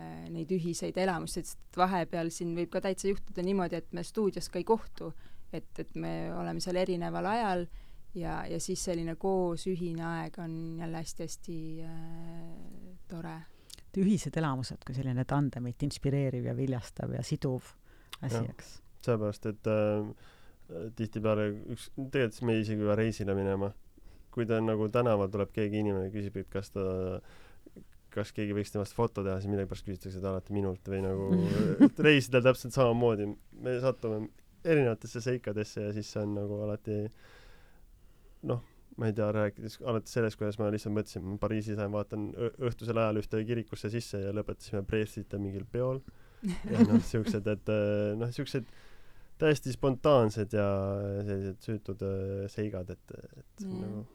äh, 0.00 0.26
neid 0.34 0.52
ühiseid 0.58 0.98
elamusi, 0.98 1.44
sest 1.44 1.78
vahepeal 1.78 2.32
siin 2.34 2.56
võib 2.58 2.72
ka 2.74 2.82
täitsa 2.84 3.12
juhtuda 3.12 3.46
niimoodi, 3.46 3.78
et 3.78 3.94
me 3.94 4.06
stuudios 4.06 4.50
ka 4.50 4.62
ei 4.62 4.66
kohtu. 4.66 5.14
et, 5.54 5.78
et 5.78 5.94
me 5.94 6.32
oleme 6.34 6.60
seal 6.60 6.76
erineval 6.76 7.26
ajal 7.30 7.62
ja, 8.18 8.40
ja 8.50 8.58
siis 8.60 8.82
selline 8.84 9.14
koos 9.14 9.66
ühine 9.70 10.02
aeg 10.04 10.38
on 10.42 10.78
jälle 10.80 11.04
hästi-hästi 11.04 11.58
äh, 11.86 12.96
tore. 13.08 13.38
Et 13.96 14.04
ühised 14.04 14.36
elamused 14.36 14.84
kui 14.84 14.96
selline 14.96 15.24
tandemit 15.28 15.82
inspireeriv 15.86 16.50
ja 16.50 16.54
viljastav 16.56 17.14
ja 17.16 17.22
siduv 17.24 17.72
asi 18.20 18.42
eks. 18.44 18.76
Sellepärast, 19.06 19.48
et 19.52 19.68
äh, 19.70 20.06
tihtipeale 20.98 21.48
üks, 21.74 21.90
tegelikult 21.96 22.36
siis 22.36 22.46
me 22.48 22.56
isegi 22.60 22.82
peame 22.82 22.96
reisile 22.98 23.36
minema. 23.38 23.72
kui 24.36 24.44
ta 24.44 24.58
on 24.60 24.66
nagu 24.68 24.88
tänaval 24.92 25.30
tuleb 25.32 25.48
keegi 25.48 25.78
inimene, 25.80 26.10
küsib, 26.12 26.34
et 26.36 26.48
kas 26.52 26.68
ta, 26.68 26.82
kas 28.12 28.34
keegi 28.36 28.52
võiks 28.52 28.74
temast 28.74 28.92
foto 28.92 29.22
teha, 29.24 29.38
siis 29.40 29.48
millegipärast 29.48 29.86
küsitakse 29.86 30.18
seda 30.18 30.34
alati 30.34 30.52
minult 30.52 30.90
või 30.92 31.00
nagu 31.00 31.30
reisidel 32.06 32.44
täpselt 32.44 32.76
samamoodi, 32.76 33.30
me 33.64 33.78
satume 33.80 34.26
erinevatesse 34.66 35.22
seikadesse 35.24 35.86
ja 35.86 35.94
siis 35.96 36.10
see 36.12 36.20
on 36.26 36.34
nagu 36.36 36.58
alati 36.66 36.98
noh, 38.50 38.60
ma 38.96 39.10
ei 39.10 39.16
tea, 39.16 39.28
rääkides 39.34 39.78
alates 39.84 40.16
sellest, 40.16 40.38
kuidas 40.40 40.58
ma 40.60 40.70
lihtsalt 40.72 40.94
mõtlesin, 40.96 41.24
ma 41.26 41.38
Pariisis 41.40 41.76
lähen 41.76 41.92
vaatan 41.92 42.28
õhtusel 42.36 43.00
ajal 43.02 43.20
ühte 43.20 43.42
kirikusse 43.48 43.90
sisse 43.92 44.22
ja 44.22 44.34
lõpetasime 44.36 44.82
Brexite 44.88 45.40
mingil 45.42 45.66
peol 45.70 46.00
ja 46.70 46.84
noh, 46.86 47.00
siuksed, 47.12 47.48
et 47.52 47.72
äh, 47.72 48.12
noh, 48.18 48.32
siuksed 48.32 48.68
täiesti 49.40 49.74
spontaansed 49.74 50.56
ja 50.56 50.68
sellised 51.28 51.64
süütud 51.64 52.04
äh, 52.08 52.46
seigad, 52.52 52.92
et, 52.94 53.16
et 53.36 53.66
Jah. 53.66 53.80
nagu 53.82 54.06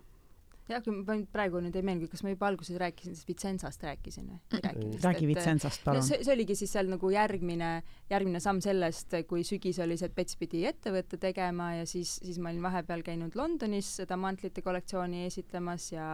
jah, 0.70 0.84
kui 0.84 0.93
ma 0.95 1.18
praegu 1.32 1.62
nüüd 1.64 1.76
ei 1.78 1.86
meeldi, 1.86 2.09
kas 2.12 2.24
ma 2.26 2.34
juba 2.34 2.49
alguses 2.51 2.78
rääkisin 2.82 3.16
siis 3.18 3.28
Vicenzast 3.28 3.84
rääkisin 3.88 4.30
või? 4.30 4.39
rääkinud 4.53 4.93
vist, 4.95 5.05
räägi 5.07 5.26
et, 5.26 5.32
Vitsensast 5.32 5.82
no 5.82 5.89
palun 5.89 6.07
see, 6.07 6.22
see 6.26 6.36
oligi 6.36 6.57
siis 6.59 6.76
seal 6.78 6.91
nagu 6.91 7.12
järgmine, 7.14 7.72
järgmine 8.12 8.43
samm 8.43 8.62
sellest, 8.64 9.18
kui 9.30 9.45
sügis 9.47 9.82
oli 9.84 9.97
see, 9.99 10.12
et 10.12 10.16
Pets 10.18 10.38
pidi 10.39 10.64
ettevõtte 10.70 11.20
tegema 11.22 11.74
ja 11.80 11.89
siis, 11.89 12.18
siis 12.22 12.39
ma 12.41 12.53
olin 12.53 12.66
vahepeal 12.66 13.05
käinud 13.07 13.36
Londonis 13.39 13.97
seda 14.01 14.20
mantlite 14.20 14.64
kollektsiooni 14.66 15.26
esitlemas 15.28 15.91
ja 15.95 16.14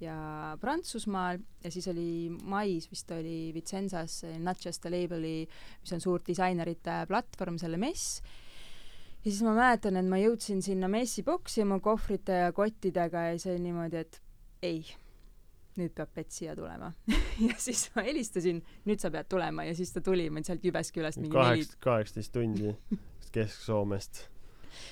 ja 0.00 0.56
Prantsusmaal 0.60 1.42
ja 1.64 1.70
siis 1.70 1.88
oli 1.92 2.30
mais 2.48 2.86
vist 2.90 3.10
oli 3.12 3.52
Vicenzas 3.54 4.22
Not 4.38 4.64
Just 4.64 4.86
a 4.86 4.92
Label'i, 4.92 5.44
mis 5.82 5.92
on 5.92 6.00
suur 6.00 6.22
disainerite 6.26 7.02
platvorm, 7.08 7.58
selle 7.60 7.76
mess. 7.76 8.22
Ja 9.24 9.30
siis 9.30 9.42
ma 9.44 9.54
mäletan, 9.56 9.98
et 10.00 10.08
ma 10.08 10.18
jõudsin 10.20 10.62
sinna 10.64 10.88
messi 10.88 11.24
boksi 11.26 11.64
oma 11.64 11.80
kohvrite 11.84 12.40
ja 12.46 12.52
kottidega 12.56 13.30
ja 13.30 13.38
see 13.40 13.54
oli 13.54 13.64
niimoodi, 13.68 14.00
et 14.00 14.20
ei, 14.64 14.80
nüüd 15.80 15.94
peab 15.96 16.12
Pet 16.14 16.32
siia 16.34 16.56
tulema 16.56 16.92
ja 17.48 17.54
siis 17.60 17.88
ma 17.94 18.04
helistasin, 18.06 18.62
nüüd 18.88 19.02
sa 19.02 19.12
pead 19.12 19.28
tulema 19.30 19.68
ja 19.68 19.76
siis 19.76 19.92
ta 19.94 20.02
tuli, 20.04 20.28
olin 20.32 20.46
sealt 20.46 20.64
Jyväskyläst 20.64 21.22
mingi 21.22 21.36
kaheksa, 21.36 21.80
kaheksateist 21.84 22.32
tundi 22.36 22.74
Kesk-Soomest. 23.34 24.24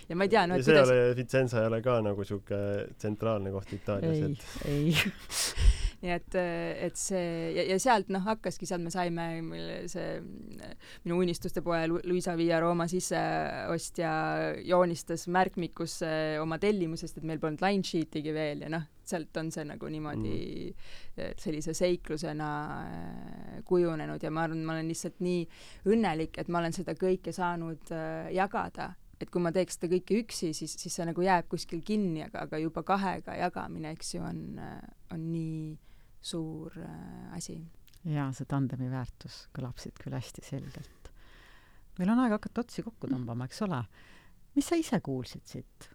ja 0.09 0.17
ma 0.17 0.29
ei 0.29 0.33
tea, 0.35 0.47
no 0.47 0.59
et 0.59 0.65
see 0.67 0.77
ei 0.77 0.83
kuidas 0.83 0.95
ole, 0.95 1.17
Vicenza 1.19 1.63
ei 1.63 1.73
ole 1.73 1.83
ka 1.83 1.99
nagu 2.05 2.25
sihuke 2.29 2.61
tsentraalne 2.99 3.53
koht 3.55 3.73
Itaalias, 3.75 4.23
ei 4.23 4.33
et, 4.33 4.49
ei. 4.69 4.97
nii 5.99 6.13
et, 6.15 6.37
et 6.87 6.99
see 6.99 7.23
ja, 7.57 7.65
ja 7.73 7.79
sealt 7.83 8.11
noh, 8.15 8.23
hakkaski, 8.23 8.69
sealt 8.71 8.85
me 8.85 8.93
saime 8.95 9.25
see 9.91 10.21
minu 11.03 11.19
unistuste 11.25 11.63
poe 11.67 11.81
Lu- 11.91 12.03
Luisa 12.07 12.37
Via 12.39 12.61
Rooma 12.63 12.87
sisseostja 12.91 14.13
joonistas 14.69 15.27
märkmikusse 15.35 16.11
oma 16.43 16.61
tellimusest, 16.63 17.19
et 17.19 17.27
meil 17.27 17.43
polnud 17.43 17.65
line 17.67 17.87
sheet'igi 17.87 18.35
veel 18.37 18.63
ja 18.63 18.71
noh, 18.71 18.87
sealt 19.09 19.43
on 19.43 19.51
see 19.55 19.67
nagu 19.67 19.91
niimoodi 19.91 20.37
mm. 20.69 21.35
sellise 21.43 21.75
seiklusena 21.75 22.53
äh, 22.85 23.59
kujunenud 23.67 24.23
ja 24.23 24.31
ma 24.31 24.47
arvan, 24.47 24.63
ma 24.63 24.77
olen 24.77 24.93
lihtsalt 24.93 25.19
nii 25.25 25.43
õnnelik, 25.91 26.39
et 26.39 26.53
ma 26.53 26.63
olen 26.63 26.77
seda 26.77 26.95
kõike 26.99 27.35
saanud 27.35 27.91
äh, 27.91 28.31
jagada 28.37 28.93
et 29.19 29.33
kui 29.35 29.43
ma 29.43 29.51
teeks 29.51 29.75
seda 29.75 29.91
kõike 29.91 30.21
üksi, 30.23 30.53
siis, 30.55 30.77
siis 30.79 30.95
see 30.95 31.07
nagu 31.09 31.23
jääb 31.27 31.49
kuskil 31.51 31.83
kinni, 31.83 32.23
aga, 32.29 32.45
aga 32.47 32.63
juba 32.63 32.85
kahega 32.87 33.35
jagamine, 33.41 33.91
eks 33.97 34.15
ju, 34.15 34.23
on, 34.23 34.61
on 35.11 35.25
nii 35.33 35.73
suur 36.21 36.75
äh, 36.83 37.37
asi. 37.37 37.59
jaa, 38.05 38.31
see 38.33 38.49
tandemi 38.49 38.91
väärtus 38.91 39.47
kõlab 39.57 39.79
siit 39.81 39.99
küll 40.03 40.17
hästi 40.17 40.45
selgelt. 40.45 41.13
meil 41.99 42.13
on 42.15 42.25
aeg 42.25 42.37
hakata 42.39 42.65
otsi 42.65 42.85
kokku 42.87 43.11
tõmbama, 43.11 43.49
eks 43.49 43.63
ole. 43.67 43.83
mis 44.57 44.69
sa 44.69 44.79
ise 44.79 45.01
kuulsid 45.01 45.47
siit 45.47 45.91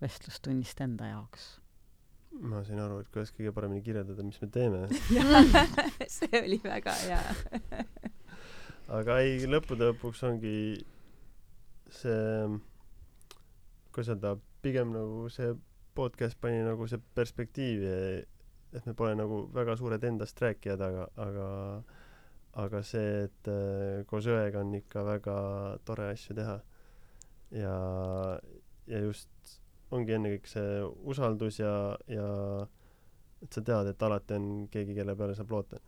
vestlustunnist 0.00 0.80
enda 0.84 1.12
jaoks? 1.12 1.56
ma 2.38 2.62
sain 2.64 2.78
aru, 2.80 3.00
et 3.02 3.08
kuidas 3.12 3.32
kõige 3.34 3.52
paremini 3.56 3.82
kirjeldada, 3.82 4.22
mis 4.22 4.38
me 4.42 4.48
teeme. 4.52 4.84
see 6.16 6.42
oli 6.42 6.60
väga 6.62 6.94
hea. 7.02 7.22
aga 8.98 9.18
ei, 9.24 9.40
lõppude 9.50 9.90
lõpuks 9.90 10.22
ongi 10.28 10.58
see, 11.92 12.58
kuidas 13.94 14.12
öelda, 14.12 14.36
pigem 14.62 14.92
nagu 14.94 15.26
see 15.32 15.54
podcast 15.98 16.38
pani 16.40 16.60
nagu 16.62 16.86
see 16.90 17.00
perspektiivi, 17.18 17.94
et 18.72 18.86
me 18.86 18.94
pole 18.94 19.14
nagu 19.16 19.44
väga 19.54 19.76
suured 19.80 20.04
endast 20.04 20.40
rääkijad, 20.42 20.82
aga, 20.84 21.08
aga 21.16 21.48
aga 22.58 22.82
see, 22.82 23.28
et 23.28 23.50
äh, 23.52 24.04
koos 24.08 24.26
õega 24.26 24.62
on 24.64 24.74
ikka 24.78 25.04
väga 25.06 25.36
tore 25.86 26.10
asju 26.14 26.34
teha. 26.38 26.58
ja, 27.54 27.76
ja 28.90 29.00
just 29.04 29.60
ongi 29.94 30.16
ennekõike 30.16 30.50
see 30.50 30.80
usaldus 31.08 31.60
ja, 31.62 31.72
ja 32.10 32.26
et 33.42 33.54
sa 33.54 33.62
tead, 33.64 33.92
et 33.92 34.02
alati 34.02 34.36
on 34.36 34.48
keegi, 34.72 34.96
kelle 34.96 35.14
peale 35.16 35.36
saab 35.38 35.54
loota. 35.54 35.80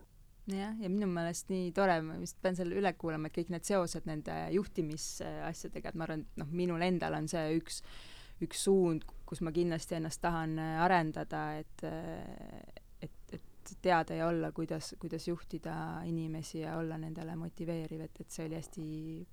jah, 0.50 0.76
ja 0.80 0.90
minu 0.92 1.08
meelest 1.10 1.50
nii 1.52 1.72
tore, 1.76 1.98
ma 2.04 2.16
vist 2.20 2.38
pean 2.42 2.56
selle 2.58 2.78
üle 2.78 2.92
kuulama, 2.98 3.28
et 3.28 3.36
kõik 3.36 3.52
need 3.54 3.66
seosed 3.66 4.06
nende 4.08 4.36
juhtimisasjadega, 4.54 5.92
et 5.92 5.98
ma 5.98 6.06
arvan, 6.08 6.24
et 6.24 6.40
noh, 6.40 6.54
minul 6.62 6.82
endal 6.86 7.18
on 7.18 7.28
see 7.30 7.44
üks, 7.58 7.82
üks 8.44 8.64
suund, 8.66 9.04
kus 9.28 9.42
ma 9.44 9.52
kindlasti 9.54 9.98
ennast 9.98 10.22
tahan 10.22 10.58
äh, 10.58 10.76
arendada, 10.84 11.44
et 11.60 11.84
et, 13.00 13.34
et 13.36 13.74
teada 13.82 14.16
ja 14.16 14.28
olla, 14.28 14.52
kuidas, 14.52 14.94
kuidas 14.98 15.28
juhtida 15.28 16.02
inimesi 16.06 16.60
ja 16.64 16.76
olla 16.78 16.98
nendele 16.98 17.36
motiveeriv, 17.36 18.06
et, 18.06 18.20
et 18.20 18.30
see 18.30 18.46
oli 18.48 18.58
hästi 18.58 18.86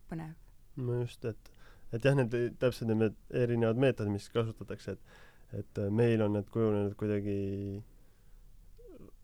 põnev. 0.09 0.35
no 0.77 0.99
just, 1.01 1.25
et, 1.25 1.51
et 1.93 2.05
jah, 2.05 2.17
need 2.17 2.35
täpselt 2.59 2.93
need 2.93 3.15
erinevad 3.33 3.79
meetodid, 3.81 4.13
mis 4.13 4.29
kasutatakse, 4.33 4.97
et 4.97 5.25
et 5.55 5.79
äh, 5.79 5.91
meil 5.93 6.21
on 6.21 6.33
need 6.35 6.49
kujunenud 6.51 6.95
kuidagi 6.99 7.37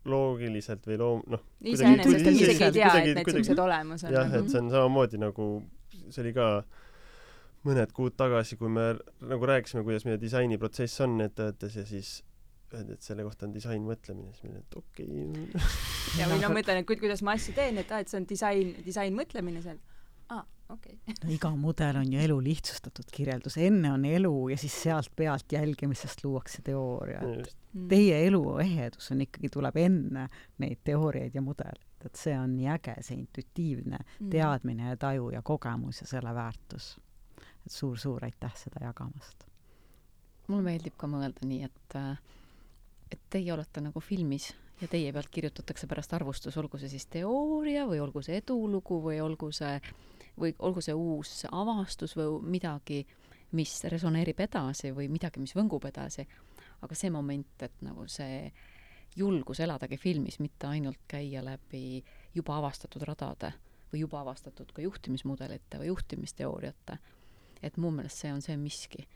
loogiliselt 0.08 0.86
või 0.88 0.96
loom-, 1.00 1.24
noh, 1.32 1.42
iseenesest, 1.64 2.28
isegi 2.30 2.64
ei 2.64 2.72
tea, 2.76 2.92
et 3.00 3.18
need 3.18 3.30
siuksed 3.38 3.60
olemas 3.60 4.04
on. 4.04 4.14
jah, 4.14 4.32
et 4.38 4.48
see 4.52 4.60
on 4.60 4.70
samamoodi 4.72 5.20
nagu, 5.20 5.48
see 6.08 6.22
oli 6.24 6.34
ka 6.36 6.48
mõned 7.64 7.92
kuud 7.96 8.16
tagasi, 8.20 8.56
kui 8.60 8.68
me 8.72 8.90
nagu 9.24 9.46
rääkisime, 9.48 9.82
kuidas 9.86 10.04
meie 10.08 10.20
disainiprotsess 10.20 11.00
on 11.06 11.18
ettevõttes 11.24 11.76
ja 11.80 11.84
siis 11.88 12.18
öeldi, 12.74 12.96
et 12.96 13.02
selle 13.06 13.22
kohta 13.26 13.46
on 13.46 13.52
disainmõtlemine, 13.54 14.32
siis 14.34 14.42
me 14.44 14.50
olime, 14.50 14.64
et 14.64 14.76
okei 14.80 15.26
okay. 15.28 15.68
ja 16.20 16.26
või 16.30 16.40
no 16.42 16.50
mõtlen, 16.56 16.80
et 16.82 16.88
ku- 16.88 16.98
kuidas 17.00 17.22
ma 17.22 17.36
asju 17.38 17.54
teen, 17.56 17.78
et 17.78 17.92
aa, 17.94 18.00
et 18.02 18.10
see 18.10 18.18
on 18.20 18.26
disain, 18.28 18.72
disainmõtlemine 18.86 19.62
seal. 19.62 19.78
aa, 20.34 20.42
okei 20.74 20.96
okay.. 20.98 21.14
no 21.22 21.30
iga 21.36 21.52
mudel 21.60 22.00
on 22.00 22.10
ju 22.12 22.18
elu 22.24 22.38
lihtsustatud 22.48 23.06
kirjeldus, 23.14 23.56
enne 23.62 23.92
on 23.94 24.04
elu 24.08 24.32
ja 24.54 24.58
siis 24.58 24.74
sealt 24.88 25.12
pealt 25.16 25.52
jälgimisest 25.54 26.24
luuakse 26.24 26.62
teooria. 26.66 27.22
just, 27.38 27.56
Teie 27.90 28.20
elu 28.26 28.42
ehedus 28.62 29.08
on 29.10 29.22
ikkagi, 29.24 29.48
tuleb 29.50 29.76
enne 29.82 30.28
neid 30.62 30.82
teooriaid 30.86 31.34
ja 31.34 31.42
mudeleid, 31.42 31.86
et 32.06 32.14
see 32.18 32.34
on 32.38 32.52
nii 32.58 32.68
äge, 32.74 32.94
see 33.02 33.16
intuitiivne 33.22 33.98
Mm. 34.20 34.30
teadmine 34.30 34.88
ja 34.92 34.96
taju 34.96 35.30
ja 35.34 35.42
kogemus 35.42 36.00
ja 36.02 36.06
selle 36.06 36.34
väärtus. 36.34 36.96
Et 37.64 37.72
suur-suur 37.72 38.24
aitäh 38.24 38.54
seda 38.60 38.84
jagamast. 38.84 39.46
mulle 40.48 40.62
meeldib 40.62 40.96
ka 41.00 41.08
mõelda 41.08 41.46
nii, 41.48 41.64
et 41.64 41.96
äh, 41.96 42.18
et 43.12 43.20
teie 43.30 43.52
olete 43.52 43.80
nagu 43.84 44.00
filmis 44.00 44.50
ja 44.80 44.88
teie 44.90 45.12
pealt 45.14 45.30
kirjutatakse 45.30 45.86
pärast 45.86 46.14
arvustus, 46.16 46.56
olgu 46.60 46.80
see 46.80 46.90
siis 46.92 47.06
teooria 47.12 47.86
või 47.88 48.00
olgu 48.02 48.22
see 48.24 48.40
edulugu 48.40 48.98
või 49.04 49.20
olgu 49.22 49.52
see 49.54 49.78
või 50.40 50.54
olgu 50.66 50.82
see 50.82 50.94
uus 50.98 51.44
avastus 51.50 52.16
või 52.18 52.40
midagi, 52.56 53.04
mis 53.54 53.76
resoneerib 53.86 54.40
edasi 54.42 54.90
või 54.94 55.06
midagi, 55.12 55.40
mis 55.40 55.54
võngub 55.54 55.84
edasi. 55.86 56.26
aga 56.82 56.94
see 56.94 57.10
moment, 57.10 57.62
et 57.62 57.76
nagu 57.80 58.04
see 58.10 58.52
julgus 59.16 59.60
eladagi 59.60 59.96
filmis, 59.96 60.40
mitte 60.42 60.66
ainult 60.66 61.06
käia 61.08 61.40
läbi 61.44 62.02
juba 62.34 62.58
avastatud 62.58 63.02
radade 63.06 63.52
või 63.92 64.02
juba 64.02 64.20
avastatud 64.20 64.72
ka 64.74 64.82
juhtimismudelite 64.82 65.78
või 65.78 65.86
juhtimisteooriate, 65.92 66.98
et 67.64 67.76
mu 67.80 67.90
meelest 67.94 68.24
see 68.24 68.32
on 68.32 68.42
see 68.44 68.56
miski 68.60 69.06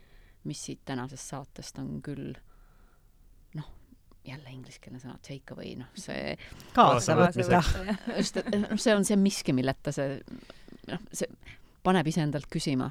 mis 0.45 0.65
siit 0.65 0.81
tänasest 0.85 1.29
saatest 1.29 1.79
on 1.79 1.99
küll 2.03 2.33
noh, 3.59 3.69
jälle 4.25 4.53
ingliskeelne 4.55 5.01
sõna 5.03 5.19
take 5.25 5.55
away, 5.55 5.75
noh 5.79 5.91
see 5.99 6.35
kaasa 6.77 7.17
Kaasa 7.19 7.45
võtta. 7.45 7.63
just, 8.21 8.41
et 8.41 8.53
noh, 8.63 8.77
see 8.81 8.97
on 8.97 9.07
see 9.09 9.19
miski, 9.21 9.55
milleta 9.57 9.95
see 9.95 10.19
noh, 10.91 11.09
see 11.13 11.31
paneb 11.85 12.09
iseendalt 12.11 12.49
küsima, 12.53 12.91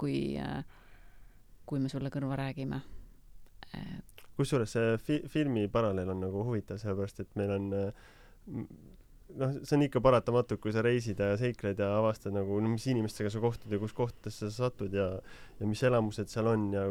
kui, 0.00 0.18
kui 1.68 1.82
me 1.82 1.92
sulle 1.92 2.10
kõrva 2.12 2.38
räägime. 2.40 2.80
kusjuures 4.36 4.76
see 4.76 4.98
fi-, 5.02 5.22
filmi 5.30 5.66
paralleel 5.72 6.12
on 6.14 6.22
nagu 6.26 6.44
huvitav, 6.48 6.80
sellepärast 6.82 7.24
et 7.24 7.38
meil 7.40 7.56
on 7.56 7.70
noh, 9.40 9.56
see 9.62 9.76
on 9.76 9.84
ikka 9.86 10.02
paratamatu, 10.04 10.58
kui 10.62 10.74
sa 10.74 10.84
reisid 10.84 11.20
ja 11.22 11.34
seikled 11.40 11.80
ja 11.82 11.90
avastad 11.98 12.34
nagu 12.36 12.60
no 12.62 12.72
mis 12.72 12.86
inimestega 12.90 13.32
sa 13.32 13.42
kohtud 13.42 13.72
ja 13.72 13.80
kus 13.82 13.94
kohtadesse 13.96 14.50
sa 14.50 14.68
satud 14.68 14.94
ja 14.96 15.10
ja 15.60 15.68
mis 15.68 15.82
elamused 15.86 16.32
seal 16.32 16.50
on 16.52 16.70
ja 16.74 16.88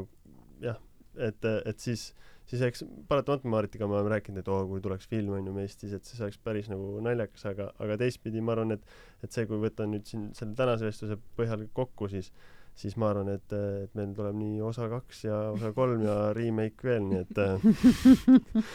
jah, 0.63 0.79
et, 1.17 1.45
et 1.65 1.79
siis 1.79 2.11
siis 2.45 2.61
eks 2.61 2.83
paratamatult 3.09 3.49
Maritiga 3.49 3.87
me 3.89 3.97
oleme 3.97 4.11
rääkinud, 4.13 4.41
et 4.41 4.49
oo, 4.53 4.59
kui 4.69 4.81
tuleks 4.83 5.07
film 5.09 5.33
on 5.37 5.47
ju 5.49 5.55
Eestis, 5.63 5.95
et 5.97 6.05
siis 6.05 6.21
oleks 6.21 6.37
päris 6.45 6.69
nagu 6.69 6.99
naljakas, 7.05 7.47
aga, 7.49 7.71
aga 7.81 7.97
teistpidi 8.01 8.43
ma 8.45 8.53
arvan, 8.53 8.75
et 8.77 9.25
et 9.25 9.33
see, 9.33 9.47
kui 9.49 9.57
võtta 9.61 9.87
nüüd 9.89 10.05
siin 10.05 10.27
selle 10.37 10.53
tänase 10.57 10.85
vestluse 10.85 11.17
põhjal 11.39 11.65
kokku, 11.73 12.09
siis 12.11 12.29
siis 12.76 12.97
ma 12.99 13.09
arvan, 13.09 13.30
et, 13.32 13.53
et 13.86 13.93
meil 13.95 14.11
tuleb 14.15 14.36
nii 14.39 14.59
osa 14.65 14.88
kaks 14.91 15.23
ja 15.28 15.38
osa 15.53 15.71
kolm 15.76 16.03
ja 16.05 16.15
remake 16.38 16.88
veel, 16.88 17.07
nii 17.09 17.21
et 17.23 17.41
äh, 17.41 17.67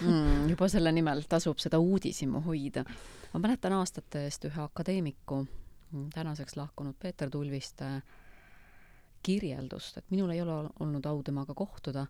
mm,. 0.07 0.49
juba 0.55 0.69
selle 0.73 0.93
nimel 0.97 1.25
tasub 1.29 1.61
seda 1.63 1.79
uudishimu 1.79 2.43
hoida. 2.47 2.85
ma 3.33 3.43
mäletan 3.45 3.77
aastate 3.77 4.25
eest 4.27 4.49
ühe 4.49 4.63
akadeemiku, 4.65 5.45
tänaseks 6.15 6.57
lahkunud 6.57 6.97
Peeter 6.99 7.31
Tulviste 7.31 8.01
kirjeldust, 9.23 9.99
et 10.01 10.11
minul 10.11 10.33
ei 10.33 10.41
ole 10.43 10.71
olnud 10.81 11.07
au 11.07 11.23
temaga 11.23 11.55
kohtuda, 11.55 12.07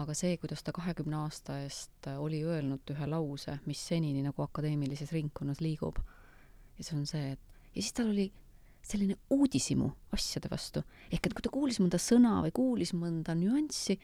aga 0.00 0.14
see, 0.14 0.36
kuidas 0.40 0.62
ta 0.64 0.72
kahekümne 0.72 1.18
aasta 1.20 1.58
eest 1.64 2.08
oli 2.16 2.40
öelnud 2.46 2.94
ühe 2.94 3.06
lause, 3.10 3.58
mis 3.66 3.82
senini 3.92 4.22
nagu 4.24 4.42
akadeemilises 4.46 5.12
ringkonnas 5.12 5.60
liigub. 5.60 5.98
ja 6.78 6.84
see 6.84 6.96
on 6.96 7.06
see, 7.06 7.32
et 7.34 7.50
ja 7.74 7.82
siis 7.82 7.92
tal 7.92 8.08
oli 8.14 8.30
selline 8.82 9.16
uudishimu 9.30 9.90
asjade 10.12 10.48
vastu. 10.50 10.82
ehk 11.12 11.26
et 11.26 11.34
kui 11.34 11.42
ta 11.42 11.50
kuulis 11.52 11.80
mõnda 11.82 11.98
sõna 12.00 12.40
või 12.46 12.52
kuulis 12.54 12.92
mõnda 12.96 13.34
nüanssi, 13.38 13.98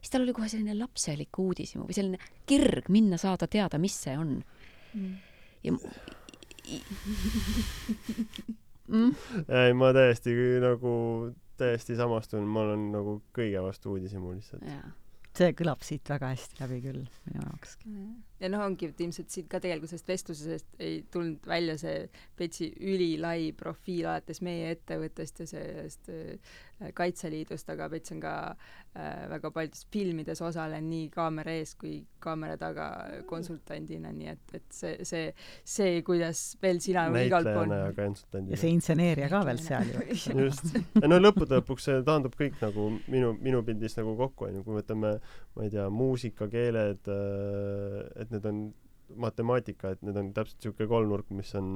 siis 0.00 0.10
tal 0.12 0.22
oli 0.26 0.32
kohe 0.36 0.48
selline 0.48 0.74
lapselik 0.78 1.38
uudishimu 1.38 1.84
või 1.88 1.94
selline 1.96 2.18
kirg 2.46 2.88
minna 2.92 3.16
saada 3.20 3.46
teada, 3.46 3.78
mis 3.78 3.96
see 4.02 4.16
on. 4.18 4.42
ja 5.64 5.72
m- 5.72 5.80
i- 6.68 6.84
mm, 8.92 9.12
ei 9.64 9.72
ma 9.74 9.92
täiesti 9.96 10.30
nagu 10.62 10.92
täiesti 11.58 11.96
samastun, 11.98 12.44
ma 12.46 12.60
olen 12.68 12.90
nagu 12.94 13.20
kõige 13.34 13.62
vastu 13.64 13.90
uudishimu 13.96 14.34
lihtsalt. 14.36 14.62
see 15.38 15.52
kõlab 15.54 15.82
siit 15.86 16.08
väga 16.10 16.26
hästi 16.34 16.54
läbi 16.62 16.80
küll 16.82 17.04
minu 17.30 17.40
jaokski. 17.46 17.84
Ja 18.40 18.50
noh, 18.52 18.62
ongi, 18.66 18.90
et 18.92 19.00
ilmselt 19.02 19.32
siit 19.32 19.48
ka 19.50 19.60
tegelikult 19.62 19.90
sellest 19.92 20.10
vestlusest 20.12 20.80
ei 20.84 21.00
tulnud 21.12 21.46
välja 21.48 21.76
see 21.80 22.06
Petsi 22.38 22.70
ülilai 22.78 23.52
profiil 23.58 24.06
alates 24.06 24.42
meie 24.46 24.72
ettevõttest 24.76 25.42
ja 25.42 25.48
sellest 25.50 26.10
äh, 26.14 26.56
Kaitseliidust, 26.94 27.66
aga 27.72 27.88
Pets 27.90 28.12
on 28.14 28.20
ka 28.22 28.32
äh, 28.52 29.24
väga 29.32 29.50
paljudes 29.50 29.82
filmides 29.90 30.38
osalenud 30.46 30.86
nii 30.88 31.08
kaamera 31.10 31.56
ees 31.58 31.74
kui 31.78 31.96
kaamera 32.22 32.54
taga 32.60 32.86
konsultandina, 33.26 34.12
nii 34.14 34.30
et, 34.30 34.54
et 34.54 34.66
see, 34.74 34.92
see, 35.08 35.32
see, 35.66 35.98
kuidas 36.06 36.42
veel 36.62 36.78
sina 36.82 37.08
igal 37.18 37.48
pool 37.48 37.66
näitlejana 37.66 37.80
ja 37.82 37.96
konsultandina. 37.96 38.54
ja 38.54 38.60
see 38.62 38.72
intseneerija 38.76 39.30
ka 39.32 39.42
veel 39.48 39.62
seal 39.64 39.90
ju. 39.90 40.04
just. 40.44 40.78
no 41.02 41.18
lõppude 41.18 41.58
lõpuks 41.58 41.88
see 41.90 41.98
taandub 42.06 42.38
kõik 42.38 42.62
nagu 42.62 42.88
minu, 43.10 43.34
minu 43.42 43.64
pildis 43.66 43.98
nagu 43.98 44.14
kokku, 44.18 44.48
onju, 44.52 44.62
kui 44.66 44.78
võtame, 44.78 45.16
ma 45.56 45.66
ei 45.66 45.74
tea, 45.74 45.88
muusika, 45.90 46.46
keeled, 46.52 47.10
äh, 47.10 47.98
et 48.28 48.36
need 48.36 48.48
on 48.48 48.62
matemaatika, 49.16 49.94
et 49.96 50.04
need 50.04 50.18
on 50.20 50.32
täpselt 50.36 50.60
niisugune 50.60 50.90
kolmnurk, 50.90 51.30
mis 51.32 51.54
on, 51.56 51.70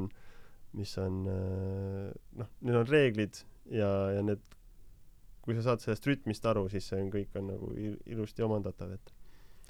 mis 0.77 0.93
on 1.01 1.23
äh, 1.33 2.11
noh, 2.41 2.51
need 2.61 2.77
on 2.77 2.89
reeglid 2.89 3.41
ja, 3.73 3.89
ja 4.19 4.25
need 4.27 4.45
kui 5.43 5.57
sa 5.59 5.65
saad 5.67 5.83
sellest 5.83 6.07
rütmist 6.07 6.45
aru, 6.47 6.69
siis 6.71 6.87
see 6.91 7.01
on, 7.03 7.11
kõik 7.13 7.35
on 7.41 7.49
nagu 7.51 7.73
ilusti 7.75 8.45
omandatav, 8.47 8.95
et 8.95 9.13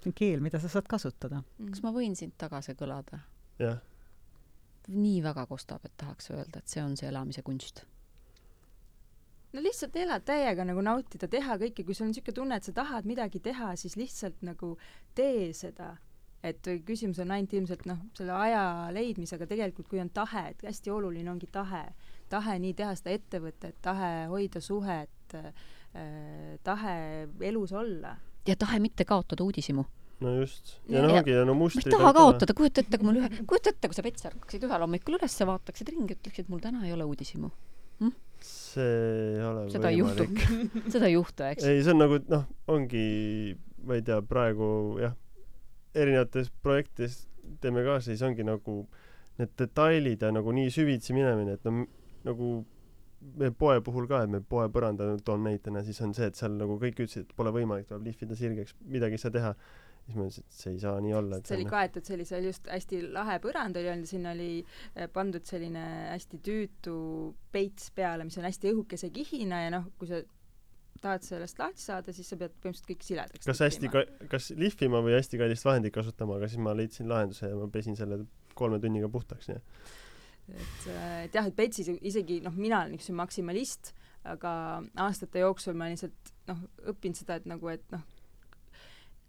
see 0.02 0.10
on 0.10 0.16
keel, 0.18 0.42
mida 0.44 0.60
sa 0.60 0.68
saad 0.72 0.88
kasutada. 0.90 1.40
kas 1.70 1.80
ma 1.84 1.94
võin 1.94 2.16
sind 2.18 2.36
tagasi 2.40 2.76
kõlada? 2.78 3.22
jah. 3.62 3.80
nii 4.88 5.22
väga 5.24 5.46
kostab, 5.48 5.84
et 5.88 5.96
tahaks 5.96 6.30
öelda, 6.34 6.60
et 6.60 6.68
see 6.68 6.84
on 6.84 6.96
see 6.98 7.08
elamise 7.08 7.44
kunst. 7.46 7.84
no 9.52 9.64
lihtsalt 9.64 9.96
elad 9.96 10.26
täiega 10.28 10.66
nagu 10.68 10.84
nautida, 10.84 11.28
teha 11.28 11.56
kõike, 11.64 11.86
kui 11.86 11.96
sul 11.96 12.08
on 12.08 12.12
niisugune 12.12 12.36
tunne, 12.36 12.60
et 12.60 12.68
sa 12.68 12.76
tahad 12.76 13.08
midagi 13.08 13.40
teha, 13.40 13.72
siis 13.76 13.96
lihtsalt 13.96 14.44
nagu 14.44 14.76
tee 15.16 15.52
seda 15.56 15.94
et 16.42 16.68
küsimus 16.86 17.20
on 17.22 17.30
ainult 17.34 17.54
ilmselt 17.54 17.84
noh, 17.86 18.00
selle 18.18 18.34
aja 18.34 18.64
leidmisega 18.94 19.46
tegelikult, 19.50 19.88
kui 19.90 20.02
on 20.02 20.10
tahe, 20.14 20.48
et 20.50 20.64
hästi 20.66 20.90
oluline 20.90 21.30
ongi 21.30 21.48
tahe. 21.52 21.84
tahe 22.32 22.58
nii 22.58 22.74
teha 22.74 22.94
seda 22.96 23.12
ettevõtet, 23.14 23.76
tahe 23.84 24.12
hoida 24.32 24.60
suhet 24.60 25.36
äh,, 25.36 25.50
tahe 26.64 26.94
elus 27.40 27.72
olla. 27.72 28.16
ja 28.48 28.56
tahe 28.56 28.80
mitte 28.80 29.04
kaotada 29.04 29.44
uudishimu 29.44 29.84
no 30.22 30.34
just. 30.40 30.76
ja 30.90 31.02
noh, 31.04 31.18
ongi 31.18 31.36
no 31.46 31.54
mustrid 31.58 31.86
ma 31.86 31.92
ei 31.92 31.98
taha 31.98 32.12
kaotada, 32.16 32.56
kujuta 32.56 32.82
ette, 32.84 32.98
kui 32.98 33.08
mul 33.08 33.20
ühe, 33.22 33.30
kujuta 33.48 33.72
ette, 33.74 33.90
kui 33.90 33.98
sa 33.98 34.04
Pets 34.06 34.28
ärkaksid 34.30 34.66
ühel 34.66 34.86
hommikul 34.86 35.18
üles, 35.18 35.38
vaataksid 35.52 35.92
ringi, 35.92 36.18
ütleksid, 36.18 36.50
mul 36.52 36.62
täna 36.64 36.84
ei 36.86 36.94
ole 36.96 37.06
uudishimu 37.10 37.50
hm?. 38.02 38.14
see 38.42 38.92
ei 39.38 39.42
ole 39.46 39.66
seda 39.74 39.92
juhtu 39.94 40.28
seda 40.94 41.10
ei 41.10 41.16
juhtu, 41.16 41.46
eks. 41.52 41.66
ei, 41.68 41.82
see 41.84 41.94
on 41.94 42.02
nagu, 42.02 42.20
noh, 42.32 42.46
ongi, 42.72 43.06
ma 43.86 43.98
ei 43.98 44.06
tea, 44.06 44.18
praegu 44.26 44.70
jah, 45.02 45.16
erinevates 45.94 46.50
projektides 46.62 47.26
teeme 47.60 47.84
ka, 47.86 47.98
siis 48.04 48.22
ongi 48.22 48.44
nagu 48.46 48.82
need 49.38 49.52
detailid 49.58 50.22
ja 50.22 50.30
nagu 50.34 50.52
nii 50.54 50.70
süvitsi 50.72 51.14
minemine, 51.16 51.56
et 51.56 51.64
no 51.68 51.86
nagu 52.26 52.52
meie 53.38 53.54
poe 53.54 53.78
puhul 53.84 54.08
ka, 54.10 54.24
et 54.24 54.32
me 54.32 54.40
poe 54.42 54.66
põranda 54.72 55.06
toon 55.24 55.44
näitena, 55.46 55.84
siis 55.86 56.00
on 56.04 56.14
see, 56.16 56.28
et 56.30 56.38
seal 56.38 56.56
nagu 56.58 56.76
kõik 56.80 57.04
ütlesid, 57.04 57.28
et 57.28 57.38
pole 57.38 57.52
võimalik, 57.54 57.88
tuleb 57.88 58.10
lihvida 58.10 58.38
sirgeks, 58.38 58.74
midagi 58.90 59.18
ei 59.18 59.22
saa 59.22 59.34
teha. 59.34 59.54
siis 60.02 60.16
ma 60.18 60.24
ütlesin, 60.26 60.46
et 60.48 60.58
see 60.58 60.72
ei 60.72 60.80
saa 60.82 61.00
nii 61.00 61.14
olla. 61.14 61.38
see 61.46 61.56
oli 61.60 61.68
kaetud 61.70 62.08
sellise 62.08 62.40
just 62.42 62.66
hästi 62.66 63.02
lahe 63.14 63.38
põrand 63.44 63.78
oli 63.78 63.92
olnud, 63.92 64.10
sinna 64.10 64.32
oli 64.34 64.50
eh, 64.58 65.08
pandud 65.12 65.46
selline 65.46 65.84
hästi 66.10 66.40
tüütu 66.48 66.96
peits 67.54 67.92
peale, 67.94 68.26
mis 68.26 68.38
on 68.38 68.48
hästi 68.48 68.72
õhukese 68.74 69.12
kihina 69.14 69.62
ja 69.66 69.74
noh, 69.76 69.86
kui 69.98 70.10
sa 70.10 70.22
tahad 71.02 71.24
sellest 71.26 71.58
lahti 71.60 71.82
saada, 71.82 72.14
siis 72.14 72.28
sa 72.32 72.38
pead 72.40 72.54
põhimõtteliselt 72.54 72.90
kõik 72.92 73.06
siledaks 73.06 73.48
kas 73.48 73.64
hästi 73.66 73.90
ka-, 73.92 74.06
kas 74.32 74.52
lihvima 74.58 75.02
või 75.04 75.16
hästi 75.16 75.40
kallist 75.40 75.66
vahendit 75.68 75.94
kasutama, 75.94 76.38
aga 76.38 76.50
siis 76.50 76.62
ma 76.62 76.76
leidsin 76.78 77.10
lahenduse 77.10 77.50
ja 77.50 77.58
ma 77.58 77.68
pesin 77.72 77.98
selle 77.98 78.22
kolme 78.58 78.78
tunniga 78.82 79.10
puhtaks, 79.12 79.50
nii 79.50 79.58
et, 79.58 80.86
et 81.26 81.36
jah, 81.36 81.46
et 81.46 81.56
Betsis 81.56 81.90
isegi 82.00 82.40
noh, 82.44 82.54
mina 82.58 82.82
olen 82.82 82.96
niisugune 82.96 83.22
maksimalist, 83.22 83.92
aga 84.28 84.54
aastate 85.06 85.42
jooksul 85.42 85.78
ma 85.78 85.90
lihtsalt 85.90 86.34
noh, 86.50 86.64
õppinud 86.92 87.18
seda, 87.18 87.38
et 87.40 87.48
nagu, 87.50 87.70
et 87.72 87.84
noh, 87.94 88.02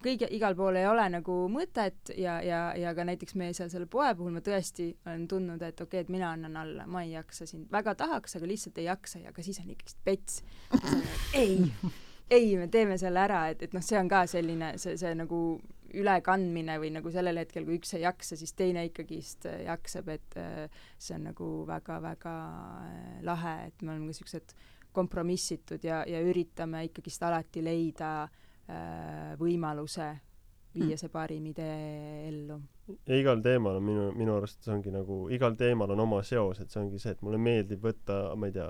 kõige, 0.04 0.28
igal 0.36 0.56
pool 0.58 0.78
ei 0.80 0.88
ole 0.88 1.06
nagu 1.16 1.36
mõtet 1.52 2.14
ja, 2.20 2.38
ja, 2.46 2.62
ja 2.80 2.94
ka 2.96 3.06
näiteks 3.08 3.36
meie 3.40 3.56
seal 3.58 3.72
selle 3.72 3.88
poe 3.92 4.12
puhul 4.18 4.36
ma 4.36 4.44
tõesti 4.46 4.90
olen 5.08 5.28
tundnud, 5.32 5.62
et 5.62 5.76
okei 5.82 6.02
okay,, 6.02 6.06
et 6.06 6.14
mina 6.14 6.34
annan 6.36 6.58
alla, 6.64 6.88
ma 6.88 7.04
ei 7.06 7.14
jaksa 7.16 7.48
siin, 7.50 7.66
väga 7.72 7.96
tahaks, 8.00 8.38
aga 8.40 8.50
lihtsalt 8.50 8.82
ei 8.82 8.90
jaksa 8.90 9.24
ja 9.24 9.34
aga 9.34 9.46
siis 9.46 9.62
on 9.64 9.72
ikkagist 9.74 10.02
pets. 10.06 10.42
ei, 11.42 11.58
ei, 12.30 12.52
me 12.60 12.68
teeme 12.72 12.98
selle 13.02 13.24
ära, 13.24 13.46
et, 13.54 13.64
et 13.68 13.74
noh, 13.76 13.86
see 13.86 14.00
on 14.00 14.12
ka 14.12 14.26
selline, 14.30 14.74
see, 14.82 14.98
see 15.00 15.16
nagu 15.18 15.40
ülekandmine 15.94 16.80
või 16.82 16.90
nagu 16.96 17.12
sellel 17.14 17.38
hetkel, 17.44 17.68
kui 17.68 17.78
üks 17.78 17.94
ei 17.94 18.06
jaksa, 18.08 18.38
siis 18.40 18.56
teine 18.58 18.88
ikkagist 18.90 19.46
jaksab, 19.46 20.10
et 20.16 20.40
äh, 20.42 20.86
see 20.98 21.18
on 21.20 21.30
nagu 21.30 21.50
väga-väga 21.70 22.38
äh, 22.88 23.20
lahe, 23.28 23.58
et 23.70 23.84
me 23.84 23.94
oleme 23.94 24.10
ka 24.10 24.22
siuksed 24.22 24.56
kompromissitud 24.94 25.86
ja, 25.86 26.04
ja 26.06 26.20
üritame 26.22 26.84
ikkagist 26.90 27.24
alati 27.26 27.62
leida 27.66 28.16
äh, 28.24 28.34
Äh, 28.34 28.43
võimaluse 29.40 30.06
viia 30.74 30.98
see 30.98 31.12
parim 31.14 31.46
idee 31.52 32.28
ellu. 32.30 32.58
ja 33.08 33.18
igal 33.20 33.42
teemal 33.46 33.78
on 33.80 33.86
minu, 33.86 34.10
minu 34.18 34.36
arust 34.38 34.64
see 34.66 34.74
ongi 34.74 34.94
nagu, 34.94 35.24
igal 35.34 35.56
teemal 35.60 35.94
on 35.94 36.04
oma 36.04 36.22
seos, 36.26 36.60
et 36.60 36.74
see 36.74 36.82
ongi 36.82 37.02
see, 37.02 37.14
et 37.16 37.22
mulle 37.26 37.40
meeldib 37.42 37.84
võtta, 37.84 38.18
ma 38.40 38.50
ei 38.50 38.56
tea, 38.56 38.70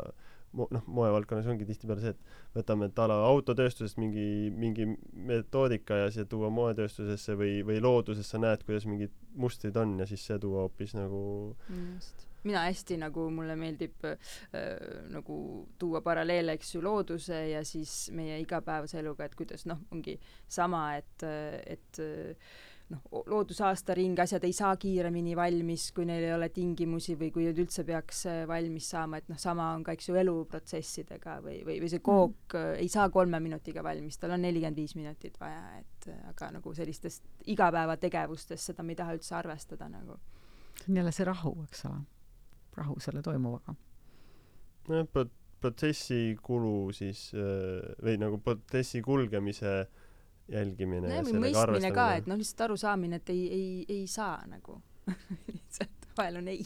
noh, 0.53 0.83
moevaldkonnas 0.99 1.47
ongi 1.53 1.67
tihtipeale 1.69 2.03
see, 2.03 2.13
et 2.13 2.59
võtame, 2.59 2.89
et 2.91 2.99
a 2.99 3.07
la 3.09 3.21
autotööstusest 3.29 4.01
mingi, 4.01 4.27
mingi 4.53 4.89
metoodika 5.31 6.03
ja 6.03 6.11
see 6.13 6.27
tuua 6.29 6.51
moetööstusesse 6.53 7.37
või, 7.39 7.55
või 7.65 7.79
loodusesse 7.83 8.41
näed, 8.41 8.67
kuidas 8.67 8.85
mingid 8.89 9.15
mustrid 9.39 9.79
on 9.79 9.97
ja 10.03 10.09
siis 10.09 10.27
see 10.27 10.37
tuua 10.43 10.67
hoopis 10.67 10.93
nagu 10.97 11.23
just 11.71 12.27
mina 12.43 12.65
hästi 12.67 12.99
nagu 13.01 13.29
mulle 13.33 13.55
meeldib 13.59 14.05
äh, 14.09 14.17
nagu 15.13 15.37
tuua 15.79 16.03
paralleele, 16.05 16.57
eks 16.57 16.75
ju, 16.75 16.83
looduse 16.83 17.39
ja 17.53 17.63
siis 17.67 18.11
meie 18.15 18.39
igapäevase 18.43 18.99
eluga, 19.01 19.25
et 19.25 19.35
kuidas 19.39 19.67
noh, 19.69 19.81
ongi 19.91 20.17
sama, 20.47 20.85
et, 20.99 21.23
et 21.23 22.03
noh, 22.91 23.23
loodusaasta 23.29 23.95
ring, 23.97 24.17
asjad 24.19 24.43
ei 24.47 24.53
saa 24.55 24.73
kiiremini 24.79 25.35
valmis, 25.37 25.89
kui 25.95 26.05
neil 26.07 26.25
ei 26.27 26.33
ole 26.35 26.49
tingimusi 26.53 27.15
või 27.19 27.31
kui 27.33 27.47
need 27.47 27.59
üldse 27.63 27.85
peaks 27.87 28.23
äh, 28.29 28.41
valmis 28.49 28.89
saama, 28.93 29.19
et 29.21 29.29
noh, 29.31 29.39
sama 29.41 29.71
on 29.77 29.85
ka, 29.85 29.95
eks 29.95 30.09
ju, 30.09 30.17
eluprotsessidega 30.21 31.39
või, 31.45 31.59
või, 31.67 31.79
või 31.83 31.91
see 31.91 32.03
kook 32.03 32.57
mm. 32.57 32.79
ei 32.83 32.91
saa 32.91 33.09
kolme 33.13 33.39
minutiga 33.43 33.85
valmis, 33.85 34.19
tal 34.19 34.35
on 34.35 34.43
nelikümmend 34.45 34.79
viis 34.79 34.95
minutit 34.99 35.39
vaja, 35.41 35.63
et 35.81 36.09
aga 36.33 36.53
nagu 36.57 36.75
sellistest 36.75 37.47
igapäevategevustest 37.53 38.73
seda 38.73 38.85
me 38.85 38.95
ei 38.95 38.99
taha 38.99 39.15
üldse 39.17 39.37
arvestada 39.39 39.89
nagu. 39.91 40.19
see 40.81 40.91
on 40.91 40.97
jälle 41.01 41.11
see 41.15 41.25
rahu, 41.29 41.55
eks 41.69 41.85
ole 41.89 42.01
rahu 42.77 42.99
selle 43.03 43.21
toimuvaga. 43.25 43.75
nojah, 44.87 45.07
prot-, 45.13 45.39
protsessi 45.63 46.37
kulu 46.43 46.91
siis 46.95 47.29
äh, 47.37 47.93
või 48.03 48.17
nagu 48.21 48.39
protsessi 48.43 49.01
kulgemise 49.01 49.75
jälgimine 50.51 51.07
no, 51.07 51.15
ja 51.15 51.23
sellega 51.23 51.61
arvestamine. 51.61 51.95
ka, 51.95 52.07
et 52.19 52.27
noh, 52.27 52.39
lihtsalt 52.39 52.65
arusaamine, 52.67 53.21
et 53.21 53.29
ei, 53.31 53.43
ei, 53.57 53.85
ei 53.99 54.07
saa 54.11 54.41
nagu 54.49 54.81
lihtsalt 55.55 56.09
vahel 56.17 56.41
on 56.41 56.49
ei 56.51 56.65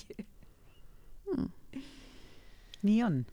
hmm.. 1.28 1.50
nii 2.90 3.02
on. 3.06 3.26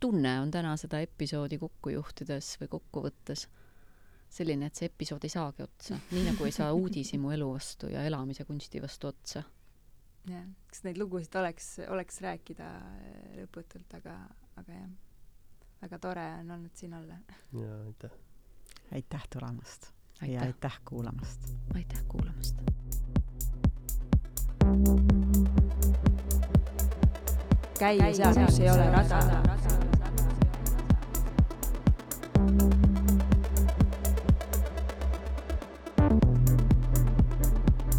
tunne 0.00 0.36
on 0.40 0.50
täna 0.50 0.76
seda 0.80 1.02
episoodi 1.04 1.58
kokku 1.58 1.94
juhtides 1.96 2.54
või 2.62 2.70
kokku 2.78 3.04
võttes 3.08 3.48
selline, 4.30 4.70
et 4.70 4.78
see 4.78 4.86
episood 4.86 5.24
ei 5.26 5.32
saagi 5.32 5.66
otsa, 5.66 5.98
nii 6.14 6.28
nagu 6.30 6.46
ei 6.46 6.54
saa 6.54 6.70
uudishimu 6.80 7.34
elu 7.34 7.50
vastu 7.50 7.90
ja 7.90 8.06
elamise 8.06 8.46
kunsti 8.46 8.82
vastu 8.82 9.10
otsa 9.10 9.42
jah, 10.28 10.48
eks 10.68 10.84
neid 10.84 10.98
lugusid 11.00 11.34
oleks, 11.40 11.70
oleks 11.88 12.20
rääkida 12.24 12.66
äh, 12.66 13.22
lõputult, 13.40 13.94
aga, 14.00 14.16
aga 14.60 14.82
jah, 14.82 14.90
väga 15.82 15.98
tore 16.02 16.26
on 16.40 16.50
olnud 16.58 16.76
siin 16.76 16.94
olla. 16.94 17.16
jaa, 17.52 17.80
aitäh! 17.86 18.18
aitäh 18.92 19.26
tulemast 19.32 19.92
aitäh. 20.20 20.34
ja 20.34 20.42
aitäh 20.42 20.80
kuulamast! 20.84 21.52
aitäh 21.74 22.04
kuulamast! 22.08 22.60
käia 27.78 28.14
seal, 28.14 28.44
kus 28.44 28.60
ei 28.60 28.70
ole 28.70 28.90
rada 28.90 29.79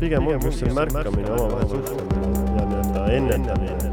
pigem 0.01 0.27
on 0.27 0.41
just 0.41 0.59
see 0.59 0.73
märkamine, 0.73 1.31
omavahel 1.31 1.69
suhtlemine 1.69 2.27
ja 2.57 2.65
nii-öelda 2.65 3.11
ennetamine. 3.11 3.91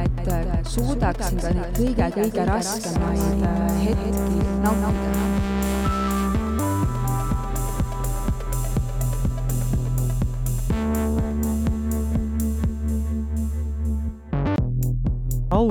et 0.00 0.66
suudaksin 0.66 1.40
ka 1.42 1.54
neid 1.54 1.78
kõige-kõige 1.78 2.50
raskemaid 2.50 3.46
äh, 3.46 3.82
hetki 3.86 4.46
nautida 4.66 5.37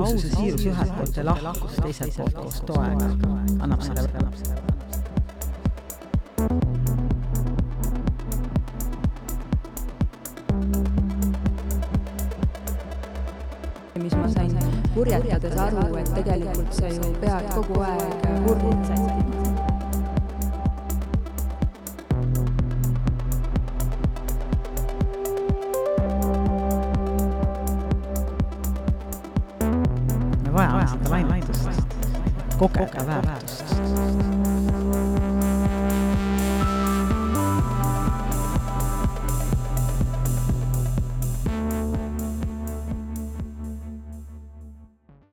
ausus 0.00 0.30
ja 0.30 0.36
siirus 0.36 0.66
ühelt 0.66 0.96
poolt 0.96 1.16
ja 1.16 1.24
lahkus 1.26 1.76
teiselt 1.82 2.16
poolt 2.16 2.34
koos 2.34 2.60
toega 2.66 3.10
annab 3.60 3.82
selle 3.82 4.08
mis 13.98 14.14
ma 14.14 14.28
sain 14.30 14.54
purjetades 14.94 15.56
aru, 15.64 15.96
et 15.98 16.14
tegelikult 16.14 16.72
sa 16.80 16.94
ju 16.94 17.12
pead 17.24 17.50
kogu 17.56 17.82
aeg 17.90 18.30
purjet 18.46 19.37